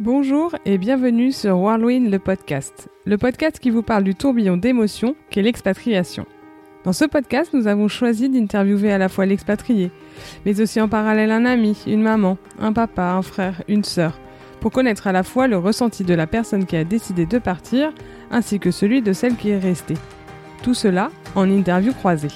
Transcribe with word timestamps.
Bonjour 0.00 0.56
et 0.64 0.76
bienvenue 0.76 1.30
sur 1.30 1.56
Whirlwind 1.56 2.10
le 2.10 2.18
podcast, 2.18 2.88
le 3.06 3.16
podcast 3.16 3.60
qui 3.60 3.70
vous 3.70 3.84
parle 3.84 4.02
du 4.02 4.16
tourbillon 4.16 4.56
d'émotions 4.56 5.14
qu'est 5.30 5.40
l'expatriation. 5.40 6.26
Dans 6.82 6.92
ce 6.92 7.04
podcast, 7.04 7.52
nous 7.54 7.68
avons 7.68 7.86
choisi 7.86 8.28
d'interviewer 8.28 8.92
à 8.92 8.98
la 8.98 9.08
fois 9.08 9.24
l'expatrié, 9.24 9.92
mais 10.44 10.60
aussi 10.60 10.80
en 10.80 10.88
parallèle 10.88 11.30
un 11.30 11.44
ami, 11.44 11.80
une 11.86 12.02
maman, 12.02 12.38
un 12.58 12.72
papa, 12.72 13.12
un 13.12 13.22
frère, 13.22 13.62
une 13.68 13.84
sœur, 13.84 14.18
pour 14.58 14.72
connaître 14.72 15.06
à 15.06 15.12
la 15.12 15.22
fois 15.22 15.46
le 15.46 15.58
ressenti 15.58 16.02
de 16.02 16.14
la 16.14 16.26
personne 16.26 16.66
qui 16.66 16.74
a 16.74 16.82
décidé 16.82 17.24
de 17.24 17.38
partir, 17.38 17.92
ainsi 18.32 18.58
que 18.58 18.72
celui 18.72 19.00
de 19.00 19.12
celle 19.12 19.36
qui 19.36 19.50
est 19.50 19.58
restée. 19.58 19.96
Tout 20.64 20.74
cela 20.74 21.12
en 21.36 21.48
interview 21.48 21.92
croisée. 21.92 22.32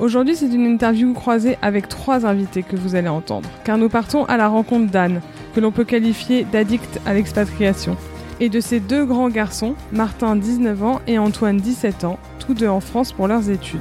Aujourd'hui, 0.00 0.34
c'est 0.34 0.52
une 0.52 0.66
interview 0.66 1.14
croisée 1.14 1.56
avec 1.62 1.86
trois 1.86 2.26
invités 2.26 2.64
que 2.64 2.74
vous 2.74 2.96
allez 2.96 3.08
entendre, 3.08 3.48
car 3.62 3.78
nous 3.78 3.88
partons 3.88 4.24
à 4.24 4.36
la 4.36 4.48
rencontre 4.48 4.90
d'Anne, 4.90 5.20
que 5.54 5.60
l'on 5.60 5.72
peut 5.72 5.84
qualifier 5.84 6.44
d'addict 6.44 7.00
à 7.06 7.14
l'expatriation, 7.14 7.96
et 8.40 8.48
de 8.48 8.60
ses 8.60 8.80
deux 8.80 9.04
grands 9.04 9.28
garçons, 9.28 9.74
Martin 9.92 10.36
19 10.36 10.82
ans 10.82 11.00
et 11.06 11.18
Antoine 11.18 11.58
17 11.58 12.04
ans, 12.04 12.18
tous 12.38 12.54
deux 12.54 12.68
en 12.68 12.80
France 12.80 13.12
pour 13.12 13.28
leurs 13.28 13.50
études. 13.50 13.80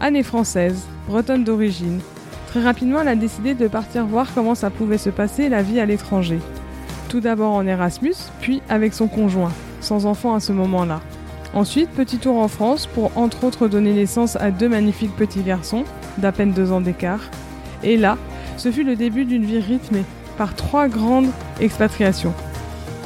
Anne 0.00 0.16
est 0.16 0.22
française, 0.22 0.86
bretonne 1.06 1.44
d'origine. 1.44 2.00
Très 2.48 2.62
rapidement, 2.62 3.02
elle 3.02 3.08
a 3.08 3.16
décidé 3.16 3.54
de 3.54 3.68
partir 3.68 4.06
voir 4.06 4.28
comment 4.34 4.54
ça 4.54 4.70
pouvait 4.70 4.98
se 4.98 5.10
passer 5.10 5.48
la 5.48 5.62
vie 5.62 5.78
à 5.78 5.86
l'étranger. 5.86 6.38
Tout 7.08 7.20
d'abord 7.20 7.52
en 7.52 7.66
Erasmus, 7.66 8.14
puis 8.40 8.62
avec 8.68 8.94
son 8.94 9.08
conjoint, 9.08 9.52
sans 9.80 10.06
enfant 10.06 10.34
à 10.34 10.40
ce 10.40 10.52
moment-là. 10.52 11.00
Ensuite, 11.52 11.90
petit 11.90 12.18
tour 12.18 12.38
en 12.38 12.48
France 12.48 12.86
pour 12.86 13.10
entre 13.16 13.44
autres 13.44 13.68
donner 13.68 13.92
naissance 13.92 14.36
à 14.36 14.50
deux 14.50 14.68
magnifiques 14.68 15.16
petits 15.16 15.42
garçons, 15.42 15.84
d'à 16.18 16.32
peine 16.32 16.52
deux 16.52 16.72
ans 16.72 16.80
d'écart. 16.80 17.22
Et 17.82 17.96
là, 17.96 18.16
ce 18.56 18.70
fut 18.70 18.84
le 18.84 18.96
début 18.96 19.24
d'une 19.24 19.44
vie 19.44 19.58
rythmée, 19.58 20.04
par 20.40 20.54
trois 20.54 20.88
grandes 20.88 21.28
expatriations. 21.60 22.32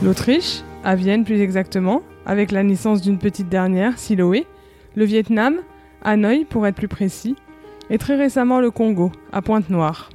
L'Autriche, 0.05 0.61
à 0.85 0.95
Vienne 0.95 1.25
plus 1.25 1.41
exactement, 1.41 2.03
avec 2.27 2.53
la 2.53 2.63
naissance 2.63 3.03
d'une 3.03 3.19
petite 3.19 3.49
dernière, 3.49 3.99
Siloé, 3.99 4.47
le 4.95 5.05
Vietnam, 5.05 5.57
Hanoï 6.05 6.45
pour 6.45 6.65
être 6.65 6.77
plus 6.77 6.87
précis, 6.87 7.35
et 7.91 7.99
très 7.99 8.15
récemment 8.15 8.61
le 8.61 8.71
Congo, 8.71 9.11
à 9.33 9.43
Pointe-Noire. 9.43 10.11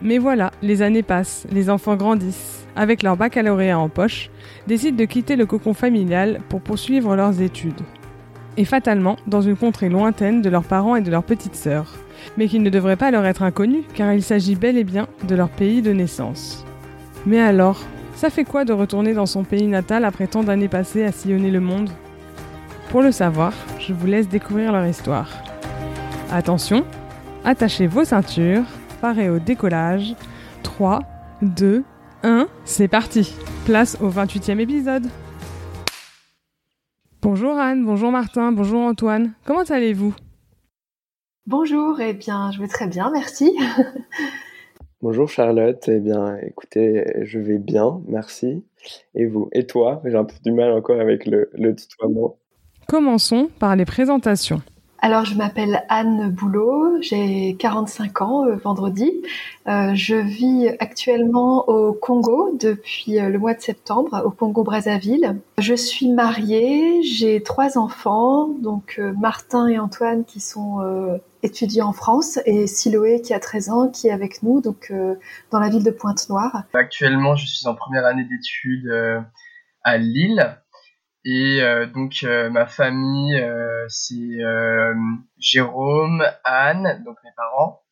Mais 0.00 0.16
voilà, 0.16 0.52
les 0.62 0.80
années 0.80 1.02
passent, 1.02 1.46
les 1.52 1.68
enfants 1.68 1.96
grandissent, 1.96 2.66
avec 2.76 3.02
leur 3.02 3.18
baccalauréat 3.18 3.78
en 3.78 3.90
poche, 3.90 4.30
décident 4.66 4.96
de 4.96 5.04
quitter 5.04 5.36
le 5.36 5.44
cocon 5.44 5.74
familial 5.74 6.40
pour 6.48 6.62
poursuivre 6.62 7.14
leurs 7.14 7.42
études. 7.42 7.82
Et 8.56 8.64
fatalement, 8.64 9.16
dans 9.26 9.42
une 9.42 9.56
contrée 9.56 9.90
lointaine 9.90 10.40
de 10.40 10.48
leurs 10.48 10.64
parents 10.64 10.96
et 10.96 11.02
de 11.02 11.10
leurs 11.10 11.24
petites 11.24 11.56
sœurs 11.56 11.94
mais 12.36 12.48
qui 12.48 12.58
ne 12.58 12.70
devrait 12.70 12.96
pas 12.96 13.10
leur 13.10 13.24
être 13.26 13.42
inconnu 13.42 13.82
car 13.94 14.12
il 14.12 14.22
s'agit 14.22 14.54
bel 14.54 14.76
et 14.76 14.84
bien 14.84 15.08
de 15.26 15.34
leur 15.34 15.48
pays 15.48 15.82
de 15.82 15.92
naissance. 15.92 16.64
Mais 17.26 17.40
alors, 17.40 17.80
ça 18.14 18.30
fait 18.30 18.44
quoi 18.44 18.64
de 18.64 18.72
retourner 18.72 19.14
dans 19.14 19.26
son 19.26 19.44
pays 19.44 19.66
natal 19.66 20.04
après 20.04 20.26
tant 20.26 20.42
d'années 20.42 20.68
passées 20.68 21.04
à 21.04 21.12
sillonner 21.12 21.50
le 21.50 21.60
monde? 21.60 21.90
Pour 22.90 23.02
le 23.02 23.12
savoir, 23.12 23.52
je 23.78 23.92
vous 23.92 24.06
laisse 24.06 24.28
découvrir 24.28 24.72
leur 24.72 24.86
histoire. 24.86 25.30
Attention, 26.30 26.84
attachez 27.44 27.86
vos 27.86 28.04
ceintures, 28.04 28.64
parez 29.00 29.30
au 29.30 29.38
décollage. 29.38 30.14
3, 30.62 31.00
2, 31.42 31.84
1, 32.22 32.46
c'est 32.64 32.88
parti 32.88 33.34
Place 33.64 33.96
au 34.00 34.08
28e 34.08 34.58
épisode 34.58 35.06
Bonjour 37.20 37.56
Anne, 37.56 37.84
bonjour 37.84 38.10
Martin, 38.10 38.52
bonjour 38.52 38.82
Antoine, 38.82 39.32
comment 39.44 39.62
allez-vous? 39.62 40.14
Bonjour, 41.48 42.00
eh 42.00 42.12
bien, 42.12 42.52
je 42.52 42.60
vais 42.60 42.68
très 42.68 42.86
bien, 42.86 43.10
merci. 43.10 43.58
Bonjour 45.02 45.28
Charlotte, 45.28 45.82
eh 45.88 45.98
bien, 45.98 46.36
écoutez, 46.36 47.04
je 47.22 47.40
vais 47.40 47.58
bien, 47.58 48.00
merci. 48.06 48.64
Et 49.16 49.26
vous? 49.26 49.48
Et 49.50 49.66
toi? 49.66 50.00
J'ai 50.04 50.16
un 50.16 50.24
peu 50.24 50.36
du 50.44 50.52
mal 50.52 50.70
encore 50.70 51.00
avec 51.00 51.26
le, 51.26 51.50
le 51.54 51.74
tutoiement. 51.74 52.36
Commençons 52.86 53.48
par 53.58 53.74
les 53.74 53.84
présentations. 53.84 54.62
Alors, 55.04 55.24
je 55.24 55.34
m'appelle 55.34 55.82
Anne 55.88 56.30
Boulot, 56.30 56.98
j'ai 57.00 57.56
45 57.58 58.22
ans 58.22 58.46
euh, 58.46 58.54
vendredi. 58.54 59.10
Euh, 59.66 59.96
je 59.96 60.14
vis 60.14 60.68
actuellement 60.78 61.68
au 61.68 61.92
Congo 61.92 62.56
depuis 62.56 63.18
euh, 63.18 63.28
le 63.28 63.40
mois 63.40 63.54
de 63.54 63.60
septembre, 63.60 64.22
au 64.24 64.30
Congo-Brazzaville. 64.30 65.40
Je 65.58 65.74
suis 65.74 66.08
mariée, 66.08 67.02
j'ai 67.02 67.42
trois 67.42 67.78
enfants, 67.78 68.46
donc 68.46 69.00
Martin 69.18 69.66
et 69.66 69.80
Antoine 69.80 70.24
qui 70.24 70.38
sont 70.38 70.78
étudiants 71.42 71.88
en 71.88 71.92
France 71.92 72.38
et 72.46 72.66
Siloé 72.66 73.20
qui 73.20 73.34
a 73.34 73.40
13 73.40 73.70
ans 73.70 73.88
qui 73.88 74.08
est 74.08 74.12
avec 74.12 74.42
nous, 74.42 74.60
donc 74.60 74.92
dans 75.50 75.58
la 75.58 75.68
ville 75.68 75.84
de 75.84 75.90
Pointe-Noire. 75.90 76.64
Actuellement, 76.74 77.36
je 77.36 77.46
suis 77.46 77.66
en 77.66 77.74
première 77.74 78.06
année 78.06 78.24
d'études 78.24 78.90
à 79.84 79.98
Lille 79.98 80.56
et 81.24 81.60
euh, 81.60 81.86
donc 81.86 82.24
euh, 82.24 82.50
ma 82.50 82.66
famille, 82.66 83.36
euh, 83.36 83.84
c'est 83.88 84.38
Jérôme, 85.38 86.24
Anne, 86.44 87.02
donc 87.04 87.16
mes 87.24 87.30
parents. 87.36 87.82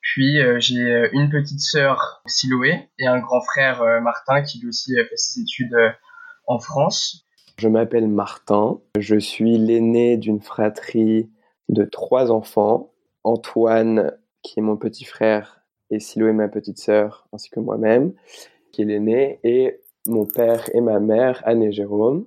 Puis 0.00 0.38
j'ai 0.58 1.10
une 1.12 1.28
petite 1.28 1.60
sœur, 1.60 2.22
Siloé, 2.26 2.88
et 2.98 3.06
un 3.06 3.18
grand 3.18 3.42
frère, 3.42 3.84
Martin, 4.02 4.42
qui 4.42 4.58
lui 4.58 4.68
aussi 4.68 4.96
fait 4.96 5.16
ses 5.16 5.42
études 5.42 5.76
en 6.46 6.58
France. 6.58 7.26
Je 7.58 7.68
m'appelle 7.68 8.08
Martin, 8.08 8.78
je 8.98 9.16
suis 9.16 9.58
l'aîné 9.58 10.16
d'une 10.16 10.40
fratrie 10.40 11.30
de 11.68 11.84
trois 11.84 12.32
enfants. 12.32 12.90
Antoine, 13.24 14.12
qui 14.42 14.60
est 14.60 14.62
mon 14.62 14.76
petit 14.76 15.04
frère, 15.04 15.62
et 15.90 16.00
Siloé, 16.00 16.32
ma 16.32 16.48
petite 16.48 16.78
sœur, 16.78 17.26
ainsi 17.32 17.50
que 17.50 17.60
moi-même, 17.60 18.12
qui 18.72 18.82
est 18.82 18.84
l'aîné, 18.84 19.40
et 19.44 19.80
mon 20.06 20.24
père 20.24 20.70
et 20.74 20.80
ma 20.80 21.00
mère, 21.00 21.42
Anne 21.44 21.62
et 21.62 21.72
Jérôme 21.72 22.26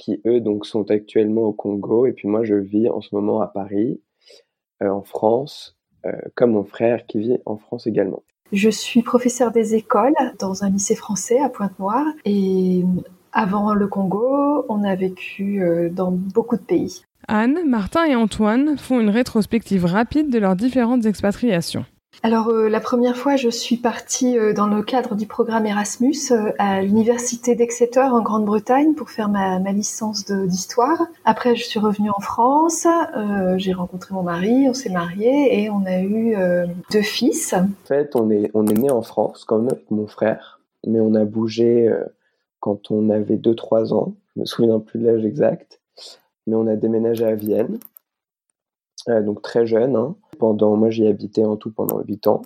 qui 0.00 0.20
eux 0.26 0.40
donc 0.40 0.64
sont 0.64 0.90
actuellement 0.90 1.42
au 1.42 1.52
Congo 1.52 2.06
et 2.06 2.12
puis 2.12 2.26
moi 2.26 2.42
je 2.42 2.54
vis 2.54 2.88
en 2.88 3.02
ce 3.02 3.14
moment 3.14 3.42
à 3.42 3.46
Paris, 3.46 4.00
euh, 4.82 4.88
en 4.88 5.02
France, 5.02 5.76
euh, 6.06 6.12
comme 6.34 6.52
mon 6.52 6.64
frère 6.64 7.06
qui 7.06 7.18
vit 7.18 7.38
en 7.44 7.58
France 7.58 7.86
également. 7.86 8.22
Je 8.50 8.70
suis 8.70 9.02
professeur 9.02 9.52
des 9.52 9.74
écoles 9.74 10.14
dans 10.38 10.64
un 10.64 10.70
lycée 10.70 10.96
français 10.96 11.38
à 11.38 11.50
Pointe-Noire 11.50 12.06
et 12.24 12.82
avant 13.32 13.74
le 13.74 13.86
Congo, 13.86 14.64
on 14.68 14.82
a 14.82 14.96
vécu 14.96 15.62
euh, 15.62 15.90
dans 15.90 16.10
beaucoup 16.10 16.56
de 16.56 16.62
pays. 16.62 17.04
Anne, 17.32 17.60
Martin 17.64 18.06
et 18.06 18.16
Antoine 18.16 18.76
font 18.76 18.98
une 18.98 19.08
rétrospective 19.08 19.84
rapide 19.84 20.30
de 20.30 20.38
leurs 20.40 20.56
différentes 20.56 21.06
expatriations. 21.06 21.84
Alors 22.24 22.48
euh, 22.48 22.68
la 22.68 22.80
première 22.80 23.16
fois, 23.16 23.36
je 23.36 23.48
suis 23.48 23.76
partie 23.76 24.36
euh, 24.36 24.52
dans 24.52 24.66
le 24.66 24.82
cadre 24.82 25.14
du 25.14 25.28
programme 25.28 25.64
Erasmus 25.64 26.32
euh, 26.32 26.50
à 26.58 26.82
l'université 26.82 27.54
d'Exeter 27.54 28.00
en 28.00 28.20
Grande-Bretagne 28.20 28.94
pour 28.94 29.10
faire 29.10 29.28
ma, 29.28 29.60
licence 29.70 30.28
d'histoire. 30.28 31.06
Après, 31.24 31.54
je 31.54 31.62
suis 31.62 31.78
revenue 31.78 32.10
en 32.10 32.18
France, 32.18 32.88
j'ai 33.58 33.72
rencontré 33.74 34.12
mon 34.12 34.24
mari, 34.24 34.66
on 34.68 34.74
s'est 34.74 34.90
mariés 34.90 35.62
et 35.62 35.70
on 35.70 35.86
a 35.86 36.00
eu 36.00 36.34
deux 36.90 37.00
fils. 37.00 37.54
En 37.54 37.68
fait, 37.86 38.16
on 38.16 38.28
est 38.32 38.50
on 38.54 38.66
est 38.66 38.74
né 38.74 38.90
en 38.90 39.02
France 39.02 39.44
comme 39.44 39.68
mon 39.90 40.08
frère, 40.08 40.60
mais 40.84 40.98
on 40.98 41.14
a 41.14 41.24
bougé 41.24 41.88
quand 42.58 42.90
on 42.90 43.08
avait 43.08 43.36
2-3 43.36 43.94
ans. 43.94 44.14
Je 44.34 44.40
me 44.40 44.46
souviens 44.46 44.80
plus 44.80 44.98
de 44.98 45.06
l'âge 45.06 45.24
exact, 45.24 45.79
mais 46.46 46.56
on 46.56 46.66
a 46.66 46.76
déménagé 46.76 47.24
à 47.24 47.34
Vienne, 47.34 47.78
donc 49.08 49.42
très 49.42 49.66
jeune. 49.66 49.96
Hein 49.96 50.16
pendant, 50.40 50.74
moi 50.74 50.90
j'y 50.90 51.06
habitais 51.06 51.44
en 51.44 51.56
tout 51.56 51.70
pendant 51.70 52.00
8 52.00 52.26
ans. 52.26 52.42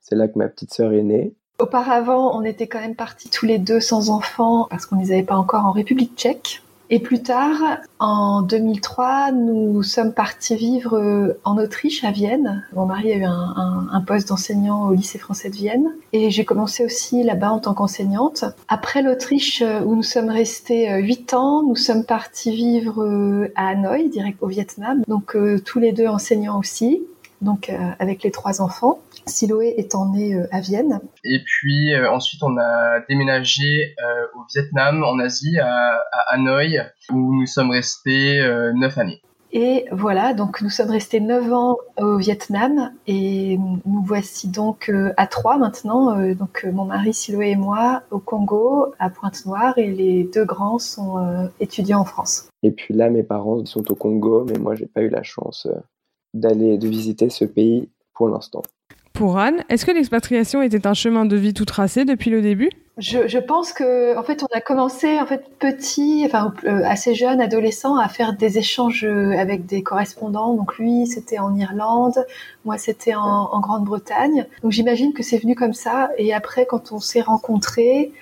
C'est 0.00 0.16
là 0.16 0.28
que 0.28 0.38
ma 0.38 0.48
petite 0.48 0.74
sœur 0.74 0.92
est 0.92 1.02
née. 1.02 1.34
Auparavant, 1.58 2.36
on 2.38 2.42
était 2.42 2.66
quand 2.66 2.80
même 2.80 2.96
partis 2.96 3.30
tous 3.30 3.46
les 3.46 3.58
deux 3.58 3.80
sans 3.80 4.10
enfants 4.10 4.66
parce 4.68 4.84
qu'on 4.84 4.96
ne 4.96 5.00
les 5.00 5.12
avait 5.12 5.22
pas 5.22 5.36
encore 5.36 5.64
en 5.64 5.72
République 5.72 6.14
tchèque. 6.16 6.62
Et 6.88 7.00
plus 7.00 7.22
tard, 7.22 7.56
en 7.98 8.42
2003, 8.42 9.32
nous 9.32 9.82
sommes 9.82 10.12
partis 10.12 10.54
vivre 10.54 10.96
euh, 10.96 11.38
en 11.44 11.58
Autriche, 11.58 12.04
à 12.04 12.12
Vienne. 12.12 12.64
Mon 12.74 12.86
mari 12.86 13.12
a 13.12 13.16
eu 13.16 13.24
un, 13.24 14.00
poste 14.06 14.28
d'enseignant 14.28 14.88
au 14.88 14.92
lycée 14.92 15.18
français 15.18 15.50
de 15.50 15.56
Vienne. 15.56 15.92
Et 16.12 16.30
j'ai 16.30 16.44
commencé 16.44 16.84
aussi 16.84 17.24
là-bas 17.24 17.50
en 17.50 17.58
tant 17.58 17.74
qu'enseignante. 17.74 18.44
Après 18.68 19.02
l'Autriche, 19.02 19.62
euh, 19.62 19.80
où 19.80 19.96
nous 19.96 20.04
sommes 20.04 20.30
restés 20.30 20.92
euh, 20.92 20.98
huit 20.98 21.34
ans, 21.34 21.64
nous 21.64 21.76
sommes 21.76 22.04
partis 22.04 22.54
vivre 22.54 23.48
à 23.56 23.68
Hanoï, 23.68 24.08
direct 24.08 24.38
au 24.40 24.46
Vietnam. 24.46 25.02
Donc 25.08 25.36
tous 25.64 25.78
les 25.80 25.92
deux 25.92 26.06
enseignants 26.06 26.58
aussi 26.58 27.02
donc 27.40 27.70
euh, 27.70 27.90
avec 27.98 28.22
les 28.22 28.30
trois 28.30 28.60
enfants. 28.60 29.00
Siloé 29.28 29.74
étant 29.76 30.12
né 30.12 30.34
euh, 30.34 30.46
à 30.52 30.60
Vienne. 30.60 31.00
Et 31.24 31.40
puis 31.44 31.94
euh, 31.94 32.10
ensuite, 32.10 32.42
on 32.42 32.56
a 32.58 33.00
déménagé 33.08 33.94
au 34.34 34.40
Vietnam, 34.54 35.02
en 35.04 35.18
Asie, 35.18 35.58
à, 35.58 36.00
Hanoï, 36.28 36.80
où 37.12 37.34
nous 37.34 37.46
sommes 37.46 37.70
restés 37.70 38.40
neuf 38.74 38.98
années. 38.98 39.20
Et 39.52 39.86
voilà, 39.90 40.34
donc 40.34 40.60
nous 40.60 40.70
sommes 40.70 40.90
restés 40.90 41.20
neuf 41.20 41.52
ans 41.52 41.76
au 41.98 42.18
Vietnam 42.18 42.92
et 43.06 43.58
nous 43.58 44.02
voici 44.02 44.48
donc 44.48 44.92
à 45.16 45.26
trois 45.26 45.56
maintenant. 45.56 46.34
donc 46.34 46.66
mon 46.72 46.84
mari 46.84 47.14
Siloé 47.14 47.50
et 47.50 47.56
moi 47.56 48.02
au 48.10 48.18
Congo, 48.18 48.92
à 48.98 49.08
Pointe-Noire 49.08 49.78
et 49.78 49.90
les 49.90 50.24
deux 50.24 50.44
grands 50.44 50.78
sont 50.78 51.48
étudiants 51.60 52.00
en 52.00 52.04
France. 52.04 52.48
Et 52.62 52.70
puis 52.70 52.92
là, 52.92 53.08
mes 53.08 53.22
parents 53.22 53.64
sont 53.64 53.90
au 53.90 53.94
Congo, 53.94 54.44
mais 54.48 54.58
moi 54.58 54.74
j'ai 54.74 54.86
pas 54.86 55.02
eu 55.02 55.08
la 55.08 55.22
chance 55.22 55.66
d'aller 56.34 56.76
de 56.76 56.88
visiter 56.88 57.30
ce 57.30 57.44
pays 57.44 57.88
pour 58.14 58.28
l'instant. 58.28 58.62
Pour 59.16 59.38
Anne, 59.38 59.64
est-ce 59.70 59.86
que 59.86 59.92
l'expatriation 59.92 60.60
était 60.60 60.86
un 60.86 60.92
chemin 60.92 61.24
de 61.24 61.36
vie 61.36 61.54
tout 61.54 61.64
tracé 61.64 62.04
depuis 62.04 62.28
le 62.28 62.42
début? 62.42 62.68
Je, 62.98 63.38
pense 63.38 63.72
que 63.72 64.14
en 64.18 64.22
fait 64.22 64.42
on 64.42 64.54
a 64.54 64.60
commencé 64.60 65.18
en 65.18 65.24
fait 65.24 65.42
petit, 65.58 66.22
enfin 66.26 66.52
euh, 66.64 66.82
assez 66.84 67.14
jeune, 67.14 67.40
adolescent, 67.40 67.96
à 67.96 68.08
faire 68.08 68.34
des 68.34 68.58
échanges 68.58 69.04
euh, 69.04 69.32
avec 69.38 69.64
des 69.64 69.82
correspondants. 69.82 70.52
Donc 70.52 70.76
lui 70.76 71.06
c'était 71.06 71.38
en 71.38 71.56
Irlande, 71.56 72.26
moi 72.66 72.76
c'était 72.76 73.14
en, 73.14 73.22
en 73.22 73.60
Grande-Bretagne. 73.60 74.44
Donc 74.62 74.72
j'imagine 74.72 75.14
que 75.14 75.22
c'est 75.22 75.38
venu 75.38 75.54
comme 75.54 75.72
ça. 75.72 76.10
Et 76.18 76.34
après 76.34 76.66
quand 76.66 76.92
on 76.92 77.00
s'est 77.00 77.22
rencontrés, 77.22 78.12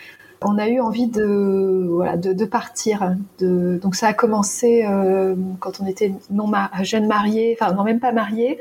on 0.44 0.58
a 0.58 0.68
eu 0.68 0.80
envie 0.80 1.06
de 1.06 1.86
voilà 1.90 2.16
de, 2.16 2.32
de 2.32 2.44
partir. 2.44 3.16
De, 3.38 3.78
donc 3.82 3.94
ça 3.94 4.08
a 4.08 4.12
commencé 4.12 4.84
euh, 4.84 5.34
quand 5.60 5.80
on 5.80 5.86
était 5.86 6.12
non 6.30 6.50
jeune 6.82 7.06
marié, 7.06 7.56
enfin 7.58 7.72
non 7.72 7.84
même 7.84 8.00
pas 8.00 8.12
marié, 8.12 8.58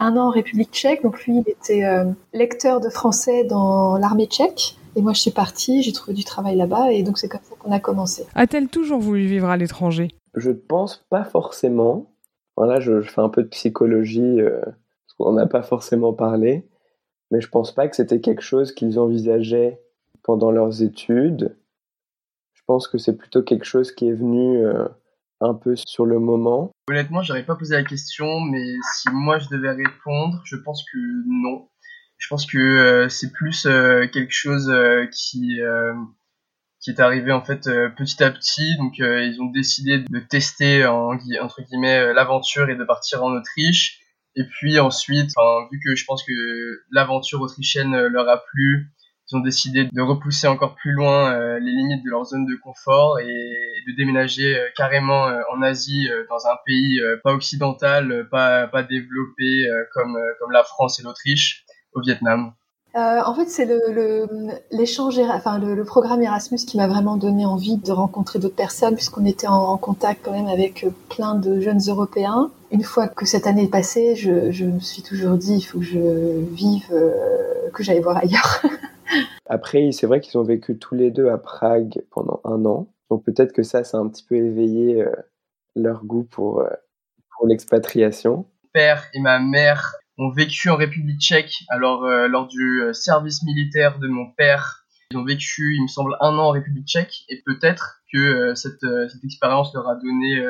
un 0.00 0.16
an 0.16 0.28
en 0.28 0.30
République 0.30 0.70
tchèque. 0.72 1.02
Donc 1.02 1.24
lui 1.24 1.38
il 1.38 1.50
était 1.50 1.84
euh, 1.84 2.04
lecteur 2.32 2.80
de 2.80 2.88
français 2.88 3.44
dans 3.44 3.96
l'armée 3.98 4.26
tchèque. 4.26 4.76
Et 4.96 5.02
moi, 5.02 5.12
je 5.12 5.20
suis 5.20 5.32
partie, 5.32 5.82
j'ai 5.82 5.90
trouvé 5.90 6.14
du 6.14 6.22
travail 6.22 6.54
là-bas, 6.54 6.92
et 6.92 7.02
donc 7.02 7.18
c'est 7.18 7.28
comme 7.28 7.40
ça 7.42 7.56
qu'on 7.58 7.72
a 7.72 7.80
commencé. 7.80 8.26
A-t-elle 8.36 8.68
toujours 8.68 9.00
voulu 9.00 9.26
vivre 9.26 9.48
à 9.48 9.56
l'étranger? 9.56 10.12
Je 10.36 10.52
pense 10.52 11.04
pas 11.10 11.24
forcément. 11.24 12.14
Voilà, 12.56 12.78
je, 12.78 13.00
je, 13.00 13.10
fais 13.10 13.20
un 13.20 13.28
peu 13.28 13.42
de 13.42 13.48
psychologie, 13.48 14.40
euh, 14.40 14.60
parce 14.60 15.14
qu'on 15.18 15.32
n'a 15.32 15.46
pas 15.46 15.62
forcément 15.62 16.12
parlé, 16.12 16.68
mais 17.32 17.40
je 17.40 17.48
pense 17.48 17.74
pas 17.74 17.88
que 17.88 17.96
c'était 17.96 18.20
quelque 18.20 18.42
chose 18.42 18.70
qu'ils 18.72 19.00
envisageaient 19.00 19.80
pendant 20.24 20.50
leurs 20.50 20.82
études. 20.82 21.56
Je 22.54 22.62
pense 22.66 22.88
que 22.88 22.98
c'est 22.98 23.16
plutôt 23.16 23.42
quelque 23.42 23.66
chose 23.66 23.92
qui 23.92 24.08
est 24.08 24.14
venu 24.14 24.64
euh, 24.64 24.88
un 25.40 25.54
peu 25.54 25.76
sur 25.76 26.06
le 26.06 26.18
moment. 26.18 26.72
Honnêtement, 26.88 27.22
j'aurais 27.22 27.44
pas 27.44 27.54
posé 27.54 27.76
la 27.76 27.84
question, 27.84 28.40
mais 28.40 28.64
si 28.94 29.10
moi 29.12 29.38
je 29.38 29.48
devais 29.50 29.70
répondre, 29.70 30.40
je 30.44 30.56
pense 30.56 30.82
que 30.90 30.98
non 30.98 31.68
je 32.16 32.28
pense 32.28 32.46
que 32.46 32.56
euh, 32.56 33.08
c'est 33.10 33.32
plus 33.32 33.66
euh, 33.66 34.06
quelque 34.06 34.32
chose 34.32 34.72
qui 35.12 35.60
qui 36.80 36.90
est 36.90 37.00
arrivé 37.00 37.32
en 37.32 37.42
fait 37.42 37.68
petit 37.96 38.22
à 38.22 38.30
petit. 38.30 38.76
Donc 38.78 38.98
ils 38.98 39.36
ont 39.40 39.50
décidé 39.50 39.98
de 39.98 40.20
tester 40.20 40.86
en, 40.86 41.18
entre 41.42 41.62
guillemets 41.62 42.14
l'aventure 42.14 42.70
et 42.70 42.76
de 42.76 42.84
partir 42.84 43.22
en 43.22 43.32
Autriche. 43.32 44.00
Et 44.36 44.44
puis 44.44 44.78
ensuite, 44.80 45.30
vu 45.70 45.80
que 45.84 45.94
je 45.94 46.04
pense 46.06 46.24
que 46.24 46.82
l'aventure 46.90 47.40
autrichienne 47.40 47.94
leur 48.06 48.28
a 48.28 48.38
plu, 48.38 48.93
ils 49.30 49.36
ont 49.36 49.40
décidé 49.40 49.84
de 49.84 50.02
repousser 50.02 50.46
encore 50.46 50.74
plus 50.74 50.92
loin 50.92 51.58
les 51.58 51.72
limites 51.72 52.04
de 52.04 52.10
leur 52.10 52.24
zone 52.24 52.46
de 52.46 52.56
confort 52.56 53.18
et 53.20 53.24
de 53.24 53.96
déménager 53.96 54.56
carrément 54.76 55.28
en 55.52 55.62
Asie, 55.62 56.08
dans 56.28 56.46
un 56.46 56.56
pays 56.66 57.00
pas 57.22 57.32
occidental, 57.32 58.28
pas, 58.30 58.66
pas 58.66 58.82
développé 58.82 59.66
comme, 59.92 60.18
comme 60.38 60.52
la 60.52 60.62
France 60.62 61.00
et 61.00 61.02
l'Autriche 61.02 61.64
au 61.94 62.00
Vietnam 62.00 62.52
euh, 62.96 63.20
en 63.24 63.34
fait, 63.34 63.46
c'est 63.46 63.68
l'échange, 64.70 65.18
le, 65.18 65.24
enfin 65.24 65.58
le, 65.58 65.74
le, 65.74 65.84
programme 65.84 66.22
Erasmus 66.22 66.58
qui 66.58 66.76
m'a 66.76 66.86
vraiment 66.86 67.16
donné 67.16 67.44
envie 67.44 67.76
de 67.76 67.90
rencontrer 67.90 68.38
d'autres 68.38 68.54
personnes, 68.54 68.94
puisqu'on 68.94 69.24
était 69.26 69.48
en, 69.48 69.76
contact 69.78 70.20
quand 70.24 70.30
même 70.30 70.46
avec 70.46 70.84
euh, 70.84 70.90
plein 71.08 71.34
de 71.34 71.60
jeunes 71.60 71.80
Européens. 71.88 72.52
Une 72.70 72.84
fois 72.84 73.08
que 73.08 73.26
cette 73.26 73.48
année 73.48 73.64
est 73.64 73.68
passée, 73.70 74.14
je, 74.14 74.52
je 74.52 74.64
me 74.64 74.78
suis 74.78 75.02
toujours 75.02 75.36
dit, 75.36 75.56
il 75.56 75.62
faut 75.62 75.80
que 75.80 75.84
je 75.84 75.98
vive, 76.52 76.86
euh, 76.92 77.68
que 77.72 77.82
j'aille 77.82 78.00
voir 78.00 78.18
ailleurs. 78.18 78.62
Après, 79.46 79.90
c'est 79.92 80.06
vrai 80.06 80.20
qu'ils 80.20 80.38
ont 80.38 80.44
vécu 80.44 80.78
tous 80.78 80.94
les 80.94 81.10
deux 81.10 81.28
à 81.28 81.38
Prague 81.38 82.02
pendant 82.10 82.40
un 82.44 82.64
an, 82.64 82.88
donc 83.10 83.24
peut-être 83.24 83.52
que 83.52 83.62
ça, 83.62 83.84
ça 83.84 83.98
a 83.98 84.00
un 84.00 84.08
petit 84.08 84.24
peu 84.24 84.36
éveillé 84.36 85.02
euh, 85.02 85.12
leur 85.74 86.04
goût 86.04 86.24
pour 86.24 86.66
pour 87.36 87.46
l'expatriation. 87.46 88.36
Mon 88.36 88.68
père 88.72 89.04
et 89.12 89.20
ma 89.20 89.38
mère 89.38 89.94
ont 90.18 90.30
vécu 90.30 90.70
en 90.70 90.76
République 90.76 91.20
tchèque. 91.20 91.64
Alors, 91.68 92.04
euh, 92.04 92.28
lors 92.28 92.46
du 92.46 92.82
euh, 92.82 92.92
service 92.92 93.42
militaire 93.42 93.98
de 93.98 94.08
mon 94.08 94.30
père, 94.30 94.86
ils 95.10 95.16
ont 95.16 95.24
vécu, 95.24 95.74
il 95.76 95.82
me 95.82 95.88
semble, 95.88 96.16
un 96.20 96.38
an 96.38 96.48
en 96.48 96.50
République 96.50 96.86
tchèque. 96.86 97.24
Et 97.28 97.42
peut-être 97.44 98.00
que 98.12 98.18
euh, 98.18 98.54
cette 98.54 98.82
expérience 99.24 99.74
leur 99.74 99.88
a 99.88 99.96
donné 99.96 100.44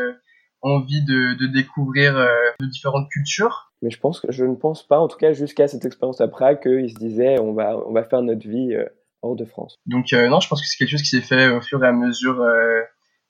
envie 0.64 1.04
de, 1.04 1.34
de 1.34 1.46
découvrir 1.46 2.14
de 2.58 2.66
différentes 2.66 3.08
cultures. 3.10 3.72
Mais 3.82 3.90
je 3.90 4.00
pense 4.00 4.20
que 4.20 4.32
je 4.32 4.44
ne 4.44 4.56
pense 4.56 4.84
pas, 4.86 4.98
en 4.98 5.08
tout 5.08 5.18
cas 5.18 5.32
jusqu'à 5.32 5.68
cette 5.68 5.84
expérience 5.84 6.20
à 6.20 6.26
Prague, 6.28 6.60
qu'ils 6.60 6.90
se 6.90 6.98
disaient 6.98 7.38
on 7.38 7.52
va 7.52 7.76
on 7.86 7.92
va 7.92 8.02
faire 8.02 8.22
notre 8.22 8.48
vie 8.48 8.74
hors 9.22 9.36
de 9.36 9.44
France. 9.44 9.76
Donc 9.86 10.06
non, 10.12 10.40
je 10.40 10.48
pense 10.48 10.60
que 10.60 10.66
c'est 10.66 10.78
quelque 10.78 10.90
chose 10.90 11.02
qui 11.02 11.10
s'est 11.10 11.20
fait 11.20 11.48
au 11.48 11.60
fur 11.60 11.84
et 11.84 11.86
à 11.86 11.92
mesure 11.92 12.42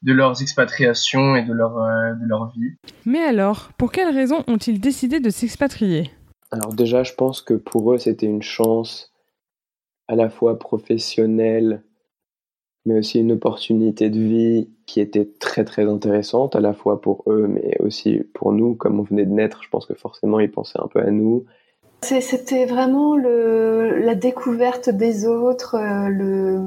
de 0.03 0.13
leurs 0.13 0.41
expatriations 0.43 1.37
et 1.37 1.43
de 1.43 1.53
leur 1.53 1.75
de 1.75 2.27
leur 2.27 2.53
vie. 2.53 2.77
Mais 3.05 3.23
alors, 3.23 3.71
pour 3.77 3.91
quelles 3.91 4.15
raisons 4.15 4.45
ont-ils 4.47 4.81
décidé 4.81 5.19
de 5.21 5.31
s'expatrier? 5.31 6.11
Alors 6.53 6.73
déjà, 6.73 7.03
je 7.03 7.15
pense 7.15 7.43
que 7.43 7.55
pour 7.55 7.93
eux, 7.93 7.99
c'était 7.99 8.27
une 8.27 8.43
chance 8.43 9.13
à 10.07 10.15
la 10.15 10.31
fois 10.31 10.59
professionnelle, 10.59 11.83
mais 12.87 12.99
aussi 12.99 13.21
une 13.21 13.33
opportunité 13.33 14.11
de 14.11 14.21
vie 14.21 14.69
qui 14.87 15.01
était 15.01 15.29
très 15.41 15.65
très 15.65 15.89
intéressante, 15.89 16.57
à 16.57 16.61
la 16.61 16.75
fois 16.75 17.01
pour 17.01 17.25
eux, 17.27 17.47
mais 17.49 17.77
aussi 17.81 18.23
pour 18.35 18.53
nous. 18.53 18.75
Comme 18.75 19.01
on 19.01 19.03
venait 19.03 19.25
de 19.25 19.33
naître, 19.33 19.63
je 19.63 19.69
pense 19.69 19.87
que 19.87 19.95
forcément, 19.95 20.41
ils 20.41 20.51
pensaient 20.51 20.81
un 20.81 20.89
peu 20.89 21.01
à 21.01 21.11
nous. 21.11 21.45
C'était 22.03 22.67
vraiment 22.67 23.17
le, 23.17 23.99
la 23.99 24.15
découverte 24.15 24.91
des 24.91 25.27
autres, 25.27 25.77
euh, 25.77 26.09
le... 26.11 26.61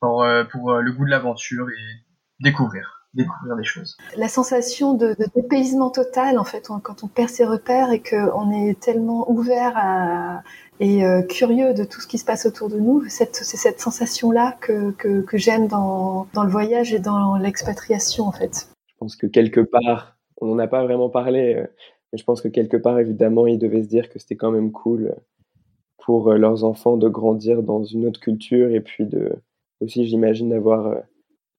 Pour, 0.00 0.22
euh, 0.22 0.44
pour 0.44 0.70
euh, 0.70 0.80
le 0.80 0.92
goût 0.92 1.04
de 1.04 1.10
l'aventure 1.10 1.66
et 1.68 2.42
découvrir 2.42 2.99
découvrir 3.14 3.56
des 3.56 3.64
choses. 3.64 3.96
La 4.16 4.28
sensation 4.28 4.94
de, 4.94 5.14
de 5.18 5.26
dépaysement 5.34 5.90
total, 5.90 6.38
en 6.38 6.44
fait, 6.44 6.68
quand 6.82 7.02
on 7.02 7.08
perd 7.08 7.28
ses 7.28 7.44
repères 7.44 7.90
et 7.90 8.00
qu'on 8.00 8.52
est 8.52 8.78
tellement 8.80 9.30
ouvert 9.30 9.72
à, 9.76 10.42
et 10.80 11.04
euh, 11.04 11.22
curieux 11.22 11.74
de 11.74 11.84
tout 11.84 12.00
ce 12.00 12.06
qui 12.06 12.18
se 12.18 12.24
passe 12.24 12.46
autour 12.46 12.68
de 12.68 12.78
nous, 12.78 13.04
c'est 13.08 13.34
cette 13.34 13.80
sensation-là 13.80 14.56
que, 14.60 14.92
que, 14.92 15.20
que 15.20 15.36
j'aime 15.36 15.68
dans, 15.68 16.26
dans 16.32 16.44
le 16.44 16.50
voyage 16.50 16.94
et 16.94 16.98
dans 16.98 17.36
l'expatriation, 17.36 18.24
en 18.24 18.32
fait. 18.32 18.68
Je 18.86 18.94
pense 18.98 19.16
que 19.16 19.26
quelque 19.26 19.60
part, 19.60 20.16
on 20.40 20.46
n'en 20.46 20.58
a 20.58 20.66
pas 20.66 20.84
vraiment 20.84 21.10
parlé, 21.10 21.54
euh, 21.54 21.66
mais 22.12 22.18
je 22.18 22.24
pense 22.24 22.40
que 22.40 22.48
quelque 22.48 22.76
part, 22.76 22.98
évidemment, 22.98 23.46
ils 23.46 23.58
devaient 23.58 23.82
se 23.82 23.88
dire 23.88 24.08
que 24.08 24.18
c'était 24.18 24.36
quand 24.36 24.50
même 24.50 24.72
cool 24.72 25.14
pour 25.98 26.30
euh, 26.30 26.38
leurs 26.38 26.64
enfants 26.64 26.96
de 26.96 27.08
grandir 27.08 27.62
dans 27.62 27.84
une 27.84 28.06
autre 28.06 28.20
culture 28.20 28.70
et 28.70 28.80
puis 28.80 29.04
de 29.04 29.32
aussi, 29.82 30.06
j'imagine, 30.06 30.50
d'avoir 30.50 30.94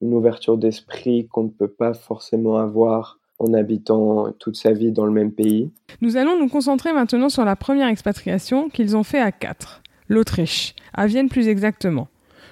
une 0.01 0.13
ouverture 0.13 0.57
d'esprit 0.57 1.27
qu'on 1.27 1.43
ne 1.43 1.49
peut 1.49 1.67
pas 1.67 1.93
forcément 1.93 2.57
avoir 2.57 3.19
en 3.39 3.53
habitant 3.53 4.31
toute 4.39 4.55
sa 4.55 4.71
vie 4.71 4.91
dans 4.91 5.05
le 5.05 5.11
même 5.11 5.31
pays. 5.31 5.71
Nous 6.01 6.17
allons 6.17 6.39
nous 6.39 6.47
concentrer 6.47 6.93
maintenant 6.93 7.29
sur 7.29 7.43
la 7.43 7.55
première 7.55 7.87
expatriation 7.87 8.69
qu'ils 8.69 8.95
ont 8.95 9.03
fait 9.03 9.19
à 9.19 9.31
quatre, 9.31 9.81
l'Autriche, 10.07 10.75
à 10.93 11.07
Vienne 11.07 11.29
plus 11.29 11.47
exactement. 11.47 12.07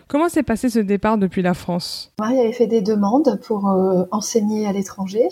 Comment 0.07 0.29
s'est 0.29 0.43
passé 0.43 0.69
ce 0.69 0.79
départ 0.79 1.19
depuis 1.19 1.43
la 1.43 1.53
France? 1.53 2.11
Marie 2.19 2.39
avait 2.39 2.51
fait 2.51 2.65
des 2.65 2.81
demandes 2.81 3.39
pour 3.43 3.67
euh, 3.67 4.05
enseigner 4.09 4.65
à 4.65 4.73
l'étranger. 4.73 5.27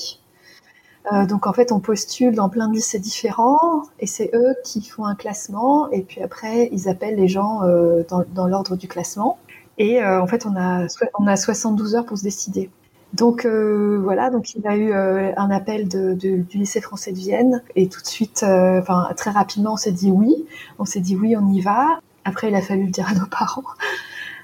Euh, 1.11 1.25
donc 1.25 1.47
en 1.47 1.53
fait, 1.53 1.71
on 1.71 1.79
postule 1.79 2.35
dans 2.35 2.49
plein 2.49 2.67
de 2.67 2.75
lycées 2.75 2.99
différents 2.99 3.81
et 3.99 4.05
c'est 4.05 4.29
eux 4.35 4.53
qui 4.63 4.83
font 4.83 5.05
un 5.05 5.15
classement 5.15 5.89
et 5.89 6.03
puis 6.03 6.21
après, 6.21 6.69
ils 6.71 6.89
appellent 6.89 7.15
les 7.15 7.27
gens 7.27 7.63
euh, 7.63 8.03
dans, 8.07 8.23
dans 8.35 8.45
l'ordre 8.45 8.75
du 8.75 8.87
classement. 8.87 9.39
Et 9.77 10.01
euh, 10.01 10.21
en 10.21 10.27
fait, 10.27 10.45
on 10.45 10.55
a, 10.55 10.87
on 11.19 11.27
a 11.27 11.35
72 11.35 11.95
heures 11.95 12.05
pour 12.05 12.17
se 12.17 12.23
décider. 12.23 12.69
Donc 13.13 13.45
euh, 13.45 13.99
voilà, 14.03 14.29
donc 14.29 14.53
il 14.53 14.67
a 14.67 14.75
eu 14.75 14.91
euh, 14.91 15.31
un 15.37 15.49
appel 15.49 15.87
du 15.87 16.45
lycée 16.53 16.81
français 16.81 17.13
de 17.13 17.17
Vienne 17.17 17.63
et 17.75 17.87
tout 17.87 18.01
de 18.01 18.07
suite, 18.07 18.43
enfin 18.43 19.07
très 19.15 19.31
rapidement, 19.31 19.73
on 19.73 19.77
s'est 19.77 19.91
dit 19.91 20.11
oui. 20.11 20.45
On 20.77 20.85
s'est 20.85 20.99
dit 20.99 21.15
oui, 21.15 21.35
on 21.37 21.47
y 21.51 21.61
va. 21.61 21.99
Après, 22.25 22.49
il 22.49 22.55
a 22.55 22.61
fallu 22.61 22.85
le 22.85 22.91
dire 22.91 23.07
à 23.07 23.13
nos 23.13 23.25
parents. 23.31 23.63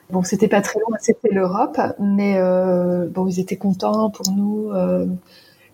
Bon, 0.09 0.23
c'était 0.23 0.47
pas 0.47 0.61
très 0.61 0.79
loin, 0.79 0.97
c'était 0.99 1.29
l'Europe, 1.31 1.79
mais 1.99 2.39
bon, 3.09 3.27
ils 3.27 3.39
étaient 3.39 3.57
contents 3.57 4.09
pour 4.09 4.31
nous. 4.31 4.71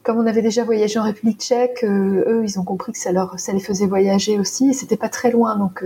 comme 0.04 0.18
on 0.18 0.26
avait 0.26 0.42
déjà 0.42 0.64
voyagé 0.64 0.98
en 0.98 1.04
République 1.04 1.42
Tchèque, 1.42 1.84
eux, 1.84 2.42
ils 2.44 2.60
ont 2.60 2.64
compris 2.64 2.94
que 2.94 2.98
ça 2.98 3.12
les 3.12 3.60
faisait 3.60 3.86
voyager 3.86 4.40
aussi. 4.40 4.74
C'était 4.74 4.98
pas 4.98 5.10
très 5.10 5.30
loin, 5.30 5.58
donc 5.58 5.84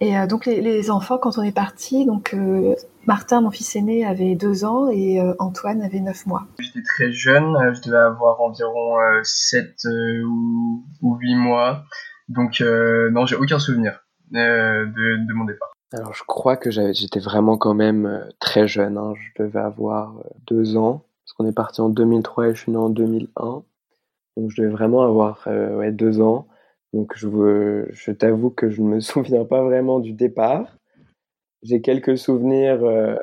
et 0.00 0.14
donc 0.26 0.44
les, 0.44 0.60
les, 0.60 0.90
enfants, 0.90 1.16
quand 1.16 1.38
on 1.38 1.42
est 1.42 1.52
parti, 1.52 2.04
donc 2.04 2.34
Martin, 3.06 3.40
mon 3.40 3.52
fils 3.52 3.76
aîné, 3.76 4.04
avait 4.04 4.34
deux 4.34 4.64
ans 4.64 4.88
et 4.88 5.20
euh, 5.20 5.32
Antoine 5.38 5.80
avait 5.80 6.00
neuf 6.00 6.26
mois. 6.26 6.48
J'étais 6.58 6.82
très 6.82 7.12
jeune, 7.12 7.54
euh, 7.56 7.72
je 7.72 7.82
devais 7.82 7.98
avoir 7.98 8.40
environ 8.40 8.98
euh, 8.98 9.20
sept 9.22 9.86
ou, 10.24 10.84
huit 11.20 11.36
mois. 11.36 11.84
Donc 12.28 12.60
non, 12.60 13.24
j'ai 13.26 13.36
aucun 13.36 13.60
souvenir 13.60 14.04
de, 14.32 15.32
mon 15.34 15.44
départ. 15.44 15.70
Alors 15.92 16.14
je 16.14 16.24
crois 16.26 16.56
que 16.56 16.72
j'étais 16.72 17.20
vraiment 17.20 17.56
quand 17.56 17.74
même 17.74 18.26
très 18.40 18.66
jeune. 18.66 18.98
Hein. 18.98 19.14
Je 19.14 19.44
devais 19.44 19.60
avoir 19.60 20.14
deux 20.48 20.76
ans 20.76 21.06
parce 21.24 21.34
qu'on 21.34 21.46
est 21.46 21.54
parti 21.54 21.80
en 21.80 21.88
2003 21.88 22.48
et 22.48 22.54
je 22.56 22.60
suis 22.60 22.72
né 22.72 22.78
en 22.78 22.90
2001. 22.90 23.62
Donc 24.36 24.50
je 24.50 24.60
devais 24.60 24.72
vraiment 24.72 25.04
avoir 25.04 25.46
ouais, 25.46 25.92
deux 25.92 26.20
ans. 26.20 26.48
Donc 26.92 27.12
je, 27.14 27.86
je 27.92 28.10
t'avoue 28.10 28.50
que 28.50 28.68
je 28.68 28.82
ne 28.82 28.88
me 28.88 29.00
souviens 29.00 29.44
pas 29.44 29.62
vraiment 29.62 30.00
du 30.00 30.12
départ 30.12 30.76
j'ai 31.62 31.80
quelques 31.80 32.18
souvenirs, 32.18 32.84
euh, 32.84 33.16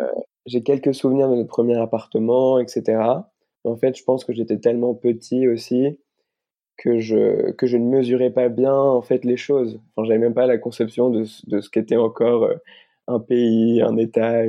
j'ai 0.45 0.63
quelques 0.63 0.93
souvenirs 0.95 1.29
de 1.29 1.35
notre 1.35 1.49
premier 1.49 1.77
appartement, 1.77 2.59
etc. 2.59 3.27
En 3.63 3.75
fait, 3.77 3.97
je 3.97 4.03
pense 4.03 4.25
que 4.25 4.33
j'étais 4.33 4.57
tellement 4.59 4.93
petit 4.95 5.47
aussi 5.47 5.99
que 6.77 6.99
je 6.99 7.51
que 7.53 7.67
je 7.67 7.77
ne 7.77 7.85
mesurais 7.89 8.31
pas 8.31 8.49
bien 8.49 8.75
en 8.75 9.01
fait 9.01 9.25
les 9.25 9.37
choses. 9.37 9.81
Enfin, 9.95 10.07
j'avais 10.07 10.19
même 10.19 10.33
pas 10.35 10.47
la 10.47 10.57
conception 10.59 11.09
de, 11.11 11.25
de 11.47 11.61
ce 11.61 11.69
qu'était 11.69 11.97
encore 11.97 12.45
euh, 12.45 12.55
un 13.07 13.19
pays, 13.19 13.81
un 13.81 13.97
État, 13.97 14.43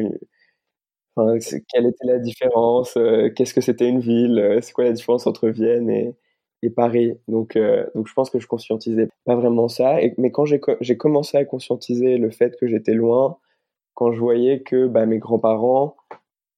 Enfin, 1.16 1.38
quelle 1.72 1.86
était 1.86 2.06
la 2.06 2.18
différence 2.18 2.98
Qu'est-ce 3.36 3.54
que 3.54 3.60
c'était 3.60 3.88
une 3.88 4.00
ville 4.00 4.58
C'est 4.62 4.72
quoi 4.72 4.84
la 4.84 4.92
différence 4.92 5.26
entre 5.26 5.48
Vienne 5.48 5.88
et, 5.90 6.14
et 6.62 6.70
Paris 6.70 7.12
donc, 7.28 7.56
donc, 7.94 8.08
je 8.08 8.12
pense 8.14 8.30
que 8.30 8.40
je 8.40 8.46
conscientisais 8.48 9.08
pas 9.24 9.36
vraiment 9.36 9.68
ça. 9.68 9.98
Mais 10.18 10.32
quand 10.32 10.44
j'ai 10.44 10.96
commencé 10.96 11.36
à 11.38 11.44
conscientiser 11.44 12.18
le 12.18 12.30
fait 12.30 12.56
que 12.58 12.66
j'étais 12.66 12.94
loin, 12.94 13.38
quand 13.94 14.12
je 14.12 14.20
voyais 14.20 14.60
que 14.60 14.86
bah, 14.86 15.06
mes 15.06 15.18
grands-parents 15.18 15.96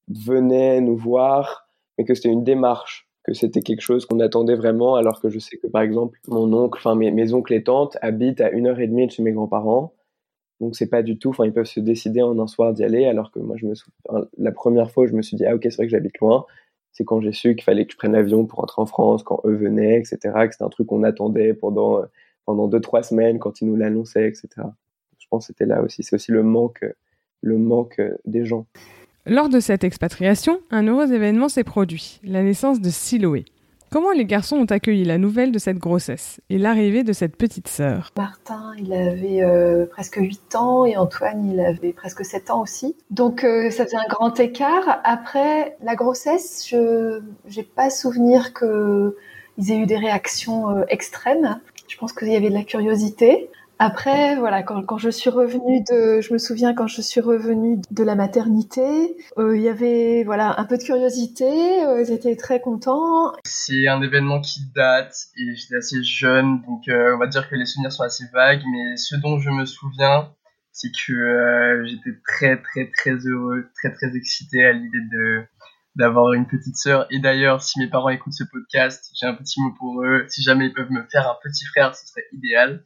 venaient 0.09 0.81
nous 0.81 0.97
voir, 0.97 1.67
mais 1.97 2.05
que 2.05 2.13
c'était 2.13 2.29
une 2.29 2.43
démarche, 2.43 3.09
que 3.23 3.33
c'était 3.33 3.61
quelque 3.61 3.81
chose 3.81 4.05
qu'on 4.05 4.19
attendait 4.19 4.55
vraiment, 4.55 4.95
alors 4.95 5.21
que 5.21 5.29
je 5.29 5.39
sais 5.39 5.57
que 5.57 5.67
par 5.67 5.81
exemple 5.81 6.19
mon 6.27 6.51
oncle, 6.53 6.79
enfin 6.79 6.95
mes, 6.95 7.33
oncles 7.33 7.53
et 7.53 7.63
tantes 7.63 7.97
habitent 8.01 8.41
à 8.41 8.51
une 8.51 8.67
heure 8.67 8.79
et 8.79 8.87
demie 8.87 9.07
de 9.07 9.11
chez 9.11 9.23
mes 9.23 9.33
grands-parents, 9.33 9.93
donc 10.59 10.75
c'est 10.75 10.89
pas 10.89 11.03
du 11.03 11.19
tout, 11.19 11.29
enfin 11.29 11.45
ils 11.45 11.53
peuvent 11.53 11.65
se 11.65 11.79
décider 11.79 12.21
en 12.21 12.39
un 12.39 12.47
soir 12.47 12.73
d'y 12.73 12.83
aller, 12.83 13.05
alors 13.05 13.31
que 13.31 13.39
moi 13.39 13.57
je 13.57 13.65
me 13.65 13.75
souviens, 13.75 14.27
la 14.37 14.51
première 14.51 14.91
fois 14.91 15.07
je 15.07 15.13
me 15.13 15.21
suis 15.21 15.35
dit 15.35 15.45
ah 15.45 15.55
ok 15.55 15.63
c'est 15.63 15.75
vrai 15.75 15.85
que 15.85 15.91
j'habite 15.91 16.17
loin, 16.19 16.45
c'est 16.93 17.03
quand 17.03 17.21
j'ai 17.21 17.33
su 17.33 17.55
qu'il 17.55 17.63
fallait 17.63 17.85
que 17.85 17.91
je 17.91 17.97
prenne 17.97 18.13
l'avion 18.13 18.45
pour 18.45 18.59
rentrer 18.59 18.81
en 18.81 18.85
France, 18.85 19.23
quand 19.23 19.41
eux 19.45 19.55
venaient, 19.55 19.99
etc. 19.99 20.17
Que 20.47 20.51
c'était 20.51 20.63
un 20.63 20.69
truc 20.69 20.87
qu'on 20.87 21.03
attendait 21.03 21.53
pendant 21.53 22.01
pendant 22.45 22.67
deux 22.67 22.79
trois 22.79 23.03
semaines 23.03 23.39
quand 23.39 23.61
ils 23.61 23.67
nous 23.67 23.75
l'annonçaient, 23.75 24.27
etc. 24.27 24.47
Je 25.19 25.27
pense 25.29 25.45
que 25.45 25.47
c'était 25.53 25.65
là 25.65 25.81
aussi, 25.81 26.01
c'est 26.03 26.15
aussi 26.15 26.31
le 26.31 26.43
manque 26.43 26.85
le 27.41 27.57
manque 27.57 28.01
des 28.25 28.45
gens. 28.45 28.65
Lors 29.25 29.49
de 29.49 29.59
cette 29.59 29.83
expatriation, 29.83 30.59
un 30.71 30.87
heureux 30.87 31.11
événement 31.11 31.49
s'est 31.49 31.65
produit, 31.65 32.21
la 32.23 32.43
naissance 32.43 32.79
de 32.79 32.89
Siloé. 32.89 33.45
Comment 33.89 34.11
les 34.11 34.25
garçons 34.25 34.57
ont 34.57 34.65
accueilli 34.65 35.05
la 35.05 35.17
nouvelle 35.17 35.53
de 35.53 35.59
cette 35.59 35.77
grossesse 35.77 36.41
et 36.49 36.57
l'arrivée 36.57 37.03
de 37.03 37.13
cette 37.13 37.37
petite 37.37 37.69
sœur? 37.69 38.11
Martin, 38.17 38.73
il 38.77 38.91
avait 38.91 39.41
euh, 39.41 39.85
presque 39.85 40.17
8 40.17 40.55
ans 40.55 40.83
et 40.83 40.97
Antoine, 40.97 41.49
il 41.49 41.59
avait 41.61 41.93
presque 41.93 42.25
7 42.25 42.51
ans 42.51 42.61
aussi. 42.61 42.97
Donc 43.11 43.45
euh, 43.45 43.69
ça 43.69 43.85
faisait 43.85 43.97
un 43.97 44.09
grand 44.09 44.37
écart. 44.41 44.99
Après 45.05 45.77
la 45.81 45.95
grossesse, 45.95 46.67
je 46.69 47.21
n'ai 47.55 47.63
pas 47.63 47.89
souvenir 47.89 48.53
qu'ils 48.53 49.71
aient 49.71 49.79
eu 49.79 49.85
des 49.85 49.97
réactions 49.97 50.69
euh, 50.69 50.83
extrêmes. 50.89 51.61
Je 51.87 51.97
pense 51.97 52.11
qu'il 52.11 52.27
y 52.27 52.35
avait 52.35 52.49
de 52.49 52.55
la 52.55 52.63
curiosité. 52.63 53.49
Après, 53.79 54.35
voilà, 54.37 54.63
quand, 54.63 54.83
quand, 54.83 54.97
je 54.97 55.09
suis 55.09 55.29
revenue 55.29 55.83
de, 55.89 56.19
je 56.21 56.33
me 56.33 56.39
souviens 56.39 56.73
quand 56.73 56.87
je 56.87 57.01
suis 57.01 57.21
revenue 57.21 57.79
de 57.91 58.03
la 58.03 58.15
maternité, 58.15 59.17
euh, 59.37 59.55
il 59.55 59.61
y 59.61 59.69
avait 59.69 60.23
voilà 60.23 60.59
un 60.59 60.65
peu 60.65 60.77
de 60.77 60.83
curiosité. 60.83 61.85
Euh, 61.85 62.01
ils 62.01 62.11
étaient 62.11 62.35
très 62.35 62.59
contents. 62.59 63.33
C'est 63.45 63.87
un 63.87 64.01
événement 64.01 64.41
qui 64.41 64.61
date 64.75 65.15
et 65.37 65.55
j'étais 65.55 65.75
assez 65.75 66.03
jeune, 66.03 66.61
donc 66.63 66.87
euh, 66.87 67.15
on 67.15 67.19
va 67.19 67.27
dire 67.27 67.47
que 67.47 67.55
les 67.55 67.65
souvenirs 67.65 67.91
sont 67.91 68.03
assez 68.03 68.25
vagues. 68.33 68.63
Mais 68.71 68.97
ce 68.97 69.15
dont 69.15 69.39
je 69.39 69.51
me 69.51 69.65
souviens, 69.65 70.31
c'est 70.71 70.91
que 70.91 71.13
euh, 71.13 71.85
j'étais 71.85 72.17
très 72.27 72.61
très 72.61 72.89
très 72.95 73.15
heureux, 73.27 73.69
très 73.75 73.91
très 73.93 74.15
excité 74.15 74.65
à 74.65 74.73
l'idée 74.73 75.01
de 75.11 75.43
d'avoir 75.97 76.33
une 76.33 76.45
petite 76.45 76.77
sœur. 76.77 77.07
Et 77.09 77.19
d'ailleurs, 77.19 77.61
si 77.61 77.79
mes 77.79 77.87
parents 77.87 78.09
écoutent 78.09 78.33
ce 78.33 78.43
podcast, 78.43 79.11
j'ai 79.19 79.25
un 79.25 79.33
petit 79.33 79.59
mot 79.59 79.73
pour 79.77 80.03
eux. 80.03 80.25
Si 80.29 80.43
jamais 80.43 80.67
ils 80.67 80.73
peuvent 80.73 80.91
me 80.91 81.03
faire 81.11 81.27
un 81.27 81.35
petit 81.41 81.65
frère, 81.65 81.95
ce 81.95 82.05
serait 82.07 82.25
idéal. 82.33 82.83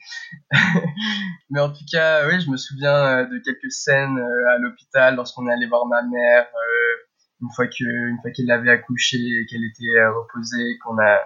Mais 1.50 1.60
en 1.60 1.70
tout 1.70 1.84
cas, 1.92 2.26
oui, 2.28 2.40
je 2.40 2.50
me 2.50 2.56
souviens 2.56 2.96
euh, 2.96 3.26
de 3.26 3.38
quelques 3.40 3.72
scènes 3.72 4.18
euh, 4.18 4.56
à 4.56 4.58
l'hôpital 4.60 5.16
lorsqu'on 5.16 5.48
est 5.50 5.52
allé 5.52 5.68
voir 5.68 5.86
ma 5.88 6.02
mère 6.04 6.48
euh, 6.56 7.42
une 7.42 7.50
fois 7.54 7.68
que 7.68 7.84
une 7.84 8.18
fois 8.22 8.32
qu'elle 8.32 8.50
avait 8.50 8.72
accouché 8.72 9.18
et 9.18 9.46
qu'elle 9.46 9.66
était 9.66 10.06
reposée, 10.08 10.78
qu'on 10.84 10.98
a 11.00 11.20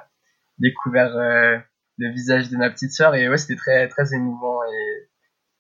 découvert 0.58 1.14
le 1.98 2.12
visage 2.12 2.50
de 2.50 2.58
ma 2.58 2.70
petite 2.70 2.92
sœur. 2.92 3.14
Et 3.16 3.30
ouais, 3.30 3.38
c'était 3.38 3.58
très 3.58 3.88
très 3.90 4.14
émouvant 4.14 4.64
et 4.64 5.10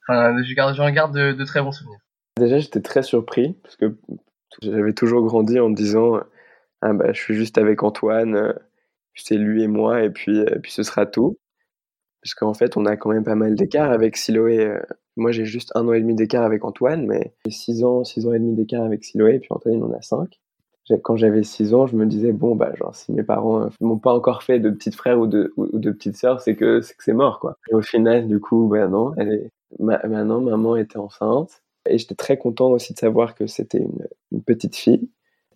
enfin, 0.07 0.41
je 0.41 0.53
garde, 0.55 0.73
j'en 0.75 0.89
garde 0.89 1.13
de, 1.13 1.33
de 1.33 1.45
très 1.45 1.61
bons 1.61 1.73
souvenirs. 1.73 1.99
Déjà, 2.39 2.57
j'étais 2.59 2.81
très 2.81 3.03
surpris 3.03 3.57
parce 3.63 3.75
que 3.75 3.97
j'avais 4.61 4.93
toujours 4.93 5.23
grandi 5.25 5.59
en 5.59 5.69
me 5.69 5.75
disant 5.75 6.21
ah 6.81 6.93
bah, 6.93 7.13
je 7.13 7.19
suis 7.19 7.33
juste 7.35 7.57
avec 7.57 7.83
Antoine, 7.83 8.35
euh, 8.35 8.53
c'est 9.15 9.37
lui 9.37 9.63
et 9.63 9.67
moi, 9.67 10.03
et 10.03 10.09
puis, 10.11 10.39
euh, 10.39 10.59
puis 10.61 10.71
ce 10.71 10.83
sera 10.83 11.05
tout. 11.05 11.37
Parce 12.21 12.35
qu'en 12.35 12.53
fait, 12.53 12.77
on 12.77 12.85
a 12.85 12.97
quand 12.97 13.11
même 13.11 13.23
pas 13.23 13.35
mal 13.35 13.55
d'écart 13.55 13.91
avec 13.91 14.17
Siloé. 14.17 14.65
Euh, 14.65 14.81
moi, 15.15 15.31
j'ai 15.31 15.45
juste 15.45 15.71
un 15.75 15.87
an 15.87 15.93
et 15.93 16.01
demi 16.01 16.15
d'écart 16.15 16.43
avec 16.43 16.65
Antoine, 16.65 17.05
mais 17.07 17.33
j'ai 17.45 17.51
six 17.51 17.83
ans, 17.83 18.03
six 18.03 18.27
ans 18.27 18.33
et 18.33 18.39
demi 18.39 18.53
d'écart 18.53 18.83
avec 18.83 19.03
Siloé, 19.03 19.35
et 19.35 19.39
puis 19.39 19.49
Antoine, 19.51 19.75
il 19.75 19.83
en 19.83 19.93
a 19.93 20.01
cinq. 20.01 20.39
Quand 21.01 21.15
j'avais 21.15 21.41
six 21.41 21.73
ans, 21.73 21.87
je 21.87 21.95
me 21.95 22.05
disais, 22.05 22.31
bon, 22.31 22.55
bah, 22.55 22.71
genre, 22.75 22.93
si 22.95 23.11
mes 23.11 23.23
parents 23.23 23.69
m'ont 23.81 23.97
pas 23.97 24.13
encore 24.13 24.43
fait 24.43 24.59
de 24.59 24.69
petits 24.69 24.91
frères 24.91 25.19
ou 25.19 25.25
de, 25.25 25.51
ou 25.57 25.79
de 25.79 25.91
petites 25.91 26.17
sœurs, 26.17 26.41
c'est 26.41 26.55
que 26.55 26.81
c'est 26.81 27.13
mort, 27.13 27.39
quoi. 27.39 27.57
Et 27.71 27.73
au 27.73 27.81
final, 27.81 28.27
du 28.27 28.39
coup, 28.39 28.67
bah 28.67 28.87
non, 28.87 29.15
maintenant, 29.79 30.41
maman 30.41 30.75
était 30.75 30.97
enceinte. 30.97 31.63
Et 31.87 31.97
j'étais 31.97 32.15
très 32.15 32.37
content 32.37 32.69
aussi 32.71 32.93
de 32.93 32.99
savoir 32.99 33.35
que 33.35 33.47
c'était 33.47 33.79
une, 34.31 34.41
petite 34.41 34.75
fille. 34.75 35.09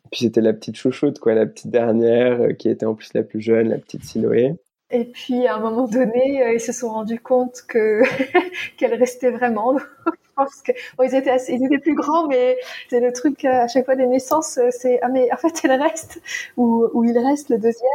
Et 0.06 0.10
puis 0.12 0.22
c'était 0.22 0.42
la 0.42 0.54
petite 0.54 0.78
chouchoute, 0.78 1.20
quoi, 1.20 1.34
la 1.34 1.46
petite 1.46 1.70
dernière, 1.70 2.42
euh, 2.42 2.54
qui 2.54 2.70
était 2.70 2.86
en 2.86 2.96
plus 2.96 3.14
la 3.14 3.24
plus 3.24 3.42
jeune, 3.42 3.70
la 3.70 3.78
petite 3.78 4.04
Siloé. 4.04 4.56
Et 4.92 5.06
puis 5.06 5.46
à 5.46 5.56
un 5.56 5.60
moment 5.60 5.88
donné, 5.88 6.44
euh, 6.44 6.54
ils 6.54 6.60
se 6.60 6.72
sont 6.72 6.90
rendus 6.90 7.20
compte 7.20 7.62
que 7.68 8.02
qu'elle 8.78 8.96
restait 8.96 9.30
vraiment. 9.32 9.76
Pense 10.36 10.62
que 10.62 10.72
ils 11.04 11.14
étaient 11.14 11.30
assez, 11.30 11.54
ils 11.54 11.66
étaient 11.66 11.80
plus 11.80 11.96
grands, 11.96 12.28
mais 12.28 12.58
c'est 12.90 13.02
le 13.02 13.12
truc 13.12 13.44
à 13.44 13.68
chaque 13.68 13.86
fois 13.86 13.96
des 13.96 14.08
naissances, 14.08 14.58
euh, 14.58 14.70
c'est 14.72 15.00
ah 15.02 15.10
mais 15.10 15.32
en 15.34 15.38
fait 15.38 15.60
elle 15.66 15.82
reste 15.82 16.22
ou, 16.56 16.88
ou 16.94 17.04
il 17.04 17.18
reste 17.18 17.50
le 17.50 17.58
deuxième. 17.58 17.90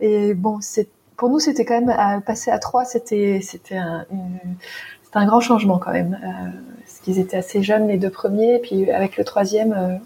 Et 0.00 0.32
bon, 0.34 0.58
c'est 0.60 0.88
pour 1.16 1.28
nous 1.28 1.40
c'était 1.40 1.64
quand 1.64 1.80
même 1.80 1.90
à 1.90 2.20
passer 2.20 2.52
à 2.52 2.58
trois, 2.60 2.84
c'était 2.84 3.40
c'était 3.42 3.76
un, 3.76 4.06
un 5.14 5.26
grand 5.26 5.40
changement 5.40 5.78
quand 5.78 5.92
même. 5.92 6.16
Ils 7.08 7.18
étaient 7.18 7.38
assez 7.38 7.62
jeunes 7.62 7.88
les 7.88 7.96
deux 7.96 8.10
premiers, 8.10 8.58
puis 8.58 8.90
avec 8.90 9.16
le 9.16 9.24
troisième, 9.24 9.72
euh, 9.72 9.96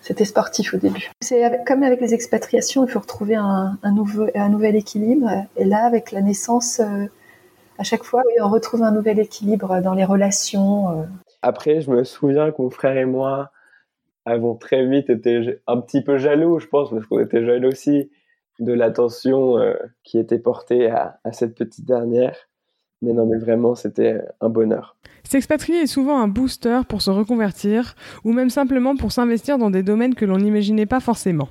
c'était 0.00 0.24
sportif 0.24 0.74
au 0.74 0.76
début. 0.76 1.12
C'est 1.20 1.64
comme 1.64 1.84
avec 1.84 2.00
les 2.00 2.14
expatriations, 2.14 2.84
il 2.84 2.90
faut 2.90 2.98
retrouver 2.98 3.36
un, 3.36 3.78
nouveau, 3.84 4.26
un 4.34 4.48
nouvel 4.48 4.74
équilibre. 4.74 5.30
Et 5.56 5.64
là, 5.64 5.86
avec 5.86 6.10
la 6.10 6.20
naissance, 6.20 6.80
euh, 6.80 7.06
à 7.78 7.84
chaque 7.84 8.02
fois, 8.02 8.24
on 8.40 8.48
retrouve 8.48 8.82
un 8.82 8.90
nouvel 8.90 9.20
équilibre 9.20 9.80
dans 9.80 9.94
les 9.94 10.04
relations. 10.04 10.88
Euh. 10.90 11.04
Après, 11.42 11.80
je 11.80 11.90
me 11.92 12.02
souviens 12.02 12.50
que 12.50 12.60
mon 12.60 12.70
frère 12.70 12.96
et 12.96 13.06
moi 13.06 13.52
avons 14.24 14.56
très 14.56 14.84
vite 14.84 15.10
été 15.10 15.60
un 15.68 15.80
petit 15.80 16.02
peu 16.02 16.18
jaloux, 16.18 16.58
je 16.58 16.66
pense, 16.66 16.90
parce 16.90 17.06
qu'on 17.06 17.20
était 17.20 17.44
jeunes 17.44 17.66
aussi, 17.66 18.10
de 18.58 18.72
l'attention 18.72 19.56
qui 20.04 20.18
était 20.18 20.38
portée 20.38 20.88
à 20.88 21.32
cette 21.32 21.56
petite 21.56 21.84
dernière. 21.84 22.36
Mais 23.02 23.12
non, 23.12 23.26
mais 23.26 23.38
vraiment, 23.38 23.74
c'était 23.74 24.20
un 24.40 24.48
bonheur. 24.48 24.96
S'expatrier 25.24 25.82
est 25.82 25.86
souvent 25.86 26.20
un 26.20 26.28
booster 26.28 26.80
pour 26.88 27.02
se 27.02 27.10
reconvertir 27.10 27.94
ou 28.24 28.32
même 28.32 28.50
simplement 28.50 28.96
pour 28.96 29.12
s'investir 29.12 29.58
dans 29.58 29.70
des 29.70 29.82
domaines 29.82 30.14
que 30.14 30.24
l'on 30.24 30.38
n'imaginait 30.38 30.86
pas 30.86 31.00
forcément. 31.00 31.48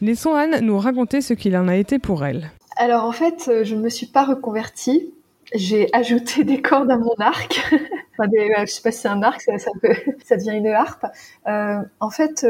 Laissons 0.00 0.34
Anne 0.34 0.64
nous 0.64 0.78
raconter 0.78 1.20
ce 1.20 1.34
qu'il 1.34 1.56
en 1.56 1.68
a 1.68 1.76
été 1.76 1.98
pour 1.98 2.24
elle. 2.24 2.50
Alors 2.76 3.04
en 3.04 3.12
fait, 3.12 3.48
euh, 3.48 3.64
je 3.64 3.74
ne 3.74 3.82
me 3.82 3.88
suis 3.88 4.06
pas 4.06 4.24
reconvertie. 4.24 5.12
J'ai 5.54 5.88
ajouté 5.92 6.44
des 6.44 6.62
cordes 6.62 6.90
à 6.90 6.96
mon 6.96 7.14
arc. 7.18 7.60
enfin, 8.12 8.28
des, 8.28 8.50
euh, 8.56 8.66
je 8.66 8.72
sais 8.72 8.82
pas 8.82 8.92
si 8.92 9.00
c'est 9.00 9.08
un 9.08 9.22
arc, 9.22 9.40
ça, 9.42 9.58
ça, 9.58 9.70
devient 10.36 10.56
une 10.56 10.68
harpe. 10.68 11.06
Euh, 11.48 11.78
en 11.98 12.10
fait, 12.10 12.46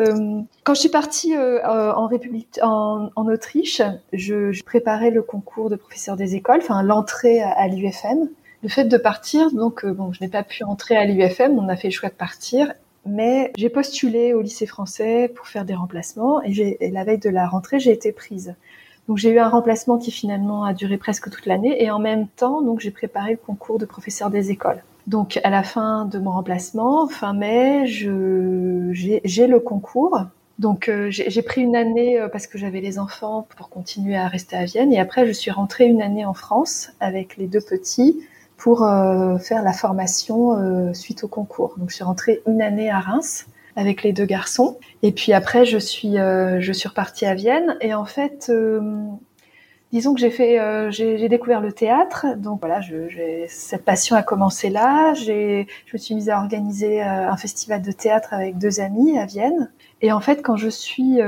quand 0.64 0.75
je 0.75 0.80
suis 0.80 0.88
partie 0.88 1.37
en 1.37 2.07
République, 2.07 2.59
en, 2.62 3.11
Autriche, 3.16 3.83
je, 4.12 4.62
préparais 4.64 5.11
le 5.11 5.23
concours 5.23 5.71
de 5.71 5.76
professeur 5.76 6.16
des 6.16 6.35
écoles, 6.35 6.61
enfin 6.62 6.83
l'entrée 6.83 7.40
à 7.40 7.66
l'UFM 7.69 8.28
le 8.62 8.69
fait 8.69 8.85
de 8.85 8.97
partir, 8.97 9.50
donc 9.52 9.85
euh, 9.85 9.92
bon, 9.92 10.12
je 10.12 10.23
n'ai 10.23 10.28
pas 10.28 10.42
pu 10.42 10.64
entrer 10.64 10.97
à 10.97 11.04
l'UFM, 11.04 11.59
on 11.59 11.69
a 11.69 11.76
fait 11.76 11.88
le 11.88 11.95
choix 11.95 12.11
de 12.11 12.14
partir, 12.14 12.73
mais 13.07 13.52
j'ai 13.57 13.71
postulé 13.71 14.35
au 14.35 14.42
lycée 14.42 14.66
français 14.66 15.33
pour 15.35 15.47
faire 15.47 15.64
des 15.64 15.75
remplacements 15.75 16.42
et, 16.42 16.90
la 16.92 17.04
veille 17.04 17.19
de 17.19 17.30
la 17.30 17.47
rentrée, 17.49 17.80
j'ai 17.80 17.92
été 17.92 18.12
prise. 18.12 18.54
Donc 19.11 19.19
j'ai 19.19 19.31
eu 19.31 19.40
un 19.40 19.49
remplacement 19.49 19.99
qui 19.99 20.12
finalement 20.12 20.62
a 20.62 20.73
duré 20.73 20.97
presque 20.97 21.31
toute 21.31 21.47
l'année 21.47 21.83
et 21.83 21.90
en 21.90 21.99
même 21.99 22.29
temps, 22.29 22.62
donc 22.62 22.79
j'ai 22.79 22.93
préparé 22.93 23.33
le 23.33 23.38
concours 23.38 23.76
de 23.76 23.85
professeur 23.85 24.31
des 24.31 24.52
écoles. 24.52 24.85
Donc 25.09 25.40
à 25.43 25.50
la 25.50 25.64
fin 25.64 26.05
de 26.05 26.21
mon 26.21 26.31
remplacement, 26.31 27.09
fin 27.09 27.33
mai, 27.33 27.87
j'ai 27.87 28.07
le 28.12 29.59
concours. 29.59 30.21
Donc 30.61 30.88
euh, 30.88 31.09
j'ai 31.11 31.43
pris 31.43 31.62
une 31.62 31.75
année 31.75 32.21
euh, 32.21 32.29
parce 32.29 32.47
que 32.47 32.57
j'avais 32.57 32.81
les 32.81 33.00
enfants 33.00 33.49
pour 33.57 33.69
continuer 33.69 34.17
à 34.17 34.29
rester 34.29 34.55
à 34.55 34.64
Vienne 34.64 34.93
et 34.93 35.00
après 35.00 35.26
je 35.26 35.33
suis 35.33 35.50
rentrée 35.50 35.87
une 35.87 36.02
année 36.02 36.25
en 36.25 36.35
France 36.35 36.93
avec 37.00 37.37
les 37.37 37.49
deux 37.49 37.61
petits 37.61 38.23
pour 38.59 38.85
euh, 38.85 39.38
faire 39.38 39.64
la 39.64 39.73
formation 39.73 40.95
suite 40.95 41.25
au 41.25 41.29
concours. 41.29 41.75
Donc 41.79 41.90
je 41.90 41.97
suis 41.97 42.05
rentrée 42.05 42.43
une 42.47 42.62
année 42.62 42.90
à 42.90 43.00
Reims 43.00 43.47
avec 43.81 44.03
les 44.03 44.13
deux 44.13 44.27
garçons. 44.27 44.79
Et 45.03 45.11
puis 45.11 45.33
après 45.33 45.65
je 45.65 45.79
suis 45.79 46.19
euh, 46.19 46.61
je 46.61 46.73
suis 46.73 46.89
repartie 46.89 47.27
à 47.27 47.35
Vienne. 47.35 47.77
Et 47.81 47.95
en 47.95 48.05
fait 48.05 48.53
disons 49.93 50.15
que 50.15 50.21
j'ai 50.21 50.31
fait 50.31 50.59
j'ai 50.91 51.29
découvert 51.29 51.61
le 51.61 51.73
théâtre. 51.73 52.27
Donc 52.37 52.61
voilà 52.61 52.81
cette 53.49 53.85
passion 53.85 54.17
a 54.17 54.23
commencé 54.23 54.69
là. 54.69 55.15
Je 55.15 55.65
me 55.93 55.99
suis 55.99 56.15
mise 56.15 56.29
à 56.29 56.39
organiser 56.39 57.01
un 57.01 57.37
festival 57.37 57.81
de 57.83 57.93
théâtre 57.93 58.35
avec 58.35 58.59
deux 58.59 58.81
amis 58.81 59.19
à 59.19 59.27
Vienne. 59.27 59.71
Et 60.03 60.13
en 60.13 60.21
fait 60.21 60.43
quand 60.43 60.57
je 60.57 60.69
suis 60.69 61.21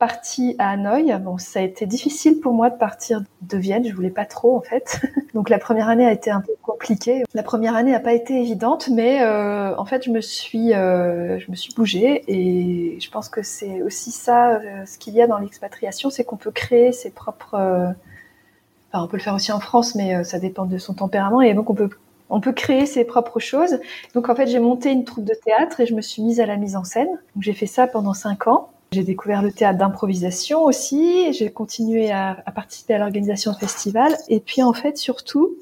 partie 0.00 0.56
à 0.58 0.70
Hanoï. 0.70 1.14
Bon, 1.20 1.36
ça 1.36 1.60
a 1.60 1.62
été 1.62 1.84
difficile 1.84 2.40
pour 2.40 2.54
moi 2.54 2.70
de 2.70 2.78
partir 2.78 3.22
de 3.42 3.58
Vienne. 3.58 3.84
Je 3.86 3.94
voulais 3.94 4.10
pas 4.10 4.24
trop 4.24 4.56
en 4.56 4.62
fait. 4.62 5.02
Donc 5.34 5.50
la 5.50 5.58
première 5.58 5.88
année 5.90 6.06
a 6.06 6.12
été 6.12 6.30
un 6.30 6.40
peu 6.40 6.54
compliquée. 6.62 7.22
La 7.34 7.42
première 7.42 7.76
année 7.76 7.92
n'a 7.92 8.00
pas 8.00 8.14
été 8.14 8.40
évidente, 8.40 8.88
mais 8.88 9.22
euh, 9.22 9.76
en 9.76 9.84
fait 9.84 10.02
je 10.02 10.10
me 10.10 10.22
suis, 10.22 10.72
euh, 10.72 11.38
je 11.38 11.50
me 11.50 11.54
suis 11.54 11.74
bougée 11.74 12.24
et 12.28 12.98
je 12.98 13.10
pense 13.10 13.28
que 13.28 13.42
c'est 13.42 13.82
aussi 13.82 14.10
ça, 14.10 14.54
euh, 14.54 14.86
ce 14.86 14.98
qu'il 14.98 15.12
y 15.14 15.20
a 15.20 15.26
dans 15.26 15.38
l'expatriation, 15.38 16.08
c'est 16.08 16.24
qu'on 16.24 16.38
peut 16.38 16.50
créer 16.50 16.92
ses 16.92 17.10
propres. 17.10 17.54
enfin, 17.54 19.04
on 19.04 19.06
peut 19.06 19.18
le 19.18 19.22
faire 19.22 19.34
aussi 19.34 19.52
en 19.52 19.60
France, 19.60 19.94
mais 19.94 20.24
ça 20.24 20.38
dépend 20.38 20.64
de 20.64 20.78
son 20.78 20.94
tempérament 20.94 21.42
et 21.42 21.52
donc 21.52 21.68
on 21.68 21.74
peut 21.74 21.90
on 22.32 22.40
peut 22.40 22.52
créer 22.52 22.86
ses 22.86 23.04
propres 23.04 23.40
choses. 23.40 23.80
Donc 24.14 24.28
en 24.28 24.34
fait, 24.34 24.46
j'ai 24.46 24.60
monté 24.60 24.92
une 24.92 25.04
troupe 25.04 25.24
de 25.24 25.34
théâtre 25.34 25.80
et 25.80 25.86
je 25.86 25.94
me 25.94 26.00
suis 26.00 26.22
mise 26.22 26.40
à 26.40 26.46
la 26.46 26.56
mise 26.56 26.76
en 26.76 26.84
scène. 26.84 27.08
J'ai 27.40 27.52
fait 27.52 27.66
ça 27.66 27.86
pendant 27.88 28.14
cinq 28.14 28.46
ans. 28.46 28.70
J'ai 28.92 29.04
découvert 29.04 29.40
le 29.40 29.52
théâtre 29.52 29.78
d'improvisation 29.78 30.64
aussi. 30.64 31.32
J'ai 31.32 31.48
continué 31.52 32.10
à, 32.10 32.42
participer 32.52 32.94
à 32.94 32.98
l'organisation 32.98 33.52
de 33.52 33.56
festivals. 33.56 34.16
Et 34.28 34.40
puis 34.40 34.64
en 34.64 34.72
fait, 34.72 34.96
surtout, 34.96 35.54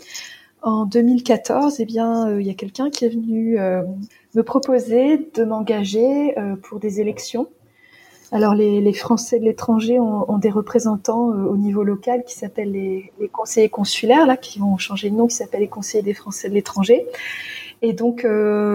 en 0.63 0.87
2014, 0.87 1.79
eh 1.79 1.85
bien, 1.85 2.29
euh, 2.29 2.41
il 2.41 2.47
y 2.47 2.51
a 2.51 2.55
quelqu'un 2.55 2.89
qui 2.89 3.05
est 3.05 3.11
venu 3.11 3.59
euh, 3.59 3.83
me 4.35 4.43
proposer 4.43 5.29
de 5.35 5.45
m'engager 5.45 6.39
euh, 6.39 6.57
pour 6.57 6.81
des 6.81 7.03
élections. 7.03 7.49
Alors 8.33 8.55
les, 8.55 8.93
Français 8.95 9.39
de 9.39 9.45
l'étranger 9.45 10.01
ont, 10.01 10.39
des 10.39 10.51
représentants 10.51 11.29
au 11.29 11.57
niveau 11.57 11.83
local 11.83 12.25
qui 12.27 12.35
s'appellent 12.35 12.73
les, 12.73 13.13
conseillers 13.31 13.71
consulaires, 13.71 14.27
là, 14.27 14.39
qui 14.39 14.59
vont 14.59 14.77
changer 14.79 15.11
de 15.11 15.17
nom, 15.17 15.27
qui 15.27 15.37
s'appellent 15.37 15.61
les 15.61 15.69
conseillers 15.69 16.03
des 16.03 16.13
Français 16.13 16.51
de 16.51 16.55
l'étranger. 16.55 17.07
Et 17.81 17.95
donc 17.95 18.27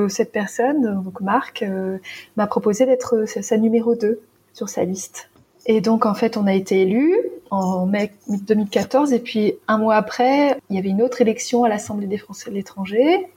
cette 0.09 0.31
personne, 0.31 1.03
donc 1.03 1.21
Marc, 1.21 1.63
m'a 2.35 2.47
proposé 2.47 2.87
d'être 2.87 3.25
sa 3.27 3.57
numéro 3.57 3.93
2 3.93 4.21
sur 4.53 4.69
sa 4.69 4.83
liste. 4.83 5.29
Et 5.65 5.81
donc 5.81 6.05
en 6.05 6.13
fait, 6.13 6.37
on 6.37 6.47
a 6.47 6.53
été 6.53 6.81
élu 6.81 7.17
en 7.49 7.85
mai 7.85 8.11
2014 8.27 9.13
et 9.13 9.19
puis 9.19 9.55
un 9.67 9.77
mois 9.77 9.95
après, 9.95 10.57
il 10.69 10.75
y 10.75 10.79
avait 10.79 10.89
une 10.89 11.01
autre 11.01 11.21
élection 11.21 11.63
à 11.63 11.69
l'Assemblée 11.69 12.07
des 12.07 12.17
Français 12.17 12.49
de 12.49 12.55
l'étranger. 12.55 13.27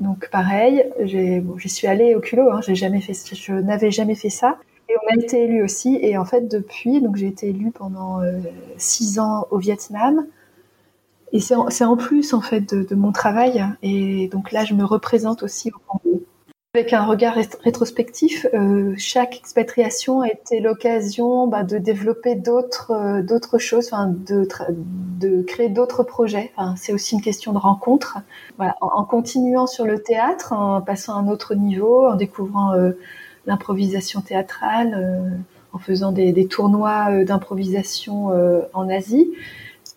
Donc 0.00 0.28
pareil, 0.30 0.84
j'ai 1.00 1.40
bon, 1.40 1.58
j'y 1.58 1.68
suis 1.68 1.86
allée 1.86 2.14
au 2.14 2.20
culot, 2.20 2.50
hein, 2.50 2.60
jamais 2.60 3.00
fait 3.00 3.14
je 3.34 3.52
n'avais 3.52 3.90
jamais 3.90 4.14
fait 4.14 4.30
ça 4.30 4.58
et 4.88 4.94
on 5.04 5.12
a 5.12 5.22
été 5.22 5.44
élu 5.44 5.62
aussi 5.62 5.98
et 6.02 6.18
en 6.18 6.24
fait 6.24 6.48
depuis 6.48 7.00
donc 7.00 7.16
j'ai 7.16 7.28
été 7.28 7.48
élue 7.48 7.70
pendant 7.70 8.20
euh, 8.20 8.38
six 8.76 9.18
ans 9.18 9.46
au 9.50 9.58
Vietnam. 9.58 10.26
Et 11.34 11.40
c'est 11.40 11.54
en, 11.54 11.68
en, 11.68 11.96
plus 11.96 12.34
en 12.34 12.42
fait 12.42 12.74
de, 12.74 12.82
de, 12.82 12.94
mon 12.94 13.10
travail 13.10 13.64
et 13.82 14.28
donc 14.28 14.52
là 14.52 14.64
je 14.64 14.74
me 14.74 14.84
représente 14.84 15.42
aussi 15.42 15.70
au 15.70 15.78
Congo. 15.86 16.21
Avec 16.74 16.94
un 16.94 17.04
regard 17.04 17.34
rétrospectif, 17.34 18.46
euh, 18.54 18.94
chaque 18.96 19.36
expatriation 19.36 20.22
a 20.22 20.28
été 20.28 20.58
l'occasion 20.58 21.46
bah, 21.46 21.64
de 21.64 21.76
développer 21.76 22.34
d'autres 22.34 22.92
euh, 22.92 23.58
choses, 23.58 23.90
de, 23.90 25.42
créer 25.42 25.68
d'autres 25.68 26.02
projets. 26.02 26.50
C'est 26.76 26.94
aussi 26.94 27.14
une 27.14 27.20
question 27.20 27.52
de 27.52 27.58
rencontre. 27.58 28.20
En, 28.58 29.04
continuant 29.04 29.66
sur 29.66 29.84
le 29.84 30.02
théâtre, 30.02 30.54
en 30.54 30.80
passant 30.80 31.14
à 31.14 31.20
un 31.20 31.28
autre 31.28 31.54
niveau, 31.54 32.06
en 32.06 32.14
découvrant 32.14 32.72
euh, 32.72 32.92
l'improvisation 33.44 34.22
théâtrale, 34.22 35.44
en 35.74 35.78
faisant 35.78 36.10
des, 36.10 36.46
tournois 36.46 37.22
d'improvisation 37.24 38.30
en 38.72 38.88
Asie, 38.88 39.30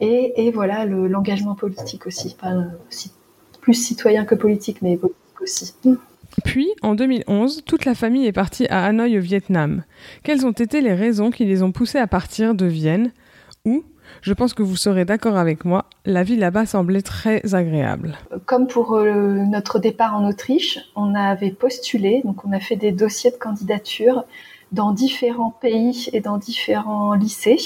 et, 0.01 0.51
voilà 0.53 0.84
l'engagement 0.86 1.55
politique 1.55 2.05
aussi, 2.05 2.36
plus 3.62 3.75
citoyen 3.75 4.25
que 4.25 4.36
politique, 4.36 4.82
mais 4.82 4.98
politique 4.98 5.41
aussi. 5.41 5.74
Puis, 6.44 6.70
en 6.82 6.96
2011, 6.96 7.63
toute 7.65 7.86
la 7.86 7.96
famille 7.96 8.27
est 8.27 8.32
partie 8.32 8.67
à 8.67 8.86
Hanoï 8.86 9.17
au 9.17 9.22
Vietnam. 9.22 9.84
Quelles 10.24 10.46
ont 10.46 10.51
été 10.51 10.82
les 10.82 10.94
raisons 10.94 11.32
qui 11.32 11.46
les 11.46 11.63
ont 11.63 11.72
poussés 11.72 11.98
à 11.98 12.08
partir 12.08 12.55
de 12.55 12.65
Vienne? 12.65 13.12
Ou, 13.65 13.84
je 14.22 14.34
pense 14.34 14.53
que 14.53 14.63
vous 14.63 14.75
serez 14.75 15.05
d'accord 15.05 15.38
avec 15.38 15.65
moi, 15.65 15.86
la 16.05 16.24
vie 16.24 16.36
là-bas 16.36 16.65
semblait 16.65 17.01
très 17.01 17.55
agréable. 17.55 18.17
Comme 18.46 18.67
pour 18.67 18.96
euh, 18.96 19.34
notre 19.46 19.79
départ 19.79 20.15
en 20.15 20.27
Autriche, 20.27 20.79
on 20.96 21.15
avait 21.15 21.51
postulé, 21.51 22.22
donc 22.24 22.46
on 22.46 22.51
a 22.51 22.60
fait 22.60 22.75
des 22.75 22.91
dossiers 22.91 23.32
de 23.32 23.38
candidature 23.38 24.25
dans 24.72 24.91
différents 24.91 25.55
pays 25.62 26.10
et 26.13 26.22
dans 26.22 26.38
différents 26.38 27.13
lycées. 27.13 27.58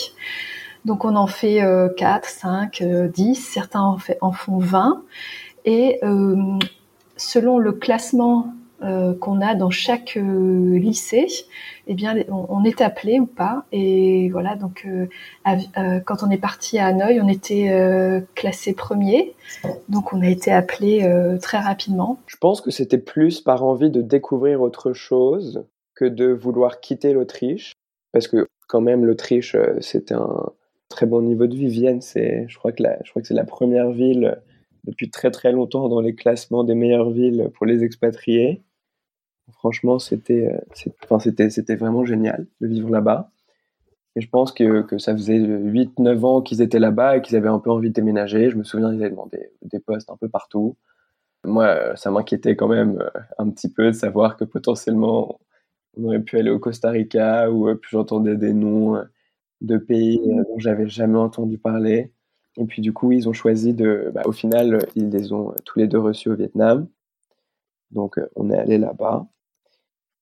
Donc 0.86 1.06
on 1.06 1.16
en 1.16 1.28
fait 1.28 1.62
4, 1.98 2.30
5, 2.30 2.84
10, 3.14 3.36
certains 3.36 3.82
en, 3.82 3.98
en 4.22 4.32
font 4.32 4.60
20. 4.60 5.04
Et 5.66 6.00
euh, 6.04 6.58
selon 7.18 7.60
le 7.60 7.74
classement 7.74 8.54
euh, 8.82 9.14
qu'on 9.14 9.42
a 9.42 9.56
dans 9.56 9.70
chaque 9.70 10.16
euh, 10.16 10.80
lycée, 10.80 11.28
eh 11.88 11.94
bien, 11.94 12.16
on, 12.30 12.64
est 12.64 12.80
appelé 12.80 13.20
ou 13.20 13.26
pas. 13.26 13.66
Et 13.74 14.30
voilà, 14.30 14.56
donc 14.56 14.88
euh, 14.88 15.08
quand 16.06 16.24
on 16.24 16.30
est 16.30 16.38
parti 16.38 16.80
à 16.80 16.88
Hanoï, 16.88 17.20
on 17.22 17.28
était 17.28 18.24
classé 18.36 18.74
premier, 18.74 19.36
donc 19.90 20.14
on 20.14 20.22
a 20.22 20.30
été 20.30 20.52
appelé 20.52 21.06
très 21.42 21.58
rapidement. 21.58 22.20
Je 22.28 22.38
pense 22.38 22.62
que 22.62 22.72
c'était 22.72 22.98
plus 22.98 23.42
par 23.42 23.66
envie 23.66 23.90
de 23.90 24.02
découvrir 24.02 24.62
autre 24.62 24.94
chose 24.94 25.66
que 25.96 26.06
de 26.06 26.28
vouloir 26.28 26.80
quitter 26.80 27.12
l'Autriche, 27.12 27.74
parce 28.14 28.30
que 28.30 28.48
quand 28.68 28.82
même 28.82 29.04
l'Autriche, 29.04 29.58
c'était 29.82 30.14
un 30.14 30.52
très 30.88 31.06
bon 31.06 31.22
niveau 31.22 31.48
de 31.48 31.56
vie. 31.56 31.68
Vienne, 31.68 32.02
c'est, 32.02 32.46
je 32.48 32.58
crois 32.58 32.72
que 32.72 32.84
je 33.04 33.10
crois 33.10 33.22
que 33.22 33.28
c'est 33.28 33.34
la 33.34 33.44
première 33.44 33.92
ville 33.92 34.40
depuis 34.86 35.10
très 35.10 35.32
très 35.32 35.52
longtemps 35.52 35.90
dans 35.90 36.02
les 36.02 36.16
classements 36.16 36.64
des 36.64 36.76
meilleures 36.76 37.12
villes 37.12 37.50
pour 37.56 37.66
les 37.66 37.84
expatriés. 37.84 38.64
Franchement, 39.54 40.00
c'était, 40.00 40.48
euh, 40.48 40.88
enfin, 41.04 41.20
c'était, 41.20 41.50
c'était 41.50 41.76
vraiment 41.76 42.06
génial 42.06 42.48
de 42.62 42.68
vivre 42.68 42.90
là-bas. 42.90 43.32
Et 44.16 44.22
je 44.22 44.30
pense 44.30 44.52
que, 44.52 44.82
que 44.82 44.98
ça 44.98 45.14
faisait 45.14 45.38
8-9 45.40 46.26
ans 46.26 46.42
qu'ils 46.42 46.62
étaient 46.62 46.80
là-bas 46.80 47.18
et 47.18 47.22
qu'ils 47.22 47.38
avaient 47.38 47.50
un 47.50 47.60
peu 47.60 47.72
envie 47.72 47.90
de 47.90 47.94
déménager. 47.94 48.50
Je 48.50 48.58
me 48.58 48.64
souviens, 48.64 48.92
ils 48.92 49.02
avaient 49.02 49.12
demandé 49.12 49.52
des 49.62 49.80
postes 49.80 50.10
un 50.10 50.18
peu 50.18 50.30
partout. 50.30 50.78
Moi, 51.46 51.66
euh, 51.66 51.96
ça 51.96 52.12
m'inquiétait 52.12 52.56
quand 52.56 52.68
même 52.68 53.00
euh, 53.02 53.10
un 53.38 53.50
petit 53.50 53.70
peu 53.72 53.88
de 53.88 53.92
savoir 53.94 54.38
que 54.38 54.46
potentiellement 54.46 55.40
on 55.98 56.06
aurait 56.06 56.22
pu 56.22 56.38
aller 56.38 56.52
au 56.52 56.60
Costa 56.60 56.90
Rica 56.92 57.52
ou 57.52 57.74
puis 57.76 57.92
j'entendais 57.92 58.36
des 58.38 58.54
noms 58.54 59.02
de 59.62 59.78
pays 59.78 60.20
dont 60.26 60.60
j'avais 60.60 60.88
jamais 60.90 61.18
entendu 61.18 61.58
parler. 61.58 62.12
Et 62.58 62.66
puis 62.66 62.82
du 62.82 62.94
coup, 62.94 63.12
ils 63.12 63.30
ont 63.30 63.34
choisi 63.34 63.74
de, 63.74 64.12
bah, 64.14 64.24
au 64.26 64.32
final, 64.32 64.80
ils 64.96 65.10
les 65.10 65.34
ont 65.34 65.54
tous 65.66 65.80
les 65.80 65.88
deux 65.88 66.00
reçus 66.00 66.30
au 66.30 66.36
Vietnam. 66.36 66.88
Donc 67.92 68.20
on 68.36 68.50
est 68.52 68.58
allé 68.58 68.78
là-bas 68.78 69.28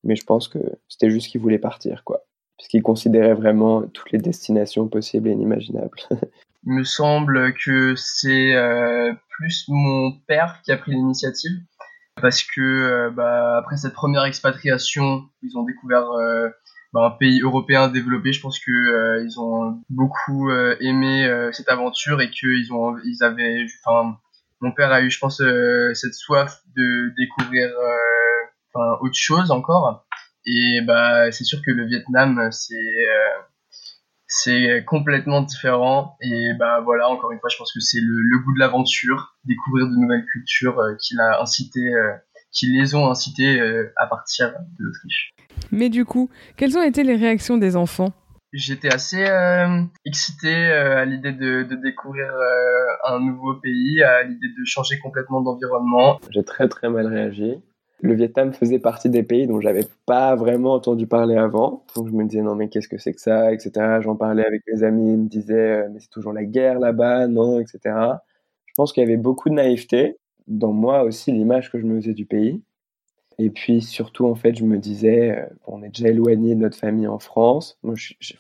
mais 0.03 0.15
je 0.15 0.23
pense 0.23 0.47
que 0.47 0.59
c'était 0.87 1.09
juste 1.09 1.31
qu'ils 1.31 1.41
voulaient 1.41 1.59
partir, 1.59 2.03
quoi. 2.03 2.23
Parce 2.57 2.69
qu'ils 2.69 2.83
considéraient 2.83 3.35
vraiment 3.35 3.83
toutes 3.83 4.11
les 4.11 4.17
destinations 4.17 4.87
possibles 4.87 5.29
et 5.29 5.31
inimaginables. 5.31 5.99
Il 6.65 6.73
me 6.73 6.83
semble 6.83 7.53
que 7.53 7.95
c'est 7.95 8.53
euh, 8.53 9.13
plus 9.29 9.65
mon 9.69 10.11
père 10.27 10.61
qui 10.63 10.71
a 10.73 10.77
pris 10.77 10.91
l'initiative. 10.91 11.51
Parce 12.19 12.43
que 12.43 12.61
euh, 12.61 13.09
bah, 13.09 13.57
après 13.57 13.77
cette 13.77 13.93
première 13.93 14.25
expatriation, 14.25 15.29
ils 15.43 15.55
ont 15.55 15.63
découvert 15.63 16.11
euh, 16.11 16.49
bah, 16.91 17.05
un 17.05 17.11
pays 17.11 17.41
européen 17.41 17.87
développé. 17.89 18.33
Je 18.33 18.41
pense 18.41 18.59
que 18.59 19.23
ils 19.23 19.39
ont 19.39 19.81
beaucoup 19.89 20.51
aimé 20.81 21.49
cette 21.53 21.69
aventure 21.69 22.21
et 22.21 22.29
qu'ils 22.29 22.67
ils 23.05 23.23
avaient, 23.23 23.65
enfin, 23.85 24.17
mon 24.59 24.73
père 24.73 24.91
a 24.91 25.01
eu, 25.01 25.11
je 25.11 25.19
pense, 25.19 25.37
cette 25.37 26.15
soif 26.15 26.63
de 26.75 27.13
découvrir 27.15 27.69
autre 29.01 29.15
chose 29.15 29.51
encore. 29.51 30.05
Et 30.47 30.81
bah, 30.81 31.29
c'est 31.31 31.43
sûr 31.43 31.59
que 31.61 31.71
le 31.71 31.85
Vietnam, 31.85 32.49
c'est 32.51 32.75
euh, 32.75 33.41
c'est 34.27 34.83
complètement 34.85 35.41
différent. 35.41 36.15
Et 36.21 36.53
bah 36.57 36.79
voilà, 36.79 37.09
encore 37.09 37.31
une 37.33 37.39
fois, 37.39 37.49
je 37.51 37.57
pense 37.57 37.73
que 37.73 37.81
c'est 37.81 37.99
le, 37.99 38.43
goût 38.43 38.53
de 38.53 38.59
l'aventure, 38.59 39.35
découvrir 39.43 39.87
de 39.87 39.95
nouvelles 39.95 40.25
cultures 40.25 40.79
euh, 40.79 40.95
qui 41.01 41.15
l'a 41.15 41.41
incité, 41.41 41.93
euh, 41.93 42.13
qui 42.51 42.67
les 42.67 42.95
ont 42.95 43.09
incités 43.09 43.59
à 43.97 44.07
partir 44.07 44.51
de 44.51 44.85
l'Autriche. 44.85 45.31
Mais 45.71 45.89
du 45.89 46.05
coup, 46.05 46.29
quelles 46.55 46.77
ont 46.77 46.83
été 46.83 47.03
les 47.03 47.15
réactions 47.15 47.57
des 47.57 47.75
enfants? 47.75 48.13
J'étais 48.53 48.91
assez 48.91 49.25
excité 50.05 50.55
à 50.55 51.03
l'idée 51.03 51.33
de, 51.33 51.63
de 51.63 51.75
découvrir 51.75 52.31
un 53.03 53.19
nouveau 53.19 53.55
pays, 53.55 54.01
à 54.01 54.23
l'idée 54.23 54.47
de 54.47 54.65
changer 54.65 54.97
complètement 54.97 55.41
d'environnement. 55.41 56.19
J'ai 56.31 56.43
très 56.43 56.69
très 56.69 56.89
mal 56.89 57.07
réagi 57.07 57.61
le 58.01 58.13
Vietnam 58.13 58.53
faisait 58.53 58.79
partie 58.79 59.09
des 59.09 59.23
pays 59.23 59.47
dont 59.47 59.59
j'avais 59.59 59.85
pas 60.05 60.35
vraiment 60.35 60.73
entendu 60.73 61.07
parler 61.07 61.35
avant. 61.35 61.83
Donc 61.95 62.07
je 62.07 62.13
me 62.13 62.23
disais 62.25 62.41
non 62.41 62.55
mais 62.55 62.69
qu'est-ce 62.69 62.87
que 62.87 62.97
c'est 62.97 63.13
que 63.13 63.21
ça, 63.21 63.51
etc. 63.51 64.01
J'en 64.01 64.15
parlais 64.15 64.45
avec 64.45 64.61
mes 64.71 64.83
amis, 64.83 65.13
ils 65.13 65.17
me 65.17 65.27
disaient 65.27 65.85
euh, 65.85 65.89
mais 65.91 65.99
c'est 65.99 66.09
toujours 66.09 66.33
la 66.33 66.45
guerre 66.45 66.79
là-bas, 66.79 67.27
non, 67.27 67.59
etc. 67.59 67.79
Je 68.65 68.73
pense 68.75 68.93
qu'il 68.93 69.01
y 69.01 69.05
avait 69.05 69.17
beaucoup 69.17 69.49
de 69.49 69.55
naïveté 69.55 70.17
dans 70.47 70.71
moi 70.71 71.03
aussi 71.03 71.31
l'image 71.31 71.71
que 71.71 71.79
je 71.79 71.85
me 71.85 71.99
faisais 71.99 72.13
du 72.13 72.25
pays. 72.25 72.61
Et 73.39 73.49
puis 73.49 73.81
surtout 73.81 74.25
en 74.27 74.35
fait 74.35 74.55
je 74.55 74.63
me 74.63 74.77
disais 74.77 75.31
euh, 75.37 75.45
on 75.65 75.81
est 75.83 75.89
déjà 75.89 76.09
éloigné 76.09 76.55
de 76.55 76.61
notre 76.61 76.77
famille 76.77 77.07
en 77.07 77.19
France. 77.19 77.79
Moi 77.83 77.95
je, 77.95 78.13
je 78.19 78.35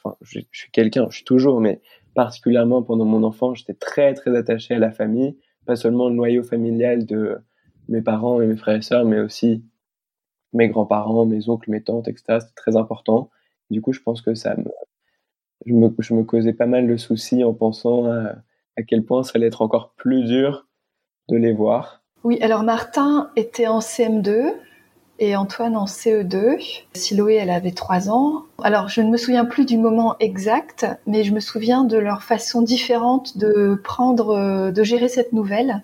suis 0.51 0.71
quelqu'un, 0.71 1.07
je 1.09 1.17
suis 1.17 1.25
toujours, 1.25 1.61
mais 1.61 1.81
particulièrement 2.13 2.83
pendant 2.83 3.05
mon 3.05 3.23
enfance 3.23 3.59
j'étais 3.59 3.73
très 3.73 4.13
très 4.13 4.35
attaché 4.35 4.75
à 4.75 4.79
la 4.79 4.91
famille, 4.91 5.37
pas 5.65 5.75
seulement 5.75 6.09
le 6.09 6.15
noyau 6.15 6.43
familial 6.43 7.05
de 7.05 7.39
mes 7.89 8.01
parents 8.01 8.41
et 8.41 8.47
mes 8.47 8.57
frères 8.57 8.75
et 8.75 8.81
sœurs, 8.81 9.05
mais 9.05 9.19
aussi 9.19 9.63
mes 10.53 10.69
grands-parents, 10.69 11.25
mes 11.25 11.49
oncles, 11.49 11.71
mes 11.71 11.81
tantes, 11.81 12.07
etc. 12.07 12.39
C'était 12.39 12.53
très 12.55 12.75
important. 12.75 13.29
Du 13.69 13.81
coup, 13.81 13.93
je 13.93 14.01
pense 14.01 14.21
que 14.21 14.33
ça 14.33 14.55
me, 14.55 14.65
je 15.65 15.73
me, 15.73 15.93
je 15.99 16.13
me 16.13 16.23
causais 16.23 16.53
pas 16.53 16.65
mal 16.65 16.87
de 16.87 16.97
soucis 16.97 17.43
en 17.43 17.53
pensant 17.53 18.05
à, 18.05 18.35
quel 18.87 19.03
point 19.03 19.23
ça 19.23 19.33
allait 19.35 19.47
être 19.47 19.61
encore 19.61 19.93
plus 19.97 20.23
dur 20.23 20.67
de 21.29 21.37
les 21.37 21.51
voir. 21.51 22.03
Oui, 22.23 22.37
alors 22.41 22.63
Martin 22.63 23.31
était 23.35 23.67
en 23.67 23.79
CM2 23.79 24.53
et 25.19 25.35
Antoine 25.35 25.75
en 25.75 25.85
CE2. 25.85 26.85
Siloé, 26.93 27.35
elle 27.35 27.49
avait 27.49 27.71
trois 27.71 28.09
ans. 28.09 28.43
Alors, 28.61 28.87
je 28.87 29.01
ne 29.01 29.09
me 29.09 29.17
souviens 29.17 29.45
plus 29.45 29.65
du 29.65 29.77
moment 29.77 30.15
exact, 30.19 30.85
mais 31.07 31.23
je 31.23 31.33
me 31.33 31.39
souviens 31.39 31.83
de 31.83 31.97
leur 31.97 32.21
façon 32.21 32.61
différente 32.61 33.37
de 33.37 33.79
prendre, 33.83 34.29
euh, 34.29 34.71
de 34.71 34.83
gérer 34.83 35.07
cette 35.07 35.33
nouvelle. 35.33 35.83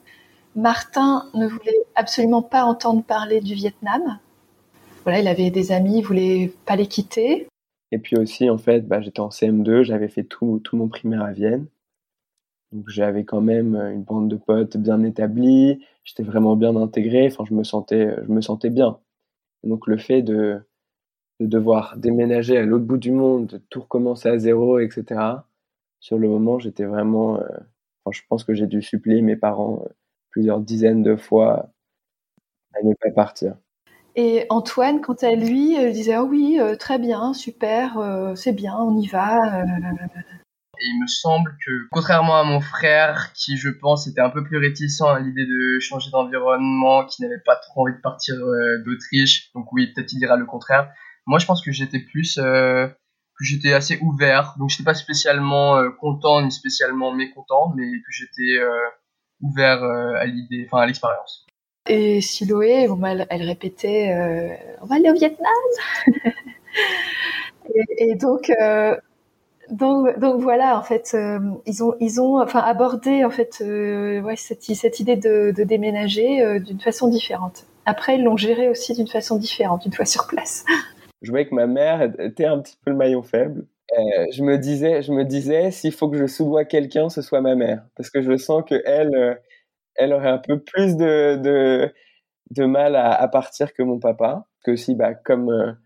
Martin 0.55 1.25
ne 1.33 1.47
voulait 1.47 1.83
absolument 1.95 2.41
pas 2.41 2.63
entendre 2.63 3.03
parler 3.03 3.41
du 3.41 3.53
Vietnam. 3.53 4.19
Voilà, 5.03 5.19
il 5.19 5.27
avait 5.27 5.49
des 5.49 5.71
amis, 5.71 5.99
il 5.99 6.03
voulait 6.03 6.53
pas 6.65 6.75
les 6.75 6.87
quitter. 6.87 7.47
Et 7.91 7.97
puis 7.97 8.17
aussi, 8.17 8.49
en 8.49 8.57
fait, 8.57 8.87
bah, 8.87 9.01
j'étais 9.01 9.19
en 9.19 9.29
CM2, 9.29 9.83
j'avais 9.83 10.07
fait 10.07 10.23
tout, 10.23 10.61
tout 10.63 10.77
mon 10.77 10.87
primaire 10.87 11.23
à 11.23 11.31
Vienne. 11.31 11.67
Donc 12.71 12.89
j'avais 12.89 13.23
quand 13.23 13.41
même 13.41 13.75
une 13.75 14.03
bande 14.03 14.29
de 14.29 14.35
potes 14.35 14.77
bien 14.77 15.03
établie, 15.03 15.85
j'étais 16.03 16.23
vraiment 16.23 16.55
bien 16.55 16.75
intégré, 16.75 17.27
enfin 17.27 17.43
je 17.47 17.53
me 17.53 17.63
sentais, 17.63 18.15
je 18.25 18.31
me 18.31 18.41
sentais 18.41 18.71
bien. 18.71 18.97
donc 19.63 19.85
le 19.85 19.97
fait 19.97 20.23
de, 20.23 20.59
de 21.39 21.45
devoir 21.45 21.97
déménager 21.97 22.57
à 22.57 22.65
l'autre 22.65 22.85
bout 22.85 22.97
du 22.97 23.11
monde, 23.11 23.47
de 23.47 23.57
tout 23.69 23.81
recommencer 23.81 24.29
à 24.29 24.39
zéro, 24.39 24.79
etc. 24.79 25.21
Sur 25.99 26.17
le 26.17 26.27
moment, 26.27 26.57
j'étais 26.59 26.85
vraiment, 26.85 27.39
euh, 27.39 27.47
je 28.11 28.21
pense 28.27 28.43
que 28.43 28.55
j'ai 28.55 28.67
dû 28.67 28.81
supplier 28.81 29.21
mes 29.21 29.35
parents 29.35 29.83
euh, 29.85 29.89
plusieurs 30.33 30.59
dizaines 30.59 31.03
de 31.03 31.15
fois 31.15 31.69
à 32.75 32.83
ne 32.83 32.93
pas 32.93 33.11
partir. 33.11 33.55
Et 34.15 34.45
Antoine, 34.49 35.01
quant 35.01 35.15
à 35.21 35.33
lui, 35.33 35.75
il 35.75 35.91
disait 35.93 36.17
oh 36.17 36.27
oui, 36.29 36.57
euh, 36.59 36.75
très 36.75 36.99
bien, 36.99 37.33
super, 37.33 37.97
c'est 38.35 38.53
bien, 38.53 38.75
on 38.77 38.97
y 38.97 39.07
va. 39.07 39.63
Et 40.79 40.85
il 40.85 41.01
me 41.01 41.07
semble 41.07 41.55
que, 41.65 41.71
contrairement 41.91 42.35
à 42.37 42.43
mon 42.43 42.59
frère, 42.59 43.31
qui 43.33 43.57
je 43.57 43.69
pense 43.69 44.07
était 44.07 44.21
un 44.21 44.31
peu 44.31 44.43
plus 44.43 44.57
réticent 44.57 45.01
à 45.01 45.19
l'idée 45.19 45.45
de 45.45 45.79
changer 45.79 46.09
d'environnement, 46.09 47.05
qui 47.05 47.21
n'avait 47.21 47.39
pas 47.45 47.55
trop 47.55 47.83
envie 47.83 47.93
de 47.93 48.01
partir 48.01 48.35
euh, 48.35 48.83
d'Autriche, 48.83 49.51
donc 49.53 49.71
oui, 49.71 49.93
peut-être 49.93 50.11
il 50.13 50.17
dira 50.17 50.35
le 50.35 50.45
contraire. 50.45 50.91
Moi, 51.27 51.37
je 51.37 51.45
pense 51.45 51.63
que 51.63 51.71
j'étais 51.71 51.99
plus, 51.99 52.39
euh, 52.39 52.87
que 52.87 53.45
j'étais 53.45 53.73
assez 53.73 53.99
ouvert, 54.01 54.55
donc 54.57 54.69
j'étais 54.69 54.83
pas 54.83 54.95
spécialement 54.95 55.77
euh, 55.77 55.91
content 55.91 56.41
ni 56.41 56.51
spécialement 56.51 57.13
mécontent, 57.13 57.71
mais 57.75 57.85
que 57.85 58.11
j'étais 58.11 58.59
ouvert 59.41 59.83
à 59.83 60.25
l'idée, 60.25 60.67
enfin 60.67 60.83
à 60.83 60.85
l'expérience. 60.85 61.45
Et 61.87 62.21
Siloé, 62.21 62.87
elle, 63.05 63.27
elle 63.29 63.43
répétait, 63.43 64.57
on 64.81 64.85
va 64.85 64.95
aller 64.95 65.09
au 65.09 65.13
Vietnam. 65.13 65.49
et, 67.75 68.11
et, 68.11 68.15
donc 68.15 68.51
donc, 69.69 70.19
donc 70.19 70.41
voilà, 70.41 70.77
en 70.77 70.83
fait, 70.83 71.11
euh, 71.13 71.39
ils 71.65 71.83
ont, 71.83 71.95
ils 71.99 72.19
ont, 72.21 72.41
enfin, 72.41 72.59
abordé 72.59 73.23
en 73.23 73.29
fait, 73.29 73.61
euh, 73.61 74.21
ouais, 74.21 74.35
cette, 74.35 74.63
cette 74.63 74.99
idée 74.99 75.15
de, 75.15 75.51
de 75.55 75.63
déménager 75.63 76.41
euh, 76.41 76.59
d'une 76.59 76.79
façon 76.79 77.07
différente. 77.07 77.65
Après, 77.85 78.15
ils 78.15 78.23
l'ont 78.23 78.37
géré 78.37 78.69
aussi 78.69 78.93
d'une 78.93 79.07
façon 79.07 79.37
différente, 79.37 79.85
une 79.85 79.93
fois 79.93 80.05
sur 80.05 80.27
place. 80.27 80.65
Je 81.21 81.31
voyais 81.31 81.47
que 81.47 81.55
ma 81.55 81.67
mère 81.67 82.01
était 82.19 82.45
un 82.45 82.59
petit 82.59 82.77
peu 82.83 82.91
le 82.91 82.97
maillon 82.97 83.23
faible. 83.23 83.65
Je 84.31 84.43
me 84.43 84.57
disais, 84.57 85.01
je 85.01 85.11
me 85.11 85.23
disais, 85.25 85.71
s'il 85.71 85.91
faut 85.93 86.09
que 86.09 86.17
je 86.17 86.27
soudoie 86.27 86.65
quelqu'un, 86.65 87.09
ce 87.09 87.21
soit 87.21 87.41
ma 87.41 87.55
mère, 87.55 87.85
parce 87.95 88.09
que 88.09 88.21
je 88.21 88.37
sens 88.37 88.63
que 88.67 88.81
elle, 88.85 89.39
elle 89.95 90.13
aurait 90.13 90.29
un 90.29 90.37
peu 90.39 90.59
plus 90.61 90.95
de, 90.97 91.35
de, 92.51 92.65
mal 92.65 92.95
à, 92.95 93.27
partir 93.27 93.73
que 93.73 93.83
mon 93.83 93.99
papa. 93.99 94.47
Que 94.63 94.75
si, 94.75 94.95
bah, 94.95 95.13
comme, 95.13 95.77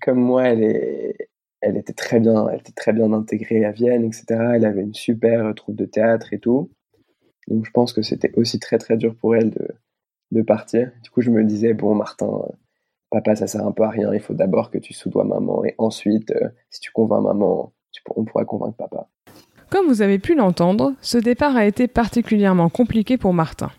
comme 0.00 0.20
moi, 0.20 0.44
elle 0.48 0.62
est 0.62 1.30
elle 1.62 1.76
était 1.76 1.92
très 1.94 2.20
bien, 2.20 2.48
elle 2.48 2.60
était 2.60 2.72
très 2.72 2.92
bien 2.92 3.12
intégrée 3.12 3.64
à 3.64 3.72
Vienne, 3.72 4.04
etc. 4.04 4.24
Elle 4.54 4.66
avait 4.66 4.82
une 4.82 4.94
super 4.94 5.54
troupe 5.54 5.76
de 5.76 5.86
théâtre 5.86 6.32
et 6.32 6.40
tout. 6.40 6.70
Donc 7.48 7.64
je 7.64 7.70
pense 7.70 7.92
que 7.92 8.02
c'était 8.02 8.32
aussi 8.36 8.58
très 8.60 8.78
très 8.78 8.96
dur 8.96 9.16
pour 9.16 9.36
elle 9.36 9.50
de, 9.50 9.68
de 10.32 10.42
partir. 10.42 10.92
Du 11.02 11.10
coup, 11.10 11.22
je 11.22 11.30
me 11.30 11.44
disais, 11.44 11.74
bon, 11.74 11.94
Martin, 11.94 12.42
papa, 13.12 13.36
ça 13.36 13.46
sert 13.46 13.64
un 13.64 13.72
peu 13.72 13.84
à 13.84 13.90
rien. 13.90 14.12
Il 14.12 14.20
faut 14.20 14.34
d'abord 14.34 14.70
que 14.70 14.78
tu 14.78 14.92
soudoies 14.92 15.24
maman 15.24 15.64
et 15.64 15.74
ensuite, 15.78 16.32
euh, 16.32 16.48
si 16.70 16.80
tu 16.80 16.90
convaincs 16.90 17.22
maman, 17.22 17.72
tu, 17.92 18.02
on 18.16 18.24
pourra 18.24 18.44
convaincre 18.44 18.76
papa. 18.76 19.06
Comme 19.70 19.86
vous 19.86 20.02
avez 20.02 20.18
pu 20.18 20.34
l'entendre, 20.34 20.94
ce 21.00 21.18
départ 21.18 21.56
a 21.56 21.64
été 21.64 21.86
particulièrement 21.86 22.68
compliqué 22.68 23.16
pour 23.16 23.32
Martin. 23.32 23.70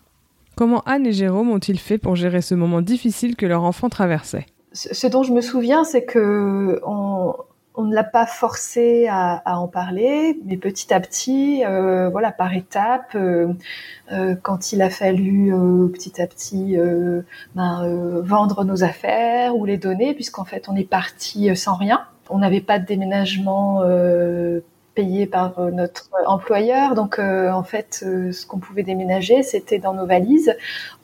Comment 0.56 0.80
Anne 0.86 1.06
et 1.06 1.12
Jérôme 1.12 1.50
ont-ils 1.50 1.78
fait 1.78 1.98
pour 1.98 2.16
gérer 2.16 2.40
ce 2.40 2.54
moment 2.54 2.80
difficile 2.80 3.36
que 3.36 3.46
leur 3.46 3.64
enfant 3.64 3.88
traversait? 3.88 4.46
Ce 4.72 5.06
dont 5.06 5.22
je 5.22 5.32
me 5.32 5.40
souviens, 5.40 5.84
c'est 5.84 6.04
que 6.04 6.80
on, 6.84 7.34
on 7.76 7.84
ne 7.84 7.94
l'a 7.94 8.04
pas 8.04 8.26
forcé 8.26 9.08
à, 9.08 9.42
en 9.58 9.66
parler, 9.66 10.38
mais 10.44 10.56
petit 10.56 10.94
à 10.94 11.00
petit, 11.00 11.64
euh, 11.64 12.08
voilà, 12.08 12.30
par 12.30 12.54
étapes, 12.54 13.16
euh, 13.16 13.52
euh, 14.12 14.36
quand 14.40 14.72
il 14.72 14.80
a 14.80 14.90
fallu 14.90 15.52
petit 15.92 16.22
à 16.22 16.26
petit 16.26 16.76
ben, 17.54 18.20
vendre 18.22 18.64
nos 18.64 18.84
affaires 18.84 19.56
ou 19.56 19.64
les 19.64 19.76
donner, 19.76 20.14
puisqu'en 20.14 20.44
fait 20.44 20.68
on 20.68 20.76
est 20.76 20.88
parti 20.88 21.54
sans 21.56 21.74
rien. 21.74 22.04
On 22.30 22.38
n'avait 22.38 22.60
pas 22.60 22.78
de 22.78 22.86
déménagement 22.86 23.82
payé 24.94 25.26
par 25.26 25.60
notre 25.72 26.10
employeur, 26.26 26.94
donc 26.94 27.18
en 27.18 27.62
fait 27.62 28.04
ce 28.04 28.46
qu'on 28.46 28.58
pouvait 28.58 28.82
déménager 28.82 29.42
c'était 29.42 29.78
dans 29.78 29.94
nos 29.94 30.06
valises. 30.06 30.54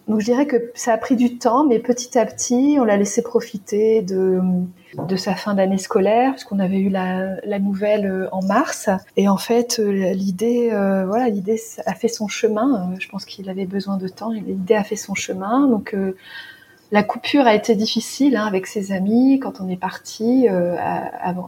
Donc 0.08 0.20
je 0.20 0.26
dirais 0.26 0.46
que 0.46 0.70
ça 0.74 0.92
a 0.92 0.98
pris 0.98 1.16
du 1.16 1.38
temps, 1.38 1.64
mais 1.64 1.78
petit 1.78 2.18
à 2.18 2.26
petit 2.26 2.76
on 2.80 2.84
l'a 2.84 2.96
laissé 2.96 3.22
profiter 3.22 4.02
de 4.02 4.40
de 4.96 5.16
sa 5.16 5.34
fin 5.34 5.54
d'année 5.54 5.78
scolaire, 5.78 6.32
puisqu'on 6.32 6.58
avait 6.58 6.78
eu 6.78 6.88
la, 6.88 7.36
la, 7.44 7.58
nouvelle 7.58 8.06
euh, 8.06 8.28
en 8.32 8.42
mars. 8.42 8.90
Et 9.16 9.28
en 9.28 9.36
fait, 9.36 9.78
euh, 9.78 10.12
l'idée, 10.12 10.70
euh, 10.72 11.06
voilà, 11.06 11.26
a 11.86 11.94
fait 11.94 12.08
son 12.08 12.28
chemin. 12.28 12.92
Je 12.98 13.08
pense 13.08 13.24
qu'il 13.24 13.48
avait 13.48 13.66
besoin 13.66 13.96
de 13.96 14.08
temps. 14.08 14.30
L'idée 14.30 14.74
a 14.74 14.84
fait 14.84 14.96
son 14.96 15.14
chemin. 15.14 15.68
Donc, 15.68 15.96
la 16.92 17.02
coupure 17.02 17.46
a 17.46 17.54
été 17.54 17.74
difficile 17.76 18.36
hein, 18.36 18.46
avec 18.46 18.66
ses 18.66 18.92
amis 18.92 19.38
quand 19.38 19.60
on 19.60 19.68
est 19.68 19.76
parti 19.76 20.48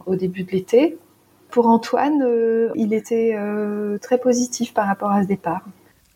au 0.05 0.15
début 0.15 0.43
de 0.43 0.51
l'été. 0.51 0.97
Pour 1.53 1.67
Antoine, 1.67 2.25
il 2.73 2.93
était 2.93 3.37
très 4.01 4.17
positif 4.17 4.73
par 4.73 4.87
rapport 4.87 5.11
à 5.11 5.21
ce 5.21 5.27
départ. 5.27 5.61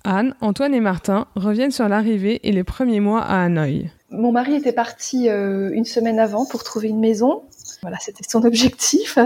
Anne, 0.04 0.36
Antoine 0.39 0.73
et 0.73 0.80
Martin 0.80 1.28
reviennent 1.36 1.71
sur 1.71 1.88
l'arrivée 1.89 2.39
et 2.47 2.52
les 2.52 2.63
premiers 2.63 3.02
mois 3.02 3.21
à 3.21 3.43
Hanoï. 3.43 3.91
Mon 4.10 4.32
mari 4.32 4.56
était 4.56 4.71
parti 4.71 5.28
euh, 5.28 5.69
une 5.73 5.84
semaine 5.84 6.17
avant 6.17 6.45
pour 6.45 6.63
trouver 6.63 6.88
une 6.88 7.00
maison. 7.00 7.43
Voilà, 7.82 7.97
c'était 8.00 8.23
son 8.28 8.45
objectif. 8.45 9.19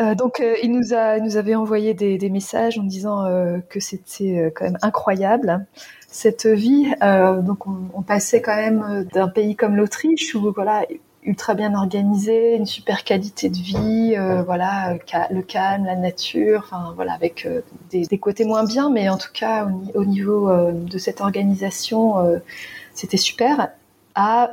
Euh, 0.00 0.14
donc, 0.16 0.40
euh, 0.40 0.56
il 0.62 0.72
nous 0.72 0.94
a, 0.94 1.20
nous 1.20 1.36
avait 1.36 1.54
envoyé 1.54 1.94
des, 1.94 2.18
des 2.18 2.28
messages 2.28 2.78
en 2.78 2.82
disant 2.82 3.24
que 3.68 3.78
c'était 3.78 4.52
quand 4.54 4.64
même 4.64 4.78
incroyable 4.82 5.64
cette 6.08 6.46
vie. 6.46 6.92
donc, 7.00 7.66
on, 7.66 7.88
on, 7.94 8.02
passait 8.02 8.42
quand 8.42 8.56
même 8.56 9.06
d'un 9.12 9.28
pays 9.28 9.54
comme 9.54 9.76
l'Autriche 9.76 10.34
où 10.34 10.52
voilà 10.52 10.84
ultra 11.22 11.54
bien 11.54 11.74
organisé, 11.74 12.56
une 12.56 12.66
super 12.66 13.04
qualité 13.04 13.48
de 13.48 13.56
vie, 13.56 14.16
voilà 14.44 14.94
le 15.30 15.42
calme, 15.42 15.84
la 15.84 15.96
nature, 15.96 16.62
enfin 16.64 16.92
voilà 16.96 17.12
avec 17.12 17.46
des, 17.90 18.06
des, 18.06 18.18
côtés 18.18 18.44
moins 18.44 18.64
bien, 18.64 18.90
mais 18.90 19.08
en 19.08 19.18
tout 19.18 19.32
cas 19.32 19.66
au, 19.66 20.00
au 20.00 20.04
niveau 20.04 20.50
de 20.72 20.98
cette 20.98 21.20
organisation 21.20 22.16
c'était 22.94 23.16
super, 23.16 23.68
à 24.14 24.50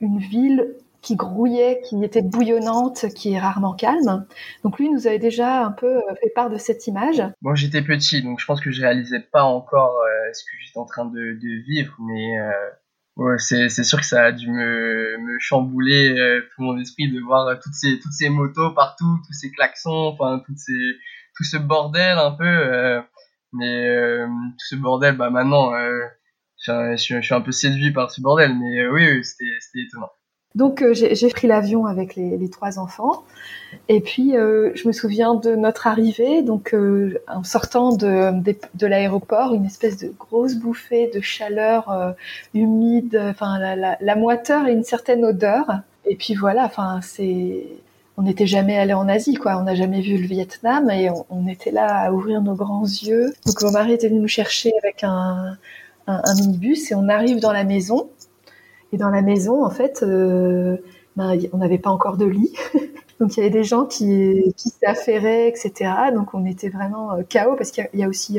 une 0.00 0.18
ville 0.18 0.74
qui 1.00 1.16
grouillait, 1.16 1.80
qui 1.84 2.02
était 2.02 2.22
bouillonnante, 2.22 3.06
qui 3.14 3.32
est 3.32 3.38
rarement 3.38 3.72
calme. 3.72 4.26
Donc 4.64 4.78
lui 4.78 4.90
nous 4.90 5.06
avait 5.06 5.18
déjà 5.18 5.64
un 5.64 5.70
peu 5.70 5.98
euh, 5.98 6.14
fait 6.20 6.30
part 6.34 6.50
de 6.50 6.56
cette 6.56 6.86
image. 6.86 7.22
Moi 7.40 7.54
j'étais 7.54 7.82
petit, 7.82 8.22
donc 8.22 8.40
je 8.40 8.46
pense 8.46 8.60
que 8.60 8.70
je 8.70 8.82
réalisais 8.82 9.20
pas 9.20 9.44
encore 9.44 9.96
euh, 10.00 10.32
ce 10.32 10.42
que 10.44 10.50
j'étais 10.60 10.78
en 10.78 10.86
train 10.86 11.06
de, 11.06 11.38
vivre, 11.66 11.94
mais 12.00 12.38
euh, 13.18 13.36
c'est, 13.38 13.68
sûr 13.68 13.98
que 13.98 14.06
ça 14.06 14.24
a 14.24 14.32
dû 14.32 14.48
me, 14.50 15.18
me 15.18 15.38
chambouler 15.38 16.40
tout 16.54 16.62
mon 16.62 16.78
esprit 16.78 17.10
de 17.10 17.20
voir 17.20 17.58
toutes 17.60 17.74
ces, 17.74 17.98
toutes 17.98 18.12
ces 18.12 18.28
motos 18.28 18.70
partout, 18.72 19.18
tous 19.26 19.32
ces 19.32 19.50
klaxons, 19.50 20.08
enfin 20.12 20.42
toutes 20.46 20.58
ces, 20.58 20.96
tout 21.36 21.44
ce 21.44 21.56
bordel 21.56 22.18
un 22.18 22.32
peu. 22.32 23.02
mais 23.52 24.24
tout 24.26 24.66
ce 24.68 24.76
bordel, 24.76 25.16
bah 25.16 25.30
maintenant 25.30 25.72
je, 26.66 26.96
suis 26.96 27.34
un 27.34 27.40
peu 27.40 27.52
séduit 27.52 27.92
par 27.92 28.10
ce 28.10 28.20
bordel, 28.20 28.56
mais 28.58 28.80
euh, 28.80 28.92
oui, 28.92 29.24
c'était 29.24 29.86
étonnant. 29.86 30.10
Donc 30.54 30.82
euh, 30.82 30.94
j'ai 30.94 31.28
pris 31.28 31.46
l'avion 31.46 31.86
avec 31.86 32.16
les, 32.16 32.50
trois 32.50 32.78
enfants 32.78 33.24
et 33.88 34.00
puis 34.00 34.36
euh, 34.36 34.72
je 34.74 34.88
me 34.88 34.92
souviens 34.92 35.34
de 35.34 35.54
notre 35.54 35.86
arrivée, 35.86 36.42
donc 36.42 36.74
en 37.28 37.44
sortant 37.44 37.94
de, 37.94 38.32
de, 38.74 38.86
l'aéroport, 38.86 39.54
une 39.54 39.66
espèce 39.66 39.98
de 39.98 40.12
grosse 40.18 40.54
bouffée 40.54 41.10
de 41.14 41.20
chaleur 41.20 42.14
humide, 42.54 43.20
enfin 43.30 43.58
la, 43.58 43.96
la, 44.00 44.16
moiteur 44.16 44.66
et 44.66 44.72
une 44.72 44.84
certaine 44.84 45.24
odeur. 45.24 45.80
Et 46.06 46.16
puis 46.16 46.34
voilà, 46.34 46.64
enfin 46.64 47.00
c'est, 47.02 47.66
on 48.18 48.22
n'était 48.22 48.48
jamais 48.48 48.76
allé 48.76 48.94
en 48.94 49.08
Asie, 49.08 49.34
quoi. 49.34 49.56
On 49.58 49.62
n'a 49.62 49.76
jamais 49.76 50.00
vu 50.00 50.18
le 50.18 50.26
Vietnam 50.26 50.90
et 50.90 51.08
on, 51.08 51.24
on, 51.30 51.46
était 51.46 51.70
là 51.70 51.86
à 51.86 52.12
ouvrir 52.12 52.42
nos 52.42 52.54
grands 52.54 52.84
yeux. 52.84 53.32
Donc 53.46 53.62
mon 53.62 53.70
mari 53.70 53.92
était 53.92 54.08
venu 54.08 54.18
nous 54.18 54.28
chercher 54.28 54.72
avec 54.82 55.04
un, 55.04 55.56
un, 56.08 56.34
minibus 56.34 56.90
et 56.90 56.96
on 56.96 57.08
arrive 57.08 57.38
dans 57.38 57.52
la 57.52 57.62
maison. 57.62 58.10
Et 58.92 58.96
dans 58.96 59.10
la 59.10 59.22
maison, 59.22 59.64
en 59.64 59.70
fait, 59.70 60.02
euh, 60.02 60.76
ben, 61.16 61.38
on 61.52 61.58
n'avait 61.58 61.78
pas 61.78 61.90
encore 61.90 62.16
de 62.16 62.26
lit. 62.26 62.54
Donc 63.20 63.36
il 63.36 63.40
y 63.40 63.42
avait 63.42 63.50
des 63.50 63.64
gens 63.64 63.84
qui, 63.84 64.54
s'affairaient, 64.80 65.48
etc. 65.48 65.90
Donc 66.14 66.34
on 66.34 66.46
était 66.46 66.68
vraiment 66.68 67.18
chaos 67.28 67.56
parce 67.56 67.72
qu'il 67.72 67.88
y, 67.94 68.04
a 68.04 68.08
aussi 68.08 68.38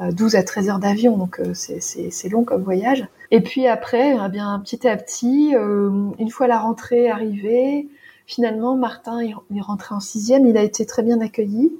12 0.00 0.34
à 0.34 0.42
13 0.42 0.70
heures 0.70 0.78
d'avion, 0.80 1.16
donc 1.16 1.40
c'est 1.52 2.28
long 2.28 2.42
comme 2.42 2.64
voyage. 2.64 3.06
Et 3.30 3.40
puis 3.40 3.68
après, 3.68 4.16
eh 4.16 4.28
bien 4.28 4.58
petit 4.58 4.88
à 4.88 4.96
petit, 4.96 5.54
une 5.54 6.30
fois 6.30 6.48
la 6.48 6.58
rentrée 6.58 7.10
arrivée, 7.10 7.86
finalement 8.26 8.74
Martin 8.74 9.20
est 9.20 9.60
rentré 9.60 9.94
en 9.94 10.00
sixième, 10.00 10.48
il 10.48 10.56
a 10.56 10.64
été 10.64 10.84
très 10.84 11.04
bien 11.04 11.20
accueilli. 11.20 11.70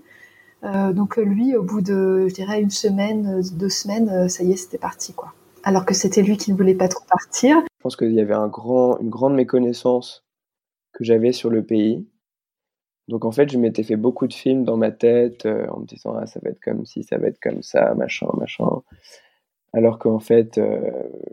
Euh, 0.64 0.92
donc 0.92 1.16
lui, 1.16 1.57
au 1.57 1.62
bout 1.62 1.81
de, 1.81 2.26
je 2.28 2.35
dirais, 2.35 2.61
une 2.61 2.70
semaine, 2.70 3.42
deux 3.52 3.68
semaines, 3.68 4.28
ça 4.28 4.44
y 4.44 4.52
est, 4.52 4.57
c'était 4.57 4.78
parti, 4.78 5.12
quoi. 5.12 5.33
Alors 5.64 5.87
que 5.87 5.94
c'était 5.94 6.22
lui 6.22 6.37
qui 6.37 6.53
ne 6.53 6.57
voulait 6.57 6.75
pas 6.75 6.88
trop 6.88 7.05
partir. 7.09 7.57
Je 7.61 7.83
pense 7.83 7.96
qu'il 7.96 8.12
y 8.12 8.20
avait 8.20 8.35
une 8.35 8.48
grande 9.11 9.35
méconnaissance 9.35 10.25
que 10.92 11.05
j'avais 11.05 11.33
sur 11.33 11.51
le 11.51 11.64
pays. 11.64 12.07
Donc 13.09 13.25
en 13.25 13.33
fait, 13.33 13.51
je 13.51 13.59
m'étais 13.59 13.83
fait 13.83 13.96
beaucoup 13.96 14.27
de 14.27 14.33
films 14.33 14.64
dans 14.64 14.77
ma 14.77 14.90
tête 14.90 15.46
euh, 15.46 15.66
en 15.68 15.81
me 15.81 15.87
disant 15.87 16.14
ah 16.16 16.27
ça 16.27 16.40
va 16.42 16.51
être 16.51 16.61
comme 16.61 16.87
ci, 16.87 17.03
ça 17.03 17.18
va 17.18 17.29
être 17.29 17.40
comme 17.40 17.62
ça, 17.62 17.94
machin, 17.94 18.29
machin. 18.38 18.83
Alors 19.72 19.98
qu'en 19.98 20.20
fait, 20.20 20.59
euh, 20.59 20.81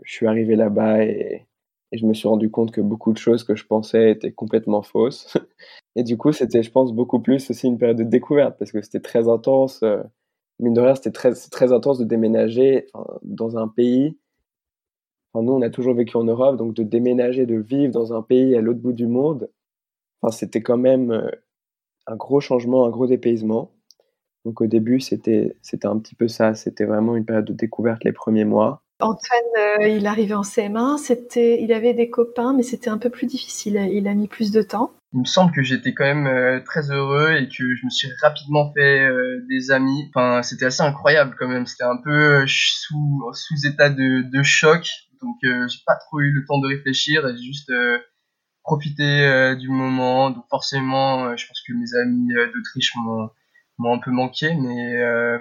je 0.02 0.12
suis 0.12 0.26
arrivé 0.26 0.56
là-bas 0.56 1.04
et, 1.04 1.46
et, 1.92 1.98
je 1.98 2.06
me 2.06 2.14
suis 2.14 2.28
rendu 2.28 2.50
compte 2.50 2.72
que 2.72 2.80
beaucoup 2.80 3.12
de 3.12 3.18
choses 3.18 3.44
que 3.44 3.54
je 3.54 3.66
pensais 3.66 4.10
étaient 4.12 4.32
complètement 4.32 4.82
fausses. 4.82 5.36
et 5.96 6.02
du 6.02 6.16
coup, 6.16 6.32
c'était, 6.32 6.62
je 6.62 6.70
pense, 6.70 6.92
beaucoup 6.92 7.20
plus 7.20 7.50
aussi 7.50 7.66
une 7.66 7.78
période 7.78 7.98
de 7.98 8.04
découverte 8.04 8.58
parce 8.58 8.72
que 8.72 8.82
c'était 8.82 9.00
très 9.00 9.28
intense. 9.28 9.82
Euh, 9.82 10.02
mine 10.60 10.74
de 10.74 10.80
rien, 10.80 10.94
c'était 10.94 11.10
très, 11.10 11.32
très 11.34 11.72
intense 11.72 11.98
de 11.98 12.04
déménager 12.04 12.86
dans 13.22 13.56
un 13.56 13.68
pays. 13.68 14.16
Enfin, 15.32 15.44
nous, 15.44 15.52
on 15.52 15.62
a 15.62 15.70
toujours 15.70 15.94
vécu 15.94 16.16
en 16.16 16.24
Europe, 16.24 16.56
donc 16.56 16.74
de 16.74 16.82
déménager, 16.82 17.46
de 17.46 17.56
vivre 17.56 17.92
dans 17.92 18.12
un 18.12 18.22
pays 18.22 18.54
à 18.56 18.60
l'autre 18.60 18.80
bout 18.80 18.92
du 18.92 19.06
monde, 19.06 19.50
enfin, 20.22 20.32
c'était 20.32 20.62
quand 20.62 20.78
même 20.78 21.30
un 22.06 22.16
gros 22.16 22.40
changement, 22.40 22.86
un 22.86 22.90
gros 22.90 23.06
dépaysement. 23.06 23.72
Donc 24.44 24.60
au 24.60 24.66
début, 24.66 25.00
c'était 25.00 25.54
un 25.84 25.98
petit 25.98 26.14
peu 26.14 26.28
ça. 26.28 26.54
C'était 26.54 26.84
vraiment 26.84 27.16
une 27.16 27.24
période 27.24 27.44
de 27.44 27.52
découverte 27.52 28.04
les 28.04 28.12
premiers 28.12 28.44
mois. 28.44 28.82
Antoine, 29.00 29.80
euh, 29.80 29.88
il 29.88 30.06
arrivait 30.06 30.34
en 30.34 30.42
CM1. 30.42 30.98
C'était, 30.98 31.62
il 31.62 31.72
avait 31.72 31.94
des 31.94 32.10
copains, 32.10 32.52
mais 32.54 32.62
c'était 32.62 32.90
un 32.90 32.98
peu 32.98 33.10
plus 33.10 33.26
difficile. 33.26 33.76
Il 33.92 34.08
a 34.08 34.14
mis 34.14 34.28
plus 34.28 34.50
de 34.50 34.62
temps. 34.62 34.92
Il 35.12 35.20
me 35.20 35.24
semble 35.24 35.52
que 35.52 35.62
j'étais 35.62 35.92
quand 35.92 36.04
même 36.04 36.26
euh, 36.26 36.60
très 36.60 36.90
heureux 36.90 37.32
et 37.32 37.48
que 37.48 37.74
je 37.74 37.84
me 37.84 37.90
suis 37.90 38.08
rapidement 38.22 38.72
fait 38.72 39.00
euh, 39.00 39.44
des 39.48 39.70
amis. 39.70 40.08
Enfin, 40.08 40.42
c'était 40.42 40.66
assez 40.66 40.82
incroyable 40.82 41.34
quand 41.38 41.48
même. 41.48 41.66
C'était 41.66 41.84
un 41.84 41.96
peu 41.96 42.46
sous 42.46 43.22
sous 43.34 43.66
état 43.66 43.90
de, 43.90 44.22
de 44.22 44.42
choc. 44.42 44.88
Donc 45.20 45.36
j'ai 45.42 45.78
pas 45.86 45.96
trop 45.96 46.20
eu 46.20 46.30
le 46.30 46.44
temps 46.46 46.58
de 46.60 46.68
réfléchir. 46.68 47.22
J'ai 47.36 47.44
juste 47.44 47.72
profité 48.62 49.54
du 49.56 49.68
moment. 49.68 50.30
Donc 50.30 50.44
forcément, 50.48 51.36
je 51.36 51.46
pense 51.46 51.60
que 51.66 51.74
mes 51.74 51.94
amis 51.94 52.32
d'Autriche 52.54 52.94
m'ont 52.96 53.30
m'ont 53.80 53.94
un 53.94 53.98
peu 53.98 54.10
manqué, 54.10 54.54
mais 54.54 54.96
euh, 54.96 55.38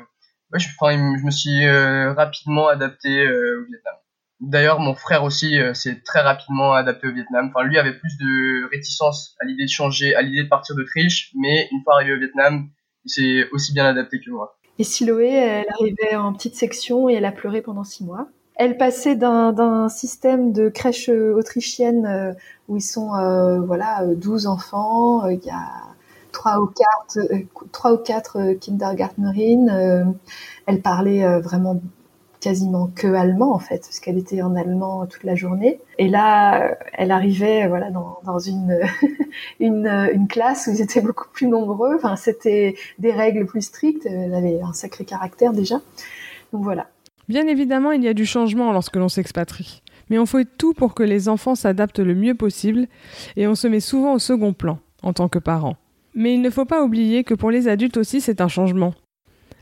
ouais, 0.51 0.59
je, 0.59 0.69
je, 0.69 1.25
me 1.25 1.31
suis 1.31 1.65
euh, 1.65 2.13
rapidement 2.13 2.67
adapté 2.67 3.09
euh, 3.09 3.61
au 3.61 3.65
Vietnam. 3.65 3.95
D'ailleurs, 4.41 4.79
mon 4.79 4.95
frère 4.95 5.23
aussi 5.23 5.57
s'est 5.73 6.01
très 6.05 6.21
rapidement 6.21 6.73
adapté 6.73 7.07
au 7.07 7.11
Vietnam. 7.11 7.51
Enfin, 7.53 7.65
lui 7.65 7.77
avait 7.77 7.97
plus 7.97 8.17
de 8.17 8.69
réticence 8.71 9.35
à 9.41 9.45
l'idée 9.45 9.65
de 9.65 9.69
changer, 9.69 10.15
à 10.15 10.21
l'idée 10.21 10.43
de 10.43 10.47
partir 10.47 10.75
d'Autriche, 10.75 11.33
mais 11.35 11.67
une 11.71 11.81
fois 11.83 11.95
arrivé 11.95 12.13
au 12.13 12.19
Vietnam, 12.19 12.69
il 13.03 13.09
s'est 13.09 13.49
aussi 13.51 13.73
bien 13.73 13.85
adapté 13.85 14.21
que 14.21 14.31
moi. 14.31 14.57
Et 14.77 14.85
Siloé, 14.85 15.27
elle 15.27 15.69
arrivait 15.69 16.15
en 16.15 16.31
petite 16.31 16.55
section 16.55 17.09
et 17.09 17.15
elle 17.15 17.25
a 17.25 17.33
pleuré 17.33 17.61
pendant 17.61 17.83
six 17.83 18.05
mois. 18.05 18.29
Elle 18.55 18.77
passait 18.77 19.15
d'un 19.15 19.89
système 19.89 20.53
de 20.53 20.69
crèche 20.69 21.09
autrichienne 21.09 22.35
où 22.69 22.77
ils 22.77 22.81
sont 22.81 23.09
voilà 23.65 24.05
12 24.05 24.47
enfants, 24.47 25.27
il 25.27 25.43
y 25.43 25.49
a 25.49 25.89
trois 26.31 26.59
ou 26.59 26.67
quatre, 26.67 27.17
euh, 27.17 27.39
trois 27.71 27.93
ou 27.93 27.97
quatre 27.97 28.37
euh. 28.37 28.55
Euh, 29.69 30.05
elle 30.65 30.81
parlait 30.81 31.39
vraiment 31.39 31.81
quasiment 32.39 32.89
que 32.95 33.07
allemand 33.07 33.53
en 33.53 33.59
fait, 33.59 33.79
parce 33.79 33.99
qu'elle 33.99 34.17
était 34.17 34.41
en 34.41 34.55
allemand 34.55 35.05
toute 35.05 35.23
la 35.23 35.35
journée. 35.35 35.79
Et 35.97 36.07
là, 36.07 36.77
elle 36.93 37.11
arrivait 37.11 37.67
voilà 37.67 37.91
dans, 37.91 38.39
une, 38.39 38.79
une, 39.59 39.87
une 40.13 40.27
classe 40.27 40.67
où 40.67 40.71
ils 40.71 40.81
étaient 40.81 41.01
beaucoup 41.01 41.27
plus 41.31 41.47
nombreux. 41.47 41.95
Enfin, 41.95 42.15
c'était 42.15 42.75
des 42.97 43.11
règles 43.11 43.45
plus 43.45 43.61
strictes. 43.61 44.05
Elle 44.05 44.33
avait 44.33 44.61
un 44.61 44.73
sacré 44.73 45.05
caractère 45.05 45.53
déjà. 45.53 45.81
Donc 46.53 46.63
voilà. 46.63 46.87
Bien 47.27 47.47
évidemment, 47.47 47.91
il 47.91 48.03
y 48.03 48.07
a 48.07 48.13
du 48.13 48.25
changement 48.25 48.71
lorsque 48.71 48.95
l'on 48.95 49.09
s'expatrie. 49.09 49.83
Mais 50.09 50.17
on 50.17 50.25
fait 50.25 50.47
tout 50.57 50.73
pour 50.73 50.95
que 50.95 51.03
les 51.03 51.29
enfants 51.29 51.55
s'adaptent 51.55 51.99
le 51.99 52.15
mieux 52.15 52.33
possible 52.33 52.87
et 53.35 53.47
on 53.47 53.53
se 53.53 53.67
met 53.67 53.79
souvent 53.79 54.13
au 54.13 54.19
second 54.19 54.53
plan 54.53 54.79
en 55.03 55.13
tant 55.13 55.29
que 55.29 55.37
parents. 55.37 55.77
Mais 56.15 56.33
il 56.33 56.41
ne 56.41 56.49
faut 56.49 56.65
pas 56.65 56.83
oublier 56.83 57.23
que 57.23 57.35
pour 57.35 57.51
les 57.51 57.67
adultes 57.67 57.97
aussi, 57.97 58.19
c'est 58.19 58.41
un 58.41 58.47
changement. 58.47 58.95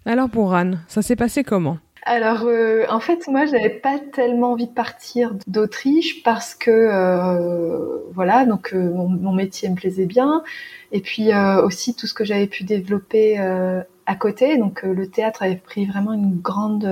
Alors 0.05 0.29
pour 0.29 0.53
Anne, 0.53 0.79
ça 0.87 1.01
s'est 1.01 1.17
passé 1.17 1.43
comment? 1.43 1.77
Alors, 2.03 2.43
euh, 2.45 2.85
en 2.89 2.99
fait, 2.99 3.27
moi, 3.27 3.45
j'avais 3.45 3.69
pas 3.69 3.99
tellement 3.99 4.51
envie 4.53 4.67
de 4.67 4.73
partir 4.73 5.35
d'Autriche 5.47 6.23
parce 6.23 6.55
que, 6.55 6.71
euh, 6.71 7.99
voilà, 8.13 8.45
donc 8.45 8.73
euh, 8.73 8.93
mon, 8.93 9.33
métier 9.33 9.69
me 9.69 9.75
plaisait 9.75 10.05
bien, 10.05 10.43
et 10.91 11.01
puis 11.01 11.29
aussi 11.63 11.95
tout 11.95 12.07
ce 12.07 12.13
que 12.13 12.23
j'avais 12.23 12.47
pu 12.47 12.63
développer 12.63 13.37
à 13.37 14.15
côté. 14.15 14.57
Donc, 14.57 14.83
le 14.83 15.09
théâtre 15.09 15.43
avait 15.43 15.57
pris 15.57 15.85
vraiment 15.85 16.13
une 16.13 16.39
grande, 16.39 16.85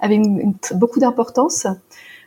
avait 0.00 0.20
beaucoup 0.72 1.00
d'importance. 1.00 1.66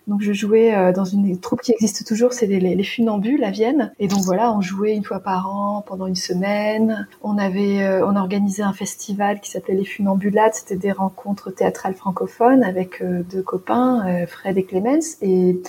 Donc 0.08 0.22
je 0.22 0.32
jouais 0.32 0.74
euh, 0.74 0.94
dans 0.94 1.04
une 1.04 1.38
troupe 1.38 1.62
qui 1.62 1.74
existe 1.74 2.08
toujours, 2.08 2.32
c'est 2.32 2.46
les, 2.46 2.60
les, 2.60 2.84
Funambules 2.84 3.44
à 3.44 3.52
Vienne. 3.52 3.92
Et 4.00 4.08
donc 4.08 4.22
voilà, 4.22 4.54
on 4.54 4.62
jouait 4.62 4.96
une 4.96 5.04
fois 5.04 5.20
par 5.20 5.54
an 5.54 5.84
pendant 5.86 6.08
une 6.08 6.16
semaine. 6.16 7.08
On 7.22 7.38
avait, 7.38 7.82
euh, 7.82 8.08
on 8.08 8.16
organisait 8.16 8.64
un 8.64 8.72
festival 8.72 9.42
qui 9.42 9.52
s'appelait 9.52 9.76
les 9.76 9.84
Funambulades. 9.84 10.54
C'était 10.54 10.78
des 10.78 10.94
rencontres 10.94 11.52
théâtrales 11.52 11.94
francophones 11.94 12.64
avec 12.64 13.02
euh, 13.02 13.22
deux 13.24 13.42
copains, 13.42 14.26
Fred 14.28 14.58
et 14.58 14.64
Clemens. 14.64 15.18
Et 15.22 15.62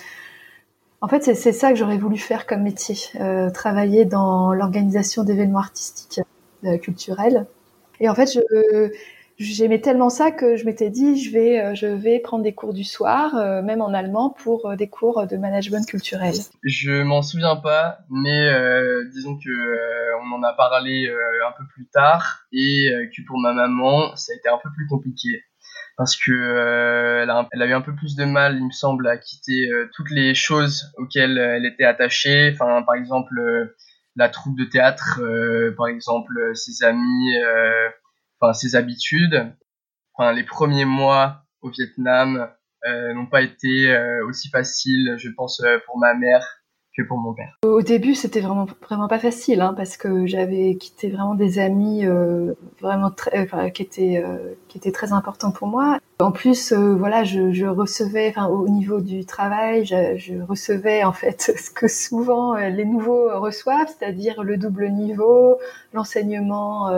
en 1.00 1.08
fait, 1.08 1.34
c'est 1.34 1.52
ça 1.52 1.70
que 1.70 1.76
j'aurais 1.76 1.98
voulu 1.98 2.16
faire 2.16 2.46
comme 2.46 2.62
métier, 2.62 2.96
travailler 3.54 4.04
dans 4.04 4.52
l'organisation 4.52 5.24
d'événements 5.24 5.60
artistiques, 5.60 6.20
culturels. 6.82 7.46
Et 8.00 8.08
en 8.08 8.14
fait, 8.14 8.32
je 8.32 8.90
j'aimais 9.38 9.80
tellement 9.80 10.10
ça 10.10 10.30
que 10.30 10.56
je 10.56 10.64
m'étais 10.64 10.90
dit 10.90 11.22
je 11.22 11.32
vais 11.32 11.60
euh, 11.60 11.74
je 11.74 11.86
vais 11.86 12.18
prendre 12.18 12.42
des 12.42 12.54
cours 12.54 12.74
du 12.74 12.84
soir 12.84 13.36
euh, 13.36 13.62
même 13.62 13.80
en 13.80 13.94
allemand 13.94 14.30
pour 14.30 14.66
euh, 14.66 14.76
des 14.76 14.88
cours 14.88 15.26
de 15.26 15.36
management 15.36 15.86
culturel. 15.86 16.34
Je 16.64 17.02
m'en 17.02 17.22
souviens 17.22 17.56
pas 17.56 18.00
mais 18.10 18.50
disons 19.12 19.36
que 19.38 19.50
on 20.22 20.32
en 20.32 20.42
a 20.42 20.52
parlé 20.52 21.08
un 21.08 21.52
peu 21.56 21.64
plus 21.72 21.86
tard 21.86 22.40
et 22.52 22.90
que 23.16 23.22
pour 23.26 23.38
ma 23.38 23.52
maman 23.52 24.14
ça 24.16 24.32
a 24.32 24.36
été 24.36 24.48
un 24.48 24.58
peu 24.58 24.70
plus 24.74 24.86
compliqué 24.88 25.44
parce 25.96 26.16
que 26.16 26.32
elle, 27.22 27.30
a, 27.30 27.48
elle, 27.52 27.62
a, 27.62 27.66
eu 27.66 27.72
un 27.72 27.80
peu 27.80 27.94
plus 27.94 28.16
de 28.16 28.24
mal 28.24 28.56
il 28.56 28.66
me 28.66 28.70
semble 28.70 29.06
à 29.06 29.16
quitter 29.16 29.70
toutes 29.94 30.10
les 30.10 30.34
choses 30.34 30.92
auxquelles 30.96 31.38
elle 31.38 31.66
était 31.66 31.84
attachée 31.84 32.50
enfin 32.52 32.82
par 32.82 32.96
exemple 32.96 33.34
la 34.16 34.28
troupe 34.28 34.58
de 34.58 34.64
théâtre 34.64 35.20
par 35.76 35.86
exemple 35.86 36.34
ses 36.54 36.84
amis 36.84 37.34
enfin 38.40 38.52
ses 38.52 38.76
habitudes. 38.76 39.52
Enfin, 40.14 40.32
les 40.32 40.44
premiers 40.44 40.84
mois 40.84 41.44
au 41.62 41.70
Vietnam 41.70 42.48
euh, 42.86 43.14
n'ont 43.14 43.26
pas 43.26 43.42
été 43.42 43.90
euh, 43.90 44.26
aussi 44.26 44.48
faciles, 44.48 45.14
je 45.18 45.30
pense, 45.30 45.60
euh, 45.60 45.78
pour 45.86 45.98
ma 45.98 46.14
mère 46.14 46.44
que 46.96 47.02
pour 47.02 47.18
mon 47.18 47.34
père. 47.34 47.54
Au 47.64 47.82
début, 47.82 48.14
c'était 48.14 48.40
vraiment 48.40 48.66
vraiment 48.82 49.08
pas 49.08 49.18
facile, 49.18 49.60
hein, 49.60 49.74
parce 49.76 49.96
que 49.96 50.26
j'avais 50.26 50.76
quitté 50.76 51.10
vraiment 51.10 51.34
des 51.34 51.58
amis 51.58 52.04
euh, 52.06 52.54
vraiment 52.80 53.10
très, 53.10 53.40
enfin, 53.40 53.70
qui 53.70 53.82
étaient 53.82 54.24
qui 54.68 54.78
étaient 54.78 54.92
très 54.92 55.12
importants 55.12 55.52
pour 55.52 55.68
moi. 55.68 55.98
En 56.20 56.32
plus, 56.32 56.72
voilà, 56.72 57.22
je, 57.22 57.52
je 57.52 57.66
recevais, 57.66 58.34
au 58.50 58.68
niveau 58.68 59.00
du 59.00 59.24
travail, 59.24 59.84
je, 59.84 60.16
je, 60.16 60.34
recevais 60.42 61.04
en 61.04 61.12
fait 61.12 61.40
ce 61.56 61.70
que 61.70 61.86
souvent 61.86 62.54
les 62.56 62.84
nouveaux 62.84 63.38
reçoivent, 63.38 63.88
c'est-à-dire 63.88 64.42
le 64.42 64.56
double 64.56 64.90
niveau, 64.90 65.58
l'enseignement 65.92 66.90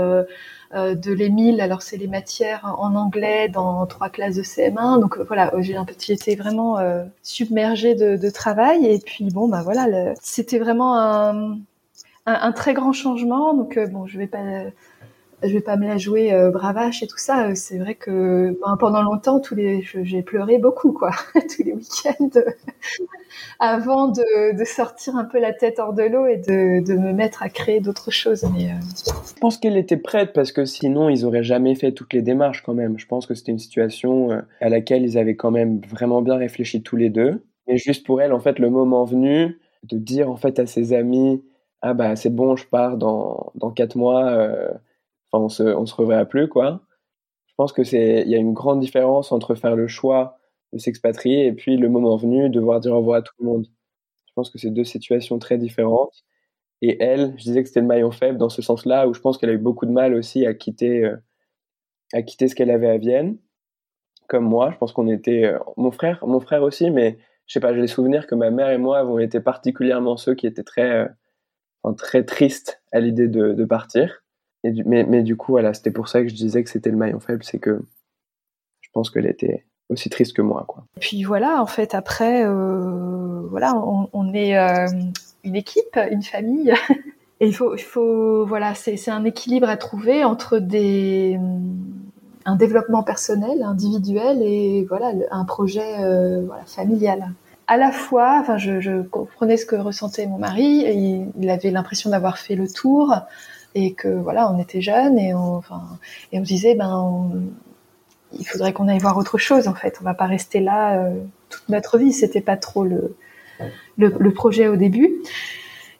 euh, 0.72 0.94
de 0.94 1.12
l'EMIL, 1.12 1.60
alors 1.60 1.82
c'est 1.82 1.96
les 1.96 2.06
matières 2.06 2.76
en 2.78 2.94
anglais 2.94 3.48
dans 3.48 3.86
trois 3.86 4.08
classes 4.08 4.36
de 4.36 4.42
CM1. 4.44 5.00
Donc 5.00 5.18
euh, 5.18 5.24
voilà, 5.24 5.52
j'ai 5.58 5.74
un 5.74 5.84
petit, 5.84 6.14
j'étais 6.14 6.36
vraiment 6.36 6.78
euh, 6.78 7.02
submergée 7.24 7.96
de, 7.96 8.14
de, 8.16 8.30
travail 8.30 8.86
et 8.86 9.00
puis 9.00 9.30
bon 9.32 9.48
bah 9.48 9.62
voilà, 9.64 10.14
c'était 10.22 10.60
vraiment 10.60 10.96
un, 10.96 11.58
un, 12.24 12.52
très 12.52 12.72
grand 12.72 12.92
changement. 12.92 13.52
Donc 13.52 13.76
bon, 13.90 14.06
je 14.06 14.16
vais 14.16 14.28
pas 14.28 14.38
je 15.42 15.48
vais 15.48 15.60
pas 15.60 15.76
me 15.76 15.86
la 15.86 15.96
jouer 15.96 16.32
euh, 16.32 16.50
bravache 16.50 17.02
et 17.02 17.06
tout 17.06 17.18
ça. 17.18 17.48
Euh, 17.48 17.52
c'est 17.54 17.78
vrai 17.78 17.94
que 17.94 18.56
ben, 18.62 18.76
pendant 18.78 19.02
longtemps, 19.02 19.40
tous 19.40 19.54
les, 19.54 19.82
j'ai 19.82 20.22
pleuré 20.22 20.58
beaucoup, 20.58 20.92
quoi, 20.92 21.10
tous 21.34 21.62
les 21.62 21.72
week-ends, 21.72 22.40
avant 23.60 24.08
de, 24.08 24.64
sortir 24.64 25.16
un 25.16 25.24
peu 25.24 25.40
la 25.40 25.52
tête 25.52 25.78
hors 25.78 25.92
de 25.92 26.02
l'eau 26.02 26.26
et 26.26 26.36
de, 26.36 26.94
me 26.96 27.12
mettre 27.12 27.42
à 27.42 27.48
créer 27.48 27.80
d'autres 27.80 28.10
choses. 28.10 28.44
Euh, 28.44 28.48
Je 28.48 29.40
pense 29.40 29.56
qu'elle 29.58 29.76
était 29.76 29.96
prête 29.96 30.32
parce 30.32 30.52
que 30.52 30.64
sinon, 30.64 31.08
ils 31.08 31.24
auraient 31.24 31.44
jamais 31.44 31.74
fait 31.74 31.92
toutes 31.92 32.12
les 32.12 32.22
démarches 32.22 32.62
quand 32.62 32.74
même. 32.74 32.98
Je 32.98 33.06
pense 33.06 33.26
que 33.26 33.34
c'était 33.34 33.52
une 33.52 33.58
situation 33.58 34.42
à 34.60 34.68
laquelle 34.68 35.02
ils 35.02 35.18
avaient 35.18 35.36
quand 35.36 35.50
même 35.50 35.80
vraiment 35.88 36.22
bien 36.22 36.36
réfléchi 36.36 36.82
tous 36.82 36.96
les 36.96 37.10
deux. 37.10 37.42
Et 37.66 37.78
juste 37.78 38.06
pour 38.06 38.20
elle, 38.20 38.32
en 38.32 38.40
fait, 38.40 38.58
le 38.58 38.70
moment 38.70 39.04
venu 39.04 39.58
de 39.84 39.96
dire 39.96 40.30
en 40.30 40.36
fait 40.36 40.58
à 40.58 40.66
ses 40.66 40.92
amis 40.92 41.42
ah 41.82 41.94
bah 41.94 42.16
c'est 42.16 42.30
bon, 42.34 42.56
je 42.56 42.66
pars 42.66 42.96
dans, 42.96 43.52
dans 43.54 43.70
quatre 43.70 43.96
mois, 43.96 44.26
euh, 44.30 44.68
on 45.38 45.48
se, 45.48 45.62
on 45.62 45.86
se 45.86 45.94
reverra 45.94 46.24
plus 46.24 46.48
quoi. 46.48 46.82
Je 47.46 47.54
pense 47.56 47.72
que 47.72 47.84
c'est, 47.84 48.22
il 48.22 48.30
y 48.30 48.34
a 48.34 48.38
une 48.38 48.54
grande 48.54 48.80
différence 48.80 49.32
entre 49.32 49.54
faire 49.54 49.76
le 49.76 49.86
choix 49.86 50.38
de 50.72 50.78
s'expatrier 50.78 51.46
et 51.46 51.52
puis 51.52 51.76
le 51.76 51.88
moment 51.88 52.16
venu 52.16 52.48
devoir 52.48 52.80
dire 52.80 52.92
au 52.92 52.98
revoir 52.98 53.18
à 53.18 53.22
tout 53.22 53.34
le 53.40 53.46
monde. 53.46 53.66
Je 54.26 54.32
pense 54.34 54.50
que 54.50 54.58
c'est 54.58 54.70
deux 54.70 54.84
situations 54.84 55.38
très 55.38 55.58
différentes. 55.58 56.24
Et 56.82 57.02
elle, 57.02 57.34
je 57.36 57.42
disais 57.42 57.62
que 57.62 57.68
c'était 57.68 57.80
le 57.80 57.86
maillon 57.86 58.10
faible 58.10 58.38
dans 58.38 58.48
ce 58.48 58.62
sens-là, 58.62 59.06
où 59.08 59.14
je 59.14 59.20
pense 59.20 59.36
qu'elle 59.36 59.50
a 59.50 59.54
eu 59.54 59.58
beaucoup 59.58 59.86
de 59.86 59.90
mal 59.90 60.14
aussi 60.14 60.46
à 60.46 60.54
quitter, 60.54 61.04
euh, 61.04 61.16
à 62.12 62.22
quitter 62.22 62.48
ce 62.48 62.54
qu'elle 62.54 62.70
avait 62.70 62.88
à 62.88 62.96
Vienne, 62.96 63.36
comme 64.28 64.44
moi. 64.44 64.70
Je 64.72 64.78
pense 64.78 64.92
qu'on 64.92 65.08
était, 65.08 65.44
euh, 65.44 65.58
mon 65.76 65.90
frère, 65.90 66.24
mon 66.26 66.40
frère 66.40 66.62
aussi, 66.62 66.90
mais 66.90 67.18
je 67.46 67.54
sais 67.54 67.60
pas, 67.60 67.74
j'ai 67.74 67.82
les 67.82 67.86
souvenirs 67.88 68.26
que 68.26 68.34
ma 68.34 68.50
mère 68.50 68.70
et 68.70 68.78
moi 68.78 68.98
avons 68.98 69.18
été 69.18 69.40
particulièrement 69.40 70.16
ceux 70.16 70.34
qui 70.34 70.46
étaient 70.46 70.64
très, 70.64 71.10
enfin, 71.82 71.94
très 71.94 72.24
tristes 72.24 72.82
à 72.92 73.00
l'idée 73.00 73.28
de 73.28 73.64
partir. 73.64 74.22
Et 74.64 74.72
mais, 74.84 75.22
du 75.22 75.36
coup, 75.36 75.52
voilà, 75.52 75.72
c'était 75.74 75.90
pour 75.90 76.08
ça 76.08 76.22
que 76.22 76.28
je 76.28 76.34
disais 76.34 76.62
que 76.62 76.70
c'était 76.70 76.90
le 76.90 76.96
maillon 76.96 77.20
faible, 77.20 77.42
c'est 77.44 77.58
que 77.58 77.80
je 78.80 78.88
pense 78.92 79.10
qu'elle 79.10 79.26
était 79.26 79.64
aussi 79.88 80.10
triste 80.10 80.36
que 80.36 80.42
moi. 80.42 80.64
Quoi. 80.68 80.84
Puis 81.00 81.22
voilà, 81.24 81.62
en 81.62 81.66
fait, 81.66 81.94
après, 81.94 82.44
euh, 82.44 83.40
voilà, 83.48 83.74
on, 83.74 84.34
est 84.34 84.56
euh, 84.56 84.86
une 85.44 85.56
équipe, 85.56 85.98
une 86.10 86.22
famille. 86.22 86.74
Et 87.42 87.48
il 87.48 87.54
faut, 87.54 87.74
il 87.74 87.82
faut, 87.82 88.44
voilà, 88.44 88.74
c'est 88.74 89.08
un 89.08 89.24
équilibre 89.24 89.66
à 89.66 89.78
trouver 89.78 90.24
entre 90.24 90.58
des, 90.58 91.40
un 92.44 92.56
développement 92.56 93.02
personnel, 93.02 93.62
individuel 93.62 94.42
et 94.42 94.84
voilà, 94.88 95.12
un 95.30 95.44
projet 95.44 96.00
euh, 96.00 96.46
familial. 96.66 97.32
À 97.66 97.76
la 97.76 97.92
fois, 97.92 98.38
enfin, 98.40 98.56
je, 98.56 99.02
comprenais 99.02 99.56
ce 99.56 99.64
que 99.64 99.76
ressentait 99.76 100.26
mon 100.26 100.38
mari. 100.38 100.82
Et 100.82 101.24
il 101.38 101.50
avait 101.50 101.70
l'impression 101.70 102.10
d'avoir 102.10 102.38
fait 102.38 102.56
le 102.56 102.68
tour 102.68 103.14
et 103.74 103.94
que 103.94 104.08
voilà, 104.08 104.52
on 104.52 104.58
était 104.58 104.80
jeunes 104.80 105.18
et 105.18 105.34
on, 105.34 105.56
enfin, 105.56 105.82
et 106.32 106.40
on 106.40 106.44
se 106.44 106.48
disait, 106.48 106.74
ben, 106.74 107.30
il 108.32 108.46
faudrait 108.46 108.72
qu'on 108.72 108.88
aille 108.88 108.98
voir 108.98 109.16
autre 109.16 109.38
chose 109.38 109.68
en 109.68 109.74
fait. 109.74 109.98
On 110.00 110.04
va 110.04 110.14
pas 110.14 110.26
rester 110.26 110.60
là 110.60 110.98
euh, 110.98 111.20
toute 111.48 111.68
notre 111.68 111.98
vie. 111.98 112.12
C'était 112.12 112.40
pas 112.40 112.56
trop 112.56 112.84
le, 112.84 113.16
le, 113.96 114.32
projet 114.32 114.68
au 114.68 114.76
début. 114.76 115.22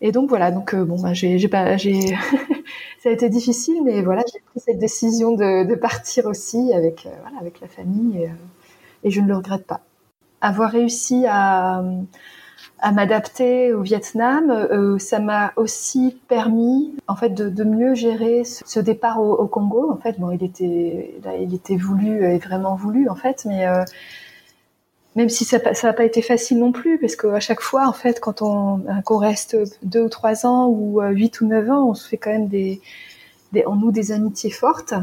Et 0.00 0.12
donc 0.12 0.28
voilà, 0.28 0.50
donc 0.50 0.74
euh, 0.74 0.84
bon, 0.84 1.00
bah, 1.00 1.12
j'ai, 1.12 1.38
j'ai 1.38 1.48
pas, 1.48 1.76
j'ai, 1.76 2.00
ça 3.02 3.10
a 3.10 3.12
été 3.12 3.28
difficile, 3.28 3.82
mais 3.84 4.00
voilà, 4.02 4.22
j'ai 4.32 4.40
pris 4.40 4.60
cette 4.60 4.78
décision 4.78 5.32
de, 5.32 5.64
de 5.64 5.74
partir 5.74 6.24
aussi 6.26 6.72
avec, 6.72 7.04
euh, 7.04 7.10
voilà, 7.20 7.38
avec 7.38 7.60
la 7.60 7.68
famille, 7.68 8.22
et, 8.22 8.30
et, 9.04 9.10
je 9.10 9.20
ne 9.20 9.28
le 9.28 9.36
regrette 9.36 9.66
pas. 9.66 9.82
Avoir 10.40 10.70
réussi 10.70 11.26
à, 11.28 11.84
à 12.82 12.92
m'adapter 12.92 13.72
au 13.72 13.82
Vietnam, 13.82 14.50
euh, 14.50 14.98
ça 14.98 15.18
m'a 15.18 15.52
aussi 15.56 16.18
permis, 16.28 16.94
en 17.08 17.16
fait, 17.16 17.30
de, 17.30 17.64
mieux 17.64 17.94
gérer 17.94 18.44
ce, 18.44 18.80
départ 18.80 19.20
au, 19.20 19.46
Congo. 19.46 19.90
En 19.90 19.96
fait, 19.96 20.18
bon, 20.18 20.30
il 20.30 20.42
était, 20.42 21.14
là, 21.24 21.36
il 21.36 21.54
était 21.54 21.76
voulu 21.76 22.24
et 22.24 22.38
vraiment 22.38 22.74
voulu, 22.74 23.08
en 23.08 23.14
fait, 23.14 23.44
mais 23.46 23.66
euh, 23.66 23.84
même 25.16 25.28
si 25.28 25.44
ça 25.44 25.58
n'a 25.58 25.92
pas 25.92 26.04
été 26.04 26.22
facile 26.22 26.58
non 26.58 26.72
plus, 26.72 26.98
parce 26.98 27.16
qu'à 27.16 27.40
chaque 27.40 27.60
fois, 27.60 27.88
en 27.88 27.92
fait, 27.92 28.20
quand 28.20 28.42
on 28.42 28.84
qu'on 29.04 29.18
reste 29.18 29.56
deux 29.82 30.02
ou 30.02 30.08
trois 30.08 30.46
ans 30.46 30.68
ou 30.68 31.00
huit 31.02 31.40
ou 31.40 31.46
neuf 31.46 31.68
ans, 31.70 31.90
on 31.90 31.94
se 31.94 32.08
fait 32.08 32.16
quand 32.16 32.30
même 32.30 32.48
des, 32.48 32.80
on 33.66 33.76
noue 33.76 33.92
des 33.92 34.12
amitiés 34.12 34.50
fortes. 34.50 34.94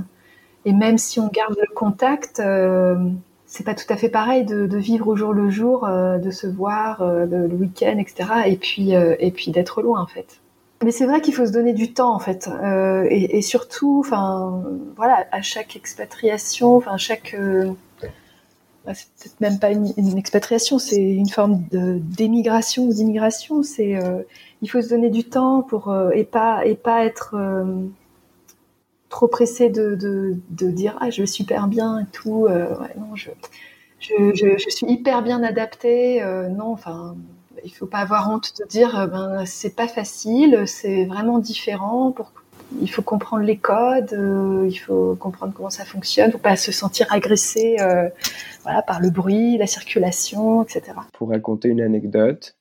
Et 0.66 0.74
même 0.74 0.98
si 0.98 1.20
on 1.20 1.28
garde 1.28 1.56
le 1.58 1.74
contact, 1.74 2.40
euh, 2.40 2.98
c'est 3.48 3.64
pas 3.64 3.74
tout 3.74 3.92
à 3.92 3.98
fait 3.98 4.10
pareil 4.10 4.46
de, 4.46 4.78
vivre 4.78 5.08
au 5.08 5.16
jour 5.16 5.34
le 5.34 5.50
jour, 5.50 5.86
euh, 5.86 6.18
de 6.20 6.30
se 6.32 6.46
voir 6.46 7.02
euh, 7.02 7.26
le, 7.26 7.48
week-end, 7.48 7.98
etc. 7.98 8.30
Et 8.46 8.58
puis 8.58 8.92
et 8.92 9.32
puis 9.32 9.52
d'être 9.52 9.82
loin, 9.82 10.02
en 10.02 10.08
fait. 10.08 10.40
Mais 10.84 10.92
c'est 10.92 11.08
vrai 11.08 11.22
qu'il 11.22 11.34
faut 11.34 11.48
se 11.48 11.52
donner 11.52 11.74
du 11.74 11.94
temps, 11.94 12.14
en 12.14 12.20
fait, 12.20 12.50
et, 13.10 13.42
surtout, 13.42 14.04
enfin, 14.06 14.64
voilà, 14.96 15.26
à 15.32 15.42
chaque 15.42 15.76
expatriation, 15.76 16.76
enfin 16.76 16.98
chaque 16.98 17.36
c'est 18.94 19.08
peut-être 19.20 19.42
même 19.42 19.60
pas 19.60 19.72
une, 19.72 19.94
une 19.98 20.18
expatriation, 20.18 20.80
c'est 20.80 21.02
une 21.02 21.30
forme 21.30 21.64
d'émigration 21.72 22.86
ou 22.86 22.94
d'immigration. 22.94 23.64
C'est 23.64 23.96
euh, 23.96 24.22
il 24.62 24.70
faut 24.70 24.82
se 24.82 24.90
donner 24.90 25.10
du 25.10 25.24
temps 25.24 25.62
pour 25.62 25.90
euh, 25.90 26.12
et 26.12 26.24
pas 26.24 26.66
et 26.66 26.76
pas 26.76 27.06
être 27.06 27.36
euh, 27.36 27.66
trop 29.10 29.28
pressé 29.28 29.70
de, 29.70 29.96
de, 29.96 30.36
de, 30.50 30.72
dire 30.72 30.98
ah 31.00 31.10
je 31.10 31.22
vais 31.22 31.28
super 31.28 31.68
bien 31.68 32.00
et 32.00 32.06
tout. 32.12 32.46
Ouais, 32.48 32.96
non, 32.98 33.16
je, 33.16 33.30
je, 34.00 34.34
je, 34.34 34.70
suis 34.70 34.88
hyper 34.88 35.22
bien 35.22 35.44
adaptée. 35.44 36.22
non, 36.56 36.72
enfin 36.72 37.16
il 37.64 37.72
faut 37.72 37.88
pas 37.88 38.00
avoir 38.00 38.30
honte 38.30 38.54
de 38.60 38.66
dire 38.66 39.08
ben 39.12 39.46
c'est 39.46 39.76
pas 39.76 39.88
facile, 39.88 40.64
c'est 40.68 41.06
vraiment 41.06 41.40
différent. 41.40 42.12
Pour 42.12 42.32
il 42.82 42.90
faut 42.90 43.02
comprendre 43.02 43.44
les 43.44 43.58
codes, 43.58 44.14
euh, 44.14 44.68
il 44.70 44.76
faut 44.76 45.16
comprendre 45.16 45.54
comment 45.56 45.70
ça 45.70 45.86
fonctionne, 45.86 46.32
faut 46.32 46.38
pas 46.38 46.56
se 46.56 46.72
sentir 46.72 47.08
agressé 47.12 47.78
euh, 47.80 48.10
voilà, 48.64 48.82
par 48.82 49.00
le 49.00 49.10
bruit, 49.10 49.58
la 49.58 49.68
circulation, 49.68 50.64
etc. 50.64 50.84
Pour 51.14 51.30
raconter 51.30 51.70
une 51.70 51.82
anecdote, 51.82 52.58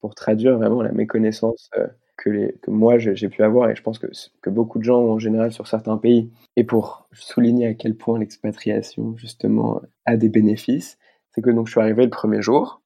pour 0.00 0.14
traduire 0.14 0.56
vraiment 0.56 0.82
la 0.82 0.92
méconnaissance 0.92 1.70
euh, 1.76 1.86
que, 2.18 2.52
moi 2.66 2.98
j'ai 2.98 3.28
pu 3.28 3.42
avoir, 3.42 3.70
et 3.70 3.76
je 3.76 3.82
pense 3.82 3.98
que, 3.98 4.08
que 4.42 4.50
beaucoup 4.50 4.78
de 4.78 4.84
gens 4.84 5.00
en 5.00 5.18
général 5.18 5.52
sur 5.52 5.66
certains 5.66 5.96
pays, 5.96 6.30
et 6.56 6.64
pour 6.64 7.08
souligner 7.12 7.66
à 7.68 7.74
quel 7.74 7.96
point 7.96 8.18
l'expatriation 8.18 9.16
justement 9.16 9.80
a 10.04 10.16
des 10.16 10.28
bénéfices, 10.28 10.98
c'est 11.30 11.40
que 11.40 11.50
donc 11.50 11.66
je 11.66 11.72
suis 11.72 11.80
arrivé 11.80 12.04
le 12.04 12.10
premier 12.10 12.42
jour 12.42 12.82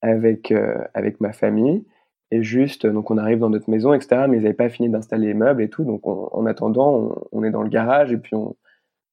avec, 0.00 0.50
euh, 0.50 0.82
avec 0.94 1.20
ma 1.20 1.32
famille, 1.32 1.84
et 2.32 2.42
juste, 2.42 2.86
donc 2.86 3.10
on 3.10 3.18
arrive 3.18 3.40
dans 3.40 3.50
notre 3.50 3.68
maison, 3.68 3.92
etc. 3.92 4.24
Mais 4.26 4.38
ils 4.38 4.42
n'avaient 4.42 4.54
pas 4.54 4.70
fini 4.70 4.88
d'installer 4.88 5.28
les 5.28 5.34
meubles 5.34 5.62
et 5.62 5.68
tout. 5.68 5.84
Donc 5.84 6.06
on, 6.06 6.30
en 6.32 6.46
attendant, 6.46 7.14
on, 7.30 7.44
est 7.44 7.50
dans 7.50 7.62
le 7.62 7.68
garage 7.68 8.10
et 8.10 8.16
puis 8.16 8.34
on, 8.34 8.56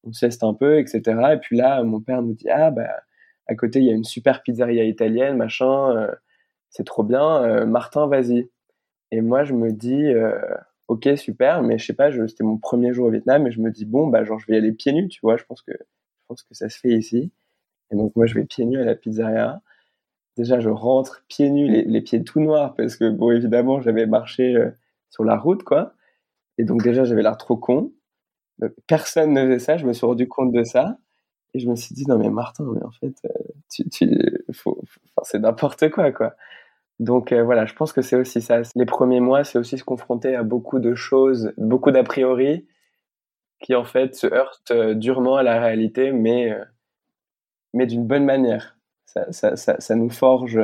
on 0.04 0.12
sieste 0.12 0.42
un 0.42 0.54
peu, 0.54 0.78
etc. 0.78 1.02
Et 1.34 1.36
puis 1.36 1.58
là, 1.58 1.82
mon 1.84 2.00
père 2.00 2.22
nous 2.22 2.32
dit 2.32 2.48
ah 2.48 2.70
bah 2.70 2.88
à 3.46 3.54
côté 3.54 3.80
il 3.80 3.84
y 3.84 3.90
a 3.90 3.94
une 3.94 4.04
super 4.04 4.42
pizzeria 4.42 4.84
italienne, 4.84 5.36
machin, 5.36 5.94
euh, 5.96 6.10
c'est 6.70 6.84
trop 6.84 7.02
bien. 7.02 7.42
Euh, 7.42 7.66
Martin, 7.66 8.06
vas-y. 8.06 8.48
Et 9.12 9.20
moi 9.20 9.44
je 9.44 9.54
me 9.54 9.72
dis 9.72 10.04
euh, 10.06 10.38
ok 10.88 11.08
super, 11.16 11.62
mais 11.62 11.78
je 11.78 11.86
sais 11.86 11.94
pas, 11.94 12.10
c'était 12.28 12.44
mon 12.44 12.58
premier 12.58 12.92
jour 12.92 13.06
au 13.06 13.10
Vietnam 13.10 13.46
et 13.46 13.50
je 13.52 13.60
me 13.60 13.70
dis 13.70 13.84
bon 13.84 14.06
bah 14.08 14.24
genre 14.24 14.38
je 14.38 14.46
vais 14.46 14.54
y 14.54 14.56
aller 14.58 14.72
pieds 14.72 14.92
nus, 14.92 15.08
tu 15.08 15.20
vois. 15.22 15.36
Je 15.36 15.44
pense 15.44 15.62
que 15.62 15.72
je 15.72 16.26
pense 16.28 16.42
que 16.42 16.54
ça 16.54 16.68
se 16.68 16.78
fait 16.78 16.90
ici. 16.90 17.32
Et 17.90 17.96
donc 17.96 18.14
moi 18.16 18.26
je 18.26 18.34
vais 18.34 18.44
pieds 18.44 18.66
nus 18.66 18.80
à 18.80 18.84
la 18.84 18.94
pizzeria 18.94 19.62
déjà 20.40 20.60
je 20.60 20.70
rentre 20.70 21.22
pieds 21.28 21.50
nus, 21.50 21.84
les, 21.84 22.00
pieds 22.00 22.24
tout 22.24 22.40
noirs, 22.40 22.74
parce 22.74 22.96
que 22.96 23.10
bon 23.10 23.30
évidemment 23.30 23.80
j'avais 23.80 24.06
marché 24.06 24.56
euh, 24.56 24.70
sur 25.10 25.24
la 25.24 25.36
route 25.36 25.62
quoi. 25.62 25.94
Et 26.58 26.64
donc 26.64 26.82
déjà 26.82 27.04
j'avais 27.04 27.22
l'air 27.22 27.36
trop 27.36 27.56
con. 27.56 27.92
Personne 28.86 29.32
ne 29.32 29.46
faisait 29.46 29.58
ça, 29.58 29.76
je 29.76 29.86
me 29.86 29.92
suis 29.92 30.06
rendu 30.06 30.28
compte 30.28 30.52
de 30.52 30.64
ça. 30.64 30.98
Et 31.54 31.58
je 31.60 31.68
me 31.68 31.76
suis 31.76 31.94
dit 31.94 32.04
non 32.08 32.18
mais 32.18 32.30
Martin, 32.30 32.64
mais 32.74 32.82
en 32.84 32.90
fait, 32.92 33.14
euh, 33.24 33.28
tu, 33.70 33.88
tu, 33.88 34.08
faut, 34.52 34.82
c'est 35.24 35.40
n'importe 35.40 35.90
quoi 35.90 36.12
quoi. 36.12 36.36
Donc 37.00 37.32
euh, 37.32 37.42
voilà, 37.42 37.66
je 37.66 37.74
pense 37.74 37.92
que 37.92 38.02
c'est 38.02 38.14
aussi 38.14 38.40
ça. 38.40 38.62
Les 38.76 38.86
premiers 38.86 39.20
mois, 39.20 39.42
c'est 39.42 39.58
aussi 39.58 39.76
se 39.76 39.84
confronter 39.84 40.36
à 40.36 40.44
beaucoup 40.44 40.78
de 40.78 40.94
choses, 40.94 41.52
beaucoup 41.56 41.90
d'a 41.90 42.04
priori, 42.04 42.66
qui 43.60 43.74
en 43.74 43.84
fait 43.84 44.14
se 44.14 44.28
heurtent 44.28 44.72
durement 44.72 45.36
à 45.36 45.42
la 45.42 45.58
réalité, 45.60 46.12
mais 46.12 46.56
mais 47.74 47.86
d'une 47.86 48.06
bonne 48.06 48.24
manière 48.24 48.76
ça, 49.12 49.32
ça, 49.32 49.56
ça, 49.56 49.76
ça, 49.78 49.94
nous 49.96 50.10
forge 50.10 50.60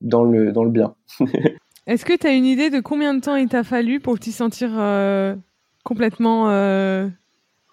dans 0.00 0.24
le, 0.24 0.52
dans 0.52 0.64
le 0.64 0.70
bien. 0.70 0.94
Est-ce 1.86 2.04
que 2.04 2.16
tu 2.16 2.26
as 2.26 2.32
une 2.32 2.46
idée 2.46 2.70
de 2.70 2.80
combien 2.80 3.14
de 3.14 3.20
temps 3.20 3.36
il 3.36 3.48
t'a 3.48 3.62
fallu 3.62 4.00
pour 4.00 4.18
t'y 4.18 4.32
sentir 4.32 4.70
euh, 4.72 5.36
complètement 5.84 6.50
euh, 6.50 7.08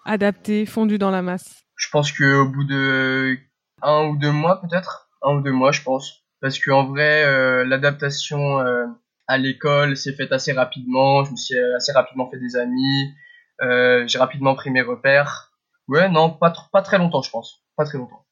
adapté, 0.04 0.66
fondu 0.66 0.98
dans 0.98 1.10
la 1.10 1.22
masse? 1.22 1.64
Je 1.76 1.88
pense 1.90 2.12
qu'au 2.12 2.46
bout 2.46 2.64
de 2.64 3.36
un 3.82 4.08
ou 4.08 4.16
deux 4.16 4.30
mois 4.30 4.60
peut-être, 4.60 5.08
un 5.22 5.36
ou 5.36 5.40
deux 5.40 5.52
mois 5.52 5.72
je 5.72 5.82
pense, 5.82 6.21
parce 6.42 6.58
qu'en 6.58 6.84
vrai 6.84 7.24
euh, 7.24 7.64
l'adaptation 7.64 8.60
euh, 8.60 8.86
à 9.26 9.38
l'école 9.38 9.96
s'est 9.96 10.12
faite 10.12 10.32
assez 10.32 10.52
rapidement, 10.52 11.24
je 11.24 11.30
me 11.30 11.36
suis 11.36 11.58
assez 11.76 11.92
rapidement 11.92 12.30
fait 12.30 12.38
des 12.38 12.56
amis, 12.56 13.14
euh, 13.62 14.06
j'ai 14.06 14.18
rapidement 14.18 14.54
pris 14.54 14.70
mes 14.70 14.82
repères. 14.82 15.52
Ouais 15.88 16.10
non, 16.10 16.28
pas, 16.30 16.52
pas 16.72 16.82
très 16.82 16.98
longtemps 16.98 17.22
je 17.22 17.30
pense, 17.30 17.62
pas 17.76 17.84
très 17.84 17.96
longtemps 17.96 18.26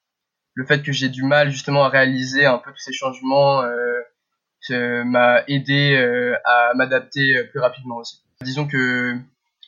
le 0.54 0.66
fait 0.66 0.82
que 0.82 0.92
j'ai 0.92 1.08
du 1.08 1.22
mal 1.22 1.50
justement 1.50 1.84
à 1.84 1.88
réaliser 1.88 2.44
un 2.44 2.58
peu 2.58 2.70
tous 2.72 2.80
ces 2.80 2.92
changements 2.92 3.62
euh, 4.70 5.04
m'a 5.04 5.42
aidé 5.48 5.96
euh, 5.96 6.36
à 6.44 6.74
m'adapter 6.74 7.36
euh, 7.36 7.44
plus 7.44 7.60
rapidement 7.60 7.96
aussi. 7.96 8.22
Disons 8.42 8.66
que 8.66 9.16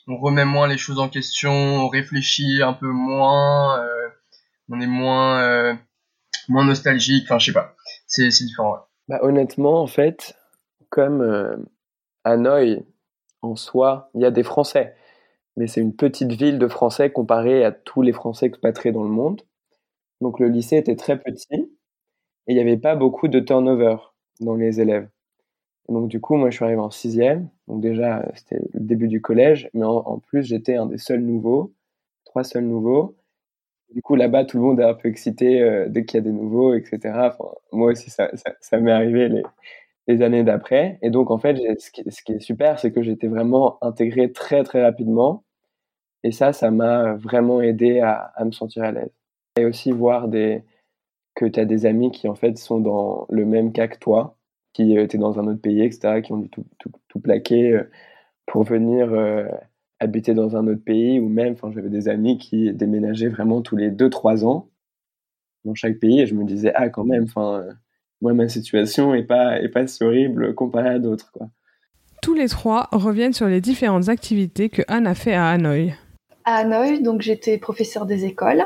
on 0.07 0.17
remet 0.17 0.45
moins 0.45 0.69
les 0.69 0.77
choses 0.77 0.99
en 0.99 1.09
question, 1.09 1.53
on 1.53 1.89
réfléchit 1.89 2.63
un 2.63 2.73
peu 2.73 2.89
moins, 2.89 3.85
on 4.69 4.81
est 4.81 4.87
moins 4.87 5.79
moins 6.49 6.65
nostalgique. 6.65 7.25
Enfin, 7.25 7.39
je 7.39 7.47
sais 7.47 7.53
pas, 7.53 7.77
c'est 8.13 8.45
différent. 8.45 8.77
Bah, 9.09 9.19
honnêtement, 9.23 9.83
en 9.83 9.87
fait, 9.87 10.37
comme 10.91 11.23
euh, 11.23 11.57
Hanoï 12.25 12.85
en 13.43 13.57
soi, 13.57 14.11
il 14.15 14.21
y 14.21 14.25
a 14.25 14.31
des 14.31 14.43
Français, 14.43 14.95
mais 15.57 15.67
c'est 15.67 15.81
une 15.81 15.95
petite 15.95 16.33
ville 16.33 16.59
de 16.59 16.69
Français 16.69 17.11
comparée 17.11 17.65
à 17.65 17.73
tous 17.73 18.03
les 18.03 18.13
Français 18.13 18.47
expatriés 18.47 18.93
dans 18.93 19.03
le 19.03 19.11
monde. 19.11 19.43
Donc 20.21 20.39
le 20.39 20.49
lycée 20.49 20.77
était 20.77 20.97
très 20.97 21.19
petit 21.19 21.47
et 22.47 22.53
il 22.53 22.55
n'y 22.55 22.61
avait 22.61 22.77
pas 22.77 22.95
beaucoup 22.95 23.29
de 23.29 23.41
turnover 23.41 23.97
dans 24.41 24.55
les 24.55 24.81
élèves. 24.81 25.09
donc 25.89 26.09
du 26.09 26.21
coup, 26.21 26.37
moi, 26.37 26.51
je 26.51 26.57
suis 26.57 26.65
arrivé 26.65 26.81
en 26.81 26.91
sixième. 26.91 27.49
Donc 27.69 27.81
déjà, 27.81 28.25
c'était 28.35 28.59
le 28.73 28.81
début 28.81 29.09
du 29.09 29.21
collège. 29.21 29.71
Mais 29.75 29.85
en, 29.85 30.19
plus, 30.19 30.45
j'étais 30.45 30.77
un 30.77 30.87
des 30.87 30.99
seuls 30.99 31.23
nouveaux, 31.23 31.75
trois 32.25 32.45
seuls 32.45 32.65
nouveaux. 32.65 33.17
Du 33.95 34.03
coup, 34.03 34.15
là-bas, 34.17 34.45
tout 34.45 34.57
le 34.59 34.63
monde 34.63 34.81
est 34.81 34.85
un 34.85 34.95
peu 34.95 35.09
excité 35.09 35.61
euh, 35.61 35.89
dès 35.89 36.05
qu'il 36.05 36.19
y 36.19 36.21
a 36.21 36.23
des 36.23 36.33
nouveaux, 36.33 36.75
etc. 36.75 37.37
Moi 37.73 37.93
aussi, 37.93 38.11
ça, 38.11 38.31
m'est 38.81 38.93
arrivé 38.93 39.29
les, 40.09 40.23
années 40.23 40.45
d'après. 40.45 40.99
Et 41.03 41.11
donc, 41.11 41.31
en 41.31 41.39
fait, 41.39 41.57
ce 41.79 41.91
qui, 41.91 42.03
est 42.33 42.41
super, 42.41 42.79
c'est 42.79 42.93
que 42.93 43.03
j'étais 43.03 43.29
vraiment 43.29 43.79
intégré 43.83 44.33
très, 44.33 44.65
très 44.65 44.83
rapidement. 44.83 45.45
Et 46.25 46.33
ça, 46.33 46.53
ça 46.53 46.71
m'a 46.71 47.15
vraiment 47.15 47.61
aidé 47.61 48.01
à, 48.01 48.33
me 48.45 48.53
sentir 48.53 48.85
à 48.85 48.93
l'aise. 48.93 49.13
Et 49.59 49.67
aussi 49.67 49.93
voir 49.93 50.29
que 51.35 51.47
tu 51.47 51.61
as 51.61 51.65
des 51.65 51.87
amis 51.87 52.11
qui, 52.11 52.29
en 52.29 52.35
fait, 52.35 52.59
sont 52.59 52.81
dans 52.81 53.27
le 53.31 53.45
même 53.45 53.73
cas 53.73 53.89
que 53.89 53.99
toi 53.99 54.37
qui 54.73 54.97
étaient 54.97 55.19
dans 55.19 55.39
un 55.39 55.47
autre 55.47 55.61
pays, 55.61 55.83
etc., 55.83 56.23
qui 56.23 56.33
ont 56.33 56.39
dû 56.39 56.49
tout, 56.49 57.21
plaquer 57.21 57.73
euh, 57.73 57.91
pour 58.47 58.65
venir 58.65 59.13
euh, 59.13 59.47
habiter 60.03 60.35
dans 60.35 60.57
un 60.57 60.67
autre 60.67 60.85
pays, 60.85 61.21
ou 61.21 61.29
même, 61.29 61.53
enfin, 61.53 61.71
j'avais 61.73 61.89
des 61.89 62.09
amis 62.09 62.37
qui 62.37 62.73
déménageaient 62.73 63.29
vraiment 63.29 63.63
tous 63.63 63.77
les 63.77 63.91
2-3 63.91 64.45
ans 64.45 64.69
dans 65.65 65.75
chaque 65.75 65.99
pays, 65.99 66.21
et 66.21 66.27
je 66.27 66.35
me 66.35 66.45
disais, 66.45 66.73
ah, 66.75 66.89
quand 66.89 67.05
même, 67.05 67.25
enfin, 67.25 67.65
moi, 68.21 68.35
ma 68.35 68.49
situation 68.49 69.15
est 69.15 69.23
pas, 69.23 69.61
est 69.61 69.69
pas 69.69 69.87
si 69.87 70.03
horrible 70.03 70.55
comparée 70.55 70.89
à 70.89 70.99
d'autres, 70.99 71.31
quoi. 71.33 71.49
Tous 72.21 72.35
les 72.35 72.49
trois 72.49 72.89
reviennent 72.93 73.33
sur 73.33 73.49
les 73.49 73.61
différentes 73.61 74.09
activités 74.09 74.69
que 74.69 74.83
Anne 74.87 75.09
a 75.09 75.15
fait 75.15 75.35
à 75.35 75.49
Hanoï. 75.49 75.93
À 76.45 76.59
Hanoï, 76.59 77.03
donc 77.03 77.21
j'étais 77.21 77.59
professeur 77.59 78.07
des 78.07 78.25
écoles. 78.25 78.65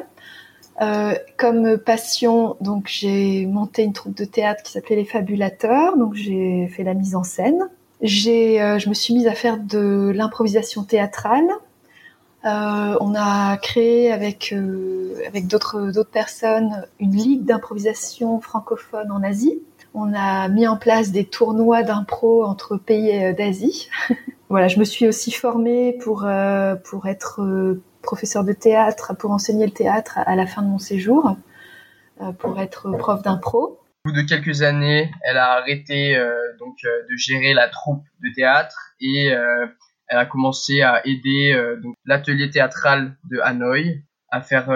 Euh, 0.83 1.15
comme 1.39 1.79
passion, 1.79 2.57
donc 2.61 2.87
j'ai 2.87 3.47
monté 3.47 3.83
une 3.83 3.95
troupe 3.95 4.15
de 4.15 4.27
théâtre 4.27 4.63
qui 4.63 4.73
s'appelait 4.73 4.97
Les 4.97 5.07
Fabulateurs, 5.07 5.97
donc 5.97 6.15
j'ai 6.15 6.69
fait 6.69 6.85
la 6.85 6.93
mise 6.93 7.15
en 7.15 7.23
scène. 7.23 7.71
J'ai, 8.01 8.61
euh, 8.61 8.79
je 8.79 8.89
me 8.89 8.95
suis 8.95 9.15
mise 9.15 9.27
à 9.27 9.35
faire 9.35 9.59
de 9.59 10.13
l'improvisation 10.15 10.85
théâtrale. 10.85 11.49
Euh, 12.45 12.97
on 13.01 13.15
a 13.17 13.57
créé 13.57 14.13
avec 14.13 14.53
euh, 14.53 15.15
avec 15.27 15.49
d'autres 15.49 15.91
d'autres 15.91 16.11
personnes 16.11 16.87
une 17.01 17.17
ligue 17.17 17.45
d'improvisation 17.45 18.41
francophone 18.41 19.11
en 19.11 19.23
Asie. 19.23 19.61
On 19.95 20.13
a 20.15 20.49
mis 20.49 20.69
en 20.69 20.77
place 20.77 21.11
des 21.11 21.25
tournois 21.25 21.83
d'impro 21.83 22.45
entre 22.45 22.77
pays 22.77 23.35
d'Asie. 23.35 23.89
voilà, 24.51 24.69
je 24.69 24.79
me 24.79 24.85
suis 24.85 25.09
aussi 25.09 25.33
formée 25.33 25.95
pour 25.95 26.27
pour 26.85 27.07
être 27.07 27.79
professeur 28.07 28.45
de 28.45 28.55
théâtre 28.55 29.15
pour 29.15 29.33
enseigner 29.33 29.67
le 29.67 29.73
théâtre 29.73 30.19
à 30.25 30.35
la 30.35 30.47
fin 30.47 30.63
de 30.63 30.69
mon 30.69 30.79
séjour, 30.79 31.37
euh, 32.23 32.33
pour 32.33 32.59
être 32.59 32.91
prof 32.93 33.21
d'impro. 33.21 33.79
Bout 34.07 34.13
de 34.13 34.23
quelques 34.23 34.63
années, 34.63 35.11
elle 35.23 35.37
a 35.37 35.55
arrêté 35.55 36.17
euh, 36.17 36.33
donc 36.61 36.77
euh, 36.85 37.03
de 37.11 37.17
gérer 37.17 37.55
la 37.55 37.69
troupe 37.69 38.05
de 38.23 38.29
théâtre 38.37 38.95
et 39.01 39.27
elle 39.27 40.19
a 40.19 40.27
commencé 40.27 40.81
à 40.83 41.05
aider 41.05 41.61
l'atelier 42.05 42.49
théâtral 42.49 43.17
de 43.29 43.41
Hanoï 43.41 44.05
à 44.31 44.41
faire 44.41 44.71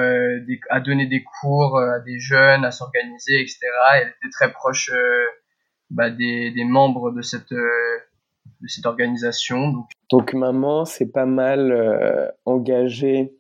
à 0.68 0.80
donner 0.80 1.06
des 1.06 1.22
cours 1.22 1.78
à 1.78 2.00
des 2.00 2.18
jeunes, 2.18 2.64
à 2.64 2.72
s'organiser, 2.72 3.40
etc. 3.40 3.60
Elle 3.94 4.08
était 4.08 4.30
très 4.32 4.50
proche 4.50 4.90
bah, 5.90 6.10
des, 6.10 6.52
membres 6.64 7.12
de 7.12 7.22
cette 7.22 7.54
organisation. 8.84 9.72
Donc, 10.10 10.34
maman 10.34 10.84
c'est 10.84 11.12
pas 11.12 11.26
mal 11.26 11.70
euh, 11.70 12.28
engagée 12.46 13.32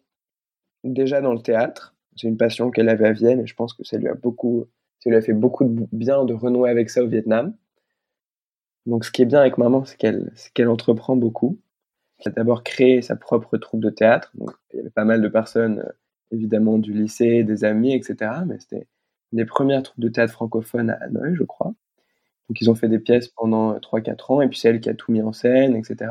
déjà 0.84 1.20
dans 1.20 1.32
le 1.32 1.42
théâtre. 1.42 1.94
C'est 2.16 2.28
une 2.28 2.36
passion 2.36 2.70
qu'elle 2.70 2.88
avait 2.88 3.08
à 3.08 3.12
Vienne 3.12 3.40
et 3.40 3.46
je 3.46 3.54
pense 3.54 3.74
que 3.74 3.84
ça 3.84 3.96
lui 3.96 4.08
a 4.08 4.14
beaucoup, 4.14 4.66
ça 5.00 5.10
lui 5.10 5.16
a 5.16 5.22
fait 5.22 5.32
beaucoup 5.32 5.64
de 5.64 5.86
bien 5.92 6.24
de 6.24 6.34
renouer 6.34 6.70
avec 6.70 6.90
ça 6.90 7.02
au 7.02 7.08
Vietnam. 7.08 7.54
Donc 8.86 9.04
ce 9.04 9.10
qui 9.10 9.22
est 9.22 9.26
bien 9.26 9.40
avec 9.40 9.58
maman, 9.58 9.84
c'est 9.84 9.96
qu'elle, 9.96 10.68
entreprend 10.68 11.16
beaucoup. 11.16 11.58
Elle 12.18 12.32
a 12.32 12.34
d'abord 12.34 12.62
créé 12.64 13.02
sa 13.02 13.16
propre 13.16 13.56
troupe 13.56 13.80
de 13.80 13.90
théâtre. 13.90 14.30
Donc, 14.34 14.50
il 14.72 14.76
y 14.76 14.80
avait 14.80 14.90
pas 14.90 15.04
mal 15.04 15.22
de 15.22 15.28
personnes, 15.28 15.80
euh, 15.80 15.92
évidemment 16.32 16.78
du 16.78 16.92
lycée, 16.92 17.44
des 17.44 17.64
amis, 17.64 17.94
etc. 17.94 18.32
Mais 18.46 18.58
c'était 18.58 18.86
une 19.32 19.38
des 19.38 19.46
premières 19.46 19.82
troupes 19.82 20.00
de 20.00 20.08
théâtre 20.08 20.32
francophones 20.32 20.90
à 20.90 20.94
Hanoï, 21.02 21.34
je 21.34 21.44
crois. 21.44 21.74
Donc 22.48 22.60
ils 22.60 22.70
ont 22.70 22.74
fait 22.74 22.88
des 22.88 22.98
pièces 22.98 23.28
pendant 23.28 23.78
3-4 23.78 24.32
ans, 24.32 24.40
et 24.42 24.48
puis 24.48 24.58
c'est 24.58 24.68
elle 24.68 24.80
qui 24.80 24.90
a 24.90 24.94
tout 24.94 25.12
mis 25.12 25.22
en 25.22 25.32
scène, 25.32 25.76
etc. 25.76 26.10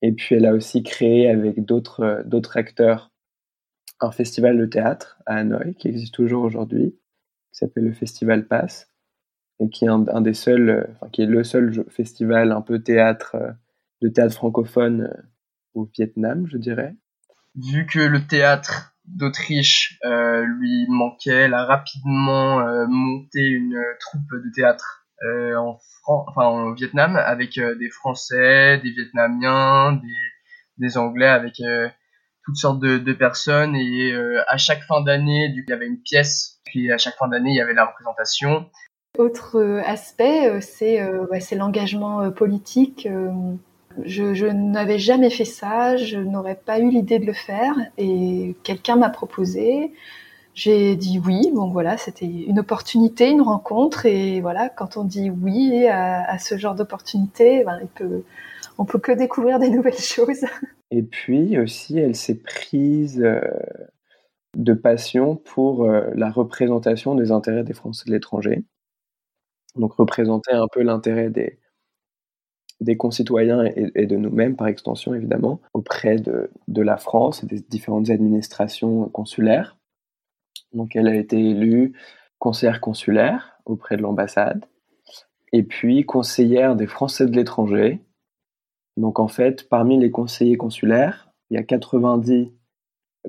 Et 0.00 0.12
puis 0.12 0.36
elle 0.36 0.46
a 0.46 0.52
aussi 0.54 0.82
créé 0.82 1.28
avec 1.28 1.64
d'autres 1.64 2.22
d'autres 2.24 2.56
acteurs 2.56 3.10
un 4.00 4.12
festival 4.12 4.56
de 4.58 4.66
théâtre 4.66 5.20
à 5.26 5.36
Hanoï, 5.36 5.74
qui 5.74 5.88
existe 5.88 6.14
toujours 6.14 6.44
aujourd'hui, 6.44 6.94
qui 7.52 7.58
s'appelle 7.58 7.84
le 7.84 7.92
Festival 7.92 8.46
Pass, 8.46 8.90
et 9.60 9.68
qui 9.68 9.84
est 9.84 9.88
un, 9.88 10.20
des 10.20 10.34
seuls, 10.34 10.88
enfin, 10.94 11.08
qui 11.10 11.22
est 11.22 11.26
le 11.26 11.44
seul 11.44 11.84
festival 11.88 12.52
un 12.52 12.60
peu 12.60 12.80
théâtre, 12.80 13.36
de 14.02 14.08
théâtre 14.08 14.34
francophone 14.34 15.12
au 15.74 15.88
Vietnam, 15.96 16.46
je 16.48 16.58
dirais. 16.58 16.94
Vu 17.56 17.86
que 17.86 17.98
le 17.98 18.26
théâtre 18.26 18.94
d'Autriche 19.04 19.98
euh, 20.04 20.44
lui 20.44 20.86
manquait, 20.88 21.46
elle 21.46 21.54
a 21.54 21.64
rapidement 21.64 22.60
euh, 22.60 22.86
monté 22.88 23.46
une 23.48 23.82
troupe 23.98 24.30
de 24.30 24.50
théâtre 24.54 25.06
euh, 25.24 25.56
en, 25.56 25.80
enfin, 26.06 26.44
en 26.44 26.72
Vietnam 26.72 27.16
avec 27.16 27.58
euh, 27.58 27.74
des 27.74 27.90
Français, 27.90 28.78
des 28.78 28.90
Vietnamiens, 28.90 29.92
des, 29.94 30.86
des 30.86 30.96
Anglais, 30.96 31.26
avec 31.26 31.60
euh, 31.60 31.88
toutes 32.48 32.56
sortes 32.56 32.80
de, 32.80 33.12
personnes. 33.12 33.76
Et 33.76 34.14
à 34.48 34.56
chaque 34.56 34.82
fin 34.84 35.02
d'année, 35.02 35.52
il 35.54 35.64
y 35.68 35.72
avait 35.72 35.86
une 35.86 36.00
pièce, 36.00 36.60
puis 36.64 36.90
à 36.90 36.96
chaque 36.96 37.16
fin 37.16 37.28
d'année, 37.28 37.50
il 37.50 37.56
y 37.56 37.60
avait 37.60 37.74
la 37.74 37.84
représentation. 37.84 38.64
Autre 39.18 39.82
aspect, 39.84 40.58
c'est 40.62 41.06
c'est 41.40 41.56
l'engagement 41.56 42.30
politique. 42.30 43.06
Je, 44.04 44.46
n'avais 44.46 44.98
jamais 44.98 45.28
fait 45.28 45.44
ça, 45.44 45.96
je 45.96 46.18
n'aurais 46.18 46.54
pas 46.54 46.78
eu 46.78 46.88
l'idée 46.88 47.18
de 47.18 47.26
le 47.26 47.32
faire 47.32 47.74
et 47.98 48.56
quelqu'un 48.62 48.96
m'a 48.96 49.10
proposé. 49.10 49.92
J'ai 50.54 50.96
dit 50.96 51.20
oui, 51.24 51.52
donc 51.54 51.72
voilà, 51.72 51.96
c'était 51.98 52.26
une 52.26 52.58
opportunité, 52.58 53.30
une 53.30 53.42
rencontre, 53.42 54.06
et 54.06 54.40
voilà, 54.40 54.68
quand 54.68 54.96
on 54.96 55.04
dit 55.04 55.30
oui 55.30 55.86
à, 55.86 56.38
ce 56.38 56.56
genre 56.56 56.74
d'opportunité, 56.74 57.64
ben, 57.64 57.78
on 58.78 58.84
peut 58.84 58.98
que 58.98 59.12
découvrir 59.12 59.58
des 59.58 59.70
nouvelles 59.76 59.98
choses. 59.98 60.44
Et 60.90 61.02
puis 61.02 61.58
aussi, 61.58 61.98
elle 61.98 62.16
s'est 62.16 62.40
prise 62.40 63.20
euh, 63.22 63.40
de 64.56 64.72
passion 64.72 65.36
pour 65.36 65.84
euh, 65.84 66.10
la 66.14 66.30
représentation 66.30 67.14
des 67.14 67.30
intérêts 67.30 67.64
des 67.64 67.74
Français 67.74 68.04
de 68.06 68.12
l'étranger. 68.12 68.64
Donc 69.76 69.92
représenter 69.94 70.52
un 70.52 70.66
peu 70.72 70.82
l'intérêt 70.82 71.30
des, 71.30 71.58
des 72.80 72.96
concitoyens 72.96 73.64
et, 73.64 74.06
de 74.06 74.16
nous-mêmes, 74.16 74.56
par 74.56 74.68
extension 74.68 75.14
évidemment, 75.14 75.60
auprès 75.74 76.16
de, 76.16 76.50
de 76.68 76.82
la 76.82 76.96
France 76.96 77.42
et 77.42 77.46
des 77.46 77.60
différentes 77.60 78.10
administrations 78.10 79.08
consulaires. 79.08 79.76
Donc 80.72 80.96
elle 80.96 81.08
a 81.08 81.14
été 81.14 81.38
élue 81.38 81.92
conseillère 82.38 82.80
consulaire 82.80 83.58
auprès 83.64 83.96
de 83.96 84.02
l'ambassade 84.02 84.64
et 85.52 85.62
puis 85.62 86.04
conseillère 86.04 86.76
des 86.76 86.86
Français 86.86 87.26
de 87.26 87.36
l'étranger. 87.36 88.00
Donc 88.98 89.20
en 89.20 89.28
fait, 89.28 89.68
parmi 89.68 89.96
les 89.96 90.10
conseillers 90.10 90.56
consulaires, 90.56 91.30
il 91.50 91.54
y 91.54 91.56
a 91.56 91.62
90 91.62 92.52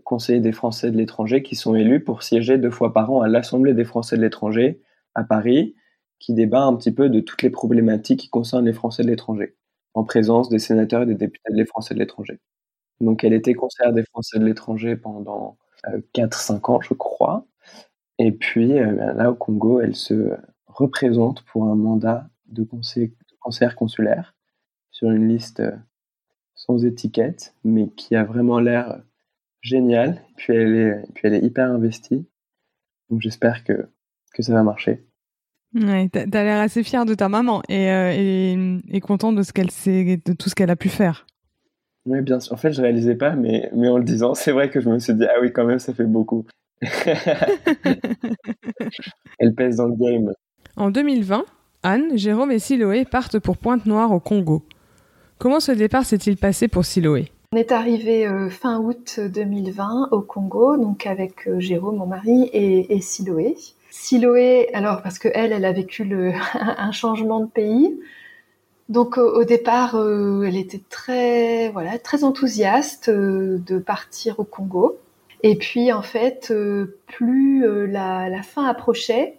conseillers 0.04 0.40
des 0.40 0.52
Français 0.52 0.90
de 0.90 0.98
l'étranger 0.98 1.44
qui 1.44 1.56
sont 1.56 1.76
élus 1.76 2.04
pour 2.04 2.24
siéger 2.24 2.58
deux 2.58 2.72
fois 2.72 2.92
par 2.92 3.12
an 3.12 3.22
à 3.22 3.28
l'Assemblée 3.28 3.76
des 3.76 3.86
Français 3.86 4.18
de 4.18 4.22
l'étranger 4.24 4.82
à 5.14 5.24
Paris, 5.24 5.76
qui 6.18 6.34
débat 6.34 6.64
un 6.64 6.76
petit 6.76 6.92
peu 6.92 7.08
de 7.10 7.20
toutes 7.20 7.44
les 7.44 7.52
problématiques 7.52 8.20
qui 8.22 8.30
concernent 8.30 8.66
les 8.66 8.74
Français 8.74 9.04
de 9.04 9.10
l'étranger, 9.10 9.58
en 9.94 10.04
présence 10.04 10.50
des 10.50 10.58
sénateurs 10.58 11.04
et 11.04 11.06
des 11.06 11.14
députés 11.14 11.54
des 11.54 11.66
Français 11.66 11.94
de 11.94 12.00
l'étranger. 12.00 12.40
Donc 13.00 13.24
elle 13.24 13.34
était 13.34 13.54
conseillère 13.54 13.94
des 13.94 14.04
Français 14.06 14.40
de 14.40 14.46
l'étranger 14.46 14.96
pendant 14.96 15.60
4-5 16.16 16.54
euh, 16.54 16.74
ans, 16.74 16.82
je 16.82 16.96
crois. 16.96 17.46
Et 18.18 18.32
puis 18.32 18.80
euh, 18.80 18.92
ben 18.94 19.14
là, 19.14 19.30
au 19.30 19.36
Congo, 19.36 19.82
elle 19.82 19.96
se 19.96 20.32
représente 20.66 21.44
pour 21.44 21.66
un 21.66 21.76
mandat 21.76 22.28
de 22.48 22.64
conseillère 22.64 23.76
consulaire 23.76 24.34
sur 25.00 25.12
une 25.12 25.30
liste 25.30 25.62
euh, 25.62 25.72
sans 26.56 26.86
étiquette, 26.86 27.56
mais 27.64 27.90
qui 27.90 28.16
a 28.16 28.26
vraiment 28.26 28.60
l'air 28.60 29.02
géniale. 29.62 30.22
Et 30.32 30.34
puis 30.36 30.54
elle 30.54 30.76
est, 30.76 31.14
puis 31.14 31.28
elle 31.28 31.36
est 31.36 31.44
hyper 31.44 31.72
investie. 31.72 32.28
Donc 33.10 33.22
j'espère 33.22 33.64
que, 33.64 33.88
que 34.34 34.44
ça 34.44 34.54
va 34.54 34.62
marcher. 34.62 35.06
Ouais, 35.74 36.10
t'as 36.12 36.24
as, 36.24 36.44
l'air 36.44 36.60
assez 36.60 36.84
fière 36.84 37.06
de 37.06 37.14
ta 37.14 37.30
maman 37.30 37.62
et, 37.70 37.86
et, 37.86 38.78
et 38.90 39.00
content 39.00 39.32
de 39.32 39.42
ce 39.42 39.54
qu'elle 39.54 39.72
sait, 39.72 40.18
de 40.18 40.34
tout 40.34 40.50
ce 40.50 40.56
qu'elle 40.56 40.72
a 40.72 40.76
pu 40.76 40.90
faire. 40.90 41.26
Oui, 42.06 42.22
bien 42.22 42.40
sûr. 42.40 42.54
En 42.54 42.58
fait, 42.58 42.74
je 42.74 42.82
réalisais 42.82 43.16
pas, 43.16 43.36
mais, 43.36 43.70
mais 43.74 43.88
en 43.88 43.98
le 43.98 44.04
disant, 44.04 44.34
c'est 44.34 44.52
vrai 44.52 44.70
que 44.70 44.82
je 44.82 44.90
me 44.90 45.00
suis 45.00 45.14
dit, 45.14 45.26
ah 45.26 45.40
oui, 45.42 45.54
quand 45.54 45.66
même, 45.66 45.80
ça 45.80 45.94
fait 45.94 46.06
beaucoup. 46.06 46.46
Elle 49.40 49.54
pèse 49.56 49.78
dans 49.78 49.88
le 49.88 49.96
game. 49.96 50.34
En 50.76 50.92
2020, 50.92 51.46
Anne, 51.84 52.18
Jérôme 52.18 52.52
et 52.52 52.60
Siloé 52.60 53.06
partent 53.06 53.40
pour 53.40 53.58
Pointe-Noire 53.58 54.12
au 54.12 54.20
Congo. 54.20 54.66
Comment 55.40 55.62
ce 55.62 55.72
départ 55.72 56.04
s'est-il 56.04 56.36
passé 56.36 56.68
pour 56.68 56.84
Siloé? 56.84 57.32
On 57.54 57.58
est 57.58 57.72
arrivé 57.72 58.28
euh, 58.28 58.50
fin 58.50 58.78
août 58.78 59.22
2020 59.22 60.10
au 60.12 60.20
Congo, 60.20 60.76
donc 60.76 61.08
avec 61.08 61.48
euh, 61.48 61.62
Jérôme, 61.62 61.96
mon 61.96 62.08
mari, 62.08 62.50
et, 62.52 63.00
Siloé. 63.00 63.56
Siloé, 63.90 64.68
alors 64.74 65.02
parce 65.02 65.18
que 65.18 65.30
elle, 65.34 65.64
a 65.64 65.72
vécu 65.72 66.04
le, 66.04 66.34
un 66.54 66.92
changement 66.92 67.40
de 67.40 67.46
pays. 67.46 67.98
Donc 68.90 69.18
au 69.18 69.46
départ, 69.46 69.96
elle 69.96 70.58
était 70.58 70.82
très, 70.90 71.70
voilà, 71.70 72.00
très 72.00 72.24
enthousiaste 72.24 73.10
de 73.10 73.78
partir 73.78 74.40
au 74.40 74.44
Congo. 74.44 74.98
Et 75.44 75.56
puis 75.56 75.94
en 75.94 76.02
fait, 76.02 76.52
plus 77.06 77.88
la, 77.88 78.42
fin 78.42 78.66
approchait, 78.66 79.38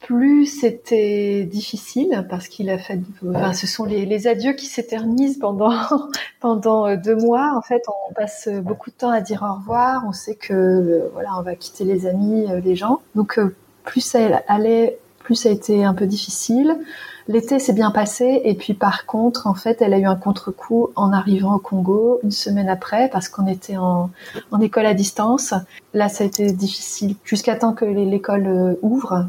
plus 0.00 0.46
c'était 0.46 1.42
difficile 1.44 2.24
parce 2.30 2.48
qu'il 2.48 2.70
a 2.70 2.78
fait. 2.78 3.00
Enfin, 3.28 3.52
ce 3.52 3.66
sont 3.66 3.84
les, 3.84 4.06
les 4.06 4.26
adieux 4.26 4.52
qui 4.52 4.66
s'éternisent 4.66 5.38
pendant 5.38 5.72
pendant 6.40 6.86
euh, 6.86 6.96
deux 6.96 7.16
mois. 7.16 7.52
En 7.56 7.62
fait, 7.62 7.82
on 8.10 8.14
passe 8.14 8.48
beaucoup 8.48 8.90
de 8.90 8.96
temps 8.96 9.10
à 9.10 9.20
dire 9.20 9.42
au 9.42 9.58
revoir. 9.58 10.04
On 10.06 10.12
sait 10.12 10.36
que 10.36 10.52
euh, 10.54 11.10
voilà, 11.12 11.30
on 11.38 11.42
va 11.42 11.56
quitter 11.56 11.84
les 11.84 12.06
amis, 12.06 12.46
euh, 12.48 12.60
les 12.60 12.76
gens. 12.76 13.00
Donc 13.16 13.40
plus 13.84 14.00
ça 14.00 14.20
allait, 14.46 14.98
plus 15.18 15.34
ça 15.34 15.48
a 15.48 15.52
été 15.52 15.84
un 15.84 15.94
peu 15.94 16.06
difficile. 16.06 16.78
L'été 17.26 17.58
s'est 17.58 17.74
bien 17.74 17.90
passé 17.90 18.40
et 18.44 18.54
puis 18.54 18.72
par 18.72 19.04
contre, 19.04 19.46
en 19.48 19.54
fait, 19.54 19.82
elle 19.82 19.92
a 19.92 19.98
eu 19.98 20.06
un 20.06 20.16
contre-coup 20.16 20.88
en 20.96 21.12
arrivant 21.12 21.56
au 21.56 21.58
Congo 21.58 22.20
une 22.22 22.30
semaine 22.30 22.70
après 22.70 23.10
parce 23.10 23.28
qu'on 23.28 23.46
était 23.46 23.76
en, 23.76 24.10
en 24.50 24.60
école 24.60 24.86
à 24.86 24.94
distance. 24.94 25.52
Là, 25.92 26.08
ça 26.08 26.24
a 26.24 26.26
été 26.26 26.50
difficile 26.52 27.16
jusqu'à 27.24 27.56
temps 27.56 27.74
que 27.74 27.84
l'école 27.84 28.78
ouvre 28.80 29.26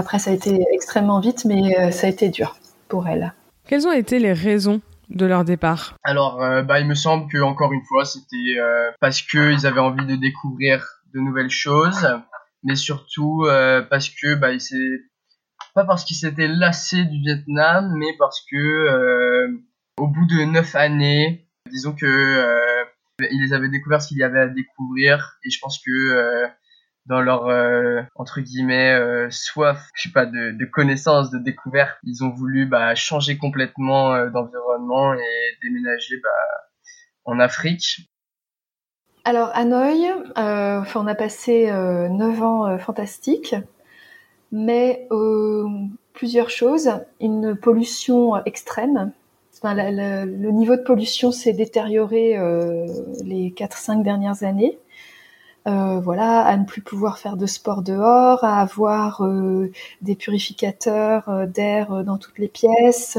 après, 0.00 0.18
ça 0.18 0.30
a 0.30 0.32
été 0.32 0.64
extrêmement 0.72 1.20
vite, 1.20 1.44
mais 1.44 1.78
euh, 1.78 1.90
ça 1.90 2.06
a 2.06 2.10
été 2.10 2.30
dur 2.30 2.56
pour 2.88 3.06
elle. 3.06 3.34
Quelles 3.68 3.86
ont 3.86 3.92
été 3.92 4.18
les 4.18 4.32
raisons 4.32 4.80
de 5.10 5.26
leur 5.26 5.44
départ? 5.44 5.94
Alors, 6.04 6.42
euh, 6.42 6.62
bah, 6.62 6.80
il 6.80 6.86
me 6.86 6.94
semble 6.94 7.30
que 7.30 7.38
encore 7.42 7.74
une 7.74 7.84
fois, 7.84 8.06
c'était 8.06 8.58
euh, 8.58 8.90
parce 8.98 9.20
qu'ils 9.20 9.66
avaient 9.66 9.80
envie 9.80 10.06
de 10.06 10.16
découvrir 10.16 11.02
de 11.12 11.20
nouvelles 11.20 11.50
choses, 11.50 12.08
mais 12.62 12.76
surtout 12.76 13.44
parce 13.90 14.08
que 14.08 14.34
bah, 14.36 14.52
il 14.52 14.60
pas 15.74 15.84
parce 15.84 16.04
qu'ils 16.04 16.16
s'étaient 16.16 16.48
lassés 16.48 17.04
du 17.04 17.18
Vietnam, 17.18 17.92
mais 17.98 18.16
parce 18.18 18.40
que 18.50 19.60
au 19.98 20.06
bout 20.06 20.26
de 20.26 20.44
neuf 20.44 20.74
années, 20.76 21.46
disons 21.70 21.92
que 21.92 22.86
ils 23.20 23.52
avaient 23.52 23.68
découvert 23.68 24.00
ce 24.00 24.08
qu'il 24.08 24.18
y 24.18 24.22
avait 24.22 24.40
à 24.40 24.46
découvrir, 24.46 25.36
et 25.44 25.50
je 25.50 25.58
pense 25.60 25.78
que 25.84 26.48
dans 27.06 27.20
leur 27.20 27.48
euh, 27.48 28.02
entre 28.14 28.40
guillemets 28.40 28.92
euh, 28.92 29.28
soif, 29.30 29.88
je 29.94 30.02
sais 30.02 30.12
pas, 30.12 30.26
de, 30.26 30.64
connaissances, 30.66 31.30
de 31.30 31.38
découverte. 31.38 31.96
Ils 32.04 32.22
ont 32.22 32.30
voulu 32.30 32.66
bah, 32.66 32.94
changer 32.94 33.36
complètement 33.38 34.14
euh, 34.14 34.30
d'environnement 34.30 35.14
et 35.14 35.58
déménager 35.62 36.16
bah, 36.22 36.30
en 37.24 37.38
Afrique. 37.38 38.10
Alors 39.24 39.50
Hanoï, 39.54 40.10
on 40.36 41.06
a 41.06 41.14
passé 41.14 41.70
neuf 41.70 42.42
ans 42.42 42.78
fantastiques, 42.78 43.54
mais 44.50 45.06
plusieurs 46.14 46.48
choses. 46.48 46.90
Une 47.20 47.54
pollution 47.54 48.42
extrême. 48.46 49.12
Le 49.62 50.50
niveau 50.50 50.74
de 50.74 50.80
pollution 50.80 51.32
s'est 51.32 51.52
détérioré 51.52 52.32
les 53.22 53.50
4-5 53.50 54.02
dernières 54.02 54.42
années. 54.42 54.78
Euh, 55.66 56.00
voilà, 56.00 56.40
à 56.40 56.56
ne 56.56 56.64
plus 56.64 56.80
pouvoir 56.80 57.18
faire 57.18 57.36
de 57.36 57.44
sport 57.44 57.82
dehors, 57.82 58.42
à 58.44 58.60
avoir 58.60 59.22
euh, 59.22 59.70
des 60.00 60.14
purificateurs 60.14 61.28
euh, 61.28 61.44
d'air 61.44 62.02
dans 62.02 62.16
toutes 62.16 62.38
les 62.38 62.48
pièces, 62.48 63.18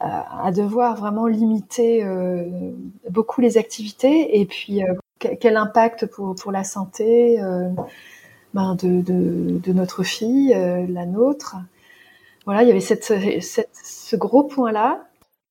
à, 0.00 0.50
devoir 0.52 0.96
vraiment 0.96 1.26
limiter 1.26 2.04
beaucoup 3.10 3.40
les 3.40 3.58
activités 3.58 4.40
et 4.40 4.46
puis 4.46 4.82
quel 5.18 5.56
impact 5.56 6.06
pour, 6.06 6.34
pour 6.34 6.52
la 6.52 6.64
santé 6.64 7.38
ben 8.54 8.76
de, 8.76 9.00
de, 9.00 9.72
notre 9.72 10.04
fille, 10.04 10.54
la 10.88 11.06
nôtre. 11.06 11.56
Voilà, 12.44 12.62
il 12.62 12.68
y 12.68 12.70
avait 12.70 12.80
cette, 12.80 13.04
ce 13.04 14.16
gros 14.16 14.44
point-là. 14.44 15.04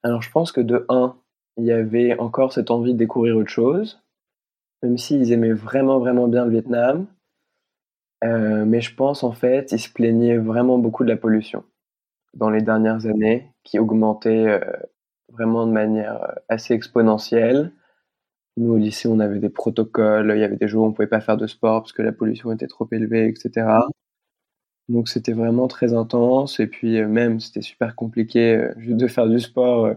Alors 0.03 0.21
je 0.21 0.31
pense 0.31 0.51
que 0.51 0.61
de 0.61 0.85
un, 0.89 1.15
il 1.57 1.65
y 1.65 1.71
avait 1.71 2.17
encore 2.17 2.53
cette 2.53 2.71
envie 2.71 2.93
de 2.93 2.97
découvrir 2.97 3.35
autre 3.35 3.49
chose 3.49 4.02
même 4.83 4.97
s'ils 4.97 5.31
aimaient 5.31 5.53
vraiment, 5.53 5.97
vraiment 5.97 6.27
bien 6.27 6.45
le 6.45 6.51
Vietnam. 6.51 7.07
Euh, 8.23 8.65
mais 8.65 8.81
je 8.81 8.93
pense, 8.95 9.23
en 9.23 9.31
fait, 9.31 9.71
ils 9.71 9.79
se 9.79 9.89
plaignaient 9.89 10.37
vraiment 10.37 10.77
beaucoup 10.77 11.03
de 11.03 11.09
la 11.09 11.17
pollution 11.17 11.63
dans 12.33 12.49
les 12.49 12.61
dernières 12.61 13.05
années, 13.05 13.51
qui 13.63 13.79
augmentait 13.79 14.47
euh, 14.47 14.59
vraiment 15.29 15.67
de 15.67 15.71
manière 15.71 16.23
euh, 16.23 16.33
assez 16.49 16.73
exponentielle. 16.73 17.71
Nous, 18.57 18.73
au 18.73 18.77
lycée, 18.77 19.07
on 19.07 19.19
avait 19.19 19.39
des 19.39 19.49
protocoles, 19.49 20.33
il 20.35 20.39
y 20.39 20.43
avait 20.43 20.57
des 20.57 20.67
jours 20.67 20.83
où 20.83 20.87
on 20.87 20.89
ne 20.89 20.95
pouvait 20.95 21.07
pas 21.07 21.21
faire 21.21 21.37
de 21.37 21.47
sport 21.47 21.81
parce 21.81 21.93
que 21.93 22.01
la 22.01 22.11
pollution 22.11 22.51
était 22.51 22.67
trop 22.67 22.87
élevée, 22.91 23.27
etc. 23.27 23.67
Donc 24.89 25.09
c'était 25.09 25.33
vraiment 25.33 25.67
très 25.67 25.93
intense 25.93 26.59
et 26.59 26.67
puis 26.67 27.01
même 27.05 27.39
c'était 27.39 27.61
super 27.61 27.95
compliqué 27.95 28.69
de 28.77 29.07
faire 29.07 29.27
du 29.27 29.39
sport 29.39 29.91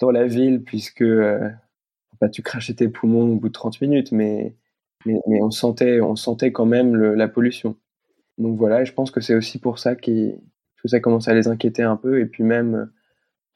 dans 0.00 0.10
la 0.10 0.26
ville 0.26 0.64
puisque 0.64 1.04
bah, 2.20 2.28
tu 2.28 2.42
crachais 2.42 2.74
tes 2.74 2.88
poumons 2.88 3.32
au 3.32 3.36
bout 3.36 3.48
de 3.48 3.52
30 3.54 3.80
minutes, 3.80 4.12
mais, 4.12 4.54
mais, 5.06 5.20
on, 5.42 5.50
sentait, 5.50 6.00
on 6.00 6.16
sentait 6.16 6.52
quand 6.52 6.66
même 6.66 6.94
la 6.96 7.28
pollution. 7.28 7.76
Donc 8.38 8.58
voilà, 8.58 8.84
je 8.84 8.92
pense 8.92 9.10
que 9.10 9.20
c'est 9.20 9.34
aussi 9.34 9.58
pour 9.58 9.78
ça 9.78 9.94
que 9.94 10.34
ça 10.84 11.00
commence 11.00 11.28
à 11.28 11.34
les 11.34 11.48
inquiéter 11.48 11.82
un 11.82 11.96
peu, 11.96 12.20
et 12.20 12.26
puis 12.26 12.42
même, 12.42 12.90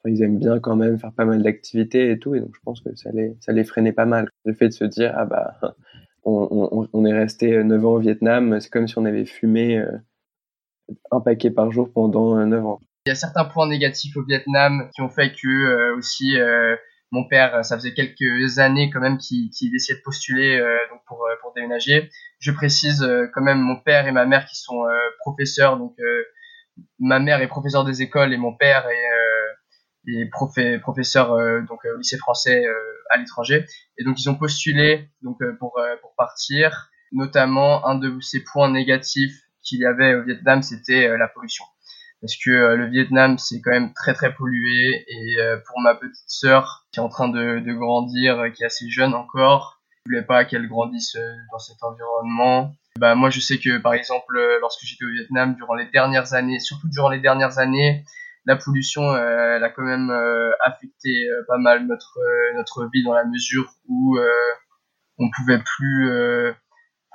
ils 0.05 0.21
aiment 0.21 0.39
bien 0.39 0.59
quand 0.59 0.75
même 0.75 0.97
faire 0.97 1.11
pas 1.11 1.25
mal 1.25 1.41
d'activités 1.41 2.11
et 2.11 2.19
tout, 2.19 2.35
et 2.35 2.39
donc 2.39 2.55
je 2.55 2.59
pense 2.63 2.81
que 2.81 2.95
ça 2.95 3.11
les, 3.11 3.35
ça 3.39 3.51
les 3.51 3.63
freinait 3.63 3.93
pas 3.93 4.05
mal. 4.05 4.29
Le 4.45 4.53
fait 4.53 4.67
de 4.67 4.73
se 4.73 4.85
dire, 4.85 5.13
ah 5.15 5.25
bah, 5.25 5.55
on, 6.23 6.87
on, 6.91 7.05
est 7.05 7.13
resté 7.13 7.63
9 7.63 7.85
ans 7.85 7.93
au 7.93 7.99
Vietnam, 7.99 8.59
c'est 8.59 8.69
comme 8.69 8.87
si 8.87 8.97
on 8.97 9.05
avait 9.05 9.25
fumé 9.25 9.77
euh, 9.77 9.97
un 11.11 11.19
paquet 11.19 11.51
par 11.51 11.71
jour 11.71 11.91
pendant 11.91 12.35
9 12.43 12.59
euh, 12.59 12.67
ans. 12.67 12.81
Il 13.05 13.09
y 13.09 13.11
a 13.11 13.15
certains 13.15 13.45
points 13.45 13.67
négatifs 13.67 14.17
au 14.17 14.23
Vietnam 14.23 14.89
qui 14.93 15.01
ont 15.01 15.09
fait 15.09 15.31
que 15.31 15.47
euh, 15.47 15.97
aussi 15.97 16.35
mon 17.11 17.27
père, 17.27 17.63
ça 17.63 17.77
faisait 17.77 17.93
quelques 17.93 18.59
années 18.59 18.89
quand 18.89 18.99
même 18.99 19.17
qu'il 19.17 19.75
essayait 19.75 19.97
de 19.97 20.03
postuler 20.03 20.57
euh, 20.57 20.77
donc 20.89 21.01
pour, 21.07 21.25
euh, 21.25 21.35
pour 21.41 21.53
déménager. 21.53 22.09
Je 22.39 22.51
précise 22.51 23.03
euh, 23.03 23.27
quand 23.33 23.41
même 23.41 23.59
mon 23.59 23.79
père 23.79 24.07
et 24.07 24.11
ma 24.11 24.25
mère 24.25 24.45
qui 24.45 24.57
sont 24.57 24.83
professeurs. 25.19 25.77
Donc 25.77 25.95
ma 26.99 27.19
mère 27.19 27.41
est 27.41 27.47
professeur 27.47 27.85
des 27.85 28.01
écoles 28.01 28.33
et 28.33 28.37
mon 28.37 28.55
père 28.55 28.87
est, 28.87 30.19
est 30.19 30.29
professeur 30.81 31.37
donc 31.67 31.85
au 31.85 31.97
lycée 31.97 32.17
français 32.17 32.65
à 33.09 33.17
l'étranger. 33.17 33.65
Et 33.97 34.03
donc 34.03 34.19
ils 34.19 34.29
ont 34.29 34.35
postulé 34.35 35.09
donc 35.21 35.39
pour 35.59 35.79
pour 36.01 36.15
partir. 36.15 36.89
Notamment 37.11 37.87
un 37.87 37.95
de 37.95 38.19
ces 38.19 38.43
points 38.43 38.69
négatifs 38.69 39.39
qu'il 39.61 39.79
y 39.79 39.85
avait 39.85 40.15
au 40.15 40.23
Vietnam, 40.23 40.61
c'était 40.61 41.15
la 41.17 41.27
pollution 41.27 41.63
parce 42.25 42.37
que 42.37 42.49
euh, 42.49 42.75
le 42.75 42.87
Vietnam 42.87 43.37
c'est 43.37 43.61
quand 43.61 43.69
même 43.69 43.93
très 43.93 44.15
très 44.15 44.33
pollué 44.33 45.05
et 45.07 45.39
euh, 45.39 45.57
pour 45.67 45.79
ma 45.79 45.93
petite 45.93 46.25
sœur 46.25 46.87
qui 46.91 46.99
est 46.99 47.03
en 47.03 47.09
train 47.09 47.29
de, 47.29 47.59
de 47.59 47.73
grandir, 47.73 48.39
euh, 48.39 48.49
qui 48.49 48.63
est 48.63 48.65
assez 48.65 48.89
jeune 48.89 49.13
encore, 49.13 49.79
je 50.05 50.11
voulais 50.11 50.25
pas 50.25 50.43
qu'elle 50.43 50.67
grandisse 50.67 51.15
dans 51.51 51.59
cet 51.59 51.83
environnement. 51.83 52.73
Bah 52.99 53.13
moi 53.13 53.29
je 53.29 53.39
sais 53.39 53.59
que 53.59 53.77
par 53.77 53.93
exemple 53.93 54.39
lorsque 54.59 54.83
j'étais 54.85 55.05
au 55.05 55.11
Vietnam 55.11 55.53
durant 55.53 55.75
les 55.75 55.85
dernières 55.85 56.33
années, 56.33 56.59
surtout 56.59 56.89
durant 56.89 57.09
les 57.09 57.19
dernières 57.19 57.59
années, 57.59 58.03
la 58.45 58.55
pollution 58.55 59.15
elle 59.15 59.63
a 59.63 59.69
quand 59.69 59.83
même 59.83 60.09
affecté 60.63 61.29
pas 61.47 61.59
mal 61.59 61.85
notre 61.85 62.17
notre 62.55 62.89
vie 62.91 63.03
dans 63.03 63.13
la 63.13 63.25
mesure 63.25 63.71
où 63.87 64.17
on 65.19 65.29
pouvait 65.29 65.59
plus 65.59 66.09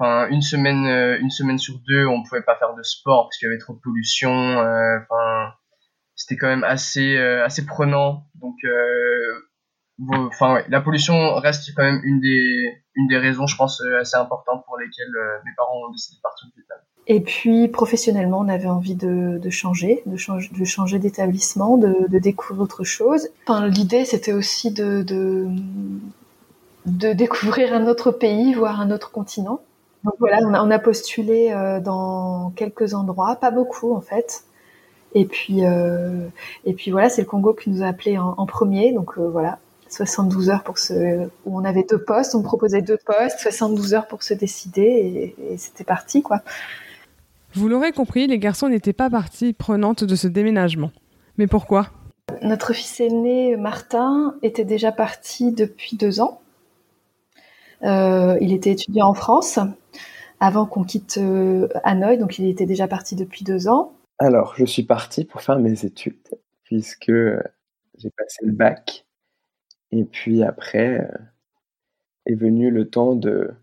enfin 0.00 0.28
une 0.30 0.42
semaine 0.42 0.86
euh, 0.86 1.18
une 1.20 1.30
semaine 1.30 1.58
sur 1.58 1.78
deux 1.86 2.06
on 2.06 2.22
pouvait 2.22 2.42
pas 2.42 2.56
faire 2.56 2.74
de 2.74 2.82
sport 2.82 3.26
parce 3.26 3.36
qu'il 3.36 3.46
y 3.46 3.50
avait 3.50 3.58
trop 3.58 3.74
de 3.74 3.80
pollution 3.80 4.32
euh, 4.32 4.98
enfin 5.02 5.52
c'était 6.14 6.36
quand 6.36 6.48
même 6.48 6.64
assez 6.64 7.16
euh, 7.16 7.44
assez 7.44 7.66
prenant 7.66 8.24
donc 8.34 8.56
enfin 10.32 10.62
la 10.68 10.80
pollution 10.80 11.34
reste 11.34 11.72
quand 11.76 11.84
même 11.84 12.00
une 12.04 12.20
des 12.20 12.72
une 12.94 13.08
des 13.08 13.18
raisons 13.18 13.46
je 13.46 13.56
pense 13.56 13.82
assez 14.00 14.16
importantes 14.16 14.64
pour 14.66 14.78
lesquelles 14.78 15.12
mes 15.44 15.52
parents 15.56 15.76
ont 15.86 15.90
décidé 15.90 16.16
de 16.16 16.22
partir 16.22 16.48
du 16.48 16.54
Vietnam 16.56 16.78
et 17.06 17.20
puis 17.20 17.66
professionnellement, 17.66 18.38
on 18.38 18.48
avait 18.48 18.68
envie 18.68 18.94
de, 18.94 19.40
changer, 19.50 20.02
de, 20.06 20.16
changer, 20.16 20.98
d'établissement, 21.00 21.76
de, 21.76 22.06
de, 22.08 22.18
découvrir 22.20 22.62
autre 22.62 22.84
chose. 22.84 23.26
Enfin, 23.42 23.66
l'idée, 23.66 24.04
c'était 24.04 24.32
aussi 24.32 24.70
de, 24.70 25.02
de, 25.02 25.48
découvrir 27.12 27.74
un 27.74 27.88
autre 27.88 28.12
pays, 28.12 28.54
voir 28.54 28.80
un 28.80 28.92
autre 28.92 29.10
continent. 29.10 29.60
Donc 30.04 30.14
voilà, 30.18 30.38
on 30.42 30.70
a, 30.70 30.78
postulé 30.78 31.50
euh, 31.52 31.80
dans 31.80 32.52
quelques 32.56 32.94
endroits, 32.94 33.36
pas 33.36 33.50
beaucoup 33.50 33.94
en 33.94 34.00
fait. 34.00 34.44
Et 35.14 35.26
puis, 35.26 35.64
euh, 35.64 36.28
et 36.64 36.72
puis 36.72 36.90
voilà, 36.90 37.08
c'est 37.08 37.22
le 37.22 37.26
Congo 37.26 37.52
qui 37.52 37.68
nous 37.70 37.82
a 37.82 37.86
appelés 37.86 38.16
en, 38.16 38.46
premier. 38.46 38.92
Donc 38.92 39.18
euh, 39.18 39.28
voilà, 39.28 39.58
72 39.88 40.48
heures 40.48 40.62
pour 40.62 40.78
se, 40.78 41.26
où 41.44 41.58
on 41.58 41.64
avait 41.64 41.84
deux 41.88 42.02
postes, 42.02 42.34
on 42.34 42.42
proposait 42.42 42.80
deux 42.80 42.98
postes, 43.04 43.40
72 43.40 43.94
heures 43.94 44.06
pour 44.06 44.22
se 44.22 44.32
décider 44.32 44.82
et, 44.82 45.52
et 45.52 45.58
c'était 45.58 45.84
parti 45.84 46.22
quoi. 46.22 46.40
Vous 47.54 47.68
l'aurez 47.68 47.92
compris, 47.92 48.28
les 48.28 48.38
garçons 48.38 48.68
n'étaient 48.68 48.92
pas 48.92 49.10
partie 49.10 49.52
prenante 49.52 50.04
de 50.04 50.14
ce 50.14 50.28
déménagement. 50.28 50.92
Mais 51.36 51.48
pourquoi? 51.48 51.88
Notre 52.42 52.72
fils 52.72 53.00
aîné 53.00 53.56
Martin 53.56 54.36
était 54.42 54.64
déjà 54.64 54.92
parti 54.92 55.50
depuis 55.50 55.96
deux 55.96 56.20
ans. 56.20 56.40
Euh, 57.82 58.36
il 58.40 58.52
était 58.52 58.70
étudiant 58.72 59.08
en 59.08 59.14
France 59.14 59.58
avant 60.40 60.66
qu'on 60.66 60.84
quitte 60.84 61.18
euh, 61.18 61.68
Hanoï, 61.84 62.18
donc 62.18 62.38
il 62.38 62.46
était 62.46 62.66
déjà 62.66 62.88
parti 62.88 63.14
depuis 63.16 63.44
deux 63.44 63.68
ans. 63.68 63.92
Alors, 64.18 64.54
je 64.56 64.64
suis 64.64 64.82
parti 64.82 65.24
pour 65.24 65.42
faire 65.42 65.58
mes 65.58 65.84
études. 65.84 66.16
puisque 66.64 67.12
j'ai 67.98 68.10
passé 68.10 68.44
le 68.44 68.52
bac. 68.52 69.06
Et 69.92 70.04
puis 70.04 70.42
après 70.42 71.10
est 72.26 72.34
venu 72.34 72.70
le 72.70 72.88
temps 72.88 73.14
de, 73.14 73.54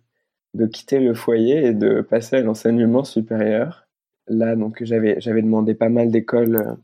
quitter 0.71 0.99
le 0.99 1.13
foyer 1.13 1.67
et 1.67 1.73
de 1.73 2.01
passer 2.01 2.37
à 2.37 2.41
l'enseignement 2.41 3.03
supérieur. 3.03 3.87
Là, 4.27 4.55
donc, 4.55 4.83
j'avais, 4.83 5.19
j'avais 5.21 5.41
demandé 5.41 5.73
pas 5.73 5.89
mal 5.89 6.11
d'écoles 6.11 6.77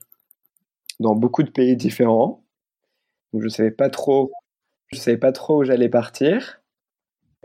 dans 1.00 1.16
beaucoup 1.16 1.44
de 1.44 1.50
pays 1.50 1.76
différents. 1.76 2.44
Je 3.34 3.48
savais 3.50 3.76
savais 4.94 5.18
pas 5.18 5.32
trop 5.32 5.60
où 5.60 5.64
j'allais 5.64 5.90
partir. 5.90 6.63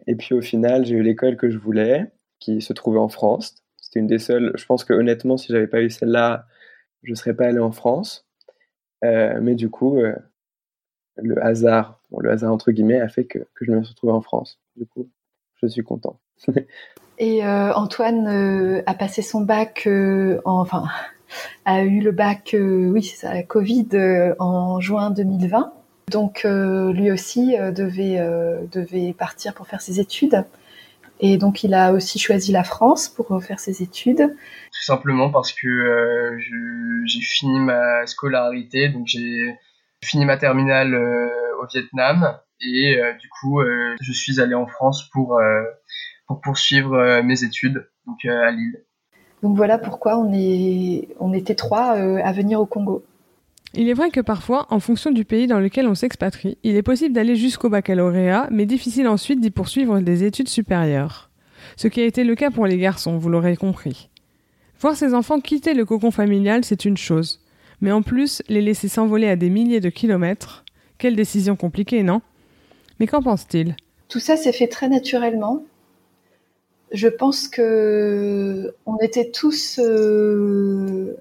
Et 0.06 0.14
puis, 0.14 0.34
au 0.34 0.40
final, 0.40 0.84
j'ai 0.84 0.94
eu 0.94 1.02
l'école 1.02 1.36
que 1.36 1.50
je 1.50 1.58
voulais, 1.58 2.10
qui 2.38 2.60
se 2.60 2.72
trouvait 2.72 2.98
en 2.98 3.08
France. 3.08 3.56
C'était 3.76 4.00
une 4.00 4.06
des 4.06 4.18
seules. 4.18 4.52
Je 4.56 4.64
pense 4.66 4.84
que 4.84 4.92
honnêtement, 4.92 5.36
si 5.36 5.52
j'avais 5.52 5.66
pas 5.66 5.82
eu 5.82 5.90
celle-là, 5.90 6.46
je 7.02 7.14
serais 7.14 7.34
pas 7.34 7.46
allé 7.46 7.58
en 7.58 7.72
France. 7.72 8.28
Euh, 9.04 9.38
mais 9.40 9.54
du 9.54 9.70
coup, 9.70 9.98
euh, 9.98 10.14
le 11.16 11.42
hasard, 11.42 12.00
le 12.18 12.30
hasard 12.30 12.52
entre 12.52 12.72
guillemets, 12.72 13.00
a 13.00 13.08
fait 13.08 13.24
que, 13.24 13.38
que, 13.54 13.64
je 13.64 13.72
me 13.72 13.82
suis 13.82 13.92
retrouvé 13.92 14.12
en 14.12 14.20
France. 14.20 14.60
Du 14.76 14.86
coup, 14.86 15.08
je 15.56 15.66
suis 15.66 15.82
content. 15.82 16.20
Et 17.18 17.44
euh, 17.44 17.72
Antoine 17.74 18.82
a 18.86 18.94
passé 18.94 19.22
son 19.22 19.40
bac, 19.40 19.88
enfin, 20.44 20.84
a 21.64 21.82
eu 21.82 22.00
le 22.00 22.12
bac, 22.12 22.54
oui, 22.54 23.02
c'est 23.02 23.16
ça, 23.16 23.42
Covid 23.42 23.88
en 24.38 24.78
juin 24.78 25.10
2020. 25.10 25.72
Donc 26.10 26.44
lui 26.44 27.10
aussi 27.10 27.56
devait, 27.56 28.18
devait 28.72 29.12
partir 29.12 29.54
pour 29.54 29.66
faire 29.66 29.80
ses 29.80 30.00
études. 30.00 30.44
Et 31.20 31.36
donc, 31.36 31.64
il 31.64 31.74
a 31.74 31.92
aussi 31.92 32.18
choisi 32.18 32.52
la 32.52 32.62
France 32.62 33.08
pour 33.08 33.42
faire 33.42 33.58
ses 33.58 33.82
études. 33.82 34.18
Tout 34.18 34.84
simplement 34.84 35.30
parce 35.30 35.52
que 35.52 35.66
euh, 35.66 36.38
j'ai 37.06 37.20
fini 37.20 37.58
ma 37.58 38.06
scolarité, 38.06 38.88
donc 38.88 39.06
j'ai 39.06 39.56
fini 40.04 40.24
ma 40.24 40.36
terminale 40.36 40.94
euh, 40.94 41.28
au 41.60 41.66
Vietnam 41.66 42.38
et 42.60 42.96
euh, 42.96 43.12
du 43.14 43.28
coup, 43.28 43.60
je 44.00 44.12
suis 44.12 44.40
allé 44.40 44.54
en 44.54 44.66
France 44.66 45.08
pour 45.10 45.40
pour 46.26 46.40
poursuivre 46.40 47.22
mes 47.22 47.42
études, 47.42 47.88
donc 48.06 48.24
à 48.24 48.50
Lille. 48.50 48.84
Donc 49.42 49.56
voilà 49.56 49.78
pourquoi 49.78 50.18
on 50.18 50.32
est 50.32 51.08
on 51.18 51.32
était 51.32 51.54
trois 51.54 51.92
à 51.92 52.32
venir 52.32 52.60
au 52.60 52.66
Congo. 52.66 53.04
Il 53.74 53.88
est 53.88 53.94
vrai 53.94 54.10
que 54.10 54.20
parfois, 54.20 54.66
en 54.70 54.80
fonction 54.80 55.10
du 55.10 55.24
pays 55.24 55.46
dans 55.46 55.60
lequel 55.60 55.86
on 55.86 55.94
s'expatrie, 55.94 56.56
il 56.62 56.76
est 56.76 56.82
possible 56.82 57.14
d'aller 57.14 57.36
jusqu'au 57.36 57.68
baccalauréat, 57.68 58.48
mais 58.50 58.66
difficile 58.66 59.08
ensuite 59.08 59.40
d'y 59.40 59.50
poursuivre 59.50 60.00
des 60.00 60.24
études 60.24 60.48
supérieures. 60.48 61.30
Ce 61.76 61.88
qui 61.88 62.00
a 62.00 62.06
été 62.06 62.24
le 62.24 62.34
cas 62.34 62.50
pour 62.50 62.66
les 62.66 62.78
garçons, 62.78 63.18
vous 63.18 63.28
l'aurez 63.28 63.56
compris. 63.56 64.08
Voir 64.80 64.96
ses 64.96 65.12
enfants 65.12 65.40
quitter 65.40 65.74
le 65.74 65.84
cocon 65.84 66.10
familial, 66.10 66.64
c'est 66.64 66.84
une 66.84 66.96
chose. 66.96 67.40
Mais 67.80 67.92
en 67.92 68.02
plus, 68.02 68.42
les 68.48 68.62
laisser 68.62 68.88
s'envoler 68.88 69.28
à 69.28 69.36
des 69.36 69.50
milliers 69.50 69.80
de 69.80 69.90
kilomètres, 69.90 70.64
quelle 70.96 71.14
décision 71.14 71.56
compliquée, 71.56 72.02
non? 72.02 72.22
Mais 72.98 73.06
qu'en 73.06 73.22
pense-t-il? 73.22 73.76
Tout 74.08 74.18
ça 74.18 74.36
s'est 74.36 74.52
fait 74.52 74.68
très 74.68 74.88
naturellement. 74.88 75.62
Je 76.90 77.08
pense 77.08 77.48
que 77.48 78.74
on 78.86 78.96
était 78.98 79.30
tous 79.30 79.78
euh, 79.78 81.14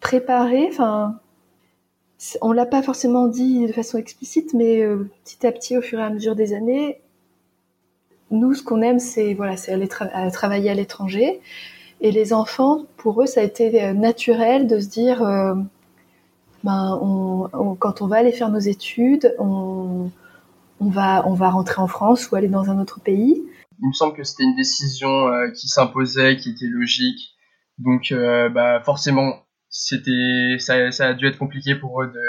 préparés, 0.00 0.68
enfin, 0.70 1.18
on 2.40 2.52
l'a 2.52 2.66
pas 2.66 2.82
forcément 2.82 3.26
dit 3.26 3.66
de 3.66 3.72
façon 3.72 3.98
explicite, 3.98 4.54
mais 4.54 4.82
euh, 4.82 5.10
petit 5.24 5.46
à 5.46 5.52
petit, 5.52 5.76
au 5.76 5.82
fur 5.82 5.98
et 5.98 6.02
à 6.02 6.10
mesure 6.10 6.36
des 6.36 6.54
années, 6.54 7.00
nous, 8.30 8.54
ce 8.54 8.62
qu'on 8.62 8.80
aime, 8.80 8.98
c'est 8.98 9.34
voilà, 9.34 9.56
c'est 9.56 9.72
aller 9.72 9.88
travailler 9.88 10.70
à 10.70 10.74
l'étranger. 10.74 11.40
Et 12.00 12.10
les 12.10 12.32
enfants, 12.32 12.84
pour 12.96 13.22
eux, 13.22 13.26
ça 13.26 13.40
a 13.40 13.44
été 13.44 13.82
euh, 13.82 13.92
naturel 13.92 14.66
de 14.66 14.80
se 14.80 14.88
dire, 14.88 15.22
euh, 15.22 15.54
ben, 16.64 16.98
quand 17.78 18.02
on 18.02 18.06
va 18.06 18.16
aller 18.16 18.32
faire 18.32 18.48
nos 18.50 18.58
études, 18.58 19.34
on, 19.38 20.10
on, 20.80 20.88
va, 20.88 21.26
on 21.28 21.34
va 21.34 21.50
rentrer 21.50 21.82
en 21.82 21.88
France 21.88 22.30
ou 22.30 22.36
aller 22.36 22.48
dans 22.48 22.70
un 22.70 22.80
autre 22.80 23.00
pays. 23.00 23.42
Il 23.80 23.88
me 23.88 23.92
semble 23.92 24.14
que 24.14 24.24
c'était 24.24 24.44
une 24.44 24.56
décision 24.56 25.28
qui 25.54 25.68
s'imposait, 25.68 26.36
qui 26.36 26.50
était 26.50 26.66
logique. 26.66 27.34
Donc, 27.78 28.14
bah, 28.54 28.80
forcément, 28.84 29.34
c'était 29.72 30.58
ça, 30.58 30.92
ça, 30.92 31.08
a 31.08 31.14
dû 31.14 31.26
être 31.26 31.38
compliqué 31.38 31.74
pour 31.74 32.02
eux 32.02 32.06
de 32.06 32.20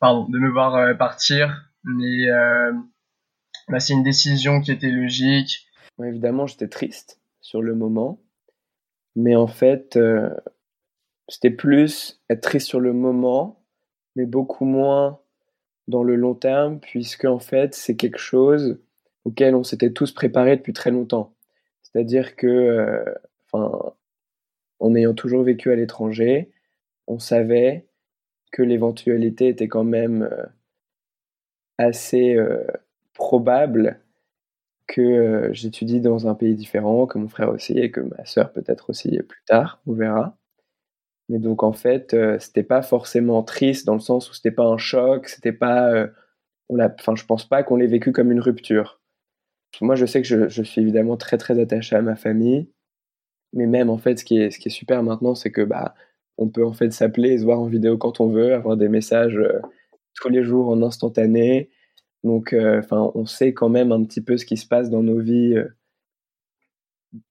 pardon 0.00 0.28
de 0.28 0.38
me 0.38 0.50
voir 0.50 0.74
euh, 0.74 0.94
partir. 0.94 1.70
Mais 1.84 2.28
euh, 2.30 2.72
bah, 3.68 3.78
c'est 3.78 3.92
une 3.92 4.02
décision 4.02 4.60
qui 4.60 4.72
était 4.72 4.90
logique. 4.90 5.68
Évidemment 6.02 6.46
j'étais 6.46 6.68
triste 6.68 7.20
sur 7.40 7.62
le 7.62 7.74
moment. 7.74 8.20
Mais 9.14 9.36
en 9.36 9.46
fait 9.46 9.96
euh, 9.96 10.30
c'était 11.28 11.50
plus 11.50 12.22
être 12.30 12.40
triste 12.40 12.66
sur 12.66 12.80
le 12.80 12.92
moment 12.92 13.62
mais 14.16 14.26
beaucoup 14.26 14.64
moins 14.64 15.20
dans 15.88 16.02
le 16.02 16.16
long 16.16 16.34
terme 16.34 16.80
puisque 16.80 17.26
en 17.26 17.38
fait 17.38 17.74
c'est 17.74 17.96
quelque 17.96 18.18
chose 18.18 18.80
auquel 19.24 19.54
on 19.54 19.64
s'était 19.64 19.92
tous 19.92 20.12
préparés 20.12 20.56
depuis 20.56 20.72
très 20.72 20.90
longtemps. 20.90 21.34
C'est-à-dire 21.82 22.36
que 22.36 23.04
en 23.52 24.94
ayant 24.94 25.14
toujours 25.14 25.42
vécu 25.42 25.72
à 25.72 25.76
l'étranger 25.76 26.50
on 27.06 27.18
savait 27.18 27.86
que 28.52 28.62
l'éventualité 28.62 29.48
était 29.48 29.68
quand 29.68 29.84
même 29.84 30.22
euh, 30.22 30.46
assez 31.78 32.34
euh, 32.34 32.66
probable 33.14 34.00
que 34.86 35.00
euh, 35.02 35.52
j'étudie 35.52 36.00
dans 36.00 36.28
un 36.28 36.34
pays 36.34 36.54
différent, 36.54 37.06
que 37.06 37.18
mon 37.18 37.28
frère 37.28 37.50
aussi, 37.50 37.78
et 37.78 37.90
que 37.90 38.00
ma 38.00 38.24
sœur 38.24 38.52
peut-être 38.52 38.90
aussi 38.90 39.18
plus 39.22 39.42
tard, 39.46 39.80
on 39.86 39.92
verra. 39.92 40.38
Mais 41.28 41.38
donc 41.38 41.64
en 41.64 41.72
fait, 41.72 42.16
c'était 42.38 42.62
pas 42.62 42.82
forcément 42.82 43.42
triste 43.42 43.84
dans 43.84 43.94
le 43.94 44.00
sens 44.00 44.30
où 44.30 44.34
c'était 44.34 44.52
pas 44.52 44.64
un 44.64 44.78
choc, 44.78 45.28
c'était 45.28 45.52
pas, 45.52 46.06
on 46.68 46.78
enfin 46.78 47.16
je 47.16 47.24
pense 47.26 47.44
pas 47.44 47.64
qu'on 47.64 47.74
l'ait 47.74 47.88
vécu 47.88 48.12
comme 48.12 48.30
une 48.30 48.40
rupture. 48.40 49.00
Moi, 49.80 49.96
je 49.96 50.06
sais 50.06 50.22
que 50.22 50.28
je, 50.28 50.48
je, 50.48 50.62
suis 50.62 50.80
évidemment 50.80 51.16
très 51.16 51.36
très 51.36 51.58
attaché 51.60 51.96
à 51.96 52.02
ma 52.02 52.14
famille, 52.14 52.70
mais 53.52 53.66
même 53.66 53.90
en 53.90 53.98
fait, 53.98 54.18
ce 54.18 54.24
qui 54.24 54.38
est, 54.38 54.52
ce 54.52 54.60
qui 54.60 54.68
est 54.68 54.70
super 54.70 55.02
maintenant, 55.02 55.34
c'est 55.34 55.50
que 55.50 55.62
bah 55.62 55.96
on 56.38 56.48
peut 56.48 56.64
en 56.64 56.72
fait 56.72 56.92
s'appeler 56.92 57.30
et 57.30 57.38
se 57.38 57.44
voir 57.44 57.60
en 57.60 57.66
vidéo 57.66 57.96
quand 57.96 58.20
on 58.20 58.28
veut, 58.28 58.54
avoir 58.54 58.76
des 58.76 58.88
messages 58.88 59.36
euh, 59.36 59.60
tous 60.14 60.28
les 60.28 60.42
jours 60.42 60.68
en 60.68 60.82
instantané. 60.82 61.70
Donc, 62.24 62.52
euh, 62.52 62.80
enfin, 62.80 63.10
on 63.14 63.26
sait 63.26 63.52
quand 63.52 63.68
même 63.68 63.92
un 63.92 64.02
petit 64.04 64.20
peu 64.20 64.36
ce 64.36 64.44
qui 64.44 64.56
se 64.56 64.66
passe 64.66 64.90
dans 64.90 65.02
nos 65.02 65.20
vies 65.20 65.54
euh, 65.54 65.68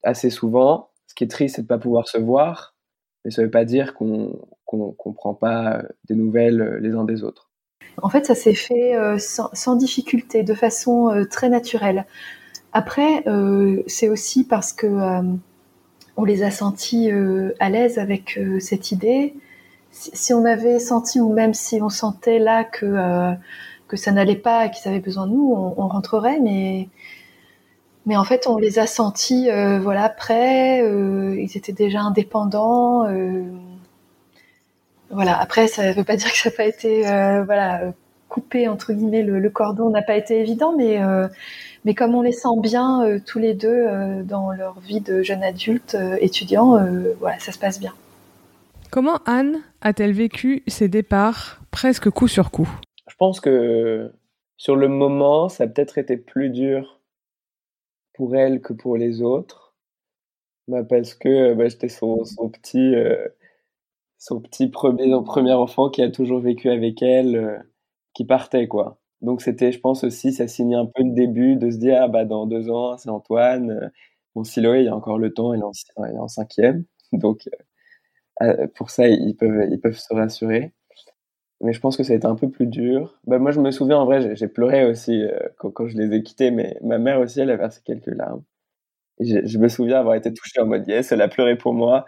assez 0.03 0.29
souvent. 0.29 0.89
Ce 1.07 1.15
qui 1.15 1.23
est 1.23 1.29
triste, 1.29 1.55
c'est 1.55 1.61
de 1.61 1.65
ne 1.65 1.69
pas 1.69 1.77
pouvoir 1.77 2.07
se 2.07 2.17
voir, 2.17 2.75
mais 3.23 3.31
ça 3.31 3.41
ne 3.41 3.47
veut 3.47 3.51
pas 3.51 3.65
dire 3.65 3.93
qu'on 3.93 4.39
ne 4.73 5.13
prend 5.13 5.33
pas 5.35 5.83
des 6.07 6.15
nouvelles 6.15 6.79
les 6.81 6.93
uns 6.93 7.05
des 7.05 7.23
autres. 7.23 7.51
En 8.01 8.09
fait, 8.09 8.25
ça 8.25 8.35
s'est 8.35 8.55
fait 8.55 8.95
sans, 9.19 9.75
difficulté, 9.75 10.43
de 10.43 10.53
façon 10.53 11.25
très 11.29 11.49
naturelle. 11.49 12.05
Après, 12.73 13.23
c'est 13.87 14.09
aussi 14.09 14.45
parce 14.45 14.73
que 14.73 14.87
on 16.17 16.23
les 16.23 16.43
a 16.43 16.51
sentis 16.51 17.11
euh, 17.11 17.53
à 17.59 17.69
l'aise 17.69 17.97
avec 17.97 18.37
euh, 18.37 18.59
cette 18.59 18.91
idée. 18.91 19.33
Si, 19.91 20.33
on 20.33 20.43
avait 20.43 20.79
senti, 20.79 21.21
ou 21.21 21.31
même 21.31 21.53
si 21.53 21.81
on 21.81 21.89
sentait 21.89 22.39
là 22.39 22.65
que, 22.65 22.85
euh, 22.85 23.31
que 23.87 23.95
ça 23.95 24.11
n'allait 24.11 24.35
pas 24.35 24.67
qu'ils 24.67 24.89
avaient 24.89 24.99
besoin 24.99 25.25
de 25.25 25.31
nous, 25.31 25.53
on, 25.55 25.87
rentrerait, 25.87 26.39
mais, 26.41 26.89
mais 28.05 28.17
en 28.17 28.25
fait, 28.25 28.45
on 28.47 28.57
les 28.57 28.77
a 28.77 28.87
sentis 28.87 29.47
voilà, 29.79 30.09
prêts, 30.09 30.79
ils 31.37 31.55
étaient 31.55 31.71
déjà 31.71 32.01
indépendants. 32.01 33.05
voilà. 35.11 35.39
Après, 35.39 35.67
ça 35.69 35.87
ne 35.87 35.93
veut 35.93 36.03
pas 36.03 36.15
dire 36.17 36.29
que 36.29 36.37
ça 36.37 36.49
n'a 36.49 36.55
pas 36.57 36.65
été 36.65 37.03
voilà, 37.45 37.93
coupé, 38.27 38.67
entre 38.67 38.91
guillemets, 38.91 39.23
le, 39.23 39.39
le 39.39 39.49
cordon 39.49 39.89
n'a 39.91 40.01
pas 40.01 40.17
été 40.17 40.41
évident, 40.41 40.75
mais 40.77 40.99
mais 41.85 41.93
comme 41.93 42.15
on 42.15 42.23
les 42.23 42.31
sent 42.31 42.59
bien 42.61 43.05
euh, 43.05 43.19
tous 43.23 43.39
les 43.39 43.53
deux 43.53 43.67
euh, 43.69 44.23
dans 44.23 44.51
leur 44.51 44.79
vie 44.79 45.01
de 45.01 45.21
jeune 45.21 45.43
adulte 45.43 45.95
euh, 45.95 46.17
étudiant, 46.19 46.77
voilà, 47.19 47.39
ça 47.39 47.51
se 47.51 47.59
passe 47.59 47.79
bien. 47.79 47.93
Comment 48.91 49.19
Anne 49.25 49.61
a-t-elle 49.81 50.13
vécu 50.13 50.63
ces 50.67 50.87
départs 50.87 51.61
presque 51.71 52.09
coup 52.09 52.27
sur 52.27 52.51
coup? 52.51 52.69
Je 53.07 53.15
pense 53.17 53.39
que 53.39 54.11
sur 54.57 54.75
le 54.75 54.87
moment, 54.87 55.47
ça 55.47 55.65
a 55.65 55.67
peut-être 55.67 55.97
été 55.97 56.17
plus 56.17 56.49
dur 56.49 56.99
pour 58.13 58.35
elle 58.35 58.61
que 58.61 58.73
pour 58.73 58.97
les 58.97 59.21
autres. 59.21 59.75
Bah, 60.67 60.83
parce 60.83 61.13
que 61.13 61.53
bah, 61.53 61.67
j'étais 61.67 61.89
son, 61.89 62.23
petit, 62.51 62.95
son 64.17 64.39
petit 64.39 64.69
premier, 64.69 65.11
premier 65.23 65.53
enfant 65.53 65.89
qui 65.89 66.01
a 66.01 66.09
toujours 66.09 66.39
vécu 66.39 66.69
avec 66.69 67.03
elle, 67.03 67.63
qui 68.13 68.25
partait, 68.25 68.67
quoi. 68.67 68.97
Donc 69.21 69.41
c'était, 69.41 69.71
je 69.71 69.79
pense 69.79 70.03
aussi, 70.03 70.33
ça 70.33 70.47
signait 70.47 70.75
un 70.75 70.85
peu 70.85 71.03
le 71.03 71.11
début 71.13 71.55
de 71.55 71.71
se 71.71 71.77
dire, 71.77 71.99
ah 72.01 72.07
bah 72.07 72.25
dans 72.25 72.45
deux 72.47 72.69
ans, 72.69 72.97
c'est 72.97 73.09
Antoine. 73.09 73.91
Bon, 74.35 74.43
Siloé, 74.43 74.81
il 74.81 74.85
y 74.85 74.89
a 74.89 74.95
encore 74.95 75.17
le 75.19 75.33
temps, 75.33 75.53
il 75.53 75.61
est 75.61 75.63
en, 75.63 76.05
est 76.05 76.17
en 76.17 76.27
cinquième. 76.27 76.85
Donc 77.13 77.47
euh, 78.41 78.45
euh, 78.63 78.67
pour 78.75 78.89
ça, 78.89 79.07
ils 79.07 79.35
peuvent, 79.35 79.67
ils 79.71 79.79
peuvent 79.79 79.97
se 79.97 80.13
rassurer. 80.13 80.73
Mais 81.61 81.73
je 81.73 81.79
pense 81.79 81.97
que 81.97 82.03
ça 82.03 82.13
a 82.13 82.15
été 82.17 82.27
un 82.27 82.35
peu 82.35 82.49
plus 82.49 82.67
dur. 82.67 83.19
Bah, 83.25 83.39
moi, 83.39 83.51
je 83.51 83.61
me 83.61 83.71
souviens, 83.71 83.97
en 83.97 84.05
vrai, 84.05 84.35
j'ai 84.35 84.47
pleuré 84.47 84.85
aussi 84.85 85.23
euh, 85.23 85.39
quand, 85.57 85.87
je 85.87 85.97
les 85.97 86.15
ai 86.15 86.23
quittés, 86.23 86.51
mais 86.51 86.77
ma 86.83 86.97
mère 86.99 87.19
aussi, 87.21 87.39
elle 87.41 87.49
a 87.51 87.57
versé 87.57 87.81
quelques 87.85 88.07
larmes. 88.07 88.43
Je 89.19 89.57
me 89.59 89.69
souviens 89.69 89.99
avoir 89.99 90.15
été 90.15 90.33
touché 90.33 90.59
en 90.61 90.67
mode 90.67 90.87
yes, 90.87 91.11
elle 91.11 91.21
a 91.21 91.29
pleuré 91.29 91.57
pour 91.57 91.73
moi. 91.73 92.05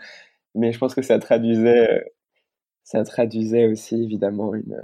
Mais 0.55 0.71
je 0.73 0.79
pense 0.79 0.95
que 0.95 1.01
ça 1.03 1.19
traduisait 1.19 2.05
ça 2.83 3.03
traduisait 3.03 3.67
aussi 3.67 4.01
évidemment 4.03 4.55
une, 4.55 4.81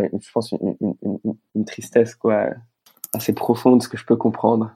je 0.00 0.32
pense 0.32 0.52
une, 0.52 1.64
tristesse 1.64 2.14
quoi 2.14 2.48
assez 3.14 3.32
profonde, 3.32 3.82
ce 3.82 3.88
que 3.88 3.96
je 3.96 4.04
peux 4.04 4.16
comprendre. 4.16 4.72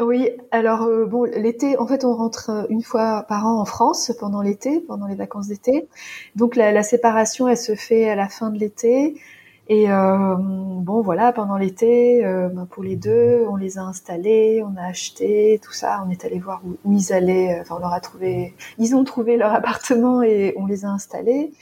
Oui, 0.00 0.30
alors 0.50 0.82
euh, 0.84 1.04
bon, 1.04 1.24
l'été, 1.24 1.76
en 1.78 1.86
fait, 1.86 2.04
on 2.04 2.14
rentre 2.14 2.48
euh, 2.50 2.64
une 2.70 2.82
fois 2.82 3.24
par 3.28 3.46
an 3.46 3.60
en 3.60 3.66
France 3.66 4.10
pendant 4.18 4.40
l'été, 4.40 4.80
pendant 4.80 5.06
les 5.06 5.14
vacances 5.14 5.48
d'été. 5.48 5.86
Donc 6.34 6.56
la, 6.56 6.82
séparation, 6.82 7.46
elle 7.46 7.58
se 7.58 7.74
fait 7.74 8.08
à 8.08 8.16
la 8.16 8.28
fin 8.28 8.50
de 8.50 8.58
l'été. 8.58 9.20
Et 9.68 9.90
euh, 9.90 10.34
bon, 10.38 11.02
voilà, 11.02 11.32
pendant 11.32 11.56
l'été, 11.56 12.22
ben, 12.22 12.66
pour 12.70 12.82
les 12.82 12.96
deux, 12.96 13.46
on 13.48 13.56
les 13.56 13.78
a 13.78 13.82
installés, 13.82 14.62
on 14.66 14.76
a 14.76 14.86
acheté 14.86 15.60
tout 15.62 15.72
ça. 15.72 16.02
On 16.06 16.10
est 16.10 16.24
allé 16.24 16.38
voir 16.38 16.62
où, 16.64 16.76
où, 16.84 16.92
ils 16.92 17.12
allaient. 17.12 17.58
Enfin, 17.60 17.76
on 17.76 17.80
leur 17.80 17.92
a 17.92 18.00
trouvé, 18.00 18.54
ils 18.78 18.96
ont 18.96 19.04
trouvé 19.04 19.36
leur 19.36 19.52
appartement 19.52 20.22
et 20.22 20.54
on 20.56 20.66
les 20.66 20.84
a 20.84 20.88
installés. 20.88 21.52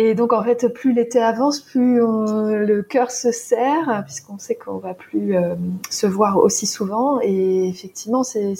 Et 0.00 0.14
donc 0.14 0.32
en 0.32 0.44
fait, 0.44 0.68
plus 0.72 0.92
l'été 0.92 1.18
avance, 1.18 1.58
plus 1.58 1.96
le 1.98 2.82
cœur 2.82 3.10
se 3.10 3.32
serre, 3.32 4.04
puisqu'on 4.04 4.38
sait 4.38 4.54
qu'on 4.54 4.78
va 4.78 4.94
plus 4.94 5.36
euh, 5.36 5.56
se 5.90 6.06
voir 6.06 6.38
aussi 6.38 6.68
souvent. 6.68 7.20
Et 7.20 7.68
effectivement, 7.68 8.22
c'est 8.22 8.54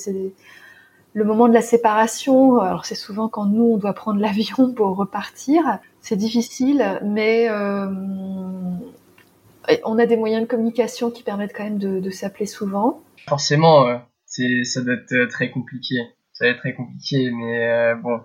le 1.12 1.24
moment 1.24 1.46
de 1.46 1.54
la 1.54 1.62
séparation. 1.62 2.58
Alors 2.58 2.86
c'est 2.86 2.96
souvent 2.96 3.28
quand 3.28 3.44
nous 3.44 3.74
on 3.74 3.76
doit 3.76 3.92
prendre 3.92 4.20
l'avion 4.20 4.72
pour 4.74 4.96
repartir. 4.96 5.62
C'est 6.00 6.16
difficile, 6.16 7.00
mais 7.04 7.48
euh, 7.48 7.86
on 9.84 9.96
a 9.96 10.06
des 10.06 10.16
moyens 10.16 10.42
de 10.42 10.48
communication 10.48 11.12
qui 11.12 11.22
permettent 11.22 11.54
quand 11.56 11.62
même 11.62 11.78
de, 11.78 12.10
s'appeler 12.10 12.46
souvent. 12.46 13.00
Forcément, 13.28 13.86
euh, 13.86 13.98
ça 14.64 14.80
doit 14.80 14.94
être 14.94 15.28
très 15.28 15.52
compliqué. 15.52 15.94
Ça 16.32 16.46
va 16.46 16.50
être 16.50 16.58
très 16.58 16.74
compliqué, 16.74 17.30
mais 17.30 17.94
bon, 18.02 18.22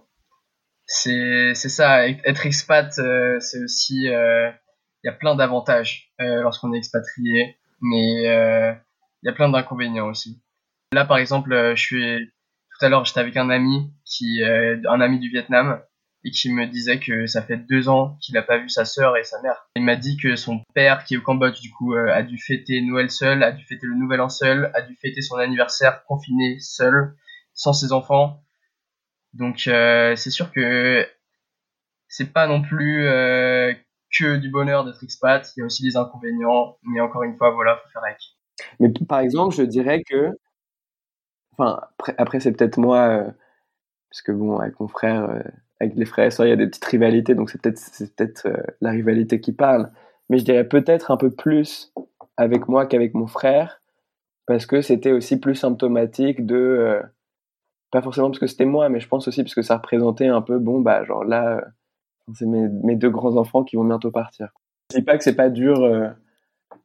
c'est 0.85 1.53
ça 1.55 2.07
être 2.07 2.45
expat 2.45 2.97
euh, 2.99 3.39
c'est 3.39 3.63
aussi 3.63 4.07
euh, 4.09 4.49
il 5.03 5.07
y 5.07 5.09
a 5.09 5.13
plein 5.13 5.35
d'avantages 5.35 6.11
euh, 6.21 6.41
lorsqu'on 6.41 6.73
est 6.73 6.77
expatrié 6.77 7.57
mais 7.81 8.23
il 8.23 9.27
y 9.27 9.29
a 9.29 9.33
plein 9.33 9.49
d'inconvénients 9.49 10.07
aussi 10.07 10.41
là 10.91 11.05
par 11.05 11.17
exemple 11.17 11.73
je 11.75 11.81
suis 11.81 12.31
tout 12.71 12.85
à 12.85 12.89
l'heure 12.89 13.05
j'étais 13.05 13.19
avec 13.19 13.37
un 13.37 13.49
ami 13.49 13.91
qui 14.05 14.43
un 14.43 15.01
ami 15.01 15.19
du 15.19 15.29
Vietnam 15.29 15.81
et 16.25 16.31
qui 16.31 16.51
me 16.51 16.65
disait 16.67 16.99
que 16.99 17.27
ça 17.27 17.41
fait 17.41 17.57
deux 17.57 17.89
ans 17.89 18.17
qu'il 18.21 18.35
n'a 18.35 18.41
pas 18.41 18.57
vu 18.57 18.69
sa 18.69 18.85
sœur 18.85 19.17
et 19.17 19.25
sa 19.25 19.41
mère. 19.41 19.67
Il 19.75 19.83
m'a 19.83 19.97
dit 19.97 20.15
que 20.15 20.37
son 20.37 20.61
père, 20.73 21.03
qui 21.03 21.15
est 21.15 21.17
au 21.17 21.21
Cambodge, 21.21 21.59
du 21.59 21.69
coup, 21.69 21.95
a 21.95 22.23
dû 22.23 22.37
fêter 22.37 22.79
Noël 22.79 23.11
seul, 23.11 23.43
a 23.43 23.51
dû 23.51 23.65
fêter 23.65 23.85
le 23.85 23.95
Nouvel 23.95 24.21
An 24.21 24.29
seul, 24.29 24.71
a 24.73 24.81
dû 24.83 24.95
fêter 24.95 25.21
son 25.21 25.35
anniversaire 25.35 26.05
confiné 26.05 26.59
seul, 26.61 27.17
sans 27.53 27.73
ses 27.73 27.91
enfants. 27.91 28.42
Donc 29.33 29.67
euh, 29.67 30.15
c'est 30.15 30.29
sûr 30.29 30.51
que 30.51 31.05
c'est 32.07 32.31
pas 32.31 32.47
non 32.47 32.61
plus 32.61 33.05
euh, 33.05 33.73
que 34.15 34.37
du 34.37 34.49
bonheur 34.49 34.85
d'être 34.85 35.03
expat, 35.03 35.51
il 35.55 35.61
y 35.61 35.63
a 35.63 35.65
aussi 35.65 35.83
des 35.83 35.97
inconvénients, 35.97 36.77
mais 36.83 36.99
encore 37.01 37.23
une 37.23 37.35
fois, 37.35 37.51
voilà, 37.51 37.77
faut 37.77 37.89
faire 37.89 38.03
avec. 38.03 38.19
Mais 38.79 38.89
par 39.07 39.19
exemple, 39.19 39.55
je 39.55 39.63
dirais 39.63 40.03
que, 40.03 40.29
enfin, 41.53 41.81
après, 42.19 42.39
c'est 42.39 42.51
peut-être 42.51 42.77
moi, 42.77 43.07
euh, 43.07 43.31
parce 44.11 44.21
que 44.21 44.31
bon, 44.31 44.57
avec 44.59 44.79
mon 44.79 44.87
frère, 44.87 45.41
avec 45.79 45.95
les 45.95 46.05
frères 46.05 46.29
il 46.39 46.49
y 46.49 46.51
a 46.51 46.55
des 46.55 46.67
petites 46.67 46.85
rivalités, 46.85 47.33
donc 47.33 47.49
c'est 47.49 47.59
peut-être 47.59 47.79
c'est 47.79 48.15
peut-être 48.15 48.47
la 48.81 48.91
rivalité 48.91 49.41
qui 49.41 49.53
parle, 49.53 49.91
mais 50.29 50.37
je 50.37 50.45
dirais 50.45 50.67
peut-être 50.67 51.09
un 51.09 51.17
peu 51.17 51.31
plus 51.31 51.91
avec 52.37 52.67
moi 52.67 52.85
qu'avec 52.85 53.15
mon 53.15 53.25
frère, 53.25 53.81
parce 54.45 54.67
que 54.67 54.81
c'était 54.81 55.11
aussi 55.11 55.39
plus 55.39 55.55
symptomatique 55.55 56.45
de 56.45 57.01
pas 57.93 58.01
forcément 58.01 58.29
parce 58.29 58.39
que 58.39 58.47
c'était 58.47 58.65
moi, 58.65 58.89
mais 58.89 58.99
je 58.99 59.07
pense 59.07 59.27
aussi 59.27 59.43
parce 59.43 59.53
que 59.53 59.61
ça 59.61 59.77
représentait 59.77 60.25
un 60.25 60.41
peu, 60.41 60.57
bon, 60.57 60.81
bah, 60.81 61.03
genre 61.03 61.23
là, 61.23 61.57
euh, 61.57 61.61
c'est 62.33 62.47
mes, 62.47 62.95
deux 62.95 63.11
grands 63.11 63.37
enfants 63.37 63.63
qui 63.63 63.75
vont 63.75 63.83
bientôt 63.83 64.09
partir. 64.09 64.51
Je 64.91 64.97
dis 64.97 65.03
pas 65.03 65.15
que 65.15 65.23
c'est 65.23 65.35
pas 65.35 65.49
dur 65.49 65.83
euh, 65.83 66.09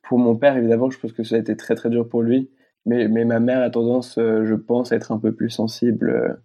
pour 0.03 0.19
mon 0.19 0.37
père, 0.37 0.55
évidemment, 0.55 0.91
je 0.91 0.99
pense 0.99 1.13
que 1.13 1.25
ça 1.25 1.37
a 1.37 1.39
été 1.39 1.57
très 1.57 1.75
très 1.75 1.89
dur 1.89 2.07
pour 2.07 2.21
lui, 2.21 2.51
mais, 2.85 3.09
mais 3.09 3.25
ma 3.25 3.41
mère 3.41 3.63
a 3.63 3.71
tendance, 3.71 4.19
euh, 4.19 4.45
je 4.45 4.55
pense, 4.55 4.93
à 4.93 4.97
être 4.97 5.11
un 5.11 5.19
peu 5.19 5.33
plus 5.33 5.49
sensible 5.49 6.43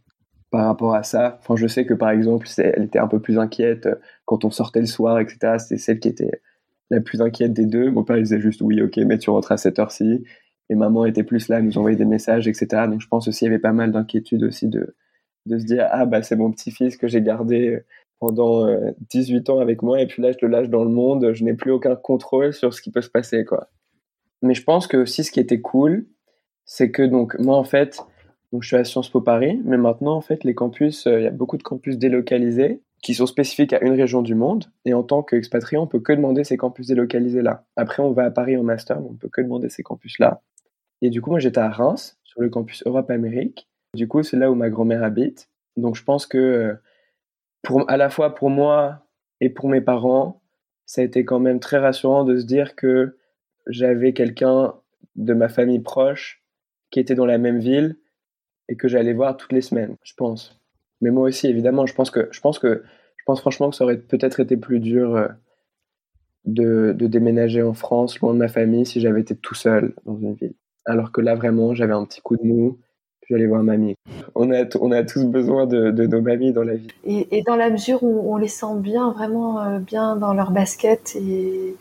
par 0.50 0.66
rapport 0.66 0.96
à 0.96 1.04
ça. 1.04 1.40
Enfin, 1.42 1.58
je 1.58 1.68
sais 1.68 1.86
que 1.86 1.94
par 1.94 2.12
exemple, 2.12 2.48
elle 2.58 2.84
était 2.84 3.00
un 3.00 3.10
peu 3.10 3.20
plus 3.20 3.40
inquiète 3.40 3.90
quand 4.24 4.46
on 4.46 4.50
sortait 4.50 4.80
le 4.80 4.86
soir, 4.86 5.20
etc. 5.20 5.56
C'était 5.58 5.78
celle 5.78 6.00
qui 6.00 6.08
était 6.08 6.42
la 6.90 7.02
plus 7.02 7.22
inquiète 7.22 7.52
des 7.52 7.66
deux. 7.66 7.92
Mon 7.92 8.06
père 8.06 8.16
il 8.16 8.24
disait 8.24 8.40
juste 8.40 8.62
oui, 8.62 8.82
ok, 8.82 8.96
mais 9.06 9.18
tu 9.18 9.30
rentres 9.30 9.52
à 9.52 9.58
cette 9.58 9.78
heure-ci 9.78 10.24
et 10.70 10.76
maman 10.76 11.06
était 11.06 11.24
plus 11.24 11.50
là, 11.50 11.62
nous 11.62 11.78
envoyer 11.78 11.98
des 11.98 12.06
messages, 12.06 12.48
etc. 12.48 12.84
Donc 12.90 13.02
je 13.02 13.08
pense 13.08 13.28
aussi 13.28 13.40
qu'il 13.40 13.48
y 13.48 13.52
avait 13.52 13.60
pas 13.60 13.74
mal 13.74 13.92
d'inquiétude 13.92 14.44
aussi 14.44 14.68
de, 14.68 14.96
de 15.46 15.58
se 15.60 15.66
dire 15.66 15.88
ah 15.92 16.06
bah 16.06 16.24
c'est 16.24 16.36
mon 16.36 16.52
petit-fils 16.52 16.98
que 16.98 17.08
j'ai 17.08 17.22
gardé 17.22 17.84
pendant 18.20 18.68
18 19.10 19.50
euh, 19.50 19.54
ans 19.54 19.60
avec 19.60 19.82
moi 19.82 20.02
et 20.02 20.08
puis 20.08 20.22
là 20.22 20.32
je 20.32 20.38
le 20.42 20.48
lâche 20.48 20.70
dans 20.70 20.84
le 20.84 20.90
monde, 20.90 21.34
je 21.34 21.44
n'ai 21.44 21.54
plus 21.54 21.72
aucun 21.72 21.96
contrôle 21.96 22.54
sur 22.54 22.74
ce 22.74 22.82
qui 22.82 22.92
peut 22.92 23.02
se 23.02 23.10
passer 23.10 23.46
quoi. 23.46 23.70
Mais 24.42 24.54
je 24.54 24.64
pense 24.64 24.88
que 24.88 24.98
aussi 24.98 25.24
ce 25.24 25.32
qui 25.32 25.40
était 25.40 25.62
cool, 25.62 26.06
c'est 26.66 26.92
que 26.92 27.04
donc 27.04 27.38
moi 27.40 27.58
en 27.58 27.64
fait, 27.64 28.00
je 28.58 28.68
suis 28.68 28.76
à 28.76 28.84
Sciences 28.84 29.10
Po 29.10 29.22
Paris, 29.22 29.60
mais 29.66 29.78
maintenant 29.78 30.16
en 30.16 30.22
fait 30.22 30.44
les 30.44 30.54
campus, 30.54 31.08
euh, 31.08 31.20
il 31.20 31.24
y 31.24 31.28
a 31.28 31.32
beaucoup 31.32 31.58
de 31.58 31.64
campus 31.64 31.98
délocalisés 31.98 32.82
qui 33.02 33.14
sont 33.14 33.26
spécifiques 33.26 33.74
à 33.74 33.84
une 33.84 33.94
région 33.94 34.22
du 34.22 34.34
monde. 34.34 34.66
Et 34.86 34.94
en 34.94 35.04
tant 35.04 35.24
qu'expatrié, 35.24 35.78
on 35.78 35.88
peut 35.88 36.00
que 36.00 36.14
demander 36.14 36.44
ces 36.46 36.56
campus 36.58 36.88
délocalisés 36.88 37.42
là. 37.42 37.66
Après, 37.76 38.02
on 38.02 38.14
va 38.14 38.24
à 38.24 38.32
Paris 38.32 38.56
en 38.56 38.64
master, 38.64 39.02
mais 39.02 39.08
on 39.10 39.16
peut 39.16 39.30
que 39.32 39.42
demander 39.42 39.70
ces 39.70 39.84
campus 39.84 40.18
là. 40.20 40.42
Et 41.04 41.10
du 41.10 41.22
coup, 41.22 41.32
moi, 41.32 41.40
j'étais 41.40 41.60
à 41.60 41.70
Reims, 41.70 42.18
sur 42.24 42.42
le 42.42 42.50
campus 42.50 42.82
Europe-Amérique. 42.86 43.68
Du 43.94 44.08
coup, 44.08 44.24
c'est 44.24 44.38
là 44.38 44.50
où 44.50 44.56
ma 44.56 44.70
grand-mère 44.70 45.04
habite. 45.04 45.50
Donc, 45.76 45.98
je 45.98 46.04
pense 46.06 46.26
que, 46.26 46.78
pour, 47.62 47.84
à 47.92 47.98
la 47.98 48.10
fois 48.10 48.34
pour 48.36 48.50
moi 48.50 49.06
et 49.42 49.50
pour 49.50 49.68
mes 49.68 49.82
parents, 49.82 50.42
ça 50.86 51.02
a 51.02 51.04
été 51.04 51.26
quand 51.26 51.40
même 51.40 51.60
très 51.60 51.78
rassurant 51.78 52.24
de 52.24 52.38
se 52.38 52.46
dire 52.46 52.78
que 52.78 53.18
j'avais 53.68 54.14
quelqu'un 54.14 54.76
de 55.18 55.34
ma 55.34 55.50
famille 55.50 55.82
proche 55.82 56.42
qui 56.90 57.02
était 57.02 57.16
dans 57.16 57.26
la 57.26 57.38
même 57.38 57.60
ville 57.60 57.98
et 58.70 58.78
que 58.78 58.88
j'allais 58.88 59.12
voir 59.12 59.36
toutes 59.36 59.52
les 59.52 59.60
semaines, 59.62 59.98
je 60.04 60.14
pense. 60.16 60.62
Mais 61.02 61.12
moi 61.12 61.28
aussi, 61.28 61.48
évidemment, 61.48 61.86
je 61.86 61.96
pense 61.96 62.12
que, 62.12 62.30
je 62.32 62.40
pense 62.40 62.60
que, 62.60 62.82
je 63.18 63.24
pense 63.26 63.42
franchement 63.42 63.70
que 63.70 63.76
ça 63.76 63.84
aurait 63.84 64.00
peut-être 64.00 64.40
été 64.40 64.56
plus 64.56 64.80
dur 64.80 65.18
euh, 65.18 65.28
de 66.46 67.08
déménager 67.08 67.62
en 67.62 67.74
France, 67.74 68.22
loin 68.22 68.34
de 68.34 68.40
ma 68.40 68.48
famille, 68.48 68.86
si 68.86 69.02
j'avais 69.02 69.20
été 69.20 69.36
tout 69.36 69.56
seul 69.56 69.96
dans 70.06 70.18
une 70.18 70.36
ville. 70.36 70.56
Alors 70.86 71.12
que 71.12 71.22
là, 71.22 71.36
vraiment, 71.36 71.74
j'avais 71.74 71.94
un 71.94 72.06
petit 72.06 72.22
coup 72.22 72.36
de 72.36 72.44
mou. 72.44 72.78
Puis 73.22 73.36
j'allais 73.36 73.48
voir 73.48 73.64
mamie. 73.64 73.96
On 74.36 74.52
a, 74.52 74.66
on 74.82 74.92
a 74.92 75.04
tous 75.04 75.26
besoin 75.26 75.66
de, 75.66 75.92
nos 75.92 76.22
mamies 76.22 76.52
dans 76.52 76.64
la 76.64 76.76
vie. 76.76 76.90
Et, 77.06 77.42
dans 77.44 77.56
la 77.56 77.70
mesure 77.70 78.04
où 78.04 78.34
on 78.34 78.38
les 78.38 78.50
sent 78.50 78.76
bien, 78.78 79.12
vraiment 79.12 79.62
euh, 79.62 79.80
bien 79.80 80.18
dans 80.18 80.34
leur 80.34 80.52
basket 80.52 81.16
et, 81.16 81.76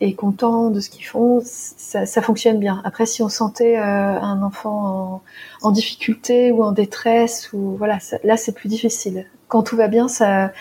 et 0.00 0.14
contents 0.14 0.70
de 0.70 0.80
ce 0.80 0.90
qu'ils 0.90 1.04
font, 1.04 1.40
ça, 1.42 2.22
fonctionne 2.22 2.58
bien. 2.58 2.80
Après, 2.84 3.06
si 3.06 3.22
on 3.22 3.28
sentait 3.28 3.78
euh, 3.78 3.82
un 3.82 4.42
enfant 4.42 5.22
en, 5.62 5.70
difficulté 5.70 6.52
ou 6.52 6.62
en 6.62 6.72
détresse, 6.72 7.52
ou 7.52 7.76
voilà, 7.76 7.98
là 8.22 8.36
c'est 8.36 8.52
plus 8.52 8.68
difficile. 8.68 9.26
Quand 9.48 9.62
tout 9.62 9.76
va 9.76 9.88
bien, 9.88 10.06
ça, 10.06 10.52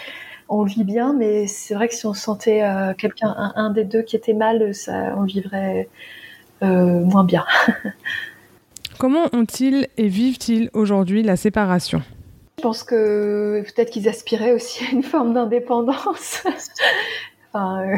on 0.50 0.64
vit 0.64 0.84
bien, 0.84 1.14
mais 1.14 1.46
c'est 1.46 1.76
vrai 1.76 1.88
que 1.88 1.94
si 1.94 2.06
on 2.06 2.14
sentait 2.14 2.64
euh, 2.64 2.94
quelqu'un, 2.98 3.36
un, 3.56 3.70
des 3.72 3.84
deux 3.84 4.02
qui 4.02 4.16
était 4.16 4.34
mal, 4.34 4.74
ça, 4.74 5.14
on 5.18 5.24
vivrait 5.24 5.88
moins 6.62 7.24
bien. 7.24 7.46
Comment 8.98 9.28
ont-ils 9.34 9.88
et 9.98 10.08
vivent-ils 10.08 10.72
aujourd'hui 10.74 11.22
la 11.22 11.36
séparation? 11.36 12.02
Je 12.58 12.64
pense 12.64 12.84
que 12.84 13.62
peut-être 13.62 13.92
qu'ils 13.92 14.10
aspiraient 14.10 14.54
aussi 14.54 14.84
à 14.84 14.90
une 14.90 15.04
forme 15.04 15.36
d'indépendance. 15.36 16.44
enfin, 17.54 17.84
euh... 17.84 17.96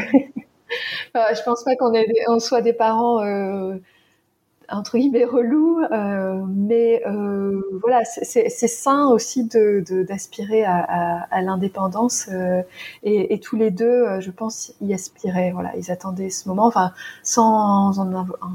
je 1.16 1.44
pense 1.44 1.64
pas 1.64 1.78
qu'on 1.78 1.94
on 2.28 2.40
soit 2.40 2.62
des 2.62 2.74
parents 2.74 3.24
euh, 3.24 3.76
entre 4.72 4.98
guillemets 4.98 5.26
relou, 5.26 5.80
euh, 5.92 6.44
mais 6.48 7.02
euh, 7.06 7.62
voilà, 7.82 8.04
c'est 8.06 8.50
sain 8.50 9.08
aussi 9.08 9.46
de 9.46 9.84
d'aspirer 10.04 10.64
à, 10.64 11.28
à, 11.30 11.42
l'indépendance 11.42 12.30
euh, 12.32 12.62
et, 13.04 13.34
et, 13.34 13.40
tous 13.40 13.56
les 13.56 13.72
deux, 13.72 14.20
je 14.20 14.32
pense, 14.32 14.74
y 14.82 14.94
aspiraient. 14.94 15.52
Voilà, 15.52 15.72
ils 15.78 15.92
attendaient 15.92 16.30
ce 16.30 16.48
moment, 16.48 16.66
enfin, 16.66 16.92
sans 17.24 17.94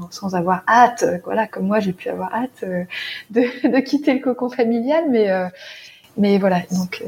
sans 0.09 0.35
avoir 0.35 0.63
hâte. 0.67 1.05
Voilà, 1.23 1.47
comme 1.47 1.67
moi, 1.67 1.79
j'ai 1.79 1.93
pu 1.93 2.09
avoir 2.09 2.33
hâte 2.33 2.63
de, 2.63 3.41
de, 3.69 3.79
quitter 3.79 4.13
le 4.13 4.19
cocon 4.19 4.49
familial, 4.49 5.05
mais 5.09 5.29
mais 6.17 6.37
voilà, 6.37 6.61
donc 6.71 7.03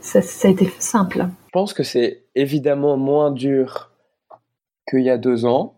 ça, 0.00 0.22
ça 0.22 0.48
a 0.48 0.50
été 0.50 0.70
simple. 0.78 1.26
Je 1.46 1.52
pense 1.52 1.72
que 1.72 1.82
c'est 1.82 2.24
évidemment 2.34 2.96
moins 2.96 3.30
dur 3.30 3.90
qu'il 4.88 5.02
y 5.02 5.10
a 5.10 5.18
deux 5.18 5.44
ans 5.44 5.77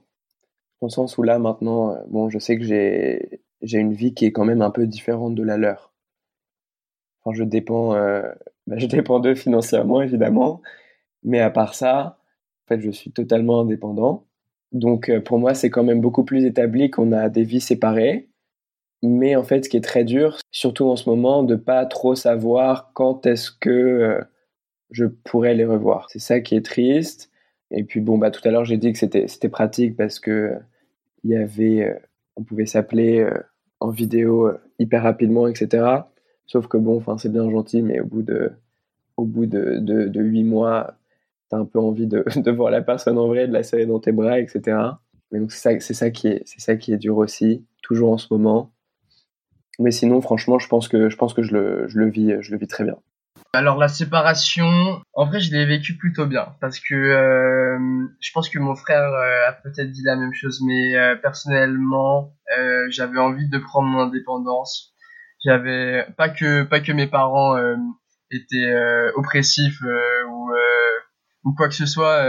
dans 0.81 0.89
sens 0.89 1.19
où 1.19 1.23
là 1.23 1.39
maintenant, 1.39 1.93
euh, 1.93 1.99
bon, 2.09 2.29
je 2.31 2.39
sais 2.39 2.59
que 2.59 2.65
j'ai 2.65 3.43
j'ai 3.63 3.79
une 3.79 3.93
vie 3.93 4.15
qui 4.15 4.25
est 4.27 4.33
quand 4.33 4.45
même 4.45 4.63
un 4.63 4.71
peu 4.71 4.87
différente 4.87 5.35
de 5.35 5.43
la 5.43 5.59
leur. 5.59 5.93
Enfin, 7.23 7.37
je 7.37 7.45
dépends, 7.45 7.95
euh, 7.95 8.23
bah, 8.67 8.79
je 8.79 8.87
dépends 8.87 9.21
d'eux 9.21 9.35
financièrement 9.35 10.03
évidemment, 10.03 10.63
mais 11.23 11.41
à 11.41 11.51
part 11.51 11.75
ça, 11.75 12.19
en 12.67 12.75
fait, 12.75 12.81
je 12.81 12.91
suis 12.91 13.13
totalement 13.13 13.61
indépendant. 13.61 14.27
Donc 14.73 15.09
euh, 15.11 15.21
pour 15.21 15.39
moi, 15.39 15.55
c'est 15.55 15.71
quand 15.71 15.85
même 15.85 16.01
beaucoup 16.01 16.25
plus 16.25 16.45
établi 16.45 16.91
qu'on 16.91 17.13
a 17.13 17.29
des 17.29 17.45
vies 17.45 17.61
séparées. 17.61 18.29
Mais 19.03 19.37
en 19.37 19.45
fait, 19.45 19.65
ce 19.65 19.71
qui 19.71 19.79
est 19.79 19.83
très 19.83 20.05
dur, 20.05 20.39
surtout 20.53 20.87
en 20.87 20.97
ce 20.97 21.09
moment, 21.09 21.43
de 21.43 21.57
pas 21.57 21.87
trop 21.87 22.15
savoir 22.15 22.93
quand 22.95 23.27
est-ce 23.27 23.51
que 23.51 24.21
je 24.91 25.07
pourrais 25.07 25.55
les 25.55 25.65
revoir. 25.65 26.09
C'est 26.11 26.19
ça 26.19 26.41
qui 26.41 26.55
est 26.57 26.65
triste. 26.65 27.30
Et 27.71 27.85
puis 27.85 28.01
bon, 28.01 28.19
bah 28.19 28.31
tout 28.31 28.47
à 28.47 28.51
l'heure 28.51 28.65
j'ai 28.65 28.77
dit 28.77 28.93
que 28.93 28.99
c'était 28.99 29.49
pratique 29.49 29.97
parce 29.97 30.19
que 30.19 30.55
il 31.25 31.31
y 31.31 31.37
avait, 31.37 32.01
on 32.37 32.43
pouvait 32.43 32.67
s'appeler 32.67 33.29
en 33.81 33.91
vidéo 33.91 34.51
hyper 34.79 35.03
rapidement, 35.03 35.47
etc. 35.49 36.03
Sauf 36.47 36.67
que 36.67 36.77
bon, 36.77 37.03
c'est 37.19 37.33
bien 37.33 37.49
gentil, 37.51 37.83
mais 37.83 38.01
au 38.01 38.07
bout 38.07 38.23
de 38.23 38.53
au 39.17 39.25
bout 39.25 39.47
de, 39.47 39.79
de, 39.81 40.21
8 40.21 40.45
mois, 40.45 40.95
tu 41.51 41.57
as 41.57 41.59
un 41.59 41.65
peu 41.65 41.79
envie 41.79 42.07
de, 42.07 42.25
de, 42.37 42.51
voir 42.51 42.71
la 42.71 42.83
personne 42.83 43.19
en 43.19 43.29
vrai, 43.29 43.47
de 43.47 43.53
la 43.53 43.63
serrer 43.63 43.87
dans 43.87 44.01
tes 44.01 44.13
bras, 44.13 44.41
etc. 44.41 44.79
Mais 45.31 45.41
donc 45.41 45.53
c'est 45.53 45.81
ça, 45.81 45.95
ça 45.95 46.11
qui 46.11 46.29
est, 46.29 46.43
ça 46.47 46.77
qui 46.77 46.93
est 46.93 46.97
dur 46.97 47.19
aussi, 47.19 47.65
toujours 47.83 48.13
en 48.13 48.19
ce 48.19 48.27
moment. 48.31 48.73
Mais 49.79 49.91
sinon, 49.91 50.21
franchement, 50.21 50.59
je 50.59 50.69
pense 50.69 50.89
que 50.89 51.09
je 51.09 51.17
pense 51.17 51.35
que 51.35 51.43
je 51.43 51.55
le, 51.55 51.89
je 51.89 51.99
le 51.99 52.09
vis, 52.09 52.37
je 52.41 52.53
le 52.53 52.59
vis 52.59 52.67
très 52.67 52.85
bien. 52.85 52.97
Alors 53.53 53.79
la 53.79 53.89
séparation, 53.89 55.03
en 55.13 55.27
vrai, 55.27 55.41
je 55.41 55.51
l'ai 55.51 55.67
vécu 55.67 55.97
plutôt 55.97 56.27
bien 56.27 56.55
parce 56.61 56.79
que 56.79 56.95
euh, 56.95 58.07
je 58.21 58.31
pense 58.33 58.49
que 58.49 58.61
mon 58.61 58.77
frère 58.77 59.03
euh, 59.03 59.49
a 59.49 59.53
peut-être 59.53 59.91
dit 59.91 60.05
la 60.05 60.15
même 60.15 60.33
chose, 60.33 60.61
mais 60.65 60.97
euh, 60.97 61.17
personnellement, 61.17 62.33
j'avais 62.91 63.19
envie 63.19 63.49
de 63.49 63.59
prendre 63.59 63.89
mon 63.89 64.03
indépendance. 64.03 64.95
J'avais 65.45 66.07
pas 66.17 66.29
que 66.29 66.63
pas 66.63 66.81
que 66.81 66.93
mes 66.93 67.07
parents 67.07 67.57
étaient 68.31 68.73
oppressifs 69.17 69.81
ou 70.29 70.51
ou 71.45 71.55
quoi 71.55 71.69
que 71.69 71.75
ce 71.75 71.87
soit 71.87 72.27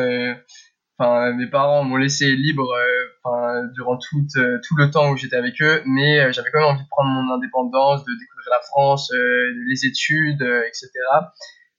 enfin 1.02 1.34
mes 1.34 1.48
parents 1.48 1.84
m'ont 1.84 1.98
laissé 1.98 2.36
libre 2.36 2.72
euh, 2.72 3.01
enfin 3.24 3.66
durant 3.74 3.98
tout 3.98 4.26
euh, 4.38 4.60
tout 4.68 4.76
le 4.76 4.90
temps 4.90 5.12
où 5.12 5.18
j'étais 5.18 5.36
avec 5.36 5.62
eux 5.62 5.82
mais 5.86 6.20
euh, 6.20 6.32
j'avais 6.32 6.50
quand 6.52 6.60
même 6.60 6.70
envie 6.70 6.84
de 6.84 6.90
prendre 6.90 7.10
mon 7.10 7.34
indépendance 7.34 8.04
de 8.06 8.12
découvrir 8.12 8.50
la 8.52 8.62
France 8.62 9.12
les 9.14 9.86
études 9.86 10.42
etc 10.42 10.90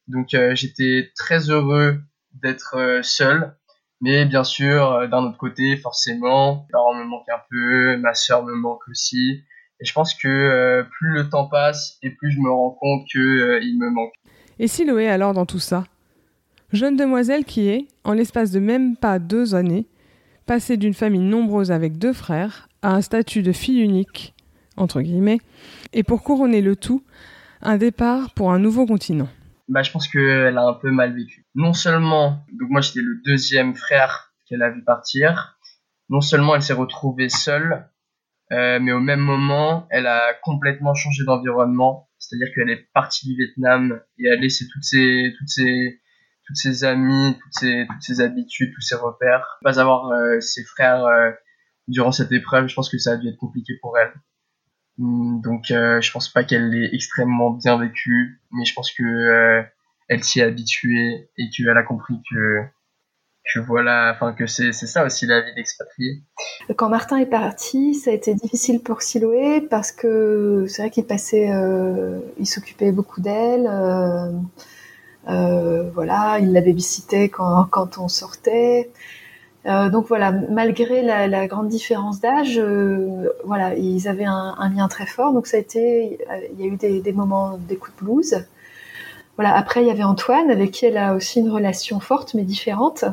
donc 0.09 0.29
j'étais 0.55 1.13
très 1.17 1.51
heureux 1.51 2.01
d'être 2.43 3.01
seul. 3.03 3.55
Mais 4.01 4.25
bien 4.25 4.43
sûr 4.43 5.09
d'un 5.09 5.23
autre 5.25 5.39
côté 5.39 5.77
forcément 5.77 6.67
mes 6.67 6.73
parents 6.73 6.95
me 6.95 7.05
manquent 7.05 7.29
un 7.29 7.41
peu 7.49 7.97
ma 7.99 8.15
sœur 8.15 8.45
me 8.45 8.55
manque 8.55 8.87
aussi. 8.89 9.45
Et 9.81 9.85
je 9.85 9.93
pense 9.93 10.15
que 10.15 10.83
plus 10.99 11.15
le 11.15 11.29
temps 11.29 11.49
passe 11.49 11.99
et 12.03 12.11
plus 12.11 12.33
je 12.33 12.41
me 12.41 12.51
rends 12.51 12.73
compte 12.73 13.07
que 13.13 13.63
il 13.63 13.79
me 13.79 13.91
manque. 13.91 14.13
Et 14.59 14.67
Siloé 14.67 15.09
alors 15.09 15.35
dans 15.35 15.47
tout 15.47 15.61
ça? 15.61 15.85
Jeune 16.73 16.97
demoiselle 16.97 17.45
qui 17.45 17.69
est, 17.69 17.87
en 18.03 18.15
l'espace 18.15 18.51
de 18.51 18.59
même 18.59 18.97
pas 18.97 19.19
deux 19.19 19.55
années, 19.55 19.87
passée 20.47 20.77
d'une 20.77 20.95
famille 20.95 21.21
nombreuse 21.21 21.71
avec 21.71 21.99
deux 21.99 22.13
frères 22.13 22.69
à 22.83 22.95
un 22.95 23.01
statut 23.01 23.43
de 23.43 23.53
fille 23.53 23.81
unique, 23.81 24.35
entre 24.77 25.01
guillemets, 25.01 25.39
et 25.93 26.03
pour 26.03 26.23
couronner 26.23 26.61
le 26.61 26.77
tout, 26.77 27.05
un 27.61 27.77
départ 27.77 28.33
pour 28.35 28.53
un 28.53 28.59
nouveau 28.59 28.87
continent. 28.87 29.29
Bah, 29.69 29.83
je 29.83 29.91
pense 29.91 30.09
qu'elle 30.09 30.59
a 30.59 30.67
un 30.67 30.75
peu 30.75 30.91
mal 30.91 31.15
vécu. 31.15 31.47
Non 31.55 31.73
seulement, 31.73 32.45
donc 32.53 32.71
moi 32.71 32.81
j'étais 32.81 33.01
le 33.01 33.21
deuxième 33.25 33.75
frère 33.75 34.33
qu'elle 34.47 34.63
a 34.63 34.71
vu 34.71 34.83
partir, 34.85 35.59
non 36.09 36.21
seulement 36.21 36.55
elle 36.55 36.63
s'est 36.63 36.73
retrouvée 36.73 37.29
seule, 37.29 37.89
euh, 38.53 38.79
mais 38.81 38.93
au 38.93 39.01
même 39.01 39.21
moment, 39.21 39.87
elle 39.91 40.07
a 40.07 40.35
complètement 40.43 40.95
changé 40.95 41.25
d'environnement. 41.25 42.11
C'est-à-dire 42.19 42.55
qu'elle 42.55 42.71
est 42.71 42.89
partie 42.93 43.27
du 43.27 43.35
Vietnam 43.35 44.01
et 44.19 44.31
a 44.31 44.37
laissé 44.37 44.67
toutes 44.71 44.85
ses, 44.85 45.33
toutes 46.47 46.57
ses 46.57 46.85
amies, 46.85 47.37
toutes 47.41 48.01
ses, 48.01 48.21
habitudes, 48.21 48.73
tous 48.75 48.81
ses 48.81 48.97
repères. 48.97 49.59
Pas 49.63 49.81
avoir 49.81 50.11
euh, 50.11 50.41
ses 50.41 50.65
frères 50.65 51.05
euh, 51.05 51.31
durant 51.89 52.13
cette 52.13 52.33
épreuve, 52.33 52.69
je 52.69 52.75
pense 52.75 52.91
que 52.91 52.99
ça 52.99 53.13
a 53.13 53.17
dû 53.17 53.29
être 53.29 53.37
compliqué 53.37 53.75
pour 53.81 53.97
elle. 53.99 54.13
Hum, 54.99 55.41
donc 55.43 55.71
euh, 55.71 56.01
je 56.01 56.13
pense 56.13 56.29
pas 56.29 56.45
qu'elle 56.45 56.71
l'ait 56.71 56.91
extrêmement 56.93 57.51
bien 57.51 57.79
vécu, 57.79 58.41
mais 58.53 58.65
je 58.65 58.75
pense 58.75 58.93
que 58.93 59.65
elle 60.09 60.23
s'y 60.23 60.41
est 60.41 60.45
habituée 60.45 61.31
et 61.39 61.49
qu'elle 61.51 61.77
a 61.77 61.83
compris 61.83 62.21
que 62.31 62.67
voilà, 63.61 64.13
enfin 64.15 64.33
que 64.33 64.47
c'est 64.47 64.73
ça 64.73 65.05
aussi 65.05 65.27
la 65.27 65.43
vie 65.43 65.55
d'expatrié. 65.55 66.23
Quand 66.77 66.89
Martin 66.89 67.19
est 67.19 67.27
parti, 67.27 67.95
ça 67.95 68.11
a 68.11 68.15
été 68.15 68.35
difficile 68.35 68.83
pour 68.83 69.03
Siloé 69.03 69.61
parce 69.61 69.93
que 69.93 70.65
c'est 70.69 70.83
vrai 70.83 70.91
qu'il 70.91 71.05
passait, 71.05 71.51
il 72.39 72.47
s'occupait 72.47 72.93
beaucoup 72.93 73.21
d'elle. 73.21 73.67
Euh, 73.67 74.31
voilà, 75.27 76.39
il 76.41 76.53
l'avait 76.53 76.73
visité 76.73 77.29
quand, 77.29 77.67
quand 77.71 77.99
on 77.99 78.09
sortait. 78.09 78.91
Euh, 79.67 79.91
donc 79.91 80.09
voilà, 80.09 80.33
malgré 80.33 81.03
la, 81.03 81.29
la 81.29 81.47
grande 81.47 81.69
différence 81.69 82.21
d'âge, 82.21 82.59
euh, 82.59 83.29
voilà, 83.45 83.75
ils 83.77 84.09
avaient 84.09 84.25
un, 84.25 84.55
un, 84.59 84.69
lien 84.71 84.89
très 84.89 85.07
fort. 85.07 85.33
Donc 85.33 85.47
ça 85.47 85.57
a 85.57 85.61
été, 85.61 86.19
il 86.53 86.61
y 86.61 86.69
a 86.69 86.73
eu 86.73 86.77
des, 86.77 87.01
des 87.01 87.13
moments 87.13 87.59
d'écoute 87.69 87.95
blues. 88.01 88.45
Voilà. 89.37 89.55
Après, 89.57 89.83
il 89.83 89.87
y 89.87 89.91
avait 89.91 90.03
Antoine 90.03 90.51
avec 90.51 90.73
qui 90.73 90.87
elle 90.87 90.99
a 90.99 91.15
aussi 91.15 91.41
une 91.41 91.51
relation 91.51 92.01
forte 92.01 92.35
mais 92.35 92.43
différente. 92.43 93.05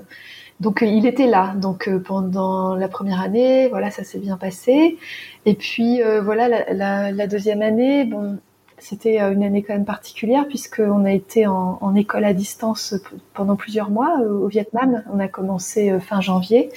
Donc 0.59 0.79
il 0.81 1.05
était 1.05 1.27
là. 1.27 1.53
Donc 1.55 1.89
pendant 2.05 2.75
la 2.75 2.87
première 2.87 3.21
année, 3.21 3.67
voilà, 3.69 3.91
ça 3.91 4.03
s'est 4.03 4.19
bien 4.19 4.37
passé. 4.37 4.97
Et 5.45 5.53
puis 5.53 6.01
voilà, 6.23 6.47
la, 6.49 6.73
la, 6.73 7.11
la, 7.11 7.27
deuxième 7.27 7.61
année, 7.61 8.05
bon, 8.05 8.39
c'était 8.79 9.21
euh, 9.21 9.31
une 9.33 9.43
année 9.43 9.63
quand 9.63 9.73
même 9.73 9.85
particulière 9.85 10.47
puisqu'on 10.47 11.05
a 11.05 11.11
été 11.11 11.47
en, 11.47 11.95
école 11.95 12.25
à 12.25 12.33
distance 12.33 12.95
pendant 13.33 13.55
plusieurs 13.55 13.89
mois 13.89 14.19
euh, 14.21 14.29
au 14.29 14.47
Vietnam. 14.47 15.03
On 15.11 15.19
a 15.19 15.27
commencé 15.27 15.91
euh, 15.91 15.99
fin 15.99 16.21
janvier 16.21 16.69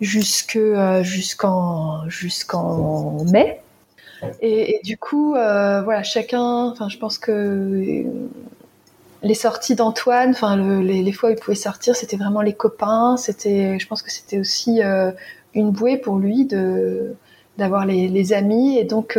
jusqu'en 0.00 1.02
jusqu'en 2.08 3.24
mai. 3.24 3.60
Et, 4.40 4.80
du 4.82 4.98
coup, 4.98 5.30
voilà, 5.30 6.02
chacun. 6.02 6.66
Enfin, 6.66 6.88
je 6.88 6.98
pense 6.98 7.18
que 7.18 8.04
les 9.22 9.34
sorties 9.34 9.74
d'Antoine, 9.74 10.30
enfin 10.30 10.56
les, 10.82 11.12
fois 11.12 11.30
où 11.30 11.32
il 11.32 11.38
pouvait 11.38 11.54
sortir, 11.54 11.96
c'était 11.96 12.16
vraiment 12.16 12.42
les 12.42 12.52
copains. 12.52 13.16
C'était, 13.16 13.78
je 13.78 13.86
pense 13.86 14.02
que 14.02 14.10
c'était 14.10 14.38
aussi 14.38 14.80
une 15.54 15.70
bouée 15.70 15.96
pour 15.96 16.18
lui 16.18 16.44
de 16.44 17.14
d'avoir 17.56 17.86
les, 17.86 18.08
les, 18.08 18.32
amis 18.34 18.78
et 18.78 18.84
donc 18.84 19.16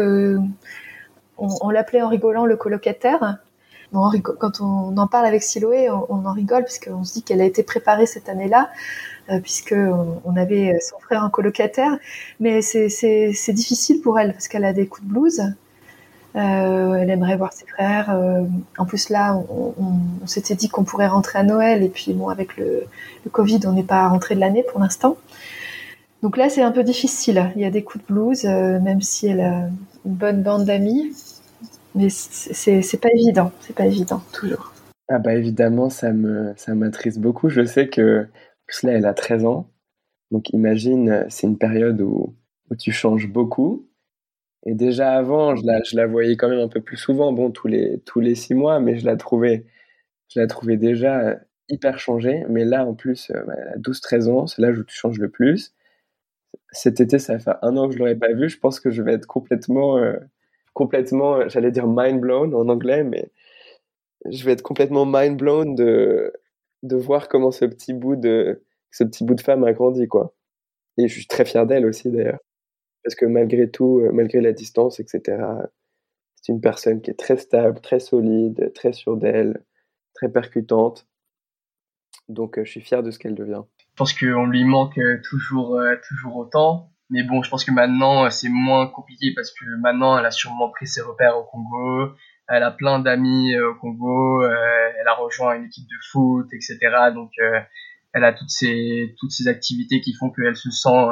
on, 1.38 1.70
l'appelait 1.70 2.02
en 2.02 2.10
rigolant 2.10 2.46
le 2.46 2.56
colocataire. 2.56 3.38
Bon, 3.94 4.12
quand 4.22 4.60
on 4.60 4.98
en 4.98 5.08
parle 5.08 5.26
avec 5.26 5.44
Siloé, 5.44 5.90
on, 5.90 6.26
en 6.26 6.34
rigole 6.34 6.66
puisqu'on 6.66 7.04
se 7.04 7.14
dit 7.14 7.24
qu'elle 7.24 7.40
a 7.40 7.46
été 7.46 7.64
préparée 7.64 8.06
cette 8.06 8.28
année-là, 8.28 8.70
euh, 9.30 9.40
puisque 9.40 9.76
on, 10.26 10.36
avait 10.36 10.78
son 10.82 11.00
frère 11.00 11.24
en 11.24 11.30
colocataire. 11.30 11.98
Mais 12.40 12.62
c'est 12.62 13.54
difficile 13.54 14.02
pour 14.02 14.20
elle 14.20 14.34
parce 14.34 14.48
qu'elle 14.48 14.66
a 14.66 14.74
des 14.74 14.88
coups 14.88 15.08
de 15.08 15.14
blues. 15.14 15.42
Euh, 16.36 16.94
elle 16.96 17.10
aimerait 17.10 17.38
voir 17.38 17.54
ses 17.54 17.66
frères. 17.66 18.10
Euh, 18.10 18.44
en 18.78 18.86
plus 18.86 19.10
là, 19.10 19.42
on, 19.50 20.28
s'était 20.28 20.56
dit 20.56 20.68
qu'on 20.68 20.84
pourrait 20.84 21.08
rentrer 21.08 21.40
à 21.40 21.44
Noël 21.44 21.82
et 21.82 21.90
puis 21.90 22.14
bon, 22.14 22.28
avec 22.28 22.58
le, 22.58 22.84
le 23.24 23.32
Covid, 23.32 23.62
on 23.66 23.72
n'est 23.72 23.84
pas 23.84 24.08
rentré 24.10 24.36
de 24.36 24.42
l'année 24.42 24.64
pour 24.70 24.82
l'instant. 24.82 25.16
Donc 26.22 26.36
là, 26.36 26.50
c'est 26.50 26.62
un 26.62 26.72
peu 26.72 26.84
difficile. 26.84 27.52
Il 27.56 27.62
y 27.62 27.66
a 27.66 27.70
des 27.70 27.84
coups 27.84 28.06
de 28.06 28.14
blues, 28.14 28.44
même 28.44 29.02
si 29.02 29.28
elle 29.28 29.40
a 29.40 29.70
une 30.06 30.14
bonne 30.14 30.44
bande 30.44 30.66
d'amis. 30.66 31.14
Mais 31.98 32.10
c'est 32.10 33.02
pas 33.02 33.10
évident, 33.14 33.52
c'est 33.62 33.76
pas 33.76 33.86
évident, 33.86 34.22
toujours. 34.34 34.74
Ah 35.10 35.20
bah 35.20 35.34
évidemment, 35.36 35.90
ça 35.90 36.12
me 36.14 36.54
ça 36.58 36.76
m'attriste 36.76 37.20
beaucoup. 37.20 37.50
Je 37.50 37.66
sais 37.66 37.88
que 37.88 38.28
là, 38.84 38.92
elle 38.94 39.06
a 39.06 39.14
13 39.14 39.46
ans. 39.46 39.70
Donc 40.32 40.50
imagine, 40.52 41.26
c'est 41.30 41.48
une 41.48 41.58
période 41.58 42.02
où, 42.02 42.36
où 42.70 42.76
tu 42.76 42.92
changes 42.92 43.28
beaucoup. 43.28 43.90
Et 44.66 44.76
déjà 44.76 45.14
avant, 45.14 45.56
je 45.56 45.66
la, 45.66 45.82
je 45.84 45.96
la 45.96 46.08
voyais 46.08 46.36
quand 46.38 46.50
même 46.50 46.60
un 46.60 46.68
peu 46.68 46.82
plus 46.82 46.98
souvent, 46.98 47.32
bon, 47.32 47.52
tous 47.52 47.68
les, 47.68 48.02
tous 48.06 48.20
les 48.20 48.36
six 48.36 48.54
mois, 48.54 48.80
mais 48.80 48.98
je 48.98 49.06
la 49.06 49.16
trouvais, 49.16 49.66
je 50.30 50.40
la 50.40 50.48
trouvais 50.48 50.78
déjà 50.78 51.40
hyper 51.70 52.00
changée. 52.00 52.46
Mais 52.50 52.66
là, 52.66 52.86
en 52.86 52.94
plus, 52.94 53.32
euh, 53.32 53.44
bah, 53.48 53.54
elle 53.58 53.70
a 53.70 53.78
12-13 53.78 54.30
ans, 54.30 54.48
c'est 54.48 54.62
l'âge 54.62 54.80
où 54.80 54.84
tu 54.84 54.96
changes 54.96 55.20
le 55.20 55.30
plus 55.30 55.74
cet 56.72 57.00
été, 57.02 57.20
ça 57.20 57.40
fait 57.40 57.52
un 57.62 57.78
an 57.78 57.88
que 57.88 57.94
je 57.94 58.00
l'aurais 58.00 58.16
pas 58.16 58.34
vu. 58.34 58.50
Je 58.50 58.60
pense 58.60 58.80
que 58.80 58.92
je 58.92 59.02
vais 59.02 59.14
être 59.14 59.26
complètement, 59.28 59.98
euh, 59.98 60.18
complètement, 60.78 61.38
euh, 61.38 61.50
j'allais 61.50 61.72
dire 61.72 61.88
mind 61.88 62.22
blown 62.22 62.54
en 62.54 62.70
anglais, 62.70 63.04
mais 63.04 63.32
je 64.30 64.46
vais 64.46 64.52
être 64.52 64.62
complètement 64.62 65.08
mind 65.08 65.36
blown 65.36 65.74
de, 65.74 66.32
de 66.84 66.96
voir 66.96 67.30
comment 67.30 67.50
ce 67.52 67.66
petit 67.66 67.94
bout 67.94 68.16
de, 68.16 68.64
ce 68.92 69.04
petit 69.04 69.24
bout 69.24 69.34
de 69.34 69.42
femme 69.42 69.64
a 69.64 69.74
grandi, 69.74 70.08
quoi. 70.08 70.36
Et 71.00 71.08
je 71.08 71.14
suis 71.14 71.26
très 71.26 71.46
fier 71.46 71.66
d'elle 71.66 71.88
aussi, 71.88 72.12
d'ailleurs. 72.12 72.40
Parce 73.04 73.16
que 73.16 73.26
malgré 73.26 73.72
tout, 73.72 74.02
euh, 74.02 74.12
malgré 74.12 74.40
la 74.40 74.54
distance, 74.54 75.00
etc., 75.00 75.44
c'est 76.36 76.52
une 76.52 76.62
personne 76.62 77.02
qui 77.02 77.10
est 77.10 77.20
très 77.20 77.38
stable, 77.38 77.82
très 77.82 78.00
solide, 78.00 78.72
très 78.76 78.94
sûre 78.94 79.18
d'elle, 79.18 79.64
très 80.14 80.30
percutante. 80.30 81.08
Donc, 82.30 82.60
je 82.64 82.70
suis 82.70 82.82
fier 82.82 83.02
de 83.02 83.10
ce 83.10 83.18
qu'elle 83.18 83.36
devient. 83.36 83.64
Je 83.80 83.86
pense 83.96 84.14
qu'on 84.14 84.46
lui 84.46 84.64
manque 84.64 85.00
euh, 85.00 85.20
toujours, 85.24 85.80
euh, 85.80 85.96
toujours 86.08 86.38
autant. 86.38 86.92
Mais 87.10 87.24
bon, 87.24 87.42
je 87.42 87.50
pense 87.50 87.64
que 87.64 87.72
maintenant, 87.72 88.26
euh, 88.26 88.30
c'est 88.30 88.50
moins 88.50 88.88
compliqué 88.88 89.34
parce 89.36 89.52
que 89.52 89.66
maintenant, 89.80 90.18
elle 90.18 90.26
a 90.26 90.32
sûrement 90.32 90.70
pris 90.70 90.88
ses 90.88 91.02
repères 91.02 91.38
au 91.38 91.44
Congo. 91.44 92.14
Elle 92.50 92.64
a 92.64 92.72
plein 92.72 93.00
d'amis 93.00 93.58
au 93.58 93.76
Congo. 93.76 94.44
elle 94.44 95.08
a 95.08 95.14
rejoint 95.14 95.56
une 95.56 95.66
équipe 95.66 95.86
de 95.86 95.98
foot, 96.12 96.48
etc. 96.54 96.78
Donc, 97.14 97.32
elle 98.14 98.24
a 98.24 98.32
toutes 98.32 98.50
ces, 98.50 99.16
toutes 99.20 99.32
ces 99.32 99.50
activités 99.50 100.00
qui 100.00 100.14
font 100.14 100.30
qu'elle 100.30 100.56
se 100.56 100.72
sent, 100.72 101.08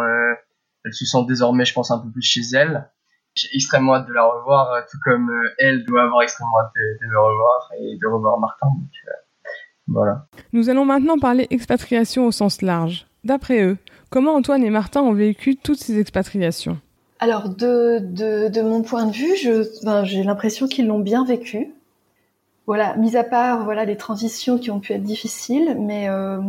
elle 0.86 0.94
se 0.94 1.06
sent 1.06 1.26
désormais, 1.28 1.66
je 1.66 1.74
pense, 1.74 1.92
un 1.92 2.00
peu 2.00 2.10
plus 2.10 2.22
chez 2.22 2.40
elle. 2.54 2.90
J'ai 3.34 3.50
extrêmement 3.54 3.96
hâte 3.96 4.08
de 4.08 4.14
la 4.14 4.24
revoir, 4.24 4.86
tout 4.90 4.98
comme 5.04 5.30
elle 5.60 5.84
doit 5.84 6.04
avoir 6.04 6.22
extrêmement 6.22 6.58
hâte 6.58 6.72
de, 6.74 7.06
me 7.06 7.20
revoir 7.20 7.70
et 7.82 7.98
de 8.02 8.08
revoir 8.08 8.40
Martin. 8.40 8.68
Voilà. 9.88 10.28
Nous 10.54 10.70
allons 10.70 10.86
maintenant 10.86 11.20
parler 11.20 11.48
expatriation 11.50 12.26
au 12.26 12.32
sens 12.32 12.62
large. 12.62 13.08
D'après 13.24 13.64
eux, 13.64 13.78
comment 14.16 14.36
Antoine 14.36 14.64
et 14.64 14.70
Martin 14.70 15.02
ont 15.02 15.12
vécu 15.12 15.58
toutes 15.58 15.80
ces 15.80 16.00
expatriations? 16.00 16.80
Alors, 17.20 17.50
de, 17.50 18.00
de, 18.00 18.48
de, 18.48 18.62
mon 18.62 18.82
point 18.82 19.08
de 19.08 19.12
vue, 19.12 19.36
ben, 19.84 20.06
j'ai 20.06 20.24
l'impression 20.24 20.68
qu'ils 20.68 20.88
l'ont 20.88 21.00
bien 21.00 21.26
vécu. 21.26 21.74
Voilà, 22.66 22.96
mis 22.96 23.18
à 23.18 23.26
part 23.26 23.66
voilà 23.66 23.84
les 23.84 23.98
transitions 23.98 24.58
qui 24.58 24.72
ont 24.72 24.80
pu 24.80 24.94
être 24.94 25.04
difficiles, 25.04 25.76
mais 25.78 26.08
euh... 26.08 26.40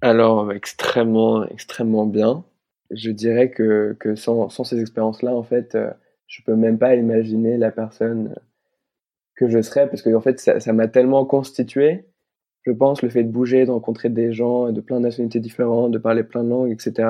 alors 0.00 0.52
extrêmement 0.52 1.46
extrêmement 1.46 2.06
bien. 2.06 2.42
Je 2.90 3.12
dirais 3.12 3.50
que, 3.50 3.96
que 4.00 4.16
sans, 4.16 4.48
sans 4.48 4.64
ces 4.64 4.80
expériences-là, 4.80 5.32
en 5.32 5.44
fait, 5.44 5.76
euh, 5.76 5.92
je 6.26 6.42
peux 6.42 6.56
même 6.56 6.78
pas 6.78 6.96
imaginer 6.96 7.56
la 7.56 7.70
personne 7.70 8.34
que 9.36 9.48
je 9.48 9.62
serais 9.62 9.88
parce 9.88 10.02
que 10.02 10.12
en 10.12 10.20
fait 10.20 10.40
ça 10.40 10.72
m'a 10.72 10.88
tellement 10.88 11.24
constitué 11.24 12.04
je 12.62 12.72
pense, 12.72 13.02
le 13.02 13.08
fait 13.08 13.24
de 13.24 13.30
bouger, 13.30 13.64
de 13.64 13.70
rencontrer 13.70 14.08
des 14.08 14.32
gens 14.32 14.70
de 14.70 14.80
plein 14.80 14.98
de 14.98 15.04
nationalités 15.04 15.40
différentes, 15.40 15.92
de 15.92 15.98
parler 15.98 16.24
plein 16.24 16.44
de 16.44 16.48
langues, 16.48 16.72
etc., 16.72 17.08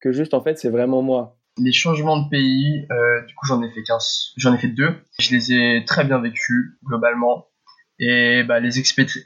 que 0.00 0.12
juste, 0.12 0.34
en 0.34 0.42
fait, 0.42 0.58
c'est 0.58 0.68
vraiment 0.68 1.00
moi. 1.00 1.38
Les 1.58 1.72
changements 1.72 2.20
de 2.20 2.28
pays, 2.28 2.86
euh, 2.90 3.24
du 3.26 3.34
coup, 3.34 3.46
j'en 3.46 3.62
ai 3.62 3.70
fait 3.70 3.82
15, 3.82 4.32
j'en 4.36 4.54
ai 4.54 4.58
fait 4.58 4.68
deux. 4.68 4.94
Je 5.20 5.30
les 5.34 5.52
ai 5.52 5.84
très 5.84 6.04
bien 6.04 6.18
vécus, 6.18 6.76
globalement. 6.84 7.46
Et 7.98 8.42
bah, 8.42 8.58
les, 8.58 8.70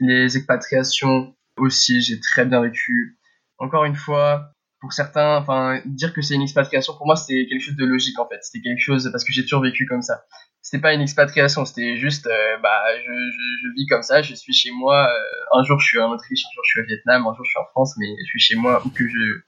les 0.01 0.37
expatriations 0.37 1.35
aussi, 1.57 2.01
j'ai 2.01 2.19
très 2.19 2.45
bien 2.45 2.61
vécu. 2.61 3.17
Encore 3.57 3.85
une 3.85 3.95
fois, 3.95 4.51
pour 4.79 4.93
certains, 4.93 5.37
enfin, 5.37 5.81
dire 5.85 6.13
que 6.13 6.21
c'est 6.21 6.35
une 6.35 6.43
expatriation, 6.43 6.93
pour 6.95 7.05
moi, 7.05 7.15
c'était 7.15 7.47
quelque 7.47 7.61
chose 7.61 7.75
de 7.75 7.85
logique, 7.85 8.19
en 8.19 8.27
fait. 8.27 8.39
C'était 8.41 8.61
quelque 8.61 8.81
chose, 8.81 9.09
parce 9.11 9.23
que 9.23 9.33
j'ai 9.33 9.43
toujours 9.43 9.61
vécu 9.61 9.85
comme 9.85 10.01
ça 10.01 10.23
c'était 10.67 10.81
pas 10.81 10.93
une 10.93 10.99
expatriation, 10.99 11.63
c'était 11.63 11.95
juste, 11.95 12.27
euh, 12.27 12.57
bah, 12.61 12.81
je, 12.97 13.13
je, 13.13 13.39
je, 13.63 13.73
vis 13.73 13.87
comme 13.87 14.01
ça, 14.01 14.21
je 14.21 14.35
suis 14.35 14.51
chez 14.51 14.69
moi. 14.71 15.07
Euh, 15.07 15.57
un 15.57 15.63
jour, 15.63 15.79
je 15.79 15.87
suis 15.87 15.97
en 15.97 16.11
Autriche, 16.11 16.43
un 16.45 16.51
jour, 16.53 16.61
je 16.65 16.71
suis 16.71 16.79
au 16.81 16.83
Vietnam, 16.83 17.25
un 17.25 17.33
jour, 17.33 17.45
je 17.45 17.51
suis 17.51 17.59
en 17.59 17.65
France, 17.71 17.95
mais 17.97 18.07
je 18.19 18.25
suis 18.25 18.39
chez 18.39 18.55
moi 18.55 18.81
où 18.85 18.89
que 18.89 19.07
je, 19.07 19.39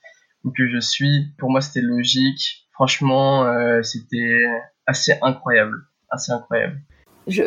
où 0.46 0.52
que 0.56 0.66
je 0.70 0.80
suis. 0.80 1.34
Pour 1.38 1.52
moi, 1.52 1.60
c'était 1.60 1.82
logique. 1.82 2.70
Franchement, 2.72 3.46
euh, 3.48 3.84
c'était 3.84 4.46
assez 4.86 5.12
incroyable, 5.22 5.76
assez 6.10 6.32
incroyable. 6.32 6.80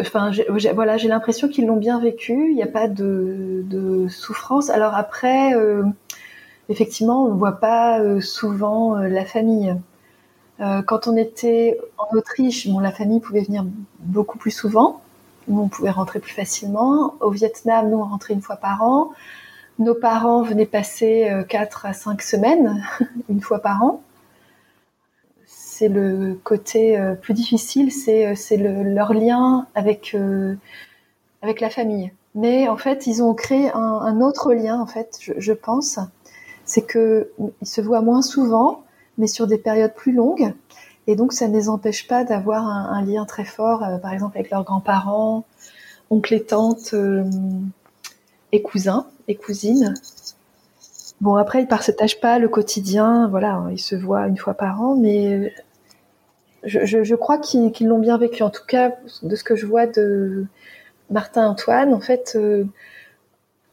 Enfin, 0.00 0.30
voilà, 0.74 0.98
j'ai 0.98 1.08
l'impression 1.08 1.48
qu'ils 1.48 1.64
l'ont 1.64 1.78
bien 1.78 1.98
vécu. 1.98 2.50
Il 2.50 2.54
n'y 2.54 2.62
a 2.62 2.66
pas 2.66 2.88
de, 2.88 3.62
de, 3.64 4.06
souffrance. 4.08 4.68
Alors 4.68 4.94
après, 4.94 5.54
effectivement, 6.68 7.24
on 7.24 7.34
ne 7.34 7.38
voit 7.38 7.60
pas 7.60 8.00
souvent 8.20 8.96
la 8.96 9.24
famille. 9.24 9.74
Euh, 10.62 10.82
quand 10.82 11.08
on 11.08 11.16
était 11.16 11.78
en 11.98 12.16
Autriche, 12.16 12.68
bon, 12.68 12.78
la 12.78 12.92
famille 12.92 13.20
pouvait 13.20 13.42
venir 13.42 13.64
beaucoup 14.00 14.38
plus 14.38 14.50
souvent. 14.50 15.00
On 15.50 15.68
pouvait 15.68 15.90
rentrer 15.90 16.20
plus 16.20 16.32
facilement. 16.32 17.14
Au 17.20 17.30
Vietnam, 17.30 17.90
nous, 17.90 17.98
on 17.98 18.04
rentrait 18.04 18.34
une 18.34 18.42
fois 18.42 18.56
par 18.56 18.82
an. 18.82 19.10
Nos 19.78 19.94
parents 19.94 20.42
venaient 20.42 20.66
passer 20.66 21.32
4 21.48 21.86
euh, 21.86 21.88
à 21.88 21.92
5 21.92 22.22
semaines, 22.22 22.84
une 23.28 23.40
fois 23.40 23.58
par 23.58 23.82
an. 23.82 24.02
C'est 25.46 25.88
le 25.88 26.38
côté 26.44 26.98
euh, 26.98 27.14
plus 27.14 27.34
difficile, 27.34 27.90
c'est, 27.90 28.56
leur 28.56 29.14
lien 29.14 29.66
avec, 29.74 30.14
la 30.14 31.70
famille. 31.70 32.12
Mais 32.36 32.68
en 32.68 32.76
fait, 32.76 33.08
ils 33.08 33.22
ont 33.22 33.34
créé 33.34 33.72
un, 33.74 34.20
autre 34.20 34.52
lien, 34.52 34.80
en 34.80 34.86
fait, 34.86 35.18
je 35.36 35.52
pense. 35.52 35.98
C'est 36.64 36.86
qu'ils 36.86 37.26
se 37.62 37.80
voient 37.80 38.02
moins 38.02 38.22
souvent, 38.22 38.84
mais 39.18 39.26
sur 39.26 39.46
des 39.46 39.58
périodes 39.58 39.94
plus 39.94 40.12
longues. 40.12 40.52
Et 41.06 41.16
donc, 41.16 41.32
ça 41.32 41.48
ne 41.48 41.54
les 41.54 41.68
empêche 41.68 42.06
pas 42.06 42.24
d'avoir 42.24 42.66
un, 42.66 43.04
lien 43.04 43.24
très 43.24 43.44
fort, 43.44 43.82
euh, 43.82 43.98
par 43.98 44.12
exemple, 44.12 44.38
avec 44.38 44.50
leurs 44.50 44.64
grands-parents, 44.64 45.44
oncles 46.10 46.34
et 46.34 46.44
tantes, 46.44 46.94
euh, 46.94 47.24
et 48.52 48.62
cousins 48.62 49.06
et 49.28 49.34
cousines. 49.34 49.94
Bon, 51.20 51.36
après, 51.36 51.62
ils 51.62 51.68
partagent 51.68 52.20
pas 52.20 52.38
le 52.38 52.48
quotidien, 52.48 53.28
voilà, 53.28 53.64
ils 53.70 53.78
se 53.78 53.94
voient 53.94 54.26
une 54.26 54.36
fois 54.36 54.54
par 54.54 54.80
an, 54.82 54.96
mais 54.96 55.52
je 56.64 57.14
crois 57.14 57.38
qu'ils 57.38 57.86
l'ont 57.86 57.98
bien 57.98 58.18
vécu. 58.18 58.42
En 58.42 58.50
tout 58.50 58.66
cas, 58.66 58.92
de 59.22 59.36
ce 59.36 59.44
que 59.44 59.56
je 59.56 59.66
vois 59.66 59.86
de 59.86 60.46
Martin 61.10 61.46
Antoine, 61.46 61.94
en 61.94 62.00
fait, 62.00 62.32
euh, 62.36 62.64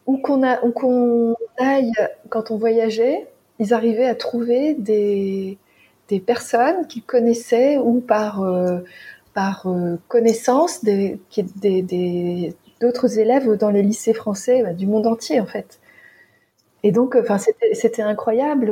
où 0.09 0.17
qu'on 0.17 1.35
aille 1.59 1.91
quand 2.29 2.51
on 2.51 2.57
voyageait, 2.57 3.27
ils 3.59 3.73
arrivaient 3.73 4.07
à 4.07 4.15
trouver 4.15 4.73
des, 4.73 5.57
personnes 6.25 6.87
qu'ils 6.87 7.03
connaissaient 7.03 7.77
ou 7.77 7.99
par, 8.01 8.41
euh, 8.41 8.79
euh, 9.37 9.97
connaissance 10.07 10.83
des, 10.83 11.19
d'autres 12.81 13.19
élèves 13.19 13.51
dans 13.57 13.69
les 13.69 13.83
lycées 13.83 14.13
français 14.13 14.63
bah, 14.63 14.73
du 14.73 14.87
monde 14.87 15.05
entier 15.05 15.39
en 15.39 15.45
fait. 15.45 15.79
Et 16.81 16.91
donc, 16.91 17.15
enfin, 17.15 17.37
c'était, 17.37 18.01
incroyable. 18.01 18.67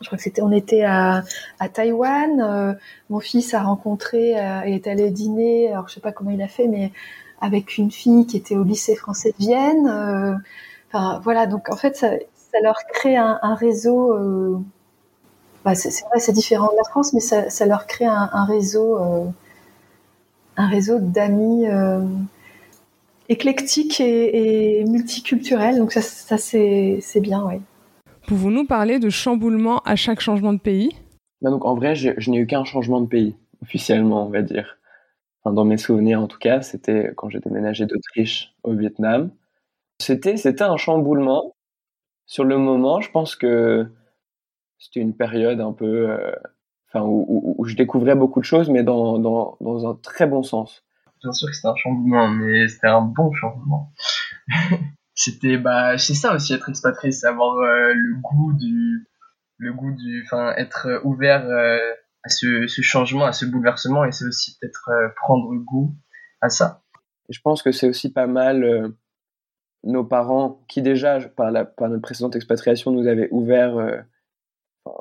Je 0.00 0.06
crois 0.06 0.16
que 0.16 0.22
c'était, 0.24 0.42
on 0.42 0.52
était 0.52 0.82
à, 0.82 1.24
à 1.58 1.68
Taïwan. 1.68 2.40
Euh, 2.40 2.72
mon 3.10 3.20
fils 3.20 3.52
a 3.52 3.62
rencontré 3.62 4.30
et 4.30 4.74
est 4.74 4.86
allé 4.86 5.10
dîner. 5.10 5.72
Alors, 5.72 5.88
je 5.88 5.94
sais 5.94 6.00
pas 6.00 6.12
comment 6.12 6.30
il 6.30 6.40
a 6.40 6.48
fait, 6.48 6.68
mais 6.68 6.92
avec 7.44 7.78
une 7.78 7.90
fille 7.90 8.26
qui 8.26 8.36
était 8.36 8.56
au 8.56 8.64
lycée 8.64 8.96
français 8.96 9.34
de 9.38 9.44
Vienne. 9.44 10.42
Enfin, 10.88 11.20
voilà. 11.22 11.46
Donc, 11.46 11.70
en 11.70 11.76
fait, 11.76 11.96
ça, 11.96 12.10
ça 12.54 12.60
leur 12.62 12.76
crée 12.86 13.16
un, 13.16 13.54
réseau. 13.54 14.14
Euh, 14.14 14.58
bah, 15.64 15.74
c'est 15.74 15.88
vrai, 15.88 16.20
c'est 16.20 16.32
différent 16.32 16.66
de 16.66 16.76
la 16.76 16.84
France, 16.84 17.12
mais 17.12 17.20
ça, 17.20 17.66
leur 17.66 17.86
crée 17.86 18.06
un, 18.06 18.44
réseau, 18.44 18.98
euh, 18.98 19.24
un 20.56 20.68
réseau 20.68 20.98
d'amis 21.00 21.66
euh, 21.66 22.04
éclectiques 23.28 24.00
et, 24.00 24.84
multiculturels. 24.84 25.78
Donc 25.78 25.92
ça, 25.92 26.00
ça 26.00 26.38
c'est 26.38 27.20
bien, 27.20 27.44
oui. 27.44 27.60
Pouvons-nous 28.28 28.64
parler 28.64 28.98
de 28.98 29.10
chamboulement 29.10 29.80
à 29.80 29.96
chaque 29.96 30.20
changement 30.20 30.52
de 30.52 30.60
pays? 30.60 30.90
Bah, 31.42 31.50
donc 31.50 31.64
en 31.64 31.74
vrai, 31.74 31.94
je, 31.96 32.30
n'ai 32.30 32.38
eu 32.38 32.46
qu'un 32.46 32.64
changement 32.64 33.00
de 33.00 33.06
pays 33.06 33.34
officiellement, 33.62 34.26
on 34.26 34.30
va 34.30 34.42
dire. 34.42 34.78
Dans 35.52 35.64
mes 35.64 35.76
souvenirs, 35.76 36.20
en 36.20 36.26
tout 36.26 36.38
cas, 36.38 36.62
c'était 36.62 37.12
quand 37.16 37.28
j'ai 37.28 37.40
déménagé 37.40 37.86
d'Autriche 37.86 38.54
au 38.62 38.74
Vietnam. 38.74 39.30
C'était 40.00 40.36
c'était 40.36 40.64
un 40.64 40.76
chamboulement 40.76 41.54
sur 42.26 42.44
le 42.44 42.58
moment, 42.58 43.00
je 43.00 43.10
pense 43.10 43.36
que 43.36 43.86
c'était 44.78 45.00
une 45.00 45.16
période 45.16 45.60
un 45.60 45.72
peu, 45.72 46.10
euh, 46.10 46.32
enfin, 46.88 47.04
où, 47.06 47.64
je 47.66 47.76
découvrais 47.76 48.14
beaucoup 48.14 48.40
de 48.40 48.44
choses, 48.44 48.70
mais 48.70 48.82
dans, 48.82 49.18
dans, 49.18 49.56
dans 49.60 49.88
un 49.88 49.94
très 49.94 50.26
bon 50.26 50.42
sens. 50.42 50.84
Bien 51.22 51.32
sûr 51.32 51.48
que 51.48 51.54
c'était 51.54 51.68
un 51.68 51.76
changement, 51.76 52.28
mais 52.28 52.68
c'était 52.68 52.88
un 52.88 53.02
bon 53.02 53.32
changement. 53.32 53.92
c'était, 55.14 55.58
bah, 55.58 55.98
c'est 55.98 56.14
ça 56.14 56.34
aussi 56.34 56.54
être 56.54 56.68
expatrié, 56.68 57.12
c'est 57.12 57.26
avoir 57.26 57.56
euh, 57.58 57.92
le 57.94 58.16
goût 58.20 58.52
du, 58.54 59.06
le 59.58 59.72
goût 59.72 59.92
du, 59.92 60.22
enfin, 60.24 60.54
être 60.56 61.00
ouvert 61.04 61.46
euh, 61.46 61.78
à 62.24 62.28
ce, 62.28 62.66
changement, 62.66 63.24
à 63.24 63.32
ce 63.32 63.44
bouleversement, 63.44 64.04
et 64.04 64.12
c'est 64.12 64.24
aussi 64.24 64.56
peut-être 64.58 64.90
prendre 65.16 65.54
goût 65.54 65.94
à 66.40 66.48
ça. 66.48 66.82
Je 67.28 67.40
pense 67.40 67.62
que 67.62 67.72
c'est 67.72 67.88
aussi 67.88 68.12
pas 68.12 68.26
mal 68.26 68.94
nos 69.84 70.04
parents, 70.04 70.64
qui 70.68 70.82
déjà, 70.82 71.20
par, 71.20 71.52
notre 71.52 72.00
précédente 72.00 72.36
expatriation, 72.36 72.90
nous 72.90 73.06
avaient 73.06 73.28
ouvert, 73.30 73.76
euh, 73.76 73.98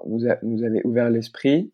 nous, 0.06 0.26
nous 0.44 0.64
avaient 0.64 0.86
ouvert 0.86 1.10
l'esprit. 1.10 1.72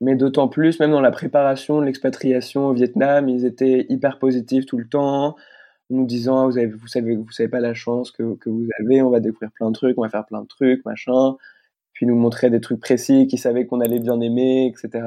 Mais 0.00 0.14
d'autant 0.16 0.48
plus, 0.48 0.80
même 0.80 0.90
dans 0.90 1.00
la 1.00 1.10
préparation 1.10 1.80
de 1.80 1.86
l'expatriation 1.86 2.66
au 2.66 2.72
Vietnam, 2.72 3.28
ils 3.28 3.44
étaient 3.44 3.86
hyper 3.88 4.18
positifs 4.18 4.66
tout 4.66 4.76
le 4.76 4.88
temps, 4.88 5.36
nous 5.90 6.06
disant 6.06 6.42
ah, 6.42 6.46
vous, 6.46 6.58
avez, 6.58 6.66
vous 6.66 6.88
savez, 6.88 7.16
vous 7.16 7.30
savez 7.30 7.48
pas 7.48 7.60
la 7.60 7.74
chance 7.74 8.10
que, 8.10 8.34
que, 8.36 8.50
vous 8.50 8.66
avez, 8.80 9.00
on 9.00 9.10
va 9.10 9.20
découvrir 9.20 9.52
plein 9.52 9.70
de 9.70 9.74
trucs, 9.74 9.96
on 9.96 10.02
va 10.02 10.08
faire 10.08 10.26
plein 10.26 10.42
de 10.42 10.48
trucs, 10.48 10.84
machin. 10.84 11.36
Puis 12.02 12.08
nous 12.08 12.16
montrer 12.16 12.50
des 12.50 12.60
trucs 12.60 12.80
précis 12.80 13.28
qu'ils 13.28 13.38
savaient 13.38 13.64
qu'on 13.64 13.78
allait 13.78 14.00
bien 14.00 14.20
aimer, 14.20 14.66
etc. 14.66 15.06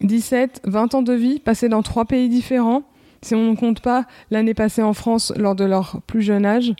17, 0.00 0.62
20 0.64 0.96
ans 0.96 1.02
de 1.02 1.12
vie 1.12 1.38
passés 1.38 1.68
dans 1.68 1.84
trois 1.84 2.06
pays 2.06 2.28
différents 2.28 2.82
si 3.22 3.36
on 3.36 3.52
ne 3.52 3.54
compte 3.54 3.80
pas 3.80 4.06
l'année 4.32 4.52
passée 4.52 4.82
en 4.82 4.94
France 4.94 5.32
lors 5.36 5.54
de 5.54 5.64
leur 5.64 6.02
plus 6.08 6.22
jeune 6.22 6.44
âge, 6.44 6.74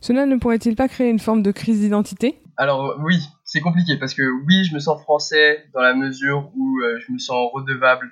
cela 0.00 0.26
ne 0.26 0.36
pourrait-il 0.36 0.76
pas 0.76 0.86
créer 0.86 1.10
une 1.10 1.18
forme 1.18 1.42
de 1.42 1.50
crise 1.50 1.80
d'identité? 1.80 2.40
Alors 2.56 2.94
oui, 3.00 3.20
c'est 3.42 3.58
compliqué 3.58 3.96
parce 3.96 4.14
que 4.14 4.22
oui, 4.46 4.62
je 4.62 4.72
me 4.72 4.78
sens 4.78 5.02
français 5.02 5.64
dans 5.74 5.80
la 5.80 5.94
mesure 5.94 6.48
où 6.54 6.78
euh, 6.78 7.00
je 7.00 7.12
me 7.12 7.18
sens 7.18 7.50
redevable 7.52 8.08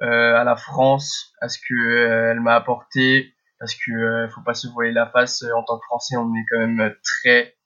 euh, 0.00 0.36
à 0.36 0.42
la 0.42 0.56
France, 0.56 1.34
à 1.42 1.50
ce 1.50 1.58
qu'elle 1.58 2.38
euh, 2.38 2.40
m'a 2.40 2.54
apporté, 2.54 3.34
parce 3.60 3.74
que 3.74 4.26
faut 4.34 4.40
pas 4.40 4.54
se 4.54 4.68
voiler 4.68 4.92
la 4.92 5.04
face 5.04 5.44
en 5.54 5.64
tant 5.64 5.78
que 5.78 5.84
Français, 5.84 6.16
on 6.16 6.32
est 6.34 6.46
quand 6.50 6.60
même 6.60 6.94
très 7.04 7.57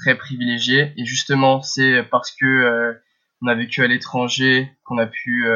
très 0.00 0.16
privilégié. 0.16 0.92
Et 0.96 1.04
justement, 1.04 1.62
c'est 1.62 2.02
parce 2.10 2.30
que 2.32 2.94
on 3.42 3.48
a 3.48 3.54
vécu 3.54 3.82
à 3.82 3.86
l'étranger 3.86 4.70
qu'on 4.84 4.98
a 4.98 5.06
pu 5.06 5.46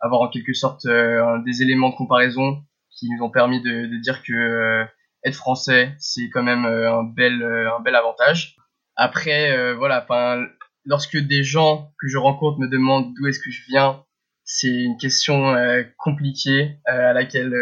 avoir 0.00 0.22
en 0.22 0.28
quelque 0.28 0.54
sorte 0.54 0.86
des 0.86 1.62
éléments 1.62 1.90
de 1.90 1.96
comparaison 1.96 2.62
qui 3.00 3.08
nous 3.10 3.24
ont 3.24 3.30
permis 3.30 3.60
de, 3.60 3.86
de 3.86 3.96
dire 3.96 4.22
que 4.22 4.32
euh, 4.32 4.84
être 5.24 5.34
français, 5.34 5.94
c'est 5.98 6.28
quand 6.30 6.42
même 6.42 6.66
euh, 6.66 6.92
un 6.92 7.04
bel, 7.04 7.42
euh, 7.42 7.74
un 7.74 7.80
bel 7.80 7.94
avantage. 7.94 8.56
Après, 8.96 9.74
voilà, 9.76 10.02
enfin, 10.02 10.44
lorsque 10.84 11.16
des 11.16 11.42
gens 11.42 11.90
que 11.98 12.06
je 12.06 12.18
rencontre 12.18 12.58
me 12.58 12.68
demandent 12.68 13.14
d'où 13.14 13.28
est-ce 13.28 13.38
que 13.38 13.50
je 13.50 13.62
viens, 13.66 14.04
c'est 14.44 14.68
une 14.68 14.98
question 14.98 15.54
compliquée 15.96 16.76
à 16.84 17.14
laquelle 17.14 17.54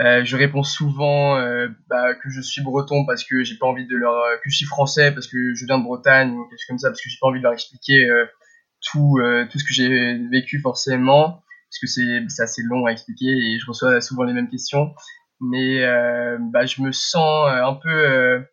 Euh, 0.00 0.24
je 0.24 0.36
réponds 0.36 0.62
souvent 0.62 1.36
euh, 1.38 1.68
bah, 1.88 2.14
que 2.14 2.30
je 2.30 2.40
suis 2.40 2.62
breton 2.62 3.04
parce 3.04 3.24
que 3.24 3.42
j'ai 3.42 3.56
pas 3.56 3.66
envie 3.66 3.86
de 3.86 3.96
leur 3.96 4.14
euh, 4.14 4.36
que 4.36 4.48
je 4.48 4.56
suis 4.56 4.66
français 4.66 5.10
parce 5.10 5.26
que 5.26 5.54
je 5.54 5.66
viens 5.66 5.78
de 5.78 5.82
Bretagne 5.82 6.30
ou 6.36 6.44
quelque 6.44 6.58
chose 6.58 6.66
comme 6.68 6.78
ça 6.78 6.90
parce 6.90 7.02
que 7.02 7.10
j'ai 7.10 7.16
pas 7.20 7.26
envie 7.26 7.40
de 7.40 7.42
leur 7.42 7.52
expliquer 7.52 8.08
tout 8.80 9.18
tout 9.50 9.58
ce 9.58 9.64
que 9.64 9.72
j'ai 9.72 10.18
vécu 10.28 10.60
forcément 10.60 11.42
parce 11.68 11.78
que 11.80 11.86
c'est 11.88 12.24
c'est 12.28 12.42
assez 12.42 12.62
long 12.62 12.86
à 12.86 12.92
expliquer 12.92 13.26
et 13.26 13.58
je 13.58 13.66
reçois 13.66 14.00
souvent 14.00 14.22
les 14.22 14.32
mêmes 14.32 14.48
questions. 14.48 14.94
Mais 15.40 15.80
bah 16.52 16.64
je 16.66 16.80
me 16.82 16.92
sens 16.92 17.48
un 17.50 17.74
peu 17.74 18.44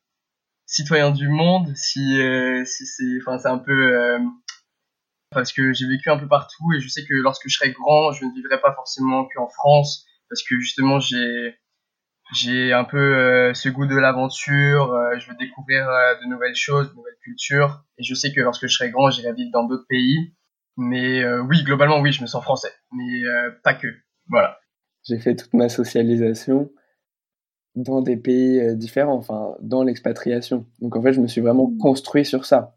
citoyen 0.66 1.12
du 1.12 1.28
monde 1.28 1.72
si 1.76 2.18
si 2.66 2.86
c'est 2.88 3.18
enfin 3.22 3.38
c'est 3.38 3.50
un 3.50 3.60
peu 3.60 4.18
parce 5.30 5.54
que 5.54 5.74
j'ai 5.74 5.88
vécu 5.88 6.10
un 6.10 6.18
peu 6.18 6.28
partout 6.28 6.74
et 6.76 6.82
je 6.82 6.88
sais 6.88 7.04
que 7.04 7.14
lorsque 7.14 7.48
je 7.48 7.56
serai 7.56 7.72
grand 7.72 8.14
je 8.14 8.26
ne 8.26 8.34
vivrai 8.34 8.60
pas 8.60 8.74
forcément 8.74 9.28
qu'en 9.36 9.48
France 9.48 10.08
parce 10.30 10.44
que 10.44 10.60
justement 10.60 11.00
j'ai 11.00 11.56
j'ai 12.34 12.74
un 12.74 12.84
peu 12.84 12.98
euh, 12.98 13.54
ce 13.54 13.70
goût 13.70 13.86
de 13.86 13.96
l'aventure, 13.96 14.94
euh, 14.94 15.18
je 15.20 15.30
veux 15.30 15.36
découvrir 15.38 15.88
euh, 15.88 16.16
de 16.24 16.30
nouvelles 16.30 16.56
choses, 16.56 16.90
de 16.90 16.96
nouvelles 16.96 17.18
cultures 17.22 17.84
et 17.98 18.04
je 18.04 18.16
sais 18.16 18.32
que 18.34 18.42
lorsque 18.42 18.68
je 18.68 18.76
serai 18.76 18.90
grand, 18.90 19.12
j'irai 19.12 19.34
vivre 19.34 19.52
dans 19.54 19.66
d'autres 19.66 19.88
pays. 19.88 20.34
Mais 20.78 21.26
oui, 21.48 21.64
globalement 21.64 22.02
oui, 22.02 22.12
je 22.12 22.22
me 22.22 22.28
sens 22.28 22.44
français, 22.44 22.74
mais 22.92 23.22
pas 23.64 23.74
que. 23.74 23.88
Voilà. 24.28 24.60
J'ai 25.04 25.20
fait 25.20 25.34
toute 25.34 25.54
ma 25.54 25.70
socialisation 25.70 26.70
dans 27.76 28.02
des 28.02 28.18
pays 28.18 28.76
différents, 28.76 29.16
enfin 29.16 29.56
dans 29.62 29.84
l'expatriation. 29.84 30.68
Donc 30.82 30.98
en 30.98 31.02
fait, 31.02 31.14
je 31.14 31.22
me 31.22 31.28
suis 31.28 31.40
vraiment 31.40 31.70
mmh. 31.70 31.78
construit 31.78 32.26
sur 32.26 32.44
ça. 32.44 32.76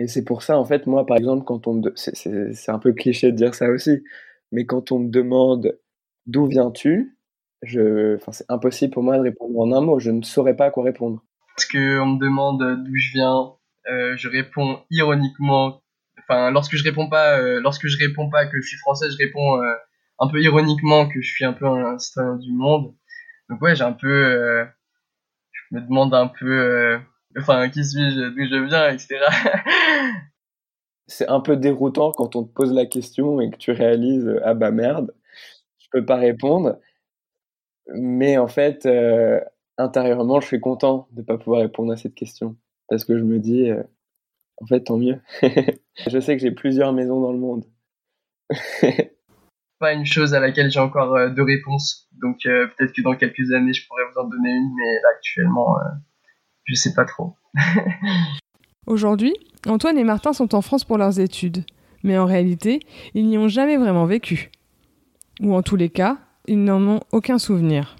Et 0.00 0.08
c'est 0.08 0.24
pour 0.24 0.42
ça, 0.42 0.58
en 0.58 0.64
fait, 0.64 0.88
moi, 0.88 1.06
par 1.06 1.18
exemple, 1.18 1.44
quand 1.44 1.68
on 1.68 1.74
me... 1.74 1.92
C'est 1.94 2.70
un 2.72 2.80
peu 2.80 2.92
cliché 2.92 3.30
de 3.30 3.36
dire 3.36 3.54
ça 3.54 3.68
aussi, 3.68 4.02
mais 4.50 4.66
quand 4.66 4.90
on 4.90 4.98
me 4.98 5.08
demande 5.08 5.78
D'où 6.26 6.46
viens-tu? 6.46 7.16
Je... 7.62 8.16
enfin, 8.16 8.32
C'est 8.32 8.46
impossible 8.48 8.92
pour 8.92 9.02
moi 9.02 9.16
de 9.16 9.22
répondre 9.22 9.58
en 9.58 9.72
un 9.72 9.80
mot. 9.80 9.98
Je 9.98 10.10
ne 10.10 10.22
saurais 10.22 10.56
pas 10.56 10.66
à 10.66 10.70
quoi 10.70 10.84
répondre. 10.84 11.22
Parce 11.56 11.66
qu'on 11.66 12.06
me 12.06 12.18
demande 12.18 12.84
d'où 12.84 12.96
je 12.96 13.12
viens, 13.12 13.52
euh, 13.90 14.16
je 14.16 14.28
réponds 14.28 14.80
ironiquement. 14.90 15.82
Enfin, 16.18 16.50
lorsque 16.50 16.76
je 16.76 16.84
réponds 16.84 17.08
pas, 17.08 17.38
euh, 17.38 17.60
lorsque 17.60 17.88
je 17.88 17.98
réponds 17.98 18.30
pas 18.30 18.46
que 18.46 18.60
je 18.60 18.66
suis 18.66 18.78
français, 18.78 19.10
je 19.10 19.16
réponds 19.18 19.62
euh, 19.62 19.74
un 20.18 20.28
peu 20.28 20.40
ironiquement 20.40 21.08
que 21.08 21.20
je 21.20 21.30
suis 21.30 21.44
un 21.44 21.52
peu 21.52 21.66
un 21.66 21.98
citoyen 21.98 22.36
du 22.36 22.52
monde. 22.52 22.94
Donc 23.48 23.60
ouais, 23.60 23.74
j'ai 23.74 23.84
un 23.84 23.92
peu, 23.92 24.66
je 25.52 25.76
me 25.76 25.80
demande 25.82 26.14
un 26.14 26.28
peu, 26.28 26.98
enfin, 27.38 27.68
qui 27.68 27.84
suis-je, 27.84 28.30
d'où 28.30 28.44
je 28.48 28.64
viens, 28.66 28.90
etc. 28.90 29.18
C'est 31.06 31.28
un 31.28 31.40
peu 31.40 31.56
déroutant 31.56 32.12
quand 32.12 32.36
on 32.36 32.44
te 32.44 32.52
pose 32.52 32.72
la 32.72 32.86
question 32.86 33.40
et 33.40 33.50
que 33.50 33.56
tu 33.56 33.72
réalises 33.72 34.40
ah 34.44 34.54
bah 34.54 34.70
merde, 34.70 35.12
peux 35.92 36.04
pas 36.04 36.16
répondre. 36.16 36.78
Mais 37.94 38.38
en 38.38 38.48
fait, 38.48 38.86
euh, 38.86 39.40
intérieurement, 39.78 40.40
je 40.40 40.46
suis 40.46 40.60
content 40.60 41.08
de 41.12 41.20
ne 41.20 41.26
pas 41.26 41.38
pouvoir 41.38 41.60
répondre 41.62 41.92
à 41.92 41.96
cette 41.96 42.14
question. 42.14 42.56
Parce 42.88 43.04
que 43.04 43.18
je 43.18 43.22
me 43.22 43.38
dis, 43.38 43.70
euh, 43.70 43.82
en 44.58 44.66
fait, 44.66 44.80
tant 44.80 44.98
mieux. 44.98 45.20
je 45.42 46.20
sais 46.20 46.36
que 46.36 46.42
j'ai 46.42 46.50
plusieurs 46.50 46.92
maisons 46.92 47.20
dans 47.20 47.32
le 47.32 47.38
monde. 47.38 47.64
pas 49.78 49.94
une 49.94 50.06
chose 50.06 50.34
à 50.34 50.40
laquelle 50.40 50.70
j'ai 50.70 50.80
encore 50.80 51.14
euh, 51.14 51.28
de 51.28 51.42
réponse. 51.42 52.08
Donc 52.20 52.38
peut-être 52.42 52.92
que 52.92 53.02
dans 53.02 53.16
quelques 53.16 53.52
années, 53.52 53.72
je 53.72 53.86
pourrais 53.88 54.04
vous 54.12 54.20
en 54.20 54.28
donner 54.28 54.50
une, 54.50 54.70
mais 54.76 54.94
là, 55.02 55.08
actuellement, 55.16 55.76
je 56.64 56.74
sais 56.74 56.94
pas 56.94 57.04
trop. 57.04 57.34
Aujourd'hui, 58.86 59.34
Antoine 59.66 59.98
et 59.98 60.04
Martin 60.04 60.32
sont 60.32 60.54
en 60.54 60.62
France 60.62 60.84
pour 60.84 60.98
leurs 60.98 61.18
études. 61.18 61.64
Mais 62.04 62.18
en 62.18 62.26
réalité, 62.26 62.80
ils 63.14 63.26
n'y 63.26 63.38
ont 63.38 63.48
jamais 63.48 63.76
vraiment 63.76 64.06
vécu 64.06 64.50
ou 65.42 65.54
en 65.54 65.62
tous 65.62 65.76
les 65.76 65.90
cas, 65.90 66.18
ils 66.46 66.62
n'en 66.62 66.82
ont 66.88 67.00
aucun 67.12 67.38
souvenir. 67.38 67.96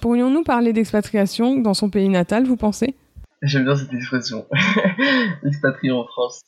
Pourrions-nous 0.00 0.42
parler 0.42 0.72
d'expatriation 0.72 1.56
dans 1.56 1.74
son 1.74 1.90
pays 1.90 2.08
natal, 2.08 2.44
vous 2.44 2.56
pensez? 2.56 2.96
J'aime 3.42 3.64
bien 3.64 3.76
cette 3.76 3.92
expression, 3.92 4.46
expatrier 5.44 5.92
en 5.92 6.04
France. 6.04 6.42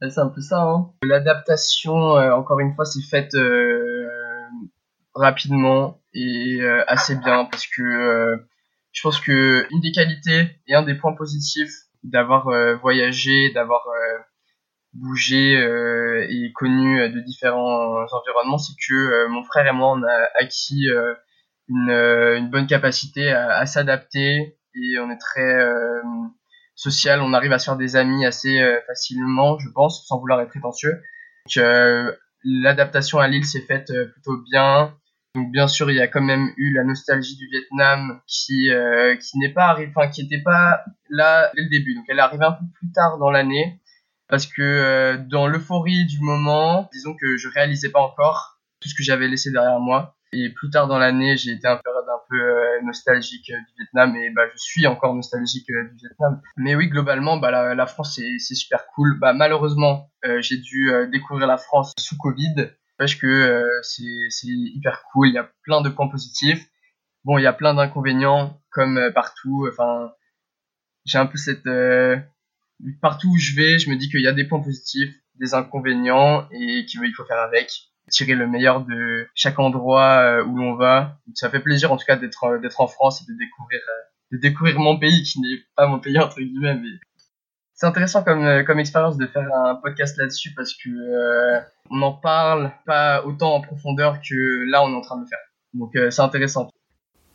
C'est 0.00 0.20
un 0.20 0.28
peu 0.28 0.40
ça. 0.40 0.62
Hein. 0.62 0.90
L'adaptation, 1.02 2.16
euh, 2.16 2.32
encore 2.32 2.60
une 2.60 2.74
fois, 2.74 2.84
c'est 2.84 3.02
faite 3.02 3.34
euh, 3.34 4.06
rapidement 5.14 6.00
et 6.12 6.58
euh, 6.60 6.84
assez 6.86 7.16
bien 7.16 7.46
parce 7.46 7.66
que 7.66 8.44
je 8.92 9.02
pense 9.02 9.20
que 9.20 9.66
une 9.70 9.80
des 9.80 9.92
qualités 9.92 10.60
et 10.68 10.74
un 10.74 10.82
des 10.82 10.94
points 10.94 11.14
positifs 11.14 11.72
d'avoir 12.04 12.48
voyagé, 12.80 13.50
d'avoir 13.52 13.82
bougé 14.94 15.56
euh, 15.56 16.26
et 16.28 16.52
connu 16.52 17.08
de 17.10 17.20
différents 17.20 18.06
environnements, 18.12 18.58
c'est 18.58 18.74
que 18.88 18.94
euh, 18.94 19.28
mon 19.28 19.42
frère 19.42 19.66
et 19.66 19.72
moi, 19.72 19.92
on 19.92 20.02
a 20.02 20.28
acquis 20.40 20.88
euh, 20.88 21.14
une, 21.68 21.90
une, 21.90 22.50
bonne 22.50 22.66
capacité 22.66 23.30
à, 23.30 23.56
à 23.56 23.66
s'adapter 23.66 24.56
et 24.74 24.98
on 24.98 25.10
est 25.10 25.18
très 25.18 25.56
social, 26.74 27.20
on 27.22 27.32
arrive 27.32 27.52
à 27.52 27.58
se 27.58 27.66
faire 27.66 27.76
des 27.76 27.96
amis 27.96 28.26
assez 28.26 28.60
facilement, 28.88 29.58
je 29.58 29.68
pense, 29.70 30.06
sans 30.06 30.18
vouloir 30.18 30.40
être 30.40 30.48
prétentieux. 30.48 31.00
Donc, 31.46 31.64
l'adaptation 32.42 33.18
à 33.18 33.28
l'île 33.28 33.46
s'est 33.46 33.62
faite 33.62 33.92
plutôt 34.12 34.36
bien. 34.50 34.94
Donc 35.36 35.50
bien 35.52 35.68
sûr, 35.68 35.90
il 35.90 35.96
y 35.96 36.00
a 36.00 36.08
quand 36.08 36.22
même 36.22 36.52
eu 36.56 36.74
la 36.74 36.84
nostalgie 36.84 37.36
du 37.36 37.46
Vietnam 37.48 38.20
qui 38.26 38.68
qui 39.20 39.38
n'est 39.38 39.52
pas 39.52 39.66
arrivé, 39.66 39.92
enfin 39.94 40.10
qui 40.10 40.24
n'était 40.24 40.42
pas 40.42 40.80
là 41.08 41.50
dès 41.54 41.62
le 41.62 41.70
début. 41.70 41.94
Donc 41.94 42.04
elle 42.08 42.18
est 42.18 42.22
arrivée 42.22 42.44
un 42.44 42.52
peu 42.52 42.64
plus 42.74 42.90
tard 42.90 43.18
dans 43.18 43.30
l'année 43.30 43.80
parce 44.28 44.46
que 44.46 44.62
euh, 44.62 45.18
dans 45.18 45.46
l'euphorie 45.46 46.06
du 46.06 46.20
moment, 46.20 46.88
disons 46.92 47.14
que 47.14 47.36
je 47.36 47.48
réalisais 47.48 47.90
pas 47.90 48.00
encore 48.00 48.58
tout 48.80 48.88
ce 48.88 48.94
que 48.94 49.02
j'avais 49.02 49.28
laissé 49.28 49.50
derrière 49.50 49.80
moi. 49.80 50.16
Et 50.32 50.50
plus 50.50 50.70
tard 50.70 50.88
dans 50.88 50.98
l'année, 50.98 51.36
j'ai 51.36 51.52
été 51.52 51.68
un 51.68 51.76
peu 51.76 52.36
euh, 52.36 52.82
nostalgique 52.82 53.50
euh, 53.50 53.58
du 53.58 53.74
Vietnam 53.78 54.16
et 54.16 54.30
bah 54.30 54.42
je 54.52 54.58
suis 54.58 54.86
encore 54.86 55.14
nostalgique 55.14 55.66
du 55.66 55.96
Vietnam. 55.96 56.40
Mais 56.56 56.74
oui, 56.74 56.88
globalement, 56.88 57.36
bah 57.36 57.74
la, 57.74 57.86
France 57.86 58.18
c'est 58.38 58.54
super 58.54 58.86
cool. 58.94 59.18
Bah 59.20 59.32
malheureusement, 59.32 60.10
j'ai 60.40 60.56
dû 60.56 60.90
découvrir 61.12 61.46
la 61.46 61.58
France 61.58 61.92
sous 61.98 62.16
Covid 62.16 62.70
parce 62.98 63.14
que 63.14 63.62
c'est 63.82 64.46
hyper 64.46 65.02
cool. 65.12 65.28
Il 65.28 65.34
y 65.34 65.38
a 65.38 65.48
plein 65.62 65.82
de 65.82 65.90
points 65.90 66.08
positifs. 66.08 66.66
Bon, 67.24 67.38
il 67.38 67.42
y 67.42 67.46
a 67.46 67.52
plein 67.52 67.74
d'inconvénients 67.74 68.60
comme 68.70 69.12
partout. 69.14 69.68
Enfin, 69.70 70.10
j'ai 71.04 71.18
un 71.18 71.26
peu 71.26 71.36
cette 71.36 71.68
partout 73.00 73.28
où 73.28 73.38
je 73.38 73.54
vais, 73.54 73.78
je 73.78 73.90
me 73.90 73.96
dis 73.96 74.08
qu'il 74.08 74.20
y 74.20 74.28
a 74.28 74.32
des 74.32 74.44
points 74.44 74.60
positifs, 74.60 75.14
des 75.38 75.54
inconvénients 75.54 76.48
et 76.52 76.84
qu'il 76.86 77.14
faut 77.14 77.24
faire 77.24 77.40
avec, 77.40 77.70
tirer 78.10 78.34
le 78.34 78.46
meilleur 78.46 78.84
de 78.84 79.26
chaque 79.34 79.58
endroit 79.58 80.18
euh, 80.20 80.44
où 80.44 80.56
l'on 80.56 80.74
va. 80.74 81.18
Ça 81.34 81.50
fait 81.50 81.60
plaisir 81.60 81.92
en 81.92 81.96
tout 81.96 82.06
cas 82.06 82.16
d'être 82.16 82.44
euh, 82.44 82.58
d'être 82.58 82.80
en 82.80 82.86
France 82.86 83.22
et 83.22 83.32
de 83.32 83.36
découvrir 83.36 83.80
euh, 83.80 84.02
de 84.32 84.38
découvrir 84.38 84.78
mon 84.78 84.98
pays 84.98 85.22
qui 85.22 85.40
n'est 85.40 85.58
pas 85.76 85.86
mon 85.86 85.98
pays 85.98 86.18
entre 86.18 86.40
guillemets 86.40 86.74
mais 86.74 86.88
c'est 87.74 87.86
intéressant 87.86 88.22
comme 88.22 88.64
comme 88.64 88.78
expérience 88.78 89.16
de 89.16 89.26
faire 89.26 89.48
un 89.52 89.74
podcast 89.76 90.16
là-dessus 90.16 90.52
parce 90.54 90.74
que 90.74 90.90
on 91.90 91.96
n'en 91.96 92.12
parle 92.12 92.72
pas 92.86 93.24
autant 93.24 93.54
en 93.54 93.60
profondeur 93.60 94.20
que 94.20 94.70
là 94.70 94.84
on 94.84 94.92
est 94.92 94.96
en 94.96 95.00
train 95.00 95.16
de 95.16 95.22
le 95.22 95.26
faire. 95.26 95.40
Donc 95.72 95.90
c'est 95.94 96.22
intéressant. 96.22 96.68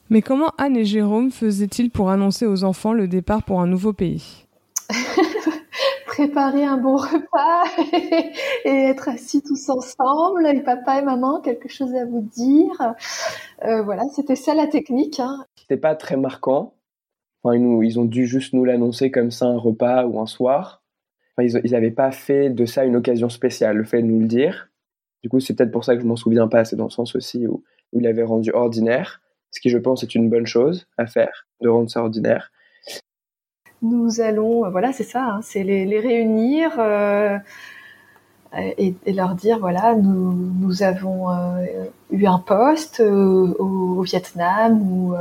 Mais 0.10 0.22
comment 0.22 0.54
Anne 0.58 0.78
et 0.78 0.86
Jérôme 0.86 1.30
faisaient-ils 1.30 1.92
pour 1.92 2.10
annoncer 2.10 2.46
aux 2.46 2.64
enfants 2.64 2.94
le 2.94 3.08
départ 3.08 3.44
pour 3.44 3.62
un 3.62 3.68
nouveau 3.68 3.92
pays? 3.92 4.46
préparer 6.20 6.66
un 6.66 6.78
bon 6.78 6.98
repas 6.98 7.64
et, 8.66 8.70
être 8.70 9.08
assis 9.08 9.42
tous 9.42 9.70
ensemble, 9.70 10.46
et 10.48 10.62
papa 10.62 11.00
et 11.00 11.02
maman, 11.02 11.40
quelque 11.40 11.70
chose 11.70 11.96
à 11.96 12.04
vous 12.04 12.22
dire. 12.22 12.94
Euh, 13.64 13.82
voilà, 13.84 14.04
c'était 14.14 14.36
ça 14.36 14.54
la 14.54 14.68
technique. 14.68 15.22
Hein. 15.22 15.46
C'était 15.56 15.78
pas 15.78 15.96
très 15.96 16.18
marquant. 16.18 16.74
Enfin, 17.42 17.56
ils, 17.56 17.62
nous, 17.62 17.84
ils 17.84 18.00
ont 18.02 18.06
dû 18.06 18.28
juste 18.28 18.52
nous 18.54 18.66
l'annoncer 18.66 19.12
comme 19.12 19.32
ça 19.32 19.46
un 19.46 19.58
repas 19.58 20.06
ou 20.08 20.20
un 20.20 20.26
soir. 20.26 20.84
Enfin, 21.38 21.48
ils 21.64 21.72
n'avaient 21.72 21.90
pas 21.90 22.12
fait 22.12 22.50
de 22.50 22.66
ça 22.66 22.84
une 22.84 22.98
occasion 22.98 23.30
spéciale, 23.30 23.78
le 23.78 23.86
fait 23.86 24.02
de 24.02 24.08
nous 24.08 24.20
le 24.20 24.28
dire. 24.28 24.70
Du 25.24 25.30
coup, 25.30 25.40
c'est 25.40 25.56
peut-être 25.56 25.72
pour 25.72 25.86
ça 25.86 25.96
que 25.96 26.02
je 26.02 26.06
m'en 26.06 26.18
souviens 26.18 26.50
pas. 26.50 26.66
C'est 26.66 26.76
dans 26.76 26.86
le 26.86 26.90
sens 26.90 27.16
aussi 27.16 27.48
où, 27.48 27.64
où 27.94 28.00
il 28.02 28.08
avait 28.08 28.24
rendu 28.24 28.52
ordinaire, 28.52 29.22
ce 29.52 29.62
qui, 29.62 29.70
je 29.70 29.78
pense, 29.78 30.04
est 30.04 30.16
une 30.16 30.30
bonne 30.30 30.48
chose 30.48 30.86
à 30.98 31.08
faire, 31.08 31.48
de 31.62 31.70
rendre 31.70 31.90
ça 31.90 32.02
ordinaire 32.02 32.52
nous 33.82 34.22
allons, 34.22 34.66
euh, 34.66 34.70
voilà, 34.70 34.94
c'est 34.94 35.04
ça, 35.04 35.24
hein, 35.24 35.40
c'est 35.44 35.64
les, 35.64 35.86
les, 35.86 36.00
réunir 36.00 36.74
euh, 36.80 37.38
et, 38.58 38.96
et, 39.06 39.14
leur 39.14 39.36
dire, 39.36 39.60
voilà, 39.60 39.96
nous, 39.96 40.34
nous 40.34 40.84
avons 40.84 41.30
euh, 41.30 41.66
eu 42.12 42.26
un 42.26 42.40
poste 42.40 43.00
au, 43.00 43.56
au, 43.60 44.02
Vietnam 44.02 44.82
ou, 44.82 45.14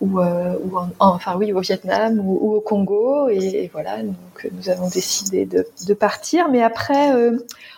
ou, 0.00 0.20
ou 0.20 0.76
en, 0.78 0.88
enfin 0.98 1.36
oui, 1.36 1.52
au 1.52 1.60
Vietnam 1.60 2.18
ou, 2.18 2.38
ou 2.40 2.54
au 2.56 2.60
Congo 2.60 3.28
et, 3.28 3.70
voilà, 3.72 4.02
donc 4.02 4.48
nous 4.52 4.70
avons 4.70 4.88
décidé 4.88 5.44
de, 5.44 5.66
de 5.86 5.94
partir, 5.94 6.48
mais 6.50 6.62
après, 6.62 7.12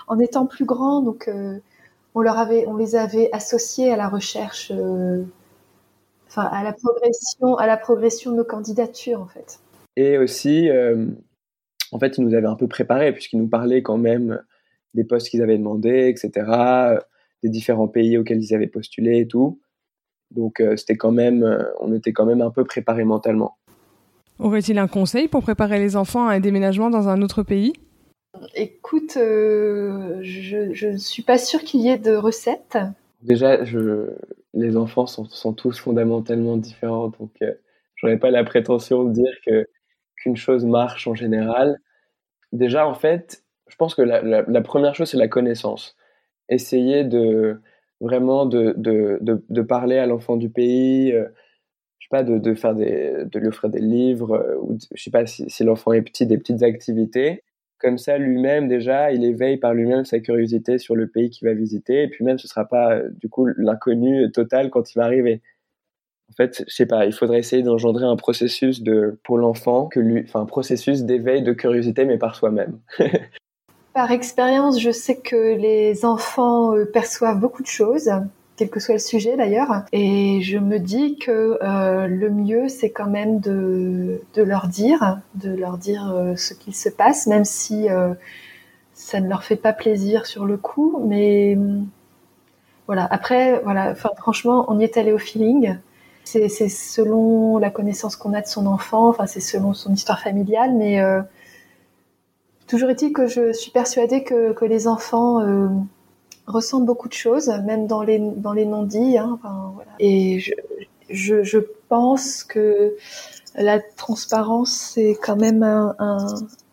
en 0.06 0.18
étant 0.20 0.46
plus 0.46 0.64
grands, 0.64 1.02
donc 1.02 1.30
on 2.14 2.20
leur 2.20 2.38
avait, 2.38 2.66
on 2.68 2.76
les 2.76 2.94
avait 2.96 3.30
associés 3.32 3.92
à 3.92 3.96
la 3.96 4.08
recherche, 4.08 4.72
enfin 6.28 6.44
à 6.44 6.62
la 6.62 6.72
progression, 6.72 7.56
à 7.56 7.66
la 7.66 7.76
progression 7.76 8.30
de 8.30 8.36
nos 8.36 8.44
candidatures 8.44 9.20
en 9.20 9.26
fait. 9.26 9.58
Et 10.00 10.16
aussi, 10.16 10.70
euh, 10.70 11.06
en 11.90 11.98
fait, 11.98 12.18
ils 12.18 12.24
nous 12.24 12.32
avaient 12.32 12.46
un 12.46 12.54
peu 12.54 12.68
préparés, 12.68 13.12
puisqu'ils 13.12 13.40
nous 13.40 13.48
parlaient 13.48 13.82
quand 13.82 13.98
même 13.98 14.40
des 14.94 15.02
postes 15.02 15.28
qu'ils 15.28 15.42
avaient 15.42 15.58
demandés, 15.58 16.06
etc., 16.06 17.00
des 17.42 17.48
différents 17.48 17.88
pays 17.88 18.16
auxquels 18.16 18.40
ils 18.40 18.54
avaient 18.54 18.68
postulé 18.68 19.18
et 19.18 19.26
tout. 19.26 19.60
Donc 20.30 20.62
c'était 20.76 20.96
quand 20.96 21.10
même, 21.10 21.66
on 21.80 21.92
était 21.92 22.12
quand 22.12 22.26
même 22.26 22.42
un 22.42 22.50
peu 22.50 22.64
préparé 22.64 23.02
mentalement. 23.02 23.58
Aurait-il 24.38 24.78
un 24.78 24.86
conseil 24.86 25.26
pour 25.26 25.42
préparer 25.42 25.80
les 25.80 25.96
enfants 25.96 26.28
à 26.28 26.34
un 26.34 26.40
déménagement 26.40 26.90
dans 26.90 27.08
un 27.08 27.20
autre 27.20 27.42
pays? 27.42 27.72
Écoute, 28.54 29.14
je 29.14 30.86
ne 30.86 30.96
suis 30.96 31.22
pas 31.24 31.38
sûre 31.38 31.60
qu'il 31.60 31.80
y 31.80 31.88
ait 31.88 31.98
de 31.98 32.14
recettes. 32.14 32.78
Déjà, 33.22 33.64
je, 33.64 34.10
les 34.54 34.76
enfants 34.76 35.06
sont, 35.06 35.24
sont, 35.24 35.52
tous 35.52 35.80
fondamentalement 35.80 36.56
différents, 36.56 37.08
donc 37.08 37.32
je 37.40 37.46
j'aurais 37.96 38.18
pas 38.18 38.30
la 38.30 38.44
prétention 38.44 39.02
de 39.02 39.12
dire 39.12 39.34
que 39.44 39.66
qu'une 40.28 40.36
chose 40.36 40.64
marche 40.64 41.06
en 41.06 41.14
général. 41.14 41.78
Déjà, 42.52 42.86
en 42.86 42.94
fait, 42.94 43.44
je 43.68 43.76
pense 43.76 43.94
que 43.94 44.02
la, 44.02 44.60
première 44.62 44.94
chose, 44.94 45.10
c'est 45.10 45.16
la 45.16 45.28
connaissance. 45.28 45.96
Essayer 46.48 47.04
de 47.04 47.60
vraiment 48.00 48.46
de, 48.46 49.62
parler 49.62 49.98
à 49.98 50.06
l'enfant 50.06 50.36
du 50.36 50.50
pays, 50.50 51.12
euh, 51.12 51.26
je 51.98 52.06
sais 52.06 52.08
pas, 52.10 52.22
de, 52.22 52.38
de, 52.38 52.54
faire 52.54 52.74
des, 52.74 53.24
de 53.24 53.38
lui 53.38 53.48
offrir 53.48 53.70
des 53.70 53.80
livres, 53.80 54.32
euh, 54.32 54.56
ou 54.60 54.78
je 54.94 55.02
sais 55.02 55.10
pas 55.10 55.26
si, 55.26 55.48
si 55.50 55.64
l'enfant 55.64 55.92
est 55.92 56.02
petit, 56.02 56.26
des 56.26 56.38
petites 56.38 56.62
activités. 56.62 57.42
Comme 57.78 57.98
ça, 57.98 58.18
lui-même, 58.18 58.68
déjà, 58.68 59.12
il 59.12 59.24
éveille 59.24 59.56
par 59.56 59.72
lui-même 59.74 60.04
sa 60.04 60.20
curiosité 60.20 60.78
sur 60.78 60.96
le 60.96 61.06
pays 61.08 61.30
qu'il 61.30 61.46
va 61.48 61.54
visiter. 61.54 62.02
Et 62.02 62.08
puis 62.08 62.24
même, 62.24 62.38
ce 62.38 62.48
sera 62.48 62.66
pas, 62.66 62.94
euh, 62.94 63.08
du 63.20 63.28
coup, 63.28 63.46
l'inconnu 63.56 64.30
total 64.32 64.70
quand 64.70 64.92
il 64.92 64.98
va 64.98 65.04
arriver. 65.04 65.42
En 66.30 66.34
fait, 66.34 66.64
je 66.68 66.74
sais 66.74 66.86
pas, 66.86 67.06
il 67.06 67.12
faudrait 67.12 67.38
essayer 67.38 67.62
d'engendrer 67.62 68.04
un 68.04 68.16
processus 68.16 68.82
de, 68.82 69.18
pour 69.24 69.38
l'enfant, 69.38 69.86
que 69.86 69.98
lui, 69.98 70.22
enfin, 70.24 70.40
un 70.40 70.46
processus 70.46 71.02
d'éveil 71.02 71.42
de 71.42 71.52
curiosité, 71.52 72.04
mais 72.04 72.18
par 72.18 72.36
soi-même. 72.36 72.78
par 73.94 74.12
expérience, 74.12 74.78
je 74.80 74.90
sais 74.90 75.16
que 75.16 75.56
les 75.56 76.04
enfants 76.04 76.76
euh, 76.76 76.84
perçoivent 76.84 77.40
beaucoup 77.40 77.62
de 77.62 77.68
choses, 77.68 78.10
quel 78.56 78.68
que 78.68 78.78
soit 78.78 78.94
le 78.94 79.00
sujet 79.00 79.36
d'ailleurs, 79.36 79.84
et 79.92 80.40
je 80.42 80.58
me 80.58 80.78
dis 80.78 81.16
que 81.18 81.58
euh, 81.62 82.06
le 82.06 82.30
mieux, 82.30 82.68
c'est 82.68 82.90
quand 82.90 83.08
même 83.08 83.40
de, 83.40 84.20
de, 84.34 84.42
leur 84.42 84.68
dire, 84.68 85.20
de 85.34 85.50
leur 85.50 85.78
dire 85.78 86.12
euh, 86.12 86.36
ce 86.36 86.52
qu'il 86.52 86.74
se 86.74 86.90
passe, 86.90 87.26
même 87.26 87.44
si 87.44 87.86
ça 88.92 89.20
ne 89.20 89.28
leur 89.28 89.44
fait 89.44 89.56
pas 89.56 89.72
plaisir 89.72 90.26
sur 90.26 90.44
le 90.44 90.58
coup, 90.58 91.02
mais 91.06 91.56
voilà. 92.86 93.06
Après, 93.10 93.60
voilà, 93.64 93.94
franchement, 93.94 94.66
on 94.68 94.78
y 94.78 94.84
est 94.84 94.96
allé 94.96 95.12
au 95.12 95.18
feeling 95.18 95.76
c'est 96.28 96.68
selon 96.68 97.58
la 97.58 97.70
connaissance 97.70 98.16
qu'on 98.16 98.34
a 98.34 98.42
de 98.42 98.46
son 98.46 98.66
enfant, 98.66 99.08
enfin 99.08 99.26
c'est 99.26 99.40
selon 99.40 99.72
son 99.72 99.92
histoire 99.92 100.20
familiale, 100.20 100.74
mais 100.74 101.00
euh, 101.00 101.22
toujours 102.66 102.90
est-il 102.90 103.12
que 103.12 103.26
je 103.26 103.52
suis 103.52 103.70
persuadée 103.70 104.24
que, 104.24 104.52
que 104.52 104.64
les 104.64 104.86
enfants 104.86 105.40
euh, 105.40 105.68
ressentent 106.46 106.84
beaucoup 106.84 107.08
de 107.08 107.14
choses, 107.14 107.48
même 107.64 107.86
dans 107.86 108.02
les 108.02 108.18
dans 108.18 108.52
les 108.52 108.66
non-dits. 108.66 109.16
Hein. 109.16 109.38
Et 109.98 110.40
je, 111.08 111.42
je, 111.42 111.58
pense 111.88 112.44
que 112.44 112.94
la 113.54 113.80
transparence 113.80 114.72
c'est 114.72 115.16
quand 115.22 115.36
même 115.36 115.62
un, 115.62 115.96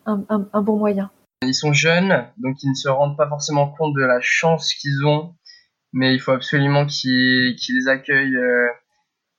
un, 0.06 0.23
un, 0.52 0.61
bon 0.61 0.77
moyen. 0.77 1.10
Ils 1.41 1.53
sont 1.53 1.72
jeunes, 1.72 2.26
donc 2.38 2.61
ils 2.64 2.69
ne 2.69 2.76
se 2.76 2.90
rendent 2.90 3.15
pas 3.15 3.30
forcément 3.30 3.69
compte 3.69 3.94
de 3.95 4.03
la 4.03 4.19
chance 4.19 4.73
qu'ils 4.73 5.06
ont, 5.06 5.34
mais 5.94 6.14
il 6.14 6.19
faut 6.19 6.32
absolument 6.34 6.86
qu'ils 6.86 7.56
qu'ils 7.56 7.88
accueillent. 7.88 8.38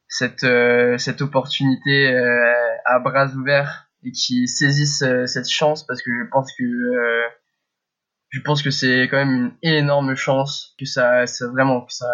Euh, 0.06 0.16
cette, 0.16 0.44
euh, 0.44 0.98
cette 0.98 1.20
opportunité 1.20 2.08
euh, 2.08 2.76
à 2.84 2.98
bras 3.00 3.28
ouverts 3.34 3.88
et 4.04 4.12
qui 4.12 4.48
saisissent 4.48 5.02
euh, 5.02 5.26
cette 5.26 5.48
chance 5.48 5.84
parce 5.86 6.02
que 6.02 6.10
je 6.10 6.28
pense 6.30 6.52
que 6.56 6.64
je 8.30 8.40
pense 8.40 8.62
que 8.62 8.70
c'est 8.70 9.08
quand 9.08 9.16
même 9.16 9.56
une 9.62 9.74
énorme 9.74 10.14
chance 10.14 10.74
que 10.78 10.84
ça, 10.84 11.26
ça 11.26 11.48
vraiment 11.48 11.82
que 11.82 11.92
ça, 11.92 12.10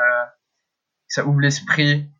ça 1.08 1.26
ouvre 1.26 1.40
l'esprit. 1.40 2.10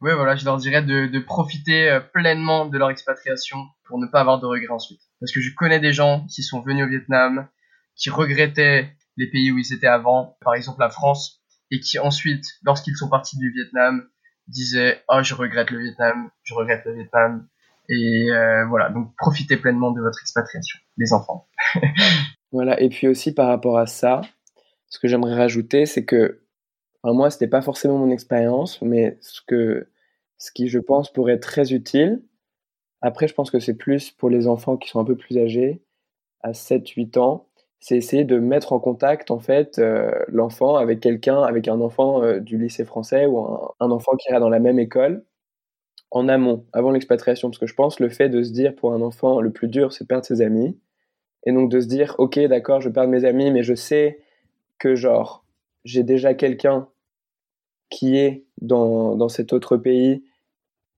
Ouais, 0.00 0.14
voilà, 0.14 0.36
je 0.36 0.44
leur 0.44 0.56
dirais 0.56 0.82
de, 0.82 1.06
de 1.06 1.18
profiter 1.18 1.98
pleinement 2.12 2.66
de 2.66 2.78
leur 2.78 2.90
expatriation 2.90 3.58
pour 3.84 3.98
ne 3.98 4.06
pas 4.06 4.20
avoir 4.20 4.40
de 4.40 4.46
regrets 4.46 4.72
ensuite. 4.72 5.00
Parce 5.20 5.32
que 5.32 5.40
je 5.40 5.54
connais 5.54 5.80
des 5.80 5.92
gens 5.92 6.26
qui 6.26 6.42
sont 6.42 6.62
venus 6.62 6.84
au 6.84 6.88
Vietnam, 6.88 7.48
qui 7.96 8.10
regrettaient 8.10 8.94
les 9.16 9.26
pays 9.30 9.50
où 9.50 9.58
ils 9.58 9.72
étaient 9.72 9.86
avant, 9.86 10.36
par 10.42 10.54
exemple 10.54 10.80
la 10.80 10.90
France, 10.90 11.42
et 11.70 11.80
qui 11.80 11.98
ensuite, 11.98 12.44
lorsqu'ils 12.62 12.96
sont 12.96 13.08
partis 13.08 13.36
du 13.36 13.50
Vietnam, 13.50 14.08
disait 14.48 15.02
oh 15.08 15.20
je 15.22 15.34
regrette 15.34 15.70
le 15.70 15.78
Vietnam, 15.78 16.30
je 16.42 16.54
regrette 16.54 16.84
le 16.84 16.94
Vietnam 16.94 17.46
et 17.88 18.30
euh, 18.30 18.66
voilà. 18.66 18.90
Donc 18.90 19.14
profitez 19.16 19.56
pleinement 19.56 19.90
de 19.92 20.00
votre 20.00 20.18
expatriation 20.22 20.78
les 20.96 21.12
enfants. 21.12 21.48
voilà. 22.52 22.80
Et 22.80 22.88
puis 22.88 23.08
aussi 23.08 23.32
par 23.32 23.48
rapport 23.48 23.78
à 23.78 23.86
ça, 23.86 24.20
ce 24.88 24.98
que 24.98 25.08
j'aimerais 25.08 25.34
rajouter 25.34 25.86
c'est 25.86 26.04
que 26.04 26.42
enfin, 27.02 27.14
moi 27.14 27.30
c'était 27.30 27.48
pas 27.48 27.62
forcément 27.62 27.98
mon 27.98 28.10
expérience 28.10 28.80
mais 28.82 29.18
ce 29.20 29.40
que 29.46 29.90
ce 30.38 30.50
qui 30.52 30.68
je 30.68 30.78
pense 30.78 31.12
pourrait 31.12 31.34
être 31.34 31.42
très 31.42 31.72
utile. 31.72 32.22
Après 33.00 33.28
je 33.28 33.34
pense 33.34 33.50
que 33.50 33.60
c'est 33.60 33.74
plus 33.74 34.10
pour 34.10 34.30
les 34.30 34.46
enfants 34.46 34.76
qui 34.76 34.88
sont 34.88 35.00
un 35.00 35.04
peu 35.04 35.16
plus 35.16 35.38
âgés 35.38 35.82
à 36.40 36.52
7 36.52 36.88
8 36.88 37.16
ans 37.16 37.48
c'est 37.84 37.98
essayer 37.98 38.24
de 38.24 38.38
mettre 38.38 38.72
en 38.72 38.80
contact 38.80 39.30
en 39.30 39.40
fait 39.40 39.78
euh, 39.78 40.10
l'enfant 40.28 40.76
avec 40.76 41.00
quelqu'un, 41.00 41.42
avec 41.42 41.68
un 41.68 41.82
enfant 41.82 42.22
euh, 42.22 42.40
du 42.40 42.56
lycée 42.56 42.86
français 42.86 43.26
ou 43.26 43.38
un, 43.78 43.90
enfant 43.90 44.16
qui 44.16 44.30
ira 44.30 44.40
dans 44.40 44.48
la 44.48 44.58
même 44.58 44.78
école 44.78 45.22
en 46.10 46.26
amont, 46.28 46.64
avant 46.72 46.92
l'expatriation, 46.92 47.50
parce 47.50 47.58
que 47.58 47.66
je 47.66 47.74
pense 47.74 48.00
le 48.00 48.08
fait 48.08 48.30
de 48.30 48.42
se 48.42 48.52
dire 48.52 48.74
pour 48.74 48.94
un 48.94 49.02
enfant 49.02 49.42
le 49.42 49.52
plus 49.52 49.68
dur 49.68 49.92
c'est 49.92 50.08
perdre 50.08 50.24
ses 50.24 50.40
amis, 50.40 50.80
et 51.44 51.52
donc 51.52 51.70
de 51.70 51.78
se 51.78 51.86
dire 51.86 52.14
ok 52.16 52.38
d'accord 52.46 52.80
je 52.80 52.88
perds 52.88 53.06
mes 53.08 53.26
amis, 53.26 53.50
mais 53.50 53.62
je 53.62 53.74
sais 53.74 54.18
que 54.78 54.94
genre 54.94 55.44
j'ai 55.84 56.04
déjà 56.04 56.32
quelqu'un 56.32 56.88
qui 57.90 58.16
est 58.16 58.46
dans, 58.62 59.14
dans 59.14 59.28
cet 59.28 59.52
autre 59.52 59.76
pays 59.76 60.24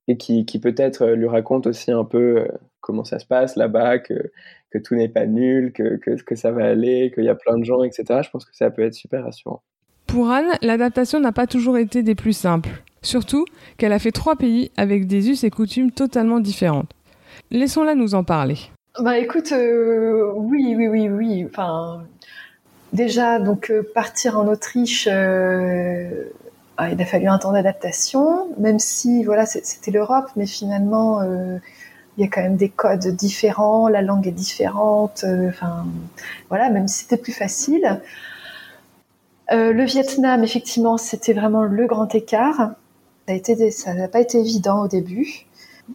et 0.07 0.17
qui, 0.17 0.47
qui 0.47 0.61
peut-être 0.61 1.05
lui 1.09 1.27
raconte 1.27 1.67
aussi 1.67 1.91
un 1.91 2.05
peu 2.05 2.43
euh, 2.43 2.49
comment 2.87 3.05
ça 3.05 3.19
se 3.19 3.27
passe 3.27 3.57
là-bas, 3.57 3.99
que, 3.99 4.15
que 4.71 4.79
tout 4.79 4.95
n'est 4.95 5.09
pas 5.09 5.27
nul, 5.27 5.73
que, 5.73 5.97
que, 5.97 6.23
que 6.23 6.37
ça 6.37 6.53
va 6.53 6.67
aller, 6.67 7.11
qu'il 7.13 7.25
y 7.25 7.29
a 7.29 7.35
plein 7.35 7.59
de 7.59 7.65
gens, 7.65 7.83
etc. 7.83 8.21
Je 8.23 8.31
pense 8.31 8.45
que 8.45 8.55
ça 8.55 8.71
peut 8.71 8.83
être 8.83 8.95
super 8.95 9.25
rassurant. 9.25 9.63
Pour 10.07 10.31
Anne, 10.31 10.53
l'adaptation 10.63 11.19
n'a 11.19 11.33
pas 11.33 11.49
toujours 11.49 11.79
été 11.79 12.05
des 12.05 12.15
plus 12.15 12.33
simples. 12.33 12.71
Surtout 13.03 13.45
qu'elle 13.77 13.93
a 13.93 13.99
fait 13.99 14.13
trois 14.13 14.37
pays 14.37 14.71
avec 14.77 15.09
des 15.09 15.31
us 15.31 15.43
et 15.43 15.51
coutumes 15.51 15.91
totalement 15.91 16.39
différentes. 16.39 16.91
Laissons-la 17.51 17.97
nous 17.97 18.15
en 18.15 18.23
parler. 18.23 18.57
Bah 19.01 19.19
écoute, 19.19 19.51
euh, 19.53 20.33
oui, 20.37 20.75
oui, 20.77 20.87
oui, 20.87 21.09
oui. 21.09 21.45
Enfin, 21.45 22.05
déjà, 22.93 23.41
donc 23.41 23.71
euh, 23.71 23.83
partir 23.95 24.39
en 24.39 24.47
Autriche, 24.47 25.09
euh, 25.11 26.25
ah, 26.77 26.91
il 26.91 27.03
a 27.03 27.05
fallu 27.05 27.27
un 27.27 27.39
temps 27.39 27.53
d'adaptation, 27.53 28.49
même 28.59 28.79
si 28.79 29.25
voilà, 29.25 29.45
c'était 29.45 29.91
l'Europe, 29.91 30.27
mais 30.37 30.47
finalement, 30.47 31.21
il 32.17 32.25
y 32.25 32.25
a 32.25 32.31
quand 32.31 32.41
même 32.41 32.57
des 32.57 32.71
codes 32.71 33.07
différents, 33.09 33.89
la 33.89 34.03
langue 34.03 34.27
est 34.27 34.33
différente, 34.33 35.25
euh, 35.25 35.49
enfin 35.49 35.87
voilà, 36.49 36.71
même 36.71 36.89
si 36.89 37.01
c'était 37.01 37.19
plus 37.19 37.33
facile. 37.33 38.01
Euh, 39.53 39.73
le 39.73 39.85
Vietnam, 39.85 40.43
effectivement, 40.43 40.97
c'était 40.97 41.35
vraiment 41.35 41.63
le 41.63 41.87
grand 41.87 42.15
écart. 42.15 42.73
Ça 43.29 43.95
n'a 43.95 44.09
pas 44.09 44.21
été 44.21 44.39
évident 44.39 44.85
au 44.85 44.89
début. 44.89 45.47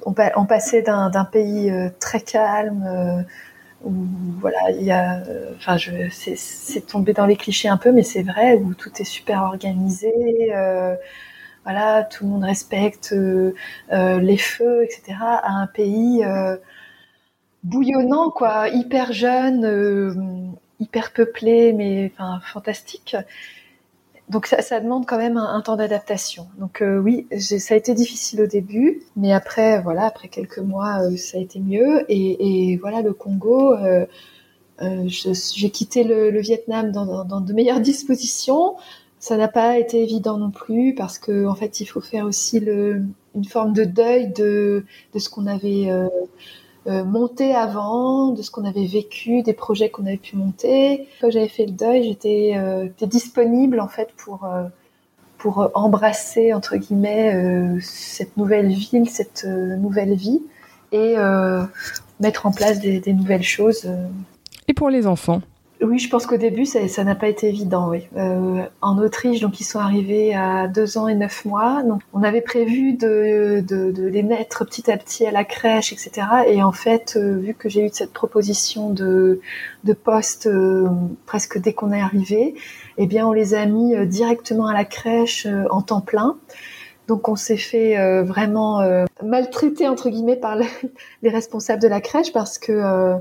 On, 0.05 0.13
passait 0.13 0.81
d'un 0.81 1.25
pays 1.25 1.69
euh, 1.69 1.89
très 1.99 2.21
calme 2.21 3.25
où 3.83 3.91
voilà, 4.39 4.71
il 4.71 4.83
y 4.83 4.91
a, 4.91 5.23
enfin, 5.55 5.77
c'est 6.09 6.87
tombé 6.87 7.13
dans 7.13 7.25
les 7.25 7.35
clichés 7.35 7.67
un 7.67 7.77
peu, 7.77 7.91
mais 7.91 8.03
c'est 8.03 8.21
vrai 8.23 8.55
où 8.55 8.73
tout 8.73 8.91
est 8.99 9.05
super 9.05 9.43
organisé 9.43 10.13
voilà, 11.63 12.03
tout 12.03 12.23
le 12.23 12.31
monde 12.31 12.43
respecte 12.43 13.13
euh, 13.13 13.53
euh, 13.91 14.19
les 14.19 14.37
feux, 14.37 14.83
etc., 14.83 15.17
à 15.21 15.51
un 15.51 15.67
pays 15.67 16.23
euh, 16.23 16.57
bouillonnant, 17.63 18.31
quoi, 18.31 18.69
hyper 18.69 19.13
jeune, 19.13 20.55
hyper 20.79 21.13
peuplé, 21.13 21.73
mais 21.73 22.11
enfin 22.13 22.39
fantastique. 22.43 23.15
Donc 24.29 24.47
ça, 24.47 24.79
demande 24.79 25.05
quand 25.05 25.17
même 25.17 25.37
un, 25.37 25.61
temps 25.61 25.75
d'adaptation. 25.75 26.47
Donc 26.57 26.81
oui, 26.81 27.27
ça 27.37 27.73
a 27.73 27.77
été 27.77 27.93
difficile 27.93 28.41
au 28.41 28.47
début, 28.47 29.01
mais 29.17 29.33
après 29.33 29.81
voilà, 29.81 30.05
après 30.05 30.29
quelques 30.29 30.59
mois, 30.59 30.99
ça 31.17 31.37
a 31.37 31.41
été 31.41 31.59
mieux. 31.59 32.05
Et, 32.07 32.77
voilà, 32.77 33.01
le 33.01 33.11
Congo, 33.11 33.75
j'ai 34.79 35.69
quitté 35.69 36.05
le, 36.05 36.39
Vietnam 36.39 36.91
dans, 36.93 37.41
de 37.41 37.53
meilleures 37.53 37.81
dispositions. 37.81 38.77
Ça 39.21 39.37
n'a 39.37 39.47
pas 39.47 39.77
été 39.77 40.01
évident 40.01 40.39
non 40.39 40.49
plus 40.49 40.95
parce 40.95 41.19
que 41.19 41.45
en 41.45 41.53
fait, 41.53 41.79
il 41.79 41.85
faut 41.85 42.01
faire 42.01 42.25
aussi 42.25 42.57
une 42.57 43.45
forme 43.47 43.71
de 43.71 43.83
deuil 43.83 44.33
de, 44.33 44.83
de 45.13 45.19
ce 45.19 45.29
qu'on 45.29 45.45
avait 45.45 45.91
euh, 45.91 46.07
euh, 46.87 47.03
monté 47.03 47.53
avant, 47.53 48.29
de 48.29 48.41
ce 48.41 48.49
qu'on 48.49 48.65
avait 48.65 48.87
vécu, 48.87 49.43
des 49.43 49.53
projets 49.53 49.89
qu'on 49.89 50.07
avait 50.07 50.17
pu 50.17 50.37
monter. 50.37 51.07
Quand 51.21 51.29
j'avais 51.29 51.49
fait 51.49 51.67
le 51.67 51.71
deuil, 51.71 52.03
j'étais 52.05 52.53
euh, 52.55 52.87
disponible 53.03 53.79
en 53.79 53.87
fait 53.87 54.09
pour 54.17 54.49
pour 55.37 55.69
embrasser 55.75 56.51
entre 56.51 56.77
guillemets 56.77 57.79
cette 57.79 58.37
nouvelle 58.37 58.69
ville, 58.69 59.07
cette 59.07 59.45
nouvelle 59.45 60.15
vie 60.15 60.41
et 60.91 61.15
mettre 62.19 62.47
en 62.47 62.51
place 62.51 62.79
des 62.79 63.13
nouvelles 63.13 63.43
choses. 63.43 63.87
Et 64.67 64.73
pour 64.73 64.89
les 64.89 65.05
enfants? 65.05 65.41
Oui, 65.81 65.97
je 65.97 66.09
pense 66.09 66.27
qu'au 66.27 66.37
début, 66.37 66.65
ça 66.65 67.03
n'a 67.03 67.15
pas 67.15 67.27
été 67.27 67.47
évident. 67.47 67.89
Oui. 67.89 68.07
Euh, 68.15 68.63
en 68.81 68.99
Autriche, 68.99 69.39
donc 69.39 69.59
ils 69.59 69.63
sont 69.63 69.79
arrivés 69.79 70.35
à 70.35 70.67
deux 70.67 70.99
ans 70.99 71.07
et 71.07 71.15
neuf 71.15 71.43
mois. 71.43 71.81
Donc, 71.81 72.01
on 72.13 72.21
avait 72.21 72.41
prévu 72.41 72.93
de, 72.93 73.61
de, 73.61 73.91
de 73.91 74.05
les 74.05 74.21
mettre 74.21 74.63
petit 74.63 74.91
à 74.91 74.97
petit 74.97 75.25
à 75.25 75.31
la 75.31 75.43
crèche, 75.43 75.91
etc. 75.91 76.27
Et 76.47 76.61
en 76.61 76.71
fait, 76.71 77.15
euh, 77.17 77.37
vu 77.37 77.55
que 77.55 77.67
j'ai 77.67 77.85
eu 77.87 77.89
cette 77.91 78.13
proposition 78.13 78.91
de, 78.91 79.41
de 79.83 79.93
poste 79.93 80.45
euh, 80.45 80.87
presque 81.25 81.57
dès 81.57 81.73
qu'on 81.73 81.91
est 81.91 82.01
arrivé, 82.01 82.53
eh 82.99 83.07
bien, 83.07 83.25
on 83.25 83.31
les 83.31 83.55
a 83.55 83.65
mis 83.65 83.95
euh, 83.95 84.05
directement 84.05 84.67
à 84.67 84.73
la 84.73 84.85
crèche 84.85 85.47
en 85.71 85.81
temps 85.81 86.01
plein. 86.01 86.37
Donc 87.07 87.27
on 87.27 87.35
s'est 87.35 87.57
fait 87.57 88.23
vraiment 88.23 88.79
maltraiter 89.21 89.87
entre 89.89 90.09
guillemets 90.09 90.37
par 90.37 90.57
les 91.23 91.29
responsables 91.29 91.81
de 91.81 91.87
la 91.87 91.99
crèche 91.99 92.31
parce 92.31 92.57
que 92.57 92.71
euh, 92.71 93.15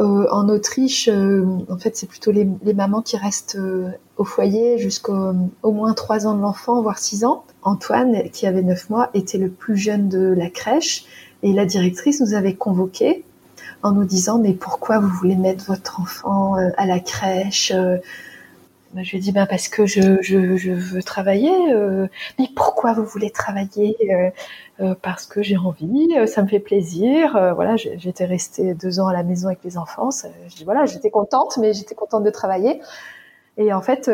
en 0.00 0.48
Autriche, 0.48 1.08
euh, 1.08 1.44
en 1.68 1.76
fait, 1.76 1.96
c'est 1.96 2.08
plutôt 2.08 2.30
les, 2.30 2.46
mamans 2.74 3.02
qui 3.02 3.16
restent 3.16 3.56
euh, 3.56 3.90
au 4.16 4.24
foyer 4.24 4.78
jusqu'au 4.78 5.34
au 5.62 5.72
moins 5.72 5.92
3 5.92 6.26
ans 6.26 6.34
de 6.34 6.40
l'enfant, 6.40 6.80
voire 6.80 6.98
6 6.98 7.24
ans. 7.24 7.44
Antoine, 7.62 8.30
qui 8.32 8.46
avait 8.46 8.62
9 8.62 8.88
mois, 8.88 9.10
était 9.12 9.36
le 9.36 9.50
plus 9.50 9.76
jeune 9.76 10.08
de 10.08 10.32
la 10.32 10.48
crèche 10.48 11.04
et 11.42 11.52
la 11.52 11.66
directrice 11.66 12.20
nous 12.20 12.32
avait 12.32 12.54
convoqués 12.54 13.24
en 13.82 13.92
nous 13.92 14.04
disant 14.04 14.38
mais 14.38 14.52
pourquoi 14.54 14.98
vous 14.98 15.08
voulez 15.08 15.36
mettre 15.36 15.64
votre 15.66 16.00
enfant 16.00 16.54
à 16.54 16.86
la 16.86 17.00
crèche 17.00 17.72
bah, 18.92 19.02
je 19.04 19.10
lui 19.12 19.18
ai 19.18 19.20
dit 19.20 19.30
ben 19.30 19.46
parce 19.46 19.68
que 19.68 19.86
je, 19.86 20.20
je, 20.20 20.56
je 20.56 20.72
veux 20.72 21.02
travailler. 21.02 21.72
Euh, 21.72 22.08
mais 22.38 22.48
pourquoi 22.56 22.92
vous 22.92 23.04
voulez 23.04 23.30
travailler 23.30 23.96
euh, 24.10 24.30
euh, 24.80 24.94
Parce 25.00 25.26
que 25.26 25.42
j'ai 25.42 25.56
envie, 25.56 26.08
ça 26.26 26.42
me 26.42 26.48
fait 26.48 26.58
plaisir. 26.58 27.32
voilà, 27.54 27.76
j'étais 27.76 28.24
restée 28.24 28.74
deux 28.74 28.98
ans 28.98 29.06
à 29.06 29.12
la 29.12 29.22
maison 29.22 29.46
avec 29.46 29.62
les 29.64 29.78
enfants. 29.78 30.08
voilà, 30.64 30.86
j'étais 30.86 31.10
contente, 31.10 31.56
mais 31.58 31.72
j'étais 31.72 31.94
contente 31.94 32.24
de 32.24 32.30
travailler. 32.30 32.80
Et 33.56 33.72
en 33.72 33.82
fait, 33.82 34.10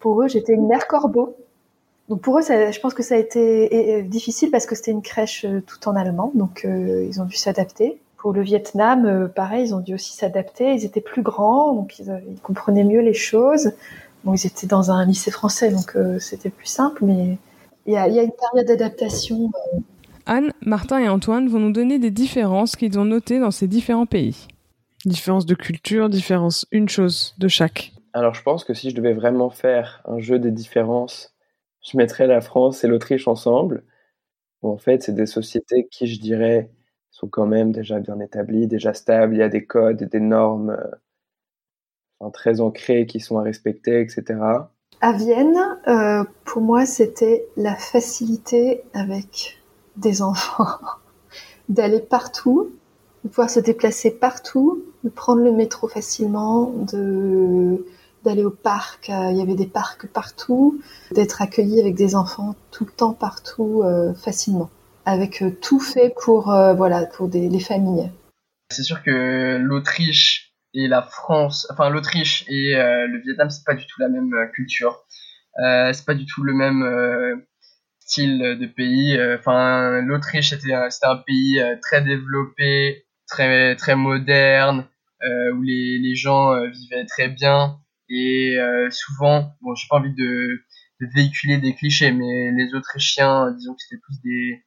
pour 0.00 0.22
eux, 0.22 0.28
j'étais 0.28 0.52
une 0.52 0.66
mère 0.66 0.86
corbeau. 0.88 1.36
Donc 2.10 2.20
pour 2.20 2.38
eux, 2.38 2.42
je 2.42 2.80
pense 2.80 2.94
que 2.94 3.02
ça 3.02 3.14
a 3.14 3.18
été 3.18 4.02
difficile 4.02 4.50
parce 4.50 4.66
que 4.66 4.74
c'était 4.74 4.90
une 4.90 5.02
crèche 5.02 5.46
tout 5.66 5.88
en 5.88 5.96
allemand, 5.96 6.32
donc 6.34 6.66
ils 6.66 7.20
ont 7.20 7.24
dû 7.24 7.36
s'adapter. 7.36 7.98
Pour 8.16 8.32
le 8.32 8.42
Vietnam, 8.42 9.30
pareil, 9.34 9.68
ils 9.68 9.74
ont 9.74 9.80
dû 9.80 9.94
aussi 9.94 10.12
s'adapter. 10.16 10.74
Ils 10.74 10.84
étaient 10.84 11.00
plus 11.00 11.22
grands, 11.22 11.72
donc 11.72 11.98
ils 12.00 12.40
comprenaient 12.42 12.84
mieux 12.84 13.00
les 13.00 13.14
choses. 13.14 13.72
Bon, 14.24 14.34
ils 14.34 14.46
étaient 14.46 14.66
dans 14.66 14.90
un 14.90 15.04
lycée 15.06 15.30
français, 15.30 15.70
donc 15.70 15.96
euh, 15.96 16.18
c'était 16.18 16.50
plus 16.50 16.66
simple, 16.66 17.04
mais 17.04 17.38
il 17.86 17.92
y 17.92 17.96
a, 17.96 18.06
une 18.06 18.32
période 18.32 18.66
d'adaptation. 18.66 19.50
Euh. 19.74 19.78
Anne, 20.26 20.52
Martin 20.60 20.98
et 20.98 21.08
Antoine 21.08 21.48
vont 21.48 21.58
nous 21.58 21.72
donner 21.72 21.98
des 21.98 22.10
différences 22.10 22.76
qu'ils 22.76 22.98
ont 22.98 23.04
notées 23.04 23.38
dans 23.38 23.50
ces 23.50 23.66
différents 23.66 24.06
pays. 24.06 24.48
Différence 25.06 25.46
de 25.46 25.54
culture, 25.54 26.08
différence 26.08 26.66
une 26.70 26.88
chose 26.88 27.34
de 27.38 27.48
chaque. 27.48 27.92
Alors 28.12 28.34
je 28.34 28.42
pense 28.42 28.64
que 28.64 28.74
si 28.74 28.90
je 28.90 28.96
devais 28.96 29.14
vraiment 29.14 29.48
faire 29.48 30.02
un 30.04 30.18
jeu 30.18 30.38
des 30.38 30.50
différences, 30.50 31.34
je 31.80 31.96
mettrais 31.96 32.26
la 32.26 32.40
France 32.40 32.84
et 32.84 32.88
l'Autriche 32.88 33.28
ensemble. 33.28 33.84
en 34.62 34.76
fait, 34.76 35.02
c'est 35.02 35.14
des 35.14 35.26
sociétés 35.26 35.88
qui, 35.90 36.06
je 36.06 36.20
dirais, 36.20 36.70
sont 37.10 37.28
quand 37.28 37.46
même 37.46 37.72
déjà 37.72 38.00
bien 38.00 38.18
établies, 38.20 38.66
déjà 38.66 38.92
stables. 38.92 39.34
Il 39.34 39.38
y 39.38 39.42
a 39.42 39.48
des 39.48 39.64
codes, 39.64 40.02
des 40.02 40.20
normes 40.20 40.76
euh, 42.22 42.30
très 42.30 42.60
ancrés 42.60 43.06
qui 43.06 43.20
sont 43.20 43.38
à 43.38 43.42
respecter, 43.42 44.00
etc. 44.00 44.36
À 45.00 45.12
Vienne, 45.12 45.56
euh, 45.86 46.24
pour 46.44 46.60
moi, 46.60 46.84
c'était 46.84 47.46
la 47.56 47.76
facilité 47.76 48.82
avec 48.94 49.58
des 49.96 50.22
enfants, 50.22 50.66
d'aller 51.68 52.00
partout, 52.00 52.72
de 53.22 53.28
pouvoir 53.28 53.48
se 53.48 53.60
déplacer 53.60 54.10
partout, 54.10 54.82
de 55.04 55.08
prendre 55.08 55.42
le 55.42 55.52
métro 55.52 55.86
facilement, 55.86 56.72
de 56.92 57.86
d'aller 58.24 58.44
au 58.44 58.50
parc. 58.50 59.10
Euh, 59.10 59.30
il 59.30 59.36
y 59.36 59.40
avait 59.40 59.54
des 59.54 59.68
parcs 59.68 60.08
partout, 60.08 60.80
d'être 61.12 61.40
accueilli 61.40 61.80
avec 61.80 61.94
des 61.94 62.16
enfants 62.16 62.56
tout 62.72 62.84
le 62.84 62.90
temps 62.90 63.12
partout 63.12 63.82
euh, 63.84 64.12
facilement, 64.14 64.70
avec 65.04 65.44
tout 65.60 65.78
fait 65.78 66.12
pour 66.20 66.46
voilà 66.46 67.06
pour 67.06 67.28
des, 67.28 67.48
les 67.48 67.60
familles. 67.60 68.10
C'est 68.70 68.82
sûr 68.82 69.04
que 69.04 69.58
l'Autriche 69.58 70.47
et 70.74 70.88
la 70.88 71.02
France, 71.02 71.66
enfin 71.70 71.90
l'Autriche 71.90 72.44
et 72.48 72.76
euh, 72.76 73.06
le 73.06 73.20
Vietnam, 73.20 73.50
c'est 73.50 73.64
pas 73.64 73.74
du 73.74 73.86
tout 73.86 74.00
la 74.00 74.08
même 74.08 74.32
euh, 74.34 74.46
culture. 74.46 75.04
Euh, 75.64 75.92
c'est 75.92 76.04
pas 76.04 76.14
du 76.14 76.26
tout 76.26 76.42
le 76.44 76.54
même 76.54 76.82
euh, 76.82 77.36
style 78.00 78.38
de 78.60 78.66
pays. 78.66 79.18
Enfin, 79.38 80.00
l'Autriche 80.02 80.50
c'était 80.50 80.72
un 80.72 81.16
pays 81.26 81.60
très 81.82 82.02
développé, 82.02 83.06
très 83.26 83.76
très 83.76 83.96
moderne, 83.96 84.86
où 85.54 85.62
les 85.62 85.98
les 85.98 86.14
gens 86.14 86.54
vivaient 86.68 87.06
très 87.06 87.28
bien 87.28 87.80
et 88.08 88.56
souvent, 88.90 89.54
bon, 89.60 89.74
j'ai 89.74 89.86
pas 89.90 89.96
envie 89.96 90.14
de 90.14 90.62
véhiculer 91.14 91.58
des 91.58 91.74
clichés, 91.74 92.12
mais 92.12 92.50
les 92.52 92.74
Autrichiens, 92.74 93.50
disons 93.52 93.74
que 93.74 93.82
c'était 93.82 94.00
plus 94.00 94.20
des 94.22 94.64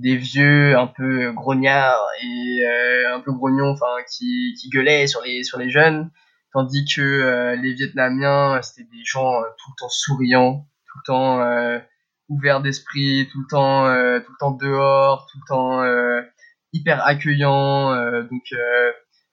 des 0.00 0.16
vieux 0.16 0.76
un 0.78 0.86
peu 0.86 1.32
grognards 1.32 2.06
et 2.22 2.64
euh, 2.64 3.14
un 3.14 3.20
peu 3.20 3.32
grognons 3.32 3.70
enfin 3.70 4.02
qui, 4.10 4.54
qui 4.58 4.70
gueulaient 4.70 5.06
sur 5.06 5.20
les 5.22 5.44
sur 5.44 5.58
les 5.58 5.70
jeunes 5.70 6.10
tandis 6.52 6.84
que 6.84 7.02
euh, 7.02 7.56
les 7.56 7.74
vietnamiens 7.74 8.60
c'était 8.62 8.88
des 8.90 9.04
gens 9.04 9.34
euh, 9.34 9.44
tout 9.58 9.70
le 9.70 9.78
temps 9.78 9.88
souriants 9.90 10.66
tout 10.86 10.98
le 10.98 11.06
temps 11.06 11.84
ouverts 12.28 12.62
d'esprit 12.62 13.28
tout 13.30 13.40
le 13.40 13.46
temps 13.46 13.84
tout 14.24 14.32
le 14.32 14.38
temps 14.38 14.52
dehors 14.52 15.28
tout 15.30 15.38
le 15.38 15.46
temps 15.46 16.24
hyper 16.72 17.04
accueillants 17.06 18.22
donc 18.22 18.42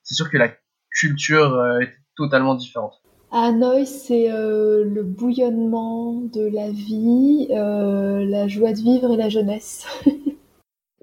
c'est 0.03 0.13
sûr 0.13 0.29
que 0.29 0.37
la 0.37 0.49
culture 0.91 1.79
est 1.81 1.93
totalement 2.15 2.55
différente 2.55 2.93
Hanoï, 3.31 3.85
c'est 3.85 4.29
le 4.29 5.03
bouillonnement 5.03 6.13
de 6.13 6.47
la 6.47 6.69
vie, 6.69 7.47
la 7.49 8.47
joie 8.47 8.73
de 8.73 8.79
vivre 8.79 9.13
et 9.13 9.17
la 9.17 9.29
jeunesse. 9.29 9.85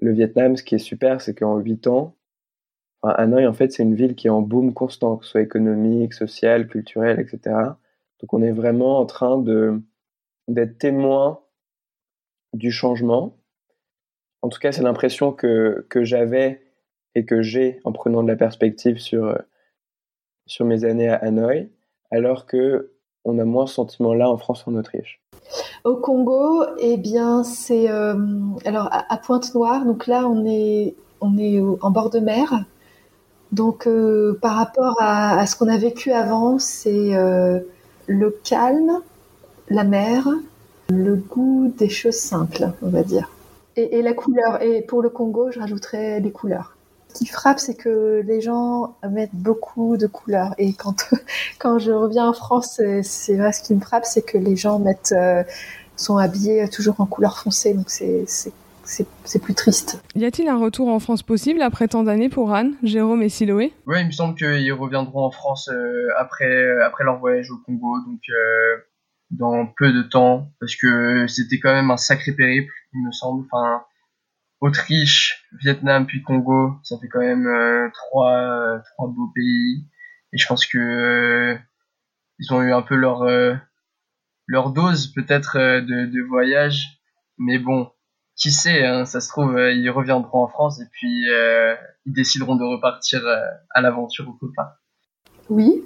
le 0.05 0.13
Vietnam, 0.13 0.55
ce 0.55 0.63
qui 0.63 0.75
est 0.75 0.79
super, 0.79 1.21
c'est 1.21 1.35
qu'en 1.35 1.57
8 1.57 1.87
ans, 1.87 2.15
enfin, 3.01 3.15
Hanoï, 3.17 3.47
en 3.47 3.53
fait, 3.53 3.71
c'est 3.71 3.83
une 3.83 3.95
ville 3.95 4.15
qui 4.15 4.27
est 4.27 4.31
en 4.31 4.41
boom 4.41 4.73
constant, 4.73 5.17
que 5.17 5.25
ce 5.25 5.31
soit 5.31 5.41
économique, 5.41 6.13
social, 6.13 6.67
culturel, 6.67 7.19
etc. 7.19 7.55
Donc, 8.21 8.33
on 8.33 8.41
est 8.41 8.51
vraiment 8.51 8.99
en 8.99 9.05
train 9.05 9.37
de 9.37 9.81
d'être 10.47 10.77
témoin 10.77 11.41
du 12.53 12.71
changement. 12.71 13.37
En 14.43 14.49
tout 14.49 14.59
cas, 14.59 14.71
c'est 14.71 14.83
l'impression 14.83 15.33
que, 15.33 15.87
que 15.89 16.03
j'avais 16.03 16.61
et 17.15 17.25
que 17.25 17.41
j'ai 17.41 17.79
en 17.83 17.91
prenant 17.91 18.21
de 18.21 18.27
la 18.27 18.35
perspective 18.35 18.99
sur, 18.99 19.41
sur 20.45 20.65
mes 20.65 20.85
années 20.85 21.09
à 21.09 21.15
Hanoï, 21.15 21.71
alors 22.11 22.45
que 22.45 22.94
on 23.25 23.39
a 23.39 23.43
moins 23.43 23.67
ce 23.67 23.75
sentiment-là 23.75 24.29
en 24.29 24.37
France 24.37 24.63
en 24.67 24.75
Autriche. 24.75 25.19
Au 25.83 25.95
Congo, 25.95 26.63
eh 26.79 26.97
bien, 26.97 27.43
c'est 27.43 27.89
euh, 27.89 28.15
alors 28.65 28.89
à, 28.91 29.17
Pointe-Noire. 29.17 29.85
Donc 29.85 30.07
là, 30.07 30.27
on 30.27 30.45
est 30.45 30.95
on 31.21 31.37
est 31.37 31.59
en 31.81 31.91
bord 31.91 32.09
de 32.09 32.19
mer. 32.19 32.65
Donc 33.51 33.87
euh, 33.87 34.37
par 34.41 34.55
rapport 34.55 34.95
à, 34.99 35.45
ce 35.45 35.55
qu'on 35.55 35.67
a 35.67 35.77
vécu 35.77 36.11
avant, 36.11 36.59
c'est 36.59 37.15
euh, 37.15 37.59
le 38.07 38.31
calme, 38.43 39.01
la 39.69 39.83
mer, 39.83 40.27
le 40.89 41.15
goût 41.15 41.73
des 41.77 41.89
choses 41.89 42.15
simples, 42.15 42.71
on 42.81 42.89
va 42.89 43.03
dire, 43.03 43.29
et, 43.75 43.97
et 43.97 44.01
la 44.01 44.13
couleur. 44.13 44.61
Et 44.61 44.81
pour 44.81 45.01
le 45.01 45.09
Congo, 45.09 45.51
je 45.51 45.59
rajouterais 45.59 46.19
les 46.19 46.31
couleurs 46.31 46.74
qui 47.15 47.25
frappe, 47.25 47.59
c'est 47.59 47.75
que 47.75 48.21
les 48.25 48.41
gens 48.41 48.97
mettent 49.09 49.33
beaucoup 49.33 49.97
de 49.97 50.05
couleurs. 50.05 50.53
Et 50.57 50.73
quand, 50.73 51.09
quand 51.59 51.79
je 51.79 51.91
reviens 51.91 52.27
en 52.27 52.33
France, 52.33 52.81
c'est 53.03 53.37
vrai, 53.37 53.53
ce 53.53 53.63
qui 53.63 53.73
me 53.73 53.79
frappe, 53.79 54.05
c'est 54.05 54.21
que 54.21 54.37
les 54.37 54.55
gens 54.55 54.79
mettent, 54.79 55.13
euh, 55.17 55.43
sont 55.95 56.17
habillés 56.17 56.69
toujours 56.69 56.99
en 56.99 57.05
couleur 57.05 57.37
foncée. 57.37 57.73
Donc 57.73 57.89
c'est, 57.89 58.25
c'est 58.83 59.41
plus 59.41 59.55
triste. 59.55 60.03
Y 60.15 60.25
a-t-il 60.25 60.47
un 60.49 60.57
retour 60.57 60.89
en 60.89 60.99
France 60.99 61.23
possible 61.23 61.61
après 61.61 61.87
tant 61.87 62.03
d'années 62.03 62.29
pour 62.29 62.53
Anne, 62.53 62.75
Jérôme 62.83 63.23
et 63.23 63.29
Siloé? 63.29 63.73
Oui, 63.87 63.97
il 64.01 64.07
me 64.07 64.11
semble 64.11 64.35
qu'ils 64.35 64.73
reviendront 64.73 65.23
en 65.23 65.31
France 65.31 65.69
euh, 65.71 66.09
après, 66.17 66.81
après 66.83 67.03
leur 67.05 67.19
voyage 67.19 67.49
au 67.49 67.57
Congo, 67.65 67.97
donc 68.05 68.19
euh, 68.29 68.77
dans 69.31 69.65
peu 69.77 69.91
de 69.91 70.03
temps, 70.03 70.49
parce 70.59 70.75
que 70.75 71.25
c'était 71.27 71.59
quand 71.59 71.73
même 71.73 71.91
un 71.91 71.97
sacré 71.97 72.33
périple, 72.33 72.71
il 72.93 73.05
me 73.05 73.11
semble. 73.11 73.45
Enfin, 73.45 73.83
Autriche, 74.61 75.45
Vietnam 75.61 76.05
puis 76.05 76.23
Congo, 76.23 76.73
ça 76.83 76.97
fait 76.99 77.07
quand 77.07 77.19
même 77.19 77.45
euh, 77.45 77.89
trois, 77.93 78.37
euh, 78.37 78.79
trois 78.93 79.09
beaux 79.09 79.31
pays. 79.35 79.85
Et 80.33 80.37
je 80.37 80.47
pense 80.47 80.65
que 80.65 80.77
euh, 80.77 81.57
ils 82.39 82.53
ont 82.53 82.61
eu 82.61 82.73
un 82.73 82.81
peu 82.81 82.95
leur 82.95 83.23
leur 84.47 84.71
dose 84.71 85.07
peut-être 85.13 85.57
de, 85.57 86.05
de 86.05 86.21
voyage, 86.27 86.99
mais 87.37 87.57
bon, 87.57 87.91
qui 88.35 88.51
sait, 88.51 88.85
hein, 88.85 89.05
ça 89.05 89.21
se 89.21 89.29
trouve 89.29 89.57
ils 89.57 89.89
reviendront 89.89 90.43
en 90.43 90.47
France 90.47 90.79
et 90.81 90.85
puis 90.91 91.25
ils 92.05 92.13
décideront 92.13 92.55
de 92.55 92.63
repartir 92.63 93.25
à 93.69 93.81
l'aventure 93.81 94.27
au 94.29 94.47
part. 94.55 94.75
Oui. 95.49 95.83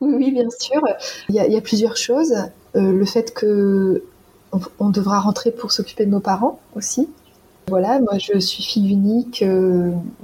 oui, 0.00 0.32
bien 0.32 0.50
sûr. 0.50 0.82
Il 1.28 1.36
y 1.36 1.56
a 1.56 1.60
plusieurs 1.60 1.96
choses. 1.96 2.34
le 2.74 3.04
fait 3.04 3.32
que 3.32 4.02
on, 4.78 4.90
devra 4.90 5.20
rentrer 5.20 5.50
pour 5.50 5.72
s'occuper 5.72 6.06
de 6.06 6.10
nos 6.10 6.20
parents 6.20 6.60
aussi. 6.74 7.08
Voilà, 7.68 8.00
moi 8.00 8.18
je 8.18 8.38
suis 8.38 8.62
fille 8.62 8.90
unique, 8.90 9.44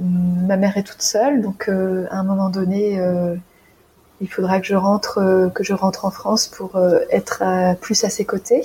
ma 0.01 0.57
mère 0.57 0.77
est 0.77 0.83
toute 0.83 1.03
seule, 1.03 1.43
donc 1.43 1.69
à 1.69 2.17
un 2.17 2.25
moment 2.25 2.49
donné, 2.49 3.01
il 4.21 4.29
faudra 4.29 4.59
que 4.59 4.67
je 4.67 4.75
rentre, 4.75 5.51
que 5.55 5.63
je 5.63 5.73
rentre 5.73 6.07
en 6.07 6.11
France 6.11 6.49
pour 6.49 6.81
être 7.11 7.45
plus 7.81 8.03
à 8.03 8.11
ses 8.11 8.25
côtés. 8.25 8.63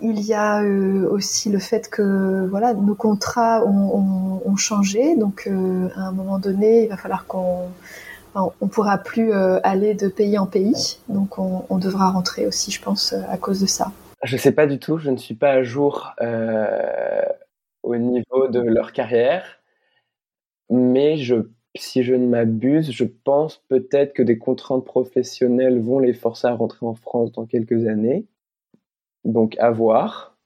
Il 0.00 0.20
y 0.20 0.32
a 0.32 0.62
aussi 1.10 1.50
le 1.50 1.58
fait 1.58 1.90
que 1.90 2.46
voilà, 2.48 2.72
nos 2.72 2.94
contrats 2.94 3.62
ont, 3.66 4.56
changé, 4.56 5.14
donc 5.16 5.46
à 5.46 6.00
un 6.00 6.12
moment 6.12 6.38
donné, 6.38 6.84
il 6.84 6.88
va 6.88 6.96
falloir 6.96 7.26
qu'on 7.26 7.68
on 8.34 8.66
pourra 8.66 8.98
plus 8.98 9.32
euh, 9.32 9.60
aller 9.62 9.94
de 9.94 10.08
pays 10.08 10.38
en 10.38 10.46
pays, 10.46 10.98
donc 11.08 11.38
on, 11.38 11.78
devra 11.78 12.10
rentrer 12.10 12.46
aussi, 12.46 12.70
je 12.70 12.80
pense, 12.80 13.12
euh, 13.12 13.20
à 13.28 13.36
cause 13.36 13.60
de 13.60 13.66
ça. 13.66 13.92
Je 14.22 14.36
ne 14.36 14.40
sais 14.40 14.52
pas 14.52 14.66
du 14.66 14.78
tout, 14.78 14.98
je 14.98 15.10
ne 15.10 15.16
suis 15.16 15.34
pas 15.34 15.50
à 15.52 15.62
jour 15.62 16.12
euh, 16.20 17.24
au 17.82 17.96
niveau 17.96 18.48
de 18.48 18.60
leur 18.60 18.92
carrière, 18.92 19.60
mais 20.70 21.16
si 21.76 22.02
je 22.02 22.14
ne 22.14 22.26
m'abuse, 22.26 22.90
je 22.92 23.04
pense 23.04 23.58
peut-être 23.68 24.12
que 24.14 24.22
des 24.22 24.38
contraintes 24.38 24.84
professionnelles 24.84 25.80
vont 25.80 25.98
les 25.98 26.14
forcer 26.14 26.46
à 26.48 26.54
rentrer 26.54 26.86
en 26.86 26.94
France 26.94 27.32
dans 27.32 27.46
quelques 27.46 27.86
années, 27.86 28.26
donc 29.24 29.56
à 29.58 29.70
voir. 29.70 30.36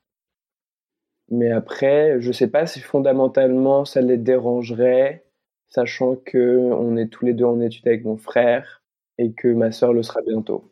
Mais 1.28 1.50
après, 1.52 2.20
je 2.20 2.28
ne 2.28 2.32
sais 2.32 2.48
pas 2.48 2.66
si 2.66 2.80
fondamentalement 2.80 3.84
ça 3.84 4.00
les 4.00 4.16
dérangerait 4.16 5.24
sachant 5.68 6.16
que 6.16 6.70
on 6.72 6.96
est 6.96 7.08
tous 7.08 7.24
les 7.24 7.34
deux 7.34 7.44
en 7.44 7.60
études 7.60 7.86
avec 7.88 8.04
mon 8.04 8.16
frère 8.16 8.82
et 9.18 9.32
que 9.32 9.48
ma 9.48 9.72
sœur 9.72 9.92
le 9.92 10.02
sera 10.02 10.22
bientôt. 10.22 10.70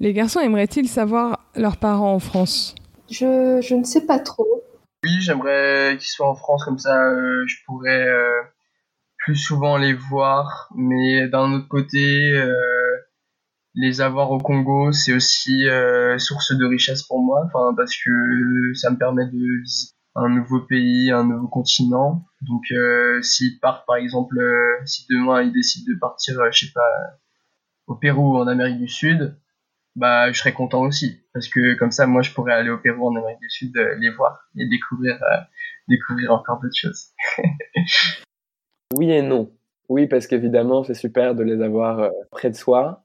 Les 0.00 0.12
garçons 0.12 0.40
aimeraient-ils 0.40 0.88
savoir 0.88 1.44
leurs 1.56 1.76
parents 1.76 2.14
en 2.14 2.18
France? 2.18 2.74
Je, 3.10 3.60
je, 3.62 3.74
ne 3.74 3.84
sais 3.84 4.06
pas 4.06 4.18
trop. 4.18 4.62
Oui, 5.04 5.10
j'aimerais 5.20 5.96
qu'ils 5.98 6.08
soient 6.08 6.28
en 6.28 6.34
France, 6.34 6.64
comme 6.64 6.78
ça 6.78 7.10
euh, 7.10 7.44
je 7.46 7.56
pourrais 7.66 8.06
euh, 8.06 8.42
plus 9.18 9.36
souvent 9.36 9.76
les 9.76 9.94
voir. 9.94 10.68
Mais 10.76 11.28
d'un 11.28 11.52
autre 11.52 11.68
côté, 11.68 12.32
euh, 12.32 12.52
les 13.74 14.00
avoir 14.00 14.30
au 14.30 14.38
Congo, 14.38 14.92
c'est 14.92 15.14
aussi 15.14 15.66
source 16.18 16.52
de 16.56 16.64
richesse 16.66 17.02
pour 17.02 17.20
moi, 17.20 17.42
enfin, 17.46 17.74
parce 17.76 17.96
que 17.96 18.10
ça 18.74 18.90
me 18.90 18.98
permet 18.98 19.26
de 19.26 19.62
visiter 19.62 19.98
un 20.18 20.28
nouveau 20.28 20.60
pays, 20.60 21.10
un 21.10 21.24
nouveau 21.24 21.48
continent. 21.48 22.24
Donc 22.42 22.64
euh, 22.72 23.22
s'ils 23.22 23.58
partent 23.60 23.86
par 23.86 23.96
exemple, 23.96 24.38
euh, 24.38 24.84
si 24.84 25.06
demain 25.08 25.42
ils 25.42 25.52
décident 25.52 25.92
de 25.92 25.98
partir, 25.98 26.38
euh, 26.40 26.48
je 26.52 26.66
sais 26.66 26.72
pas, 26.72 26.90
au 27.86 27.94
Pérou 27.94 28.34
ou 28.34 28.38
en 28.38 28.46
Amérique 28.46 28.78
du 28.78 28.88
Sud, 28.88 29.36
bah 29.98 30.30
je 30.32 30.38
serais 30.38 30.52
content 30.52 30.82
aussi 30.82 31.20
parce 31.32 31.48
que 31.48 31.74
comme 31.74 31.90
ça 31.90 32.06
moi 32.06 32.22
je 32.22 32.32
pourrais 32.32 32.52
aller 32.52 32.70
au 32.70 32.78
Pérou 32.78 33.08
en 33.08 33.16
Amérique 33.16 33.40
du 33.40 33.50
Sud 33.50 33.76
les 33.98 34.10
voir 34.10 34.48
et 34.56 34.66
découvrir 34.68 35.18
découvrir 35.88 36.32
encore 36.32 36.60
d'autres 36.60 36.76
choses. 36.76 37.12
oui 38.96 39.10
et 39.10 39.22
non. 39.22 39.50
Oui 39.88 40.06
parce 40.06 40.26
qu'évidemment 40.26 40.84
c'est 40.84 40.94
super 40.94 41.34
de 41.34 41.42
les 41.42 41.62
avoir 41.62 42.10
près 42.30 42.50
de 42.50 42.56
soi, 42.56 43.04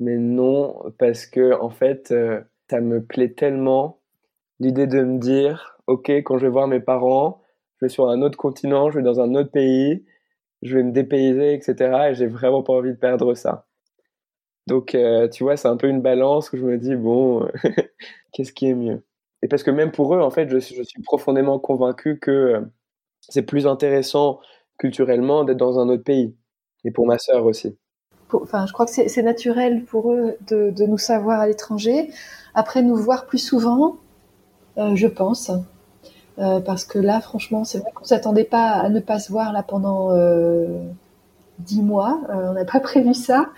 mais 0.00 0.16
non 0.16 0.74
parce 0.98 1.26
que 1.26 1.58
en 1.60 1.70
fait 1.70 2.12
ça 2.70 2.80
me 2.80 3.04
plaît 3.04 3.32
tellement 3.32 4.00
l'idée 4.58 4.86
de 4.86 5.02
me 5.02 5.18
dire 5.18 5.74
ok, 5.86 6.10
quand 6.10 6.38
je 6.38 6.46
vais 6.46 6.52
voir 6.52 6.68
mes 6.68 6.80
parents, 6.80 7.42
je 7.80 7.86
vais 7.86 7.90
sur 7.90 8.08
un 8.08 8.22
autre 8.22 8.38
continent, 8.38 8.90
je 8.90 8.98
vais 8.98 9.04
dans 9.04 9.20
un 9.20 9.34
autre 9.34 9.50
pays, 9.50 10.04
je 10.62 10.76
vais 10.76 10.82
me 10.82 10.92
dépayser, 10.92 11.54
etc. 11.54 12.08
Et 12.10 12.14
j'ai 12.14 12.26
vraiment 12.26 12.62
pas 12.62 12.72
envie 12.72 12.92
de 12.92 12.96
perdre 12.96 13.34
ça. 13.34 13.66
Donc, 14.66 14.94
euh, 14.94 15.28
tu 15.28 15.44
vois, 15.44 15.56
c'est 15.56 15.68
un 15.68 15.76
peu 15.76 15.88
une 15.88 16.00
balance 16.00 16.52
où 16.52 16.56
je 16.56 16.62
me 16.62 16.78
dis, 16.78 16.96
bon, 16.96 17.46
qu'est-ce 18.32 18.52
qui 18.52 18.66
est 18.66 18.74
mieux? 18.74 19.02
Et 19.42 19.48
parce 19.48 19.62
que 19.62 19.70
même 19.70 19.92
pour 19.92 20.14
eux, 20.14 20.20
en 20.20 20.30
fait, 20.30 20.48
je, 20.48 20.58
suis 20.58 21.02
profondément 21.02 21.58
convaincu 21.58 22.18
que 22.18 22.30
euh, 22.30 22.60
c'est 23.20 23.42
plus 23.42 23.66
intéressant 23.66 24.40
culturellement 24.78 25.44
d'être 25.44 25.58
dans 25.58 25.78
un 25.78 25.88
autre 25.88 26.02
pays. 26.02 26.34
Et 26.84 26.90
pour 26.90 27.06
ma 27.06 27.18
sœur 27.18 27.44
aussi. 27.44 27.76
Enfin, 28.32 28.66
je 28.66 28.72
crois 28.72 28.86
que 28.86 28.92
c'est 28.92 29.22
naturel 29.22 29.84
pour 29.84 30.12
eux 30.12 30.36
de, 30.48 30.70
de 30.70 30.84
nous 30.84 30.98
savoir 30.98 31.40
à 31.40 31.46
l'étranger. 31.46 32.10
Après, 32.54 32.82
nous 32.82 32.96
voir 32.96 33.26
plus 33.26 33.38
souvent, 33.38 33.96
euh, 34.78 34.94
je 34.94 35.06
pense. 35.06 35.50
Parce 36.36 36.84
que 36.84 36.98
là, 36.98 37.20
franchement, 37.20 37.62
c'est 37.62 37.78
vrai 37.78 37.92
qu'on 37.94 38.04
s'attendait 38.04 38.44
pas 38.44 38.70
à 38.70 38.88
ne 38.88 38.98
pas 38.98 39.20
se 39.20 39.30
voir 39.30 39.52
là 39.52 39.62
pendant 39.62 40.10
dix 41.60 41.80
mois. 41.80 42.20
On 42.28 42.54
n'a 42.54 42.64
pas 42.64 42.80
prévu 42.80 43.14
ça. 43.14 43.50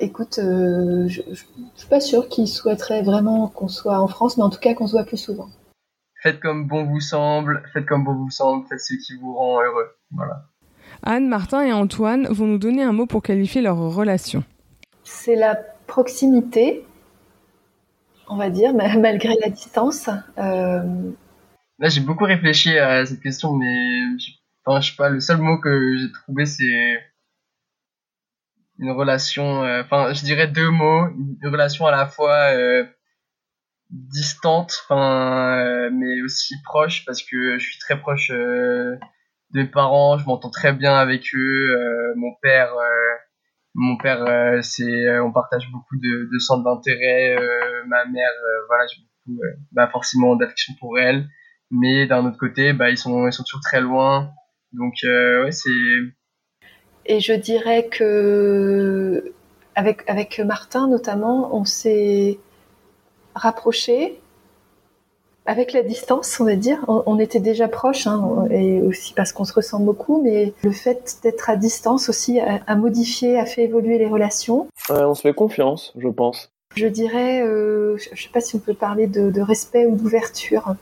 Écoute, 0.00 0.38
je, 0.38 1.06
je, 1.08 1.44
suis 1.74 1.88
pas 1.88 2.00
sûre 2.00 2.28
qu'ils 2.28 2.48
souhaiteraient 2.48 3.02
vraiment 3.02 3.48
qu'on 3.48 3.68
soit 3.68 3.98
en 4.00 4.08
France, 4.08 4.36
mais 4.36 4.42
en 4.42 4.50
tout 4.50 4.58
cas 4.58 4.74
qu'on 4.74 4.86
se 4.86 4.92
voit 4.92 5.04
plus 5.04 5.16
souvent. 5.16 5.48
Faites 6.22 6.40
comme 6.40 6.66
bon 6.66 6.84
vous 6.84 7.00
semble, 7.00 7.62
faites 7.72 7.86
comme 7.86 8.02
bon 8.02 8.14
vous 8.14 8.30
semble, 8.30 8.66
faites 8.66 8.80
ce 8.80 8.94
qui 8.94 9.14
vous 9.20 9.34
rend 9.34 9.60
heureux. 9.62 9.90
Voilà. 10.10 10.46
Anne, 11.02 11.28
Martin 11.28 11.62
et 11.62 11.72
Antoine 11.72 12.26
vont 12.28 12.46
nous 12.46 12.58
donner 12.58 12.82
un 12.82 12.92
mot 12.92 13.06
pour 13.06 13.22
qualifier 13.22 13.60
leur 13.60 13.76
relation. 13.76 14.42
C'est 15.02 15.36
la 15.36 15.54
proximité, 15.86 16.84
on 18.28 18.36
va 18.36 18.48
dire, 18.48 18.72
malgré 18.74 19.34
la 19.42 19.50
distance. 19.50 20.08
Euh, 20.38 21.12
Là, 21.78 21.88
j'ai 21.88 22.00
beaucoup 22.00 22.24
réfléchi 22.24 22.78
à 22.78 23.04
cette 23.04 23.20
question, 23.20 23.52
mais 23.52 24.00
enfin, 24.64 24.80
je 24.80 24.90
sais 24.90 24.96
pas, 24.96 25.10
le 25.10 25.20
seul 25.20 25.38
mot 25.38 25.58
que 25.58 25.96
j'ai 25.98 26.10
trouvé, 26.12 26.46
c'est 26.46 27.02
une 28.78 28.90
relation, 28.90 29.64
euh, 29.64 29.82
enfin, 29.82 30.12
je 30.12 30.24
dirais 30.24 30.48
deux 30.48 30.70
mots, 30.70 31.08
une 31.08 31.48
relation 31.50 31.86
à 31.86 31.90
la 31.90 32.06
fois 32.06 32.54
euh, 32.54 32.84
distante, 33.90 34.82
enfin, 34.84 35.58
euh, 35.58 35.90
mais 35.92 36.22
aussi 36.22 36.54
proche, 36.62 37.04
parce 37.04 37.22
que 37.22 37.58
je 37.58 37.64
suis 37.64 37.78
très 37.78 37.98
proche 37.98 38.30
de 38.30 38.98
mes 39.52 39.66
parents, 39.66 40.18
je 40.18 40.26
m'entends 40.26 40.50
très 40.50 40.72
bien 40.72 40.96
avec 40.96 41.24
eux, 41.34 42.14
mon 42.16 42.34
père, 42.42 42.72
mon 43.74 43.96
père, 43.96 44.62
c'est, 44.64 45.18
on 45.20 45.32
partage 45.32 45.70
beaucoup 45.70 45.96
de, 45.96 46.28
de 46.32 46.38
centres 46.38 46.64
d'intérêt, 46.64 47.36
ma 47.86 48.04
mère, 48.06 48.32
voilà, 48.68 48.84
j'ai 48.86 49.02
beaucoup, 49.02 49.40
bah, 49.72 49.88
forcément 49.92 50.34
d'affection 50.36 50.74
pour 50.80 50.98
elle 50.98 51.28
mais 51.70 52.06
d'un 52.06 52.24
autre 52.26 52.38
côté, 52.38 52.72
bah, 52.72 52.90
ils, 52.90 52.98
sont, 52.98 53.26
ils 53.26 53.32
sont 53.32 53.42
toujours 53.42 53.60
très 53.60 53.80
loin. 53.80 54.32
Donc, 54.72 54.94
euh, 55.04 55.44
ouais, 55.44 55.52
c'est. 55.52 55.70
Et 57.06 57.20
je 57.20 57.32
dirais 57.32 57.86
que, 57.86 59.32
avec, 59.74 60.02
avec 60.08 60.38
Martin 60.40 60.88
notamment, 60.88 61.54
on 61.54 61.64
s'est 61.64 62.38
rapproché 63.34 64.20
avec 65.46 65.72
la 65.72 65.82
distance, 65.82 66.40
on 66.40 66.44
va 66.44 66.56
dire. 66.56 66.84
On, 66.88 67.18
était 67.18 67.40
déjà 67.40 67.68
proches, 67.68 68.06
hein, 68.06 68.46
et 68.50 68.80
aussi 68.80 69.12
parce 69.12 69.32
qu'on 69.32 69.44
se 69.44 69.52
ressemble 69.52 69.84
beaucoup, 69.84 70.22
mais 70.22 70.54
le 70.62 70.72
fait 70.72 71.18
d'être 71.22 71.50
à 71.50 71.56
distance 71.56 72.08
aussi 72.08 72.40
a, 72.40 72.76
modifié, 72.76 73.38
a 73.38 73.44
fait 73.44 73.64
évoluer 73.64 73.98
les 73.98 74.06
relations. 74.06 74.68
on 74.88 75.14
se 75.14 75.20
fait 75.20 75.34
confiance, 75.34 75.92
je 75.98 76.08
pense. 76.08 76.50
Je 76.76 76.86
dirais, 76.86 77.42
euh, 77.42 77.96
je 77.98 78.10
ne 78.10 78.16
sais 78.16 78.30
pas 78.32 78.40
si 78.40 78.56
on 78.56 78.58
peut 78.58 78.74
parler 78.74 79.06
de, 79.06 79.30
de 79.30 79.40
respect 79.40 79.86
ou 79.86 79.96
d'ouverture. 79.96 80.74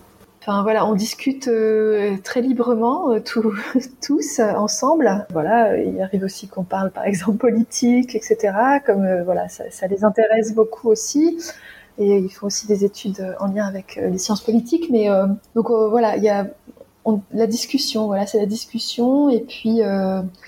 Enfin 0.44 0.64
voilà, 0.64 0.84
on 0.86 0.94
discute 0.94 1.46
euh, 1.46 2.16
très 2.24 2.40
librement 2.40 3.12
euh, 3.12 3.20
tous 4.04 4.40
ensemble. 4.40 5.24
Voilà, 5.30 5.80
il 5.80 6.00
arrive 6.00 6.24
aussi 6.24 6.48
qu'on 6.48 6.64
parle 6.64 6.90
par 6.90 7.04
exemple 7.04 7.38
politique, 7.38 8.16
etc. 8.16 8.52
Comme 8.84 9.04
euh, 9.04 9.22
voilà, 9.22 9.48
ça, 9.48 9.86
les 9.86 10.02
intéresse 10.02 10.52
beaucoup 10.52 10.88
aussi. 10.88 11.38
Et 11.98 12.16
ils 12.16 12.28
font 12.28 12.48
aussi 12.48 12.66
des 12.66 12.84
études 12.84 13.36
en 13.38 13.46
lien 13.46 13.66
avec 13.66 14.00
les 14.02 14.18
sciences 14.18 14.42
politiques. 14.42 14.88
Mais 14.90 15.08
donc 15.54 15.70
voilà, 15.70 16.16
il 16.16 16.24
y 16.24 16.30
a 16.30 16.46
la 17.32 17.46
discussion. 17.46 18.06
Voilà, 18.06 18.26
c'est 18.26 18.38
la 18.38 18.46
discussion. 18.46 19.28
Et 19.28 19.40
puis 19.40 19.82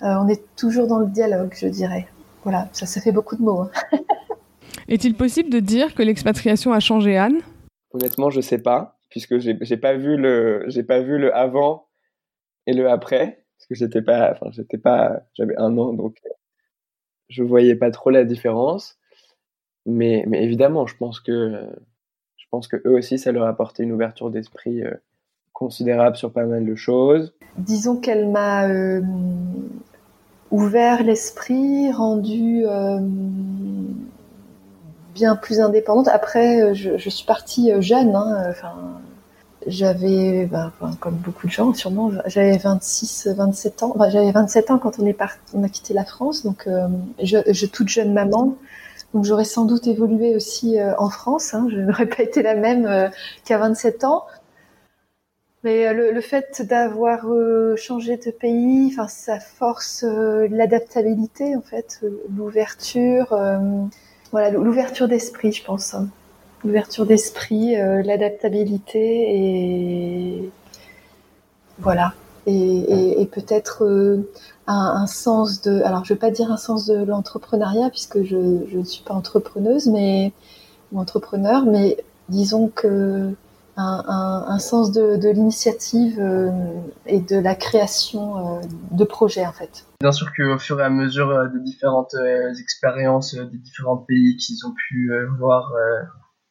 on 0.01 0.29
est 0.29 0.43
toujours 0.57 0.87
dans 0.87 0.99
le 0.99 1.07
dialogue, 1.07 1.55
je 1.55 1.69
dirais. 1.69 2.09
Voilà, 2.45 2.69
ça, 2.73 2.87
ça 2.87 3.01
fait 3.03 3.13
beaucoup 3.13 3.37
de 3.37 3.43
mots. 3.43 3.61
Hein. 3.61 3.71
Est-il 4.89 5.15
possible 5.15 5.51
de 5.51 5.61
dire 5.61 5.95
que 5.95 6.03
l'expatriation 6.03 6.73
a 6.73 6.81
changé 6.81 7.17
Anne? 7.19 7.41
Honnêtement, 7.93 8.31
je 8.31 8.41
sais 8.41 8.59
pas 8.59 8.95
puisque 9.15 9.39
j'ai 9.39 9.57
j'ai 9.61 9.77
pas 9.77 9.95
vu 9.95 10.17
le 10.17 10.65
j'ai 10.67 10.83
pas 10.83 10.99
vu 10.99 11.19
le 11.19 11.33
avant 11.33 11.87
et 12.67 12.73
le 12.73 12.91
après 12.91 13.45
parce 13.57 13.69
que 13.69 13.77
j'étais 13.77 14.03
pas 14.03 14.33
enfin 14.33 14.51
j'étais 14.51 14.77
pas 14.77 15.23
j'avais 15.35 15.57
un 15.57 15.79
an 15.79 15.93
donc 15.93 16.21
je 17.29 17.45
voyais 17.45 17.77
pas 17.77 17.93
trop 17.93 18.11
la 18.11 18.25
différence. 18.25 18.99
Mais 19.87 20.25
mais 20.27 20.43
évidemment 20.43 20.89
je 20.89 20.97
pense 20.97 21.21
que 21.21 21.65
je 22.37 22.45
pense 22.51 22.67
que 22.67 22.77
eux 22.85 22.97
aussi 22.97 23.21
ça 23.21 23.31
leur 23.31 23.45
a 23.45 23.51
apporté 23.51 23.85
une 23.85 23.93
ouverture 23.93 24.31
d'esprit 24.31 24.83
euh, 24.83 24.91
considérable 25.53 26.17
sur 26.17 26.33
pas 26.33 26.47
mal 26.47 26.67
de 26.67 26.75
choses. 26.75 27.37
Disons 27.57 28.01
qu'elle 28.01 28.29
m'a 28.29 28.67
euh, 28.69 29.01
ouvert 30.51 31.05
l'esprit 31.05 31.93
rendu 31.93 32.67
euh, 32.67 32.99
bien 35.15 35.37
plus 35.37 35.61
indépendante. 35.61 36.09
Après, 36.09 36.75
je, 36.75 36.99
je 36.99 37.11
suis 37.11 37.27
partie 37.27 37.71
jeune. 37.81 38.15
Hein, 38.15 38.47
enfin, 38.51 38.75
j'avais, 39.67 40.47
ben, 40.47 40.73
comme 41.01 41.17
beaucoup 41.17 41.47
de 41.47 41.53
gens, 41.53 41.73
sûrement, 41.75 42.11
j'avais 42.27 42.59
26, 42.59 43.29
27 43.37 43.83
ans. 43.83 43.93
Enfin, 43.95 44.11
j'avais 44.11 44.33
27 44.33 44.71
ans 44.71 44.79
quand 44.79 44.99
on 44.99 45.07
est 45.07 45.15
parti, 45.15 45.39
on 45.55 45.63
a 45.63 45.69
quitté 45.69 45.95
la 45.95 46.05
France, 46.05 46.45
donc 46.45 46.67
euh, 46.67 46.89
je, 47.23 47.67
toute 47.67 47.89
jeune 47.89 48.13
maman. 48.13 48.57
Donc 49.15 49.25
j'aurais 49.25 49.45
sans 49.45 49.65
doute 49.65 49.87
évolué 49.87 50.35
aussi 50.37 50.79
euh, 50.79 50.93
en 50.99 51.09
France. 51.09 51.55
Hein, 51.55 51.69
je 51.71 51.77
n'aurais 51.81 52.07
pas 52.07 52.23
été 52.23 52.43
la 52.43 52.55
même 52.55 52.87
euh, 52.87 53.09
qu'à 53.45 53.59
27 53.59 54.05
ans. 54.05 54.25
Mais 55.65 55.89
euh, 55.89 56.13
le, 56.13 56.21
fait 56.21 56.61
d'avoir 56.63 57.27
euh, 57.27 57.75
changé 57.77 58.19
de 58.19 58.31
pays, 58.31 58.91
enfin, 58.93 59.09
ça 59.09 59.41
force 59.41 60.05
euh, 60.05 60.47
l'adaptabilité 60.51 61.57
en 61.57 61.63
fait, 61.63 62.05
l'ouverture, 62.37 63.35
voilà, 64.35 64.51
l'ouverture 64.51 65.07
d'esprit, 65.07 65.53
je 65.53 65.63
pense. 65.63 65.95
Hein. 65.95 66.09
L'ouverture 66.65 67.07
d'esprit, 67.07 67.77
l'adaptabilité 67.77 68.99
et 69.33 70.51
voilà. 71.79 72.15
Et, 72.49 73.29
peut-être 73.31 73.87
un, 74.67 75.07
sens 75.07 75.63
de, 75.63 75.83
alors 75.83 76.05
je 76.05 76.15
veux 76.15 76.19
pas 76.19 76.33
dire 76.33 76.51
un 76.51 76.57
sens 76.57 76.87
de 76.87 77.05
l'entrepreneuriat 77.05 77.91
puisque 77.91 78.25
je, 78.25 78.65
je 78.73 78.79
ne 78.79 78.83
suis 78.83 79.05
pas 79.05 79.15
entrepreneuse, 79.15 79.87
mais 79.87 80.33
ou 80.91 80.99
entrepreneur, 80.99 81.65
mais 81.65 81.97
disons 82.29 82.73
que 82.75 83.31
un, 83.77 84.59
sens 84.59 84.93
de, 84.93 85.31
l'initiative 85.31 86.19
euh, 86.21 86.51
et 87.07 87.21
de 87.21 87.37
la 87.37 87.55
création 87.55 88.59
euh, 88.59 88.61
de 88.91 89.05
projets 89.05 89.47
en 89.47 89.53
fait. 89.53 89.87
Bien 90.01 90.13
sûr 90.13 90.33
qu'au 90.35 90.59
fur 90.59 90.81
et 90.81 90.85
à 90.85 90.91
mesure 90.91 91.31
euh, 91.31 91.49
des 91.49 91.61
différentes 91.61 92.15
expériences 92.61 93.35
des 93.35 93.59
différents 93.59 93.99
pays 93.99 94.37
qu'ils 94.37 94.65
ont 94.67 94.75
pu 94.89 95.11
voir, 95.39 95.73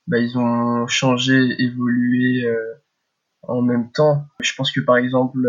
bah, 0.07 0.17
ils 0.17 0.37
ont 0.37 0.87
changé, 0.87 1.55
évolué 1.59 2.45
en 3.43 3.61
même 3.61 3.91
temps. 3.91 4.25
Je 4.41 4.53
pense 4.55 4.71
que 4.71 4.81
par 4.81 4.97
exemple 4.97 5.39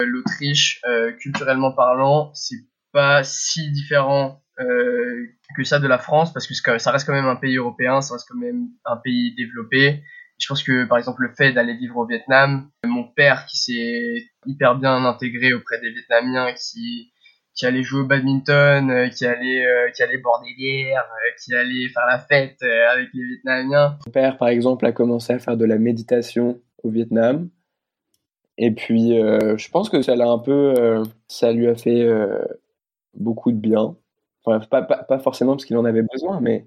l'Autriche, 0.00 0.82
culturellement 1.20 1.72
parlant, 1.72 2.30
c'est 2.34 2.64
pas 2.92 3.22
si 3.24 3.70
différent 3.72 4.42
que 4.58 5.64
ça 5.64 5.78
de 5.78 5.86
la 5.86 5.98
France 5.98 6.32
parce 6.32 6.46
que 6.46 6.78
ça 6.78 6.90
reste 6.90 7.06
quand 7.06 7.12
même 7.12 7.26
un 7.26 7.36
pays 7.36 7.56
européen, 7.56 8.00
ça 8.00 8.14
reste 8.14 8.26
quand 8.28 8.38
même 8.38 8.68
un 8.84 8.96
pays 8.96 9.34
développé 9.34 10.02
je 10.38 10.46
pense 10.48 10.62
que 10.62 10.84
par 10.84 10.98
exemple 10.98 11.22
le 11.22 11.34
fait 11.34 11.52
d'aller 11.52 11.74
vivre 11.74 11.96
au 11.96 12.06
Vietnam, 12.06 12.70
mon 12.84 13.04
père 13.04 13.46
qui 13.46 13.56
s'est 13.56 14.24
hyper 14.44 14.76
bien 14.76 15.04
intégré 15.04 15.52
auprès 15.54 15.80
des 15.80 15.90
Vietnamiens, 15.90 16.52
qui 16.52 17.12
qui 17.54 17.64
allait 17.64 17.82
jouer 17.82 18.00
au 18.00 18.06
badminton, 18.06 18.90
euh, 18.90 19.08
qui 19.08 19.24
allait 19.24 19.66
euh, 19.66 19.90
qui 19.90 20.02
allait 20.02 20.18
boire 20.18 20.42
des 20.42 20.92
euh, 20.92 21.30
qui 21.42 21.54
allait 21.54 21.88
faire 21.88 22.06
la 22.06 22.18
fête 22.18 22.62
avec 22.62 23.08
les 23.14 23.24
Vietnamiens. 23.24 23.98
Mon 24.06 24.12
père 24.12 24.36
par 24.36 24.48
exemple 24.48 24.84
a 24.84 24.92
commencé 24.92 25.32
à 25.32 25.38
faire 25.38 25.56
de 25.56 25.64
la 25.64 25.78
méditation 25.78 26.60
au 26.82 26.90
Vietnam. 26.90 27.48
Et 28.58 28.70
puis 28.70 29.10
je 29.10 29.70
pense 29.70 29.90
que 29.90 30.00
ça 30.00 30.16
l'a 30.16 30.28
un 30.28 30.38
peu 30.38 31.02
ça 31.28 31.52
lui 31.52 31.66
a 31.66 31.74
fait 31.74 32.08
beaucoup 33.14 33.52
de 33.52 33.58
bien. 33.58 33.96
Enfin 34.44 34.64
pas, 34.66 34.82
pas, 34.82 35.02
pas 35.02 35.18
forcément 35.18 35.52
parce 35.52 35.64
qu'il 35.64 35.76
en 35.76 35.84
avait 35.84 36.02
besoin 36.02 36.40
mais 36.40 36.66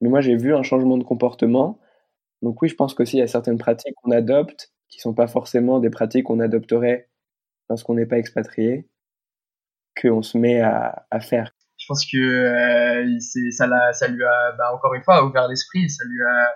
mais 0.00 0.08
moi 0.08 0.20
j'ai 0.20 0.34
vu 0.34 0.54
un 0.54 0.62
changement 0.62 0.96
de 0.96 1.04
comportement 1.04 1.78
donc 2.42 2.62
oui, 2.62 2.68
je 2.68 2.74
pense 2.74 2.94
qu'aussi 2.94 3.16
il 3.16 3.20
y 3.20 3.22
a 3.22 3.26
certaines 3.26 3.58
pratiques 3.58 3.94
qu'on 4.02 4.12
adopte 4.12 4.72
qui 4.88 5.00
sont 5.00 5.14
pas 5.14 5.26
forcément 5.26 5.80
des 5.80 5.90
pratiques 5.90 6.24
qu'on 6.24 6.40
adopterait 6.40 7.08
lorsqu'on 7.68 7.94
n'est 7.94 8.06
pas 8.06 8.18
expatrié, 8.18 8.88
qu'on 10.00 10.22
se 10.22 10.38
met 10.38 10.60
à, 10.60 11.20
faire. 11.20 11.50
Je 11.76 11.84
pense 11.86 12.04
que 12.10 12.16
euh, 12.16 13.18
ça, 13.50 13.92
ça 13.92 14.08
lui 14.08 14.24
a, 14.24 14.52
bah, 14.52 14.74
encore 14.74 14.94
une 14.94 15.02
fois, 15.02 15.24
ouvert 15.24 15.48
l'esprit. 15.48 15.88
Ça 15.90 16.04
lui 16.04 16.22
a, 16.22 16.50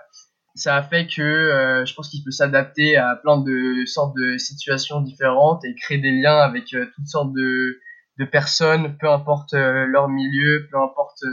ça 0.55 0.75
a 0.75 0.83
fait 0.83 1.07
que 1.07 1.21
euh, 1.21 1.85
je 1.85 1.93
pense 1.93 2.09
qu'il 2.09 2.23
peut 2.23 2.31
s'adapter 2.31 2.97
à 2.97 3.15
plein 3.15 3.41
de 3.41 3.85
sortes 3.85 4.15
de 4.15 4.37
situations 4.37 5.01
différentes 5.01 5.63
et 5.65 5.75
créer 5.75 5.99
des 5.99 6.11
liens 6.11 6.37
avec 6.37 6.73
euh, 6.73 6.87
toutes 6.95 7.07
sortes 7.07 7.33
de, 7.33 7.79
personnes, 8.31 8.97
peu 8.99 9.09
importe 9.09 9.51
leur 9.51 10.07
milieu, 10.07 10.65
peu 10.71 10.77
importe 10.77 11.23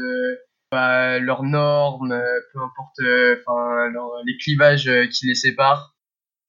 bah, 0.70 1.18
leurs 1.18 1.42
normes, 1.42 2.12
euh, 2.12 2.40
peu 2.52 2.60
importe, 2.60 3.00
euh, 3.00 3.42
enfin 3.44 3.92
les 4.24 4.36
clivages 4.36 4.88
euh, 4.88 5.06
qui 5.06 5.26
les 5.26 5.34
séparent. 5.34 5.96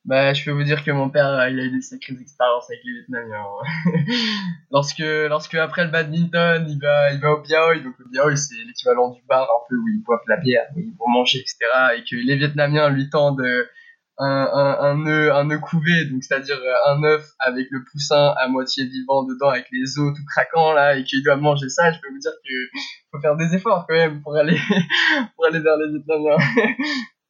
Bah, 0.06 0.34
je 0.34 0.44
peux 0.44 0.52
vous 0.52 0.64
dire 0.64 0.84
que 0.84 0.92
mon 0.92 1.10
père, 1.10 1.48
il 1.50 1.60
a 1.60 1.64
eu 1.64 1.72
des 1.72 1.82
sacrées 1.82 2.18
expériences 2.20 2.70
avec 2.70 2.82
les 2.84 2.94
Vietnamiens. 2.94 3.46
lorsque, 4.72 5.00
lorsque 5.00 5.56
après 5.56 5.86
le 5.86 5.92
badminton, 5.92 6.66
il 6.68 6.80
va, 6.80 7.12
il 7.14 7.20
va 7.20 7.34
au 7.34 7.42
Biaoi, 7.42 7.80
donc 7.80 7.94
le 8.00 8.06
Biaoi 8.10 8.36
c'est 8.36 8.56
l'équivalent 8.66 9.12
du 9.12 9.22
bar 9.28 9.44
un 9.44 9.68
peu 9.70 9.76
où 9.76 9.88
ils 9.90 10.02
boivent 10.04 10.20
la 10.28 10.38
bière, 10.38 10.66
où 10.76 10.80
ils 10.80 10.96
vont 10.98 11.08
manger, 11.08 11.40
etc. 11.40 11.58
Et 11.98 12.04
que 12.04 12.16
les 12.16 12.36
Vietnamiens 12.36 12.90
lui 12.90 13.10
tendent 13.10 13.46
un, 14.24 15.32
un, 15.34 15.50
œuf, 15.50 15.62
couvé, 15.62 16.06
donc 16.06 16.24
c'est-à-dire 16.24 16.58
euh, 16.58 16.94
un 16.94 17.04
œuf 17.04 17.32
avec 17.40 17.68
le 17.72 17.84
poussin 17.84 18.34
à 18.38 18.48
moitié 18.48 18.86
vivant 18.86 19.24
dedans, 19.24 19.50
avec 19.50 19.68
les 19.72 19.98
os 19.98 20.16
tout 20.16 20.26
craquants 20.28 20.74
là, 20.74 20.96
et 20.96 21.04
qu'il 21.04 21.24
doit 21.24 21.38
manger 21.38 21.70
ça, 21.70 21.92
je 21.92 22.00
peux 22.00 22.10
vous 22.10 22.20
dire 22.20 22.32
qu'il 22.44 22.82
faut 23.12 23.20
faire 23.20 23.36
des 23.36 23.56
efforts 23.56 23.86
quand 23.88 23.96
même 23.96 24.22
pour 24.22 24.36
aller, 24.36 24.58
pour 25.36 25.46
aller 25.46 25.60
vers 25.60 25.78
les 25.78 25.90
Vietnamiens. 25.92 26.38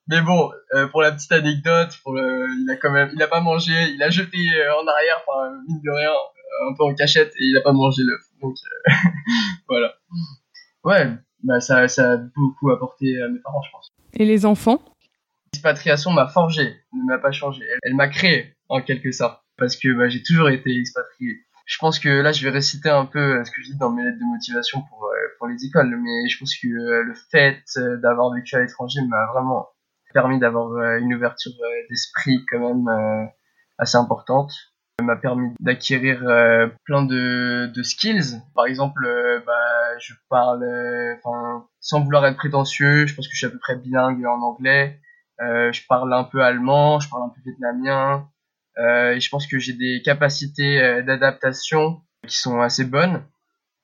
Mais 0.08 0.22
bon, 0.22 0.52
euh, 0.74 0.88
pour 0.88 1.02
la 1.02 1.14
petite 1.14 1.32
anecdote, 1.32 1.98
pour 2.04 2.14
le, 2.14 2.48
il 2.60 2.70
a 2.70 2.76
quand 2.76 2.92
même, 2.92 3.12
il 3.14 3.24
a 3.24 3.28
pas 3.28 3.40
mangé, 3.40 3.72
il 3.94 4.04
a 4.04 4.10
jeté 4.10 4.38
euh, 4.38 4.74
en 4.82 4.86
arrière, 4.86 5.24
enfin 5.26 5.52
mine 5.68 5.80
de 5.82 5.92
rien, 5.92 6.12
un 6.70 6.74
peu 6.76 6.84
en 6.84 6.94
cachette, 6.94 7.32
et 7.40 7.46
il 7.46 7.58
a 7.58 7.62
pas 7.62 7.72
mangé 7.72 8.02
l'œuf. 8.04 8.22
Donc 8.42 8.56
voilà. 9.70 9.94
Ouais, 10.84 11.10
bah 11.44 11.62
ça, 11.62 11.88
ça 11.88 12.14
a 12.14 12.18
beaucoup 12.18 12.72
apporté 12.72 13.22
à 13.22 13.30
mes 13.30 13.40
parents, 13.40 13.62
je 13.62 13.72
pense. 13.72 13.88
Et 14.14 14.26
les 14.26 14.46
enfants? 14.46 14.82
L'expatriation 15.54 16.12
m'a 16.12 16.28
forgé, 16.28 16.76
ne 16.94 17.04
m'a 17.04 17.18
pas 17.18 17.32
changé. 17.32 17.66
Elle, 17.84 17.96
m'a 17.96 18.08
créé, 18.08 18.56
en 18.70 18.82
quelque 18.82 19.12
sorte, 19.12 19.44
parce 19.58 19.76
que 19.76 19.94
bah, 19.94 20.08
j'ai 20.08 20.24
toujours 20.24 20.50
été 20.50 20.76
expatrié. 20.80 21.42
Je 21.66 21.78
pense 21.78 22.00
que 22.00 22.10
là, 22.10 22.32
je 22.32 22.44
vais 22.44 22.50
réciter 22.50 22.90
un 22.90 23.06
peu 23.06 23.44
ce 23.44 23.52
que 23.52 23.62
je 23.62 23.72
dis 23.72 23.78
dans 23.78 23.92
mes 23.92 24.04
lettres 24.04 24.18
de 24.18 24.26
motivation 24.26 24.82
pour, 24.90 25.06
euh, 25.06 25.28
pour 25.38 25.48
les 25.48 25.64
écoles, 25.66 25.96
mais 26.02 26.30
je 26.30 26.38
pense 26.40 26.56
que 26.56 26.68
euh, 26.68 27.04
le 27.04 27.14
fait 27.32 27.64
euh, 27.78 27.98
d'avoir 27.98 28.34
vécu 28.34 28.56
à 28.56 28.60
l'étranger 28.60 29.02
m'a 29.08 29.26
vraiment 29.28 29.68
permis 30.14 30.40
d'avoir 30.40 30.98
une 30.98 31.14
ouverture 31.14 31.54
d'esprit 31.90 32.44
quand 32.52 32.60
même 32.60 33.30
assez 33.78 33.96
importante 33.96 34.52
m'a 35.02 35.16
permis 35.16 35.50
d'acquérir 35.62 36.20
plein 36.84 37.04
de, 37.04 37.72
de, 37.74 37.82
skills. 37.82 38.42
Par 38.54 38.66
exemple, 38.66 39.08
bah, 39.48 39.98
je 40.00 40.14
parle, 40.28 40.66
sans 41.80 42.02
vouloir 42.02 42.26
être 42.26 42.36
prétentieux, 42.36 43.08
je 43.08 43.16
pense 43.16 43.26
que 43.26 43.34
je 43.34 43.38
suis 43.38 43.48
à 43.48 43.50
peu 43.50 43.58
près 43.58 43.78
bilingue 43.78 44.26
en 44.26 44.42
anglais. 44.42 45.00
Euh, 45.42 45.72
je 45.72 45.82
parle 45.88 46.14
un 46.14 46.24
peu 46.24 46.42
allemand, 46.42 47.00
je 47.00 47.10
parle 47.10 47.24
un 47.24 47.30
peu 47.30 47.42
vietnamien. 47.44 48.30
Euh, 48.78 49.14
et 49.14 49.20
je 49.20 49.30
pense 49.30 49.48
que 49.48 49.60
j'ai 49.60 49.74
des 49.74 50.02
capacités 50.04 50.82
euh, 50.82 51.02
d'adaptation 51.02 52.02
qui 52.28 52.38
sont 52.38 52.62
assez 52.62 52.86
bonnes. 52.86 53.24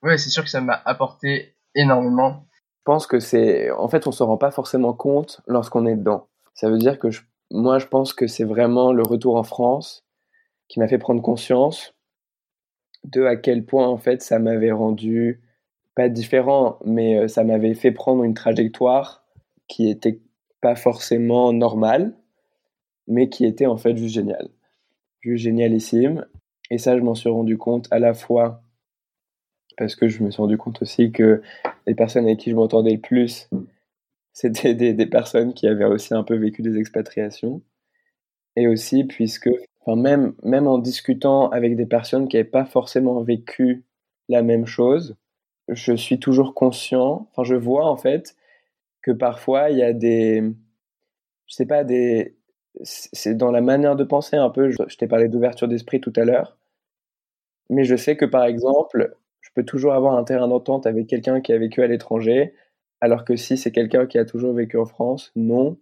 Ouais, 0.02 0.18
c'est 0.18 0.30
sûr 0.30 0.44
que 0.44 0.50
ça 0.50 0.60
m'a 0.60 0.80
apporté 0.84 1.56
énormément. 1.74 2.46
Je 2.78 2.82
pense 2.84 3.06
que 3.06 3.18
c'est, 3.18 3.70
en 3.72 3.88
fait, 3.88 4.06
on 4.06 4.12
se 4.12 4.22
rend 4.22 4.38
pas 4.38 4.50
forcément 4.50 4.94
compte 4.94 5.40
lorsqu'on 5.46 5.86
est 5.86 5.96
dedans. 5.96 6.28
Ça 6.54 6.70
veut 6.70 6.78
dire 6.78 6.98
que 6.98 7.08
moi, 7.50 7.78
je 7.78 7.86
pense 7.86 8.12
que 8.12 8.26
c'est 8.26 8.44
vraiment 8.44 8.92
le 8.92 9.02
retour 9.02 9.36
en 9.36 9.42
France 9.42 10.06
qui 10.68 10.80
m'a 10.80 10.88
fait 10.88 10.98
prendre 10.98 11.22
conscience 11.22 11.94
de 13.04 13.24
à 13.24 13.36
quel 13.36 13.64
point, 13.64 13.86
en 13.86 13.98
fait, 13.98 14.22
ça 14.22 14.38
m'avait 14.38 14.72
rendu 14.72 15.42
pas 15.94 16.08
différent, 16.08 16.78
mais 16.84 17.28
ça 17.28 17.44
m'avait 17.44 17.74
fait 17.74 17.92
prendre 17.92 18.22
une 18.24 18.34
trajectoire 18.34 19.24
qui 19.66 19.88
était 19.90 20.20
pas 20.60 20.76
forcément 20.76 21.52
normal, 21.52 22.14
mais 23.06 23.28
qui 23.28 23.44
était 23.44 23.66
en 23.66 23.76
fait 23.76 23.96
juste 23.96 24.14
génial. 24.14 24.48
Juste 25.20 25.44
génialissime. 25.44 26.26
Et 26.70 26.78
ça, 26.78 26.96
je 26.96 27.02
m'en 27.02 27.14
suis 27.14 27.30
rendu 27.30 27.56
compte 27.56 27.88
à 27.90 27.98
la 27.98 28.14
fois 28.14 28.62
parce 29.76 29.94
que 29.94 30.08
je 30.08 30.22
me 30.22 30.30
suis 30.30 30.42
rendu 30.42 30.58
compte 30.58 30.82
aussi 30.82 31.12
que 31.12 31.40
les 31.86 31.94
personnes 31.94 32.24
avec 32.24 32.40
qui 32.40 32.50
je 32.50 32.56
m'entendais 32.56 32.94
le 32.94 33.00
plus, 33.00 33.48
c'était 34.32 34.74
des, 34.74 34.92
des, 34.92 35.06
personnes 35.06 35.54
qui 35.54 35.66
avaient 35.66 35.84
aussi 35.84 36.14
un 36.14 36.24
peu 36.24 36.36
vécu 36.36 36.62
des 36.62 36.76
expatriations. 36.76 37.62
Et 38.56 38.66
aussi 38.66 39.04
puisque, 39.04 39.50
enfin, 39.80 40.00
même, 40.00 40.34
même 40.42 40.66
en 40.66 40.78
discutant 40.78 41.48
avec 41.50 41.76
des 41.76 41.86
personnes 41.86 42.28
qui 42.28 42.36
n'avaient 42.36 42.48
pas 42.48 42.64
forcément 42.64 43.22
vécu 43.22 43.84
la 44.28 44.42
même 44.42 44.66
chose, 44.66 45.16
je 45.68 45.94
suis 45.94 46.18
toujours 46.18 46.54
conscient, 46.54 47.28
enfin, 47.30 47.44
je 47.44 47.54
vois 47.54 47.88
en 47.88 47.96
fait 47.96 48.34
que 49.08 49.12
parfois 49.12 49.70
il 49.70 49.78
y 49.78 49.82
a 49.82 49.94
des, 49.94 50.42
je 51.46 51.54
sais 51.54 51.64
pas, 51.64 51.82
des, 51.82 52.36
c'est 52.82 53.34
dans 53.34 53.50
la 53.50 53.62
manière 53.62 53.96
de 53.96 54.04
penser 54.04 54.36
un 54.36 54.50
peu. 54.50 54.70
Je, 54.70 54.96
t'ai 54.98 55.06
parlé 55.06 55.28
d'ouverture 55.28 55.66
d'esprit 55.66 55.98
tout 55.98 56.12
à 56.16 56.26
l'heure, 56.26 56.58
mais 57.70 57.84
je 57.84 57.96
sais 57.96 58.18
que 58.18 58.26
par 58.26 58.44
exemple, 58.44 59.16
je 59.40 59.48
peux 59.54 59.64
toujours 59.64 59.94
avoir 59.94 60.14
un 60.18 60.24
terrain 60.24 60.46
d'entente 60.46 60.86
avec 60.86 61.06
quelqu'un 61.06 61.40
qui 61.40 61.54
a 61.54 61.58
vécu 61.58 61.82
à 61.82 61.86
l'étranger, 61.86 62.54
alors 63.00 63.24
que 63.24 63.34
si 63.34 63.56
c'est 63.56 63.72
quelqu'un 63.72 64.06
qui 64.06 64.18
a 64.18 64.26
toujours 64.26 64.52
vécu 64.52 64.76
en 64.76 64.84
France, 64.84 65.32
non, 65.34 65.78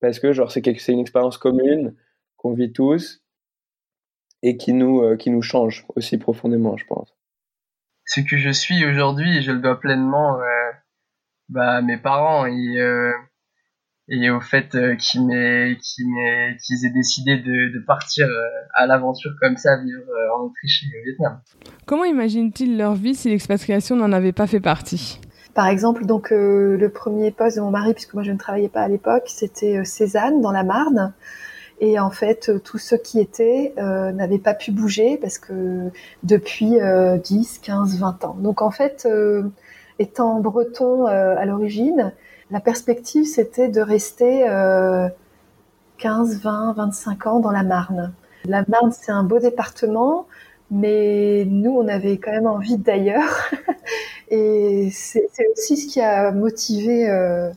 parce 0.00 0.18
que 0.18 0.32
genre 0.32 0.50
c'est 0.50 0.64
c'est 0.80 0.92
une 0.92 0.98
expérience 0.98 1.38
commune 1.38 1.94
qu'on 2.36 2.54
vit 2.54 2.72
tous 2.72 3.22
et 4.42 4.56
qui 4.56 4.72
nous 4.72 5.00
euh, 5.02 5.16
qui 5.16 5.30
nous 5.30 5.42
change 5.42 5.86
aussi 5.94 6.18
profondément, 6.18 6.76
je 6.76 6.86
pense. 6.86 7.14
Ce 8.04 8.20
que 8.20 8.36
je 8.36 8.50
suis 8.50 8.84
aujourd'hui, 8.84 9.42
je 9.42 9.52
le 9.52 9.60
dois 9.60 9.78
pleinement 9.78 10.40
euh, 10.40 10.69
bah, 11.50 11.82
mes 11.82 11.96
parents 11.96 12.46
et, 12.46 12.78
euh, 12.78 13.12
et 14.08 14.30
au 14.30 14.40
fait 14.40 14.74
euh, 14.74 14.94
qu'ils 14.94 15.26
qu'ils 15.26 16.86
aient 16.86 16.92
décidé 16.94 17.38
de, 17.38 17.76
de 17.76 17.84
partir 17.84 18.26
euh, 18.28 18.46
à 18.74 18.86
l'aventure 18.86 19.32
comme 19.40 19.56
ça, 19.56 19.76
vivre 19.82 20.02
en 20.36 20.44
Autriche 20.44 20.84
et 20.84 20.98
au 20.98 21.04
Vietnam. 21.04 21.40
Comment 21.86 22.04
imaginent-ils 22.04 22.78
leur 22.78 22.94
vie 22.94 23.14
si 23.14 23.30
l'expatriation 23.30 23.96
n'en 23.96 24.12
avait 24.12 24.32
pas 24.32 24.46
fait 24.46 24.60
partie? 24.60 25.20
Par 25.54 25.66
exemple, 25.66 26.06
donc 26.06 26.30
le 26.30 26.88
premier 26.88 27.32
poste 27.32 27.56
de 27.56 27.62
mon 27.62 27.72
mari, 27.72 27.92
puisque 27.92 28.14
moi 28.14 28.22
je 28.22 28.30
ne 28.30 28.38
travaillais 28.38 28.68
pas 28.68 28.82
à 28.82 28.88
l'époque, 28.88 29.24
c'était 29.26 29.84
Cézanne 29.84 30.40
dans 30.40 30.52
la 30.52 30.62
Marne. 30.62 31.12
Et 31.80 31.98
en 31.98 32.10
fait, 32.10 32.52
tous 32.62 32.78
ceux 32.78 32.98
qui 32.98 33.18
étaient 33.18 33.74
n'avaient 33.76 34.38
pas 34.38 34.54
pu 34.54 34.70
bouger 34.70 35.18
parce 35.20 35.38
que 35.38 35.90
depuis 36.22 36.76
10, 37.24 37.58
15, 37.58 37.98
20 37.98 38.24
ans. 38.24 38.36
Donc 38.38 38.62
en 38.62 38.70
fait, 38.70 39.08
étant 40.00 40.40
breton 40.40 41.06
à 41.06 41.44
l'origine, 41.44 42.12
la 42.50 42.60
perspective 42.60 43.24
c'était 43.24 43.68
de 43.68 43.80
rester 43.80 44.44
15, 45.98 46.40
20, 46.40 46.72
25 46.72 47.26
ans 47.26 47.40
dans 47.40 47.52
la 47.52 47.62
Marne. 47.62 48.12
La 48.46 48.64
Marne, 48.68 48.90
c'est 48.92 49.12
un 49.12 49.22
beau 49.22 49.38
département, 49.38 50.26
mais 50.70 51.44
nous, 51.46 51.72
on 51.72 51.88
avait 51.88 52.16
quand 52.16 52.30
même 52.30 52.46
envie 52.46 52.78
d'ailleurs. 52.78 53.50
Et 54.30 54.90
c'est 54.92 55.28
aussi 55.52 55.76
ce 55.76 55.86
qui 55.88 56.00
a 56.00 56.30
motivé 56.30 57.10
euh, 57.10 57.50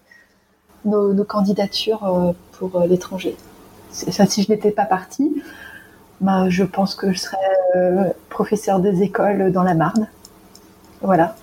nos, 0.86 1.24
candidatures 1.24 2.04
euh, 2.04 2.32
pour 2.54 2.82
euh, 2.82 2.88
l'étranger. 2.88 3.38
si 3.92 4.44
je 4.44 4.52
n'étais 4.52 4.72
pas 4.72 4.86
partie, 4.86 5.42
bah, 6.20 6.50
je 6.50 6.64
pense 6.64 6.96
que 6.96 7.14
je 7.14 7.20
serais 7.20 7.38
professeur 8.30 8.80
des 8.80 9.04
écoles 9.04 9.52
dans 9.52 9.64
la 9.64 9.76
Marne. 9.76 10.08
Voilà. 11.02 11.36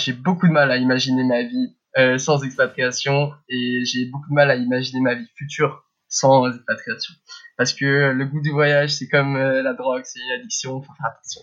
J'ai 0.00 0.12
beaucoup 0.12 0.46
de 0.46 0.52
mal 0.52 0.70
à 0.70 0.76
imaginer 0.76 1.24
ma 1.24 1.42
vie 1.42 1.74
sans 2.18 2.44
expatriation 2.44 3.32
et 3.48 3.84
j'ai 3.84 4.06
beaucoup 4.06 4.28
de 4.28 4.34
mal 4.34 4.50
à 4.50 4.54
imaginer 4.54 5.00
ma 5.00 5.14
vie 5.14 5.26
future 5.36 5.88
sans 6.08 6.48
expatriation. 6.48 7.14
Parce 7.56 7.72
que 7.72 8.12
le 8.12 8.24
goût 8.24 8.40
du 8.40 8.50
voyage, 8.50 8.94
c'est 8.94 9.08
comme 9.08 9.36
euh, 9.36 9.62
la 9.62 9.74
drogue, 9.74 10.02
c'est 10.04 10.20
une 10.20 10.40
addiction, 10.40 10.80
faut 10.80 10.92
faire 10.94 11.06
attention. 11.06 11.42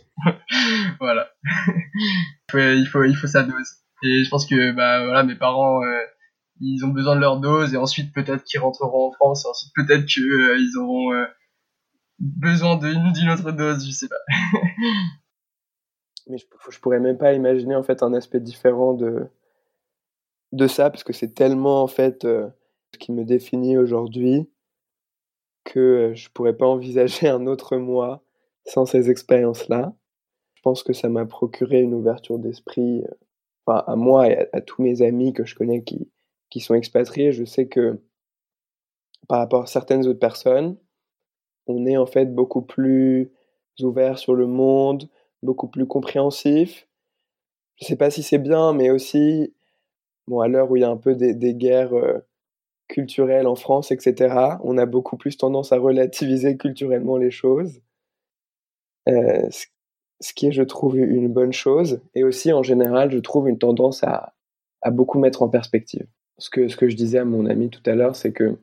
voilà. 0.99 1.29
il, 2.53 2.87
faut, 2.87 3.03
il 3.03 3.15
faut 3.15 3.27
sa 3.27 3.43
dose. 3.43 3.67
Et 4.03 4.23
je 4.23 4.29
pense 4.29 4.47
que 4.47 4.71
bah, 4.71 5.03
voilà, 5.03 5.23
mes 5.23 5.35
parents, 5.35 5.83
euh, 5.83 5.99
ils 6.61 6.83
ont 6.85 6.89
besoin 6.89 7.15
de 7.15 7.21
leur 7.21 7.39
dose 7.39 7.73
et 7.73 7.77
ensuite 7.77 8.13
peut-être 8.13 8.43
qu'ils 8.43 8.59
rentreront 8.59 9.09
en 9.09 9.11
France 9.11 9.45
et 9.45 9.49
ensuite 9.49 9.73
peut-être 9.75 10.05
qu'ils 10.05 10.23
euh, 10.23 10.57
ils 10.57 10.77
auront 10.77 11.11
besoin 12.19 12.77
d'une 12.77 13.29
autre 13.29 13.51
dose, 13.51 13.85
je 13.85 13.91
sais 13.91 14.07
pas. 14.07 14.15
Mais 16.27 16.37
je, 16.37 16.45
je 16.69 16.79
pourrais 16.79 16.99
même 16.99 17.17
pas 17.17 17.33
imaginer 17.33 17.75
en 17.75 17.83
fait 17.83 18.03
un 18.03 18.13
aspect 18.13 18.39
différent 18.39 18.93
de, 18.93 19.27
de 20.51 20.67
ça 20.67 20.89
parce 20.89 21.03
que 21.03 21.13
c'est 21.13 21.33
tellement 21.33 21.83
en 21.83 21.87
fait 21.87 22.23
ce 22.23 22.97
qui 22.97 23.11
me 23.11 23.25
définit 23.25 23.77
aujourd'hui 23.77 24.49
que 25.65 26.13
je 26.15 26.29
pourrais 26.29 26.55
pas 26.55 26.67
envisager 26.67 27.27
un 27.27 27.45
autre 27.47 27.75
moi 27.75 28.23
sans 28.65 28.85
ces 28.85 29.09
expériences-là. 29.09 29.93
Je 30.53 30.61
pense 30.61 30.81
que 30.81 30.93
ça 30.93 31.09
m'a 31.09 31.25
procuré 31.25 31.81
une 31.81 31.93
ouverture 31.93 32.39
d'esprit, 32.39 33.03
enfin, 33.65 33.83
à 33.85 33.95
moi 33.95 34.29
et 34.29 34.47
à, 34.53 34.61
tous 34.61 34.81
mes 34.81 35.01
amis 35.01 35.33
que 35.33 35.45
je 35.45 35.53
connais 35.53 35.83
qui, 35.83 36.09
qui 36.49 36.61
sont 36.61 36.73
expatriés. 36.73 37.31
Je 37.31 37.43
sais 37.43 37.67
que 37.67 38.01
par 39.27 39.39
rapport 39.39 39.63
à 39.63 39.67
certaines 39.67 40.07
autres 40.07 40.19
personnes, 40.19 40.77
on 41.67 41.85
est 41.85 41.97
en 41.97 42.05
fait 42.05 42.33
beaucoup 42.33 42.61
plus 42.61 43.31
ouvert 43.81 44.17
sur 44.17 44.33
le 44.33 44.47
monde, 44.47 45.09
beaucoup 45.45 45.67
plus 45.67 45.85
compréhensif. 45.85 46.87
Je 47.77 47.85
sais 47.85 47.95
pas 47.95 48.09
si 48.09 48.23
c'est 48.23 48.37
bien, 48.37 48.73
mais 48.73 48.89
aussi, 48.89 49.53
bon, 50.27 50.41
à 50.41 50.47
l'heure 50.47 50.69
où 50.71 50.75
il 50.75 50.81
y 50.81 50.85
a 50.85 50.89
un 50.89 50.97
peu 50.97 51.15
des, 51.15 51.53
guerres 51.53 51.93
culturel 52.87 53.47
en 53.47 53.55
France, 53.55 53.91
etc., 53.91 54.57
on 54.63 54.77
a 54.77 54.85
beaucoup 54.85 55.17
plus 55.17 55.37
tendance 55.37 55.71
à 55.71 55.77
relativiser 55.77 56.57
culturellement 56.57 57.17
les 57.17 57.31
choses. 57.31 57.81
Euh, 59.07 59.49
ce 60.21 60.33
qui 60.33 60.47
est, 60.47 60.51
je 60.51 60.63
trouve, 60.63 60.97
une 60.97 61.31
bonne 61.31 61.53
chose. 61.53 62.01
Et 62.13 62.23
aussi, 62.23 62.53
en 62.53 62.63
général, 62.63 63.11
je 63.11 63.19
trouve 63.19 63.49
une 63.49 63.57
tendance 63.57 64.03
à, 64.03 64.33
beaucoup 64.91 65.19
mettre 65.19 65.41
en 65.41 65.49
perspective. 65.49 66.05
Ce 66.37 66.49
que, 66.49 66.67
ce 66.67 66.77
que 66.77 66.89
je 66.89 66.95
disais 66.95 67.19
à 67.19 67.25
mon 67.25 67.45
ami 67.47 67.69
tout 67.69 67.81
à 67.85 67.95
l'heure, 67.95 68.15
c'est 68.15 68.31
que, 68.31 68.57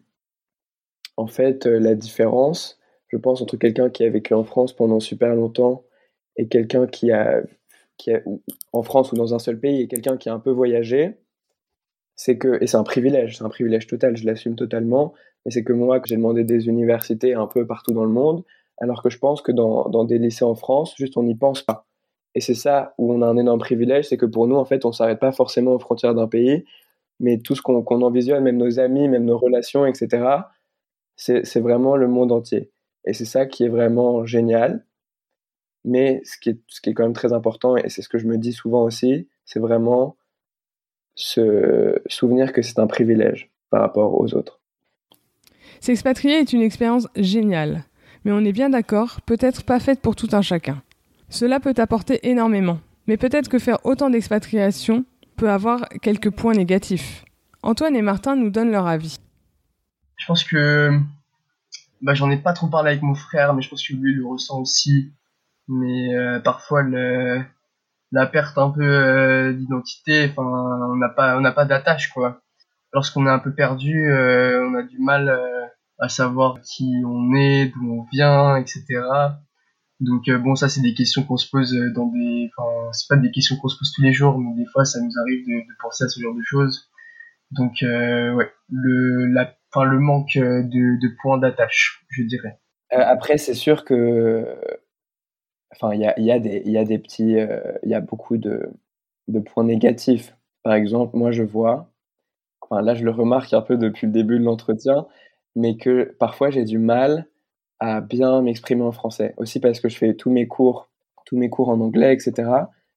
en 1.17 1.27
fait, 1.27 1.67
euh, 1.67 1.79
la 1.79 1.95
différence, 1.95 2.79
je 3.09 3.17
pense, 3.17 3.43
entre 3.43 3.57
quelqu'un 3.57 3.91
qui 3.91 4.05
a 4.05 4.11
vécu 4.11 4.35
en 4.35 4.45
France 4.45 4.73
pendant 4.73 5.01
super 5.01 5.35
longtemps 5.35 5.85
et 6.37 6.49
quelqu'un 6.49 6.87
qui 6.87 7.13
a, 7.13 7.43
qui 7.99 8.13
a, 8.13 8.21
en 8.73 8.83
France 8.83 9.13
ou 9.13 9.17
dans 9.17 9.35
un 9.35 9.39
seul 9.39 9.59
pays, 9.59 9.83
et 9.83 9.89
quelqu'un 9.89 10.17
qui 10.17 10.29
a 10.29 10.35
un 10.35 10.39
peu 10.39 10.51
voyagé, 10.51 11.17
c'est 12.17 12.39
que, 12.39 12.63
et 12.63 12.67
c'est 12.67 12.77
un 12.77 12.85
privilège, 12.85 13.39
c'est 13.39 13.45
un 13.45 13.49
privilège 13.49 13.87
total, 13.87 14.17
je 14.17 14.27
l'assume 14.27 14.57
totalement, 14.57 15.15
mais 15.45 15.51
c'est 15.51 15.65
que 15.65 15.73
moi, 15.73 16.01
que 16.01 16.09
j'ai 16.09 16.17
demandé 16.17 16.45
des 16.45 16.69
universités 16.69 17.35
un 17.35 17.47
peu 17.47 17.67
partout 17.67 17.93
dans 17.93 18.05
le 18.05 18.11
monde, 18.11 18.45
alors 18.79 19.03
que 19.03 19.11
je 19.11 19.19
pense 19.19 19.43
que 19.43 19.53
dans, 19.53 19.89
dans 19.89 20.05
des 20.05 20.19
lycées 20.19 20.45
en 20.45 20.55
France, 20.55 20.95
juste 20.97 21.17
on 21.17 21.23
n'y 21.23 21.35
pense 21.35 21.63
pas. 21.63 21.87
Et 22.35 22.41
c'est 22.41 22.55
ça 22.55 22.95
où 22.99 23.13
on 23.13 23.23
a 23.23 23.27
un 23.27 23.37
énorme 23.37 23.61
privilège, 23.61 24.09
c'est 24.09 24.17
que 24.17 24.27
pour 24.27 24.47
nous, 24.47 24.57
en 24.57 24.65
fait, 24.65 24.85
on 24.85 24.93
s'arrête 24.93 25.21
pas 25.21 25.33
forcément 25.33 25.75
aux 25.75 25.79
frontières 25.79 26.15
d'un 26.15 26.29
pays, 26.29 26.65
mais 27.21 27.39
tout 27.39 27.55
ce 27.55 27.63
qu'on 27.63 28.03
envisionne, 28.03 28.43
même 28.43 28.57
nos 28.57 28.81
amis, 28.81 29.09
même 29.09 29.25
nos 29.25 29.39
relations, 29.39 29.87
etc., 29.87 30.25
c'est 31.17 31.61
vraiment 31.61 31.97
le 31.97 32.09
monde 32.09 32.33
entier. 32.33 32.71
Et 33.05 33.13
c'est 33.13 33.25
ça 33.25 33.47
qui 33.47 33.65
est 33.65 33.69
vraiment 33.69 34.25
génial. 34.25 34.85
Mais 35.85 36.21
ce 36.25 36.39
qui 36.39 36.51
est, 36.51 36.61
ce 36.69 36.81
qui 36.81 36.91
est 36.91 36.95
quand 36.95 37.03
même 37.03 37.13
très 37.13 37.33
important, 37.33 37.77
et 37.77 37.89
c'est 37.89 38.03
ce 38.03 38.09
que 38.09 38.19
je 38.19 38.27
me 38.27 38.39
dis 38.39 38.53
souvent 38.53 38.85
aussi, 38.85 39.29
c'est 39.45 39.61
vraiment 39.61 40.17
se 41.15 42.01
souvenir 42.07 42.53
que 42.53 42.63
c'est 42.63 42.79
un 42.79 42.87
privilège 42.87 43.51
par 43.71 43.81
rapport 43.81 44.21
aux 44.21 44.35
autres. 44.35 44.61
S'expatrier 45.81 46.39
est 46.39 46.53
une 46.53 46.63
expérience 46.63 47.09
géniale, 47.17 47.85
mais 48.25 48.33
on 48.33 48.45
est 48.45 48.53
bien 48.53 48.71
d'accord, 48.71 49.21
peut-être 49.23 49.65
pas 49.65 49.81
faite 49.81 50.01
pour 50.01 50.15
tout 50.15 50.29
un 50.33 50.43
chacun. 50.43 50.83
Cela 51.29 51.61
peut 51.61 51.75
apporter 51.79 52.29
énormément, 52.29 52.79
mais 53.07 53.17
peut-être 53.17 53.49
que 53.49 53.59
faire 53.59 53.85
autant 53.85 54.11
d'expatriation 54.11 55.05
peut 55.37 55.51
avoir 55.51 55.89
quelques 56.01 56.31
points 56.31 56.55
négatifs. 56.55 57.25
Antoine 57.63 57.97
et 57.97 58.03
Martin 58.03 58.37
nous 58.37 58.51
donnent 58.51 58.71
leur 58.71 58.87
avis. 58.87 59.19
Je 60.17 60.27
pense 60.27 60.45
que 60.45 60.91
bah, 62.01 62.15
j'en 62.15 62.31
ai 62.31 62.37
pas 62.37 62.53
trop 62.53 62.69
parlé 62.69 62.91
avec 62.91 63.03
mon 63.03 63.15
frère, 63.15 63.55
mais 63.55 63.63
je 63.63 63.69
pense 63.69 63.87
que 63.87 63.95
lui 63.95 64.15
le 64.15 64.27
ressent 64.27 64.61
aussi. 64.61 65.13
Mais 65.69 66.15
euh, 66.15 66.41
parfois 66.41 66.83
le, 66.83 67.43
la 68.13 68.27
perte 68.27 68.59
un 68.59 68.71
peu 68.71 68.85
euh, 68.85 69.53
d'identité. 69.53 70.29
Enfin, 70.31 70.43
on 70.45 70.97
n'a 70.97 71.09
pas, 71.09 71.37
on 71.37 71.41
n'a 71.41 71.53
pas 71.53 71.65
d'attache 71.65 72.09
quoi. 72.09 72.43
Lorsqu'on 72.93 73.27
est 73.27 73.31
un 73.31 73.39
peu 73.39 73.55
perdu, 73.55 74.11
euh, 74.11 74.69
on 74.69 74.75
a 74.75 74.83
du 74.83 74.99
mal 74.99 75.31
euh, 75.31 75.67
à 75.99 76.09
savoir 76.09 76.61
qui 76.61 76.93
on 77.07 77.35
est, 77.35 77.73
d'où 77.75 78.01
on 78.01 78.07
vient, 78.13 78.57
etc. 78.57 78.85
Donc 80.01 80.29
bon, 80.31 80.57
ça 80.57 80.69
c'est 80.69 80.83
des 80.83 80.95
questions 80.95 81.23
qu'on 81.23 81.37
se 81.37 81.49
pose 81.49 81.73
dans 81.95 82.07
des, 82.09 82.51
enfin 82.57 82.91
c'est 82.93 83.09
pas 83.09 83.17
des 83.17 83.31
questions 83.31 83.57
qu'on 83.57 83.69
se 83.69 83.79
pose 83.79 83.93
tous 83.93 84.03
les 84.03 84.13
jours, 84.13 84.37
mais 84.39 84.55
des 84.57 84.67
fois 84.67 84.85
ça 84.85 85.01
nous 85.01 85.13
arrive 85.21 85.47
de, 85.47 85.61
de 85.61 85.77
penser 85.81 86.05
à 86.05 86.09
ce 86.09 86.21
genre 86.21 86.35
de 86.35 86.43
choses. 86.43 86.91
Donc 87.53 87.77
ouais, 87.83 88.53
le, 88.69 89.27
la, 89.27 89.55
enfin 89.73 89.85
le 89.85 90.01
manque 90.01 90.35
de, 90.35 91.01
de 91.01 91.17
points 91.23 91.39
d'attache, 91.39 92.05
je 92.11 92.25
dirais. 92.25 92.59
après 92.91 93.39
c'est 93.39 93.55
sûr 93.55 93.85
que 93.85 94.59
enfin, 95.73 95.95
il 95.95 96.01
y 96.01 96.07
a, 96.07 96.19
y, 96.21 96.31
a 96.31 96.37
y 96.37 96.77
a 96.77 96.85
des 96.85 96.99
petits, 96.99 97.37
euh, 97.39 97.73
il 97.83 97.91
y 97.91 97.95
a 97.95 98.01
beaucoup 98.01 98.37
de, 98.37 98.71
de, 99.29 99.41
points 99.41 99.65
négatifs. 99.65 100.37
Par 100.63 100.75
exemple, 100.75 101.17
moi, 101.17 101.33
je 101.33 101.43
vois, 101.43 101.91
enfin, 102.63 102.83
là, 102.83 102.95
je 102.95 103.05
le 103.05 103.11
remarque 103.11 103.53
un 103.55 103.63
peu 103.63 103.77
depuis 103.77 104.07
le 104.07 104.13
début 104.13 104.39
de 104.39 104.45
l'entretien, 104.45 105.07
mais 105.57 105.77
que 105.77 106.15
parfois, 106.19 106.51
j'ai 106.51 106.65
du 106.65 106.79
mal 106.79 107.29
à 107.81 108.01
bien 108.01 108.43
m'exprimer 108.43 108.83
en 108.83 108.93
français. 108.93 109.35
Aussi 109.39 109.61
parce 109.61 109.81
que 109.81 109.89
je 109.89 109.99
fais 109.99 110.15
tous 110.15 110.31
mes 110.31 110.47
cours, 110.49 110.91
tous 111.27 111.37
mes 111.37 111.51
cours 111.51 111.69
en 111.69 111.81
anglais, 111.81 112.15
etc. 112.15 112.51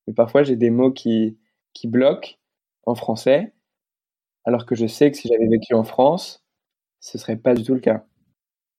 Mais 0.08 0.14
parfois, 0.14 0.44
j'ai 0.44 0.56
des 0.56 0.70
mots 0.70 0.92
qui, 0.92 1.38
qui 1.74 1.88
bloquent 1.88 2.38
en 2.86 2.96
français, 2.96 3.54
alors 4.46 4.66
que 4.66 4.76
je 4.76 4.88
sais 4.88 5.12
que 5.12 5.18
si 5.18 5.28
j'avais 5.28 5.48
vécu 5.48 5.74
en 5.74 5.84
France, 5.84 6.46
ce 7.00 7.18
serait 7.18 7.38
pas 7.38 7.56
du 7.56 7.64
tout 7.64 7.74
le 7.74 7.80
cas. 7.80 8.06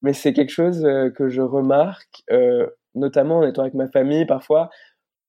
Mais 0.03 0.13
c'est 0.13 0.33
quelque 0.33 0.51
chose 0.51 0.85
euh, 0.85 1.11
que 1.11 1.29
je 1.29 1.43
remarque 1.43 2.23
euh, 2.31 2.69
notamment 2.97 3.39
en 3.39 3.43
étant 3.47 3.63
avec 3.63 3.75
ma 3.75 3.89
famille 3.89 4.27
parfois, 4.27 4.71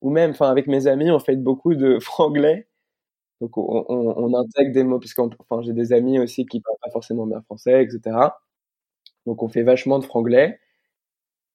ou 0.01 0.09
même 0.11 0.31
enfin 0.31 0.49
avec 0.51 0.67
mes 0.67 0.87
amis, 0.87 1.11
on 1.11 1.19
fait 1.19 1.35
beaucoup 1.37 1.75
de 1.75 1.99
franglais. 2.01 2.67
Donc 3.41 3.57
on, 3.57 3.85
on, 3.89 4.33
intègre 4.35 4.73
des 4.73 4.83
mots, 4.83 4.99
puisque 4.99 5.19
enfin, 5.19 5.61
j'ai 5.61 5.73
des 5.73 5.93
amis 5.93 6.19
aussi 6.19 6.45
qui 6.47 6.61
parlent 6.61 6.77
pas 6.83 6.91
forcément 6.91 7.27
bien 7.27 7.41
français, 7.43 7.83
etc. 7.83 8.17
Donc 9.27 9.43
on 9.43 9.49
fait 9.49 9.63
vachement 9.63 9.99
de 9.99 10.05
franglais. 10.05 10.59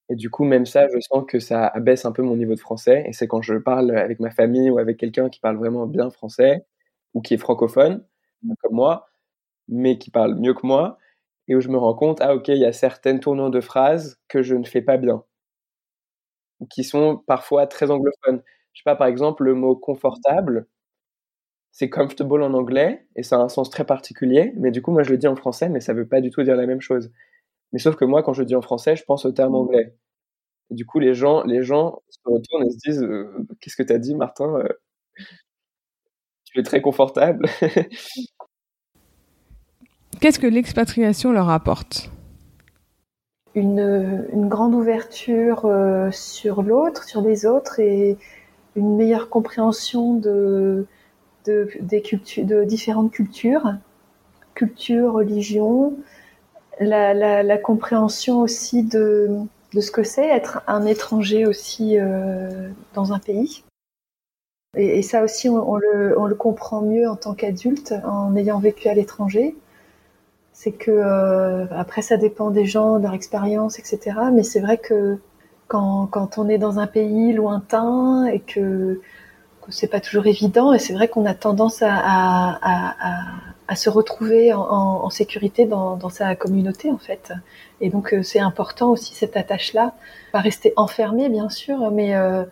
Et 0.09 0.15
du 0.15 0.29
coup, 0.29 0.43
même 0.43 0.65
ça, 0.65 0.87
je 0.93 0.99
sens 0.99 1.25
que 1.27 1.39
ça 1.39 1.67
abaisse 1.67 2.05
un 2.05 2.11
peu 2.11 2.21
mon 2.23 2.35
niveau 2.37 2.55
de 2.55 2.59
français. 2.59 3.03
Et 3.07 3.13
c'est 3.13 3.27
quand 3.27 3.41
je 3.41 3.55
parle 3.55 3.91
avec 3.97 4.19
ma 4.19 4.31
famille 4.31 4.69
ou 4.69 4.77
avec 4.77 4.97
quelqu'un 4.97 5.29
qui 5.29 5.39
parle 5.39 5.57
vraiment 5.57 5.87
bien 5.87 6.09
français 6.09 6.65
ou 7.13 7.21
qui 7.21 7.33
est 7.35 7.37
francophone, 7.37 8.05
comme 8.61 8.75
moi, 8.75 9.07
mais 9.69 9.97
qui 9.99 10.11
parle 10.11 10.35
mieux 10.35 10.53
que 10.53 10.65
moi, 10.67 10.97
et 11.47 11.55
où 11.55 11.61
je 11.61 11.69
me 11.69 11.77
rends 11.77 11.95
compte, 11.95 12.21
ah 12.21 12.35
ok, 12.35 12.49
il 12.49 12.57
y 12.57 12.65
a 12.65 12.73
certaines 12.73 13.19
tournures 13.19 13.51
de 13.51 13.61
phrases 13.61 14.19
que 14.29 14.43
je 14.43 14.55
ne 14.55 14.65
fais 14.65 14.81
pas 14.81 14.97
bien 14.97 15.23
qui 16.69 16.83
sont 16.83 17.17
parfois 17.27 17.67
très 17.67 17.91
anglophones. 17.91 18.41
Je 18.73 18.79
sais 18.79 18.83
pas, 18.85 18.95
par 18.95 19.07
exemple, 19.07 19.43
le 19.43 19.53
mot 19.53 19.75
confortable, 19.75 20.67
c'est 21.71 21.89
comfortable 21.89 22.43
en 22.43 22.53
anglais 22.53 23.07
et 23.15 23.23
ça 23.23 23.37
a 23.37 23.39
un 23.39 23.49
sens 23.49 23.69
très 23.69 23.85
particulier, 23.85 24.53
mais 24.57 24.71
du 24.71 24.81
coup, 24.81 24.91
moi 24.91 25.03
je 25.03 25.11
le 25.11 25.17
dis 25.17 25.27
en 25.27 25.35
français, 25.35 25.69
mais 25.69 25.79
ça 25.79 25.93
veut 25.93 26.07
pas 26.07 26.21
du 26.21 26.29
tout 26.29 26.43
dire 26.43 26.55
la 26.55 26.67
même 26.67 26.81
chose. 26.81 27.11
Mais 27.71 27.79
sauf 27.79 27.95
que 27.95 28.05
moi, 28.05 28.21
quand 28.23 28.33
je 28.33 28.43
dis 28.43 28.55
en 28.55 28.61
français, 28.61 28.95
je 28.95 29.03
pense 29.03 29.25
au 29.25 29.31
terme 29.31 29.55
anglais. 29.55 29.95
Et 30.69 30.75
du 30.75 30.85
coup, 30.85 30.99
les 30.99 31.15
gens, 31.15 31.43
les 31.43 31.63
gens 31.63 32.01
se 32.09 32.19
retournent 32.25 32.67
et 32.67 32.71
se 32.71 32.77
disent 32.77 33.03
euh, 33.03 33.47
Qu'est-ce 33.59 33.75
que 33.75 33.83
tu 33.83 33.93
as 33.93 33.97
dit, 33.99 34.15
Martin 34.15 34.55
euh, 34.59 34.69
Tu 36.45 36.59
es 36.59 36.63
très 36.63 36.81
confortable. 36.81 37.47
Qu'est-ce 40.21 40.39
que 40.39 40.47
l'expatriation 40.47 41.31
leur 41.31 41.49
apporte? 41.49 42.11
Une, 43.55 44.47
grande 44.49 44.73
ouverture 44.73 45.69
sur 46.11 46.63
l'autre, 46.63 47.03
sur 47.03 47.21
les 47.21 47.45
autres 47.45 47.79
et 47.79 48.17
une 48.75 48.95
meilleure 48.95 49.29
compréhension 49.29 50.15
de, 50.15 50.85
de, 51.45 51.69
des 51.81 52.01
cultures, 52.01 52.45
de 52.45 52.63
différentes 52.63 53.11
cultures, 53.11 53.75
culture, 54.55 55.13
religion, 55.13 55.93
la, 56.79 57.57
compréhension 57.57 58.41
aussi 58.41 58.83
de, 58.83 59.29
de 59.73 59.81
ce 59.81 59.91
que 59.91 60.03
c'est 60.03 60.27
être 60.27 60.61
un 60.67 60.85
étranger 60.85 61.45
aussi 61.45 61.97
euh, 61.99 62.69
dans 62.93 63.13
un 63.13 63.19
pays. 63.19 63.63
Et, 64.75 65.03
ça 65.03 65.23
aussi, 65.23 65.49
on, 65.49 65.75
le, 65.75 66.19
on, 66.19 66.25
le, 66.25 66.33
comprend 66.33 66.81
mieux 66.81 67.07
en 67.07 67.15
tant 67.15 67.35
qu'adulte 67.35 67.93
en 68.05 68.35
ayant 68.35 68.59
vécu 68.59 68.87
à 68.87 68.95
l'étranger. 68.95 69.55
C'est 70.53 70.71
que 70.71 70.91
euh, 70.91 71.65
après, 71.71 72.01
ça 72.01 72.17
dépend 72.17 72.51
des 72.51 72.65
gens, 72.65 72.99
de 72.99 73.03
leur 73.03 73.13
expérience, 73.13 73.79
etc. 73.79 74.17
Mais 74.31 74.43
c'est 74.43 74.59
vrai 74.59 74.77
que 74.77 75.17
quand, 75.67 76.07
quand, 76.07 76.37
on 76.37 76.47
est 76.47 76.59
dans 76.59 76.79
un 76.79 76.87
pays 76.87 77.33
lointain 77.33 78.25
et 78.25 78.39
que, 78.39 79.01
que 79.61 79.71
c'est 79.71 79.87
pas 79.87 79.99
toujours 79.99 80.27
évident, 80.27 80.73
et 80.73 80.79
c'est 80.79 80.93
vrai 80.93 81.07
qu'on 81.07 81.25
a 81.25 81.33
tendance 81.33 81.81
à, 81.81 81.93
à, 81.93 82.57
à, 82.61 83.23
à 83.67 83.75
se 83.75 83.89
retrouver 83.89 84.53
en, 84.53 84.61
en, 84.61 85.05
en 85.05 85.09
sécurité 85.09 85.65
dans, 85.65 85.95
dans, 85.95 86.09
sa 86.09 86.35
communauté 86.35 86.91
en 86.91 86.97
fait. 86.97 87.33
Et 87.81 87.89
donc 87.89 88.13
euh, 88.13 88.21
c'est 88.21 88.39
important 88.39 88.91
aussi 88.91 89.15
cette 89.15 89.37
attache-là, 89.37 89.93
pas 90.31 90.39
rester 90.39 90.73
enfermé 90.75 91.29
bien 91.29 91.49
sûr, 91.49 91.91
mais 91.91 92.15
euh, 92.15 92.43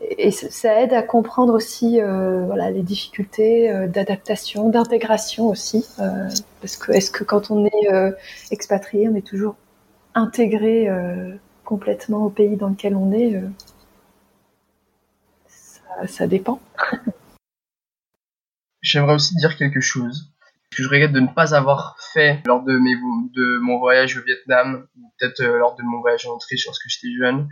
et 0.00 0.30
ça 0.30 0.80
aide 0.80 0.92
à 0.92 1.02
comprendre 1.02 1.52
aussi 1.52 2.00
euh, 2.00 2.54
les 2.70 2.82
difficultés 2.82 3.70
euh, 3.70 3.88
d'adaptation, 3.88 4.68
d'intégration 4.68 5.48
aussi, 5.48 5.84
euh, 5.98 6.28
parce 6.60 6.76
que 6.76 6.92
est-ce 6.92 7.10
que 7.10 7.24
quand 7.24 7.50
on 7.50 7.66
est 7.66 8.14
expatrié, 8.50 9.08
on 9.08 9.16
est 9.16 9.26
toujours 9.26 9.56
intégré 10.14 10.88
complètement 11.64 12.24
au 12.24 12.30
pays 12.30 12.56
dans 12.56 12.68
lequel 12.68 12.96
on 12.96 13.12
est 13.12 13.40
ça, 16.06 16.26
dépend. 16.26 16.60
J'aimerais 18.82 19.14
aussi 19.14 19.34
dire 19.36 19.56
quelque 19.56 19.80
chose 19.80 20.32
que 20.70 20.82
je 20.82 20.88
regrette 20.88 21.12
de 21.12 21.20
ne 21.20 21.26
pas 21.26 21.54
avoir 21.54 21.96
fait 22.12 22.40
lors 22.46 22.62
de, 22.62 22.72
de 22.72 23.58
mon 23.58 23.78
voyage 23.78 24.16
au 24.16 24.22
Vietnam, 24.22 24.86
ou 24.96 25.12
peut-être 25.18 25.42
lors 25.42 25.74
de 25.76 25.82
mon 25.82 26.00
voyage 26.00 26.26
en 26.26 26.34
Autriche 26.34 26.66
lorsque 26.66 26.88
j'étais 26.88 27.14
jeune. 27.18 27.48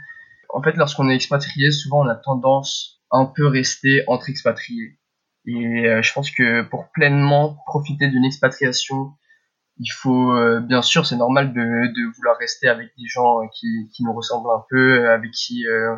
En 0.51 0.62
fait, 0.62 0.77
lorsqu'on 0.77 1.09
est 1.09 1.14
expatrié, 1.14 1.70
souvent 1.70 2.05
on 2.05 2.09
a 2.09 2.14
tendance 2.14 3.01
à 3.10 3.18
un 3.18 3.27
peu 3.27 3.47
rester 3.47 4.05
entre 4.06 4.31
expatriés. 4.31 4.98
Et 5.47 5.86
euh, 5.89 6.02
je 6.02 6.12
pense 6.12 6.31
que 6.31 6.62
pour 6.62 6.90
pleinement 6.93 7.56
profiter 7.66 8.09
d'une 8.09 8.24
expatriation, 8.24 9.12
il 9.78 9.90
faut, 9.90 10.32
euh, 10.32 10.60
bien 10.60 10.82
sûr, 10.82 11.06
c'est 11.06 11.16
normal 11.16 11.52
de, 11.52 11.60
de, 11.60 12.16
vouloir 12.16 12.36
rester 12.39 12.68
avec 12.68 12.89
des 12.98 13.06
gens 13.06 13.47
qui, 13.55 13.89
qui 13.94 14.05
nous 14.05 14.12
ressemblent 14.14 14.51
un 14.51 14.64
peu, 14.70 15.09
avec 15.10 15.31
qui 15.32 15.66
euh, 15.66 15.94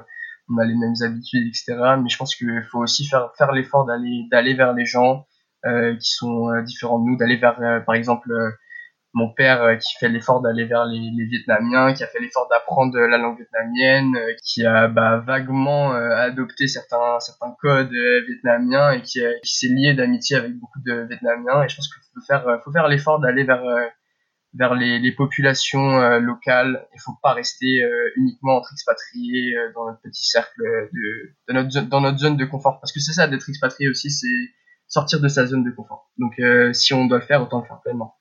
on 0.51 0.59
a 0.59 0.65
les 0.65 0.75
mêmes 0.75 0.95
habitudes, 1.03 1.47
etc. 1.47 1.77
Mais 2.03 2.09
je 2.09 2.17
pense 2.17 2.35
qu'il 2.35 2.67
faut 2.71 2.81
aussi 2.81 3.07
faire, 3.07 3.31
faire 3.37 3.53
l'effort 3.53 3.85
d'aller, 3.85 4.27
d'aller 4.31 4.55
vers 4.55 4.73
les 4.73 4.87
gens 4.87 5.27
euh, 5.67 5.97
qui 5.97 6.11
sont 6.13 6.49
euh, 6.51 6.63
différents 6.63 6.99
de 6.99 7.05
nous, 7.05 7.17
d'aller 7.17 7.37
vers, 7.37 7.61
euh, 7.61 7.81
par 7.81 7.95
exemple, 7.95 8.31
mon 9.15 9.33
père 9.33 9.79
qui 9.79 9.97
fait 9.99 10.09
l'effort 10.09 10.41
d'aller 10.41 10.65
vers 10.65 10.85
les, 10.85 11.11
les, 11.17 11.25
Vietnamiens, 11.25 11.93
qui 11.95 12.05
a 12.05 12.07
fait 12.07 12.21
l'effort 12.21 12.47
d'apprendre 12.49 12.99
la 12.99 13.19
langue 13.19 13.39
vietnamienne, 13.39 14.17
qui 14.45 14.65
a 14.65 14.87
bah, 14.87 15.19
vaguement 15.19 15.93
adopté 15.93 16.69
certains, 16.69 17.19
certains 17.21 17.55
codes 17.61 17.93
vietnamiens 18.27 18.93
et 18.93 19.03
qui, 19.03 19.21
qui 19.43 19.57
s'est 19.57 19.69
lié 19.69 19.95
d'amitié 19.95 20.37
avec 20.37 20.53
beaucoup 20.59 20.81
de 20.85 21.07
Vietnamiens. 21.09 21.63
Et 21.65 21.69
je 21.69 21.77
pense 21.77 21.89
qu'il 21.89 22.03
faut 22.15 22.27
faire, 22.27 22.61
faut 22.65 22.73
faire 22.73 22.87
l'effort 22.87 23.19
d'aller 23.19 23.45
vers 23.45 23.63
vers 24.55 24.75
les, 24.75 24.99
les 24.99 25.13
populations 25.13 26.01
euh, 26.01 26.19
locales. 26.19 26.87
Il 26.95 27.01
faut 27.01 27.17
pas 27.23 27.33
rester 27.33 27.83
euh, 27.83 28.11
uniquement 28.17 28.57
entre 28.57 28.73
expatriés 28.73 29.57
euh, 29.57 29.73
dans 29.75 29.87
notre 29.87 30.01
petit 30.01 30.27
cercle 30.27 30.61
de, 30.63 31.53
notre 31.53 31.81
dans 31.89 32.01
notre 32.01 32.19
zone 32.19 32.37
de 32.37 32.45
confort. 32.45 32.81
Parce 32.81 32.93
que 32.93 33.01
c'est 33.01 33.13
ça 33.13 33.29
d'être 33.29 33.49
expatrié 33.49 33.89
aussi, 33.89 34.11
c'est 34.11 34.55
sortir 34.87 35.21
de 35.21 35.29
sa 35.29 35.47
zone 35.47 35.65
de 35.65 35.71
confort. 35.71 36.11
Donc 36.19 36.41
si 36.73 36.95
on 36.95 37.07
doit 37.07 37.19
le 37.19 37.25
faire, 37.25 37.43
autant 37.43 37.61
le 37.61 37.67
faire 37.67 37.81
pleinement. 37.81 38.18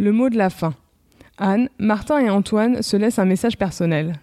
Le 0.00 0.12
mot 0.12 0.30
de 0.30 0.38
la 0.38 0.48
fin. 0.48 0.72
Anne, 1.36 1.68
Martin 1.78 2.20
et 2.20 2.30
Antoine 2.30 2.80
se 2.80 2.96
laissent 2.96 3.18
un 3.18 3.26
message 3.26 3.58
personnel. 3.58 4.14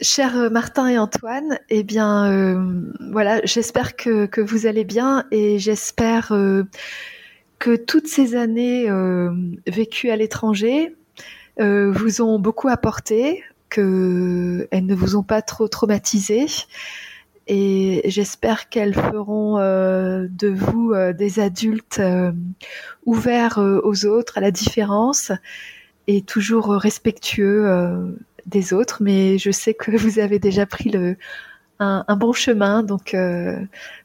Chers 0.00 0.48
Martin 0.48 0.86
et 0.86 0.96
Antoine, 0.96 1.58
eh 1.70 1.82
bien, 1.82 2.30
euh, 2.30 2.84
voilà, 3.10 3.40
j'espère 3.42 3.96
que, 3.96 4.40
vous 4.40 4.66
allez 4.66 4.84
bien 4.84 5.24
et 5.32 5.58
j'espère 5.58 6.30
euh, 6.30 6.62
que 7.58 7.74
toutes 7.74 8.06
ces 8.06 8.36
années 8.36 8.88
euh, 8.88 9.32
vécues 9.66 10.10
à 10.10 10.14
l'étranger 10.14 10.94
euh, 11.58 11.90
vous 11.90 12.22
ont 12.22 12.38
beaucoup 12.38 12.68
apporté, 12.68 13.42
que 13.70 14.68
elles 14.70 14.86
ne 14.86 14.94
vous 14.94 15.16
ont 15.16 15.24
pas 15.24 15.42
trop 15.42 15.66
traumatisé. 15.66 16.46
Et 17.54 18.00
j'espère 18.06 18.70
qu'elles 18.70 18.94
feront 18.94 19.58
euh, 19.58 20.26
de 20.30 20.48
vous 20.48 20.92
euh, 20.94 21.12
des 21.12 21.38
adultes 21.38 21.98
euh, 21.98 22.32
ouverts 23.04 23.58
aux 23.58 24.06
autres, 24.06 24.38
à 24.38 24.40
la 24.40 24.50
différence, 24.50 25.32
et 26.06 26.22
toujours 26.22 26.72
respectueux 26.72 28.16
des 28.46 28.72
autres. 28.72 29.02
Mais 29.02 29.36
je 29.36 29.50
sais 29.50 29.74
que 29.74 29.90
vous 29.90 30.18
avez 30.18 30.38
déjà 30.38 30.64
pris 30.64 30.92
un, 31.78 32.04
un 32.08 32.16
bon 32.16 32.32
chemin, 32.32 32.82
donc 32.82 33.14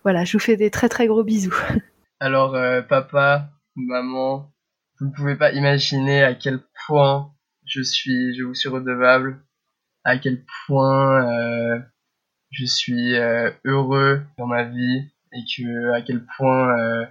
voilà, 0.03 0.25
je 0.25 0.33
vous 0.33 0.43
fais 0.43 0.57
des 0.57 0.69
très 0.69 0.89
très 0.89 1.07
gros 1.07 1.23
bisous. 1.23 1.55
Alors, 2.19 2.51
papa, 2.89 3.49
maman, 3.77 4.51
vous 4.99 5.05
ne 5.05 5.11
pouvez 5.13 5.37
pas 5.37 5.53
imaginer 5.53 6.21
à 6.21 6.35
quel 6.35 6.59
point 6.85 7.31
je 7.65 7.81
suis, 7.81 8.37
je 8.37 8.43
vous 8.43 8.55
suis 8.55 8.67
redevable, 8.67 9.41
à 10.03 10.17
quel 10.17 10.43
point 10.65 11.81
je 12.51 12.65
suis 12.65 13.15
euh, 13.15 13.51
heureux 13.65 14.21
dans 14.37 14.47
ma 14.47 14.63
vie 14.63 15.09
et 15.33 15.43
que 15.43 15.91
à 15.93 16.01
quel 16.01 16.25
point 16.37 16.77
euh, 16.79 17.05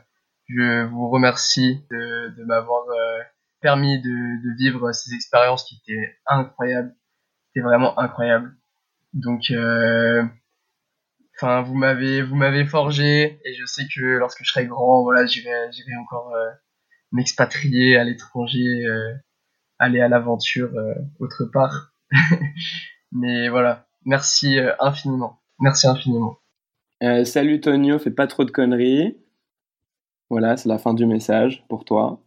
je 0.48 0.84
vous 0.84 1.08
remercie 1.10 1.82
de, 1.90 2.44
m'avoir 2.44 2.88
euh, 2.88 3.22
permis 3.60 4.00
de, 4.00 4.56
vivre 4.56 4.92
ces 4.92 5.14
expériences 5.14 5.64
qui 5.64 5.80
étaient 5.82 6.16
incroyables, 6.26 6.94
c'était 7.48 7.64
vraiment 7.64 7.98
incroyable. 7.98 8.54
Donc 9.12 9.50
enfin 11.36 11.62
vous 11.62 11.74
m'avez 11.74 12.22
vous 12.22 12.36
m'avez 12.36 12.66
forgé 12.66 13.40
et 13.44 13.54
je 13.54 13.64
sais 13.64 13.86
que 13.94 14.02
lorsque 14.18 14.42
je 14.44 14.50
serai 14.50 14.66
grand 14.66 15.02
voilà 15.02 15.24
j'irai 15.24 15.72
j'irai 15.72 15.96
encore 15.96 16.34
m'expatrier 17.12 17.96
à 17.96 18.04
l'étranger 18.04 18.84
aller 19.78 20.00
à 20.00 20.08
l'aventure 20.08 20.70
autre 21.18 21.44
part. 21.46 21.92
Mais 23.12 23.48
voilà 23.48 23.86
merci 24.06 24.58
euh, 24.58 24.72
infiniment. 24.80 25.40
Merci 25.58 25.86
infiniment. 25.86 26.38
Euh, 27.02 27.24
salut 27.24 27.60
Tonio 27.60 27.98
fais 27.98 28.10
pas 28.10 28.26
trop 28.26 28.44
de 28.44 28.50
conneries. 28.50 29.18
Voilà 30.30 30.56
c'est 30.56 30.70
la 30.70 30.78
fin 30.78 30.94
du 30.94 31.04
message 31.04 31.66
pour 31.68 31.84
toi. 31.84 32.22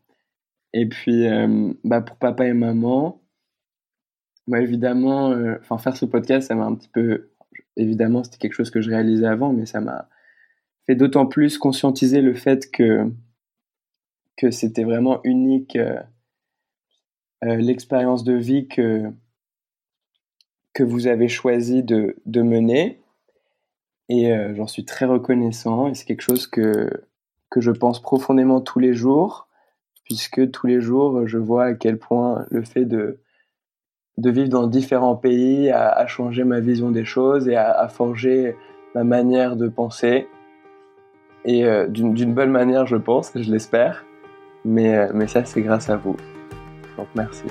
Et 0.74 0.88
puis 0.88 1.26
euh, 1.28 1.74
bah 1.84 2.02
pour 2.02 2.18
papa 2.18 2.46
et 2.46 2.54
maman 2.54 3.20
moi 4.46 4.62
évidemment 4.62 5.34
enfin 5.62 5.78
faire 5.78 5.98
ce 5.98 6.06
podcast 6.06 6.48
ça 6.48 6.56
m'a 6.56 6.66
un 6.66 6.76
petit 6.76 6.90
peu 6.90 7.30
évidemment, 7.80 8.24
c'était 8.24 8.38
quelque 8.38 8.54
chose 8.54 8.72
que 8.72 8.82
je 8.82 8.90
réalisais 8.90 9.26
avant, 9.26 9.54
mais 9.54 9.66
ça 9.66 9.82
m'a 9.82 10.10
fait 10.86 10.96
d'autant 10.96 11.26
plus 11.26 11.58
conscientiser 11.58 12.22
le 12.22 12.34
fait 12.34 12.70
que, 12.72 13.12
c'était 14.52 14.86
vraiment 14.86 15.20
unique 15.26 15.78
l'expérience 17.42 18.24
de 18.24 18.34
vie 18.34 18.68
que, 18.68 19.12
que 20.74 20.84
vous 20.84 21.08
avez 21.08 21.28
choisi 21.28 21.84
de, 21.84 22.16
de 22.26 22.42
mener. 22.42 23.02
Et 24.10 24.32
euh, 24.32 24.56
j'en 24.56 24.68
suis 24.68 24.86
très 24.86 25.06
reconnaissant. 25.06 25.88
Et 25.88 25.96
c'est 25.96 26.06
quelque 26.06 26.22
chose 26.22 26.48
que, 26.48 26.90
que 27.50 27.62
je 27.62 27.72
pense 27.72 28.02
profondément 28.02 28.62
tous 28.62 28.80
les 28.80 28.94
jours, 28.94 29.48
puisque 30.04 30.50
tous 30.52 30.68
les 30.68 30.82
jours, 30.82 31.28
je 31.28 31.38
vois 31.38 31.66
à 31.66 31.74
quel 31.74 31.98
point 31.98 32.46
le 32.50 32.64
fait 32.64 32.86
de, 32.86 33.20
de 34.18 34.30
vivre 34.30 34.50
dans 34.50 34.68
différents 34.68 35.16
pays 35.16 35.70
a, 35.70 36.06
changé 36.08 36.44
ma 36.44 36.60
vision 36.60 36.92
des 36.92 37.06
choses 37.06 37.48
et 37.48 37.56
a, 37.56 37.72
a 37.72 37.88
forgé 37.88 38.56
ma 38.96 39.04
manière 39.04 39.56
de 39.56 39.68
penser. 39.68 40.28
Et 41.46 41.64
euh, 41.66 41.88
d'une 41.88 42.34
bonne 42.34 42.52
manière, 42.52 42.86
je 42.86 42.98
pense, 42.98 43.32
je 43.36 43.52
l'espère. 43.52 44.06
Mais, 44.66 44.96
euh, 44.98 45.12
mais 45.14 45.28
ça, 45.28 45.46
c'est 45.46 45.62
grâce 45.62 45.90
à 45.90 45.96
vous. 45.96 46.18
Donc 46.98 47.08
merci. 47.16 47.44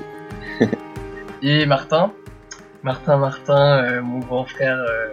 et 1.42 1.64
Martin? 1.64 2.12
Martin, 2.84 3.16
Martin, 3.16 3.82
euh, 3.82 4.02
mon 4.02 4.20
grand 4.20 4.44
frère, 4.44 4.78
euh, 4.78 5.08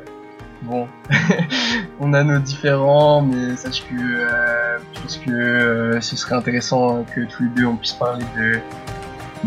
bon, 0.61 0.87
on 1.99 2.13
a 2.13 2.23
nos 2.23 2.37
différents, 2.37 3.23
mais 3.23 3.55
sache 3.55 3.83
que 3.89 3.95
euh, 3.95 4.77
je 4.93 5.01
pense 5.01 5.17
que 5.17 5.97
ce 5.99 6.15
serait 6.15 6.35
intéressant 6.35 7.03
que 7.15 7.21
tous 7.21 7.43
les 7.43 7.49
deux 7.49 7.65
on 7.65 7.75
puisse 7.75 7.93
parler 7.93 8.25
de, 8.37 8.59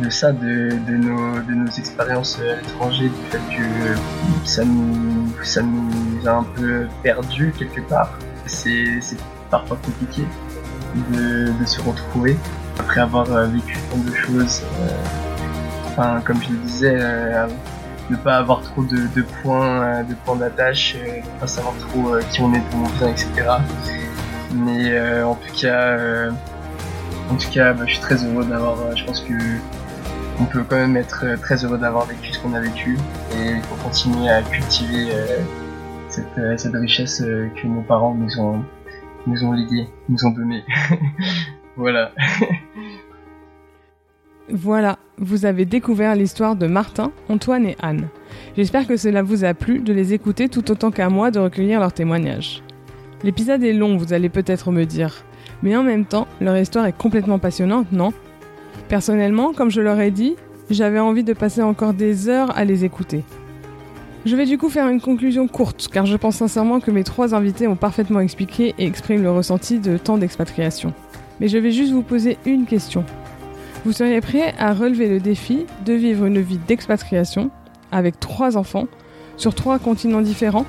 de 0.03 0.11
ça, 0.11 0.33
de, 0.33 0.71
de, 0.89 0.97
nos, 0.97 1.41
de 1.43 1.55
nos 1.55 1.71
expériences 1.71 2.41
à 2.41 2.57
l'étranger, 2.57 3.09
du 3.09 3.31
fait 3.31 3.39
que 3.57 4.49
ça 4.49 4.65
nous, 4.65 5.33
ça 5.45 5.63
nous 5.63 6.27
a 6.27 6.33
un 6.33 6.45
peu 6.57 6.89
perdu 7.05 7.55
quelque 7.57 7.83
part. 7.83 8.19
C'est 8.47 8.99
parfois 9.49 9.79
compliqué 9.85 10.25
de, 11.13 11.53
de, 11.53 11.65
se 11.67 11.81
retrouver 11.83 12.37
après 12.81 13.01
avoir 13.01 13.27
vécu 13.47 13.79
tant 13.91 13.99
de 13.99 14.13
choses. 14.13 14.63
enfin 15.87 16.21
comme 16.25 16.43
je 16.43 16.51
le 16.51 16.57
disais, 16.59 16.99
ne 18.11 18.17
pas 18.17 18.37
avoir 18.37 18.63
trop 18.63 18.83
de, 18.85 19.07
de 19.15 19.23
points, 19.43 20.03
de 20.05 20.15
points 20.15 20.37
d'attache, 20.37 20.97
ne 20.97 21.41
pas 21.41 21.47
savoir 21.47 21.75
trop 21.79 22.17
qui 22.31 22.41
on 22.41 22.53
est 22.55 22.61
pour 22.71 22.79
mon 22.79 22.89
etc. 23.09 23.29
Mais 24.55 25.23
en 25.23 25.35
tout 25.35 25.53
cas, 25.61 25.99
en 27.31 27.37
tout 27.37 27.51
cas, 27.51 27.73
bah, 27.73 27.85
je 27.87 27.93
suis 27.93 28.01
très 28.01 28.25
heureux 28.25 28.45
d'avoir. 28.45 28.97
je 28.97 29.05
pense 29.05 29.21
que 29.21 29.35
on 30.41 30.45
peut 30.45 30.65
quand 30.69 30.77
même 30.77 30.97
être 30.97 31.25
très 31.41 31.65
heureux 31.65 31.79
d'avoir 31.79 32.07
vécu 32.07 32.33
ce 32.33 32.39
qu'on 32.39 32.55
a 32.55 32.61
vécu 32.61 32.97
et 33.33 33.53
il 33.53 33.63
faut 33.63 33.75
continuer 33.83 34.29
à 34.29 34.41
cultiver 34.43 35.09
cette, 36.09 36.61
cette 36.61 36.75
richesse 36.75 37.21
que 37.21 37.67
nos 37.67 37.83
parents 37.83 38.15
nous 38.15 38.39
ont 38.39 38.63
nous 39.29 39.45
ont 39.45 39.53
légué, 39.53 39.89
nous 40.09 40.25
ont 40.25 40.31
donné. 40.31 40.65
voilà. 41.77 42.13
Voilà, 44.51 44.99
vous 45.19 45.45
avez 45.45 45.67
découvert 45.67 46.15
l'histoire 46.15 46.57
de 46.57 46.67
Martin, 46.67 47.13
Antoine 47.29 47.67
et 47.67 47.77
Anne. 47.83 48.09
J'espère 48.57 48.87
que 48.87 48.97
cela 48.97 49.23
vous 49.23 49.45
a 49.45 49.53
plu 49.53 49.81
de 49.81 49.93
les 49.93 50.15
écouter 50.15 50.49
tout 50.49 50.71
autant 50.71 50.91
qu'à 50.91 51.11
moi 51.11 51.31
de 51.31 51.39
recueillir 51.39 51.81
leurs 51.81 51.93
témoignages. 51.93 52.63
L'épisode 53.23 53.63
est 53.63 53.75
long, 53.75 53.99
vous 53.99 54.15
allez 54.15 54.31
peut-être 54.31 54.71
me 54.71 54.87
dire, 54.87 55.23
mais 55.63 55.77
en 55.77 55.83
même 55.83 56.07
temps, 56.07 56.27
leur 56.41 56.57
histoire 56.57 56.87
est 56.87 56.97
complètement 56.97 57.39
passionnante, 57.39 57.93
non? 57.93 58.15
Personnellement, 58.89 59.53
comme 59.53 59.71
je 59.71 59.83
leur 59.83 60.01
ai 60.01 60.11
dit, 60.11 60.35
j'avais 60.71 60.99
envie 60.99 61.25
de 61.25 61.35
passer 61.35 61.61
encore 61.61 61.93
des 61.93 62.31
heures 62.31 62.57
à 62.57 62.65
les 62.65 62.87
écouter. 62.87 63.25
Je 64.25 64.35
vais 64.35 64.47
du 64.47 64.57
coup 64.57 64.71
faire 64.71 64.89
une 64.89 65.01
conclusion 65.01 65.47
courte, 65.47 65.89
car 65.93 66.07
je 66.07 66.17
pense 66.17 66.37
sincèrement 66.37 66.81
que 66.81 66.91
mes 66.91 67.05
trois 67.05 67.35
invités 67.35 67.69
ont 67.69 67.77
parfaitement 67.77 68.21
expliqué 68.21 68.75
et 68.79 68.87
expriment 68.87 69.23
le 69.23 69.31
ressenti 69.31 69.79
de 69.79 69.99
tant 69.99 70.17
d'expatriation. 70.17 70.95
Mais 71.39 71.49
je 71.49 71.59
vais 71.59 71.71
juste 71.71 71.93
vous 71.93 72.03
poser 72.03 72.39
une 72.47 72.65
question. 72.65 73.05
Vous 73.85 73.93
seriez 73.93 74.21
prêt 74.21 74.55
à 74.59 74.75
relever 74.75 75.09
le 75.09 75.21
défi 75.21 75.67
de 75.85 75.93
vivre 75.93 76.27
une 76.27 76.41
vie 76.41 76.59
d'expatriation 76.59 77.51
avec 77.93 78.19
trois 78.21 78.57
enfants 78.57 78.87
sur 79.37 79.55
trois 79.55 79.79
continents 79.79 80.21
différents? 80.21 80.67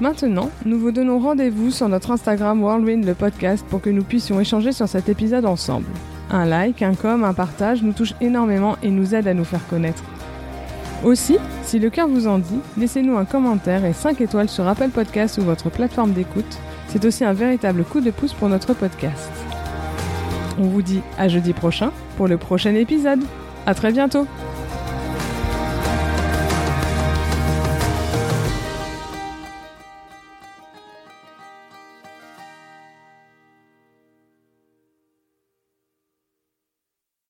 Maintenant, 0.00 0.50
nous 0.64 0.78
vous 0.78 0.90
donnons 0.90 1.18
rendez-vous 1.18 1.70
sur 1.70 1.88
notre 1.88 2.10
Instagram 2.10 2.62
Whirlwind 2.62 3.04
le 3.04 3.14
podcast 3.14 3.64
pour 3.68 3.80
que 3.80 3.90
nous 3.90 4.02
puissions 4.02 4.40
échanger 4.40 4.72
sur 4.72 4.88
cet 4.88 5.08
épisode 5.08 5.46
ensemble. 5.46 5.86
Un 6.30 6.44
like, 6.44 6.82
un 6.82 6.94
com, 6.94 7.24
un 7.24 7.34
partage 7.34 7.82
nous 7.82 7.92
touche 7.92 8.14
énormément 8.20 8.76
et 8.82 8.90
nous 8.90 9.14
aide 9.14 9.28
à 9.28 9.34
nous 9.34 9.44
faire 9.44 9.66
connaître. 9.68 10.02
Aussi, 11.04 11.36
si 11.62 11.78
le 11.78 11.90
cœur 11.90 12.08
vous 12.08 12.26
en 12.26 12.38
dit, 12.38 12.60
laissez-nous 12.76 13.16
un 13.16 13.24
commentaire 13.24 13.84
et 13.84 13.92
5 13.92 14.20
étoiles 14.20 14.48
sur 14.48 14.66
Apple 14.68 14.90
Podcast 14.90 15.38
ou 15.38 15.42
votre 15.42 15.70
plateforme 15.70 16.12
d'écoute. 16.12 16.58
C'est 16.88 17.04
aussi 17.04 17.24
un 17.24 17.32
véritable 17.32 17.84
coup 17.84 18.00
de 18.00 18.10
pouce 18.10 18.34
pour 18.34 18.48
notre 18.48 18.74
podcast. 18.74 19.30
On 20.58 20.64
vous 20.64 20.82
dit 20.82 21.00
à 21.18 21.28
jeudi 21.28 21.52
prochain 21.52 21.92
pour 22.16 22.28
le 22.28 22.36
prochain 22.36 22.74
épisode. 22.74 23.20
À 23.66 23.74
très 23.74 23.92
bientôt! 23.92 24.26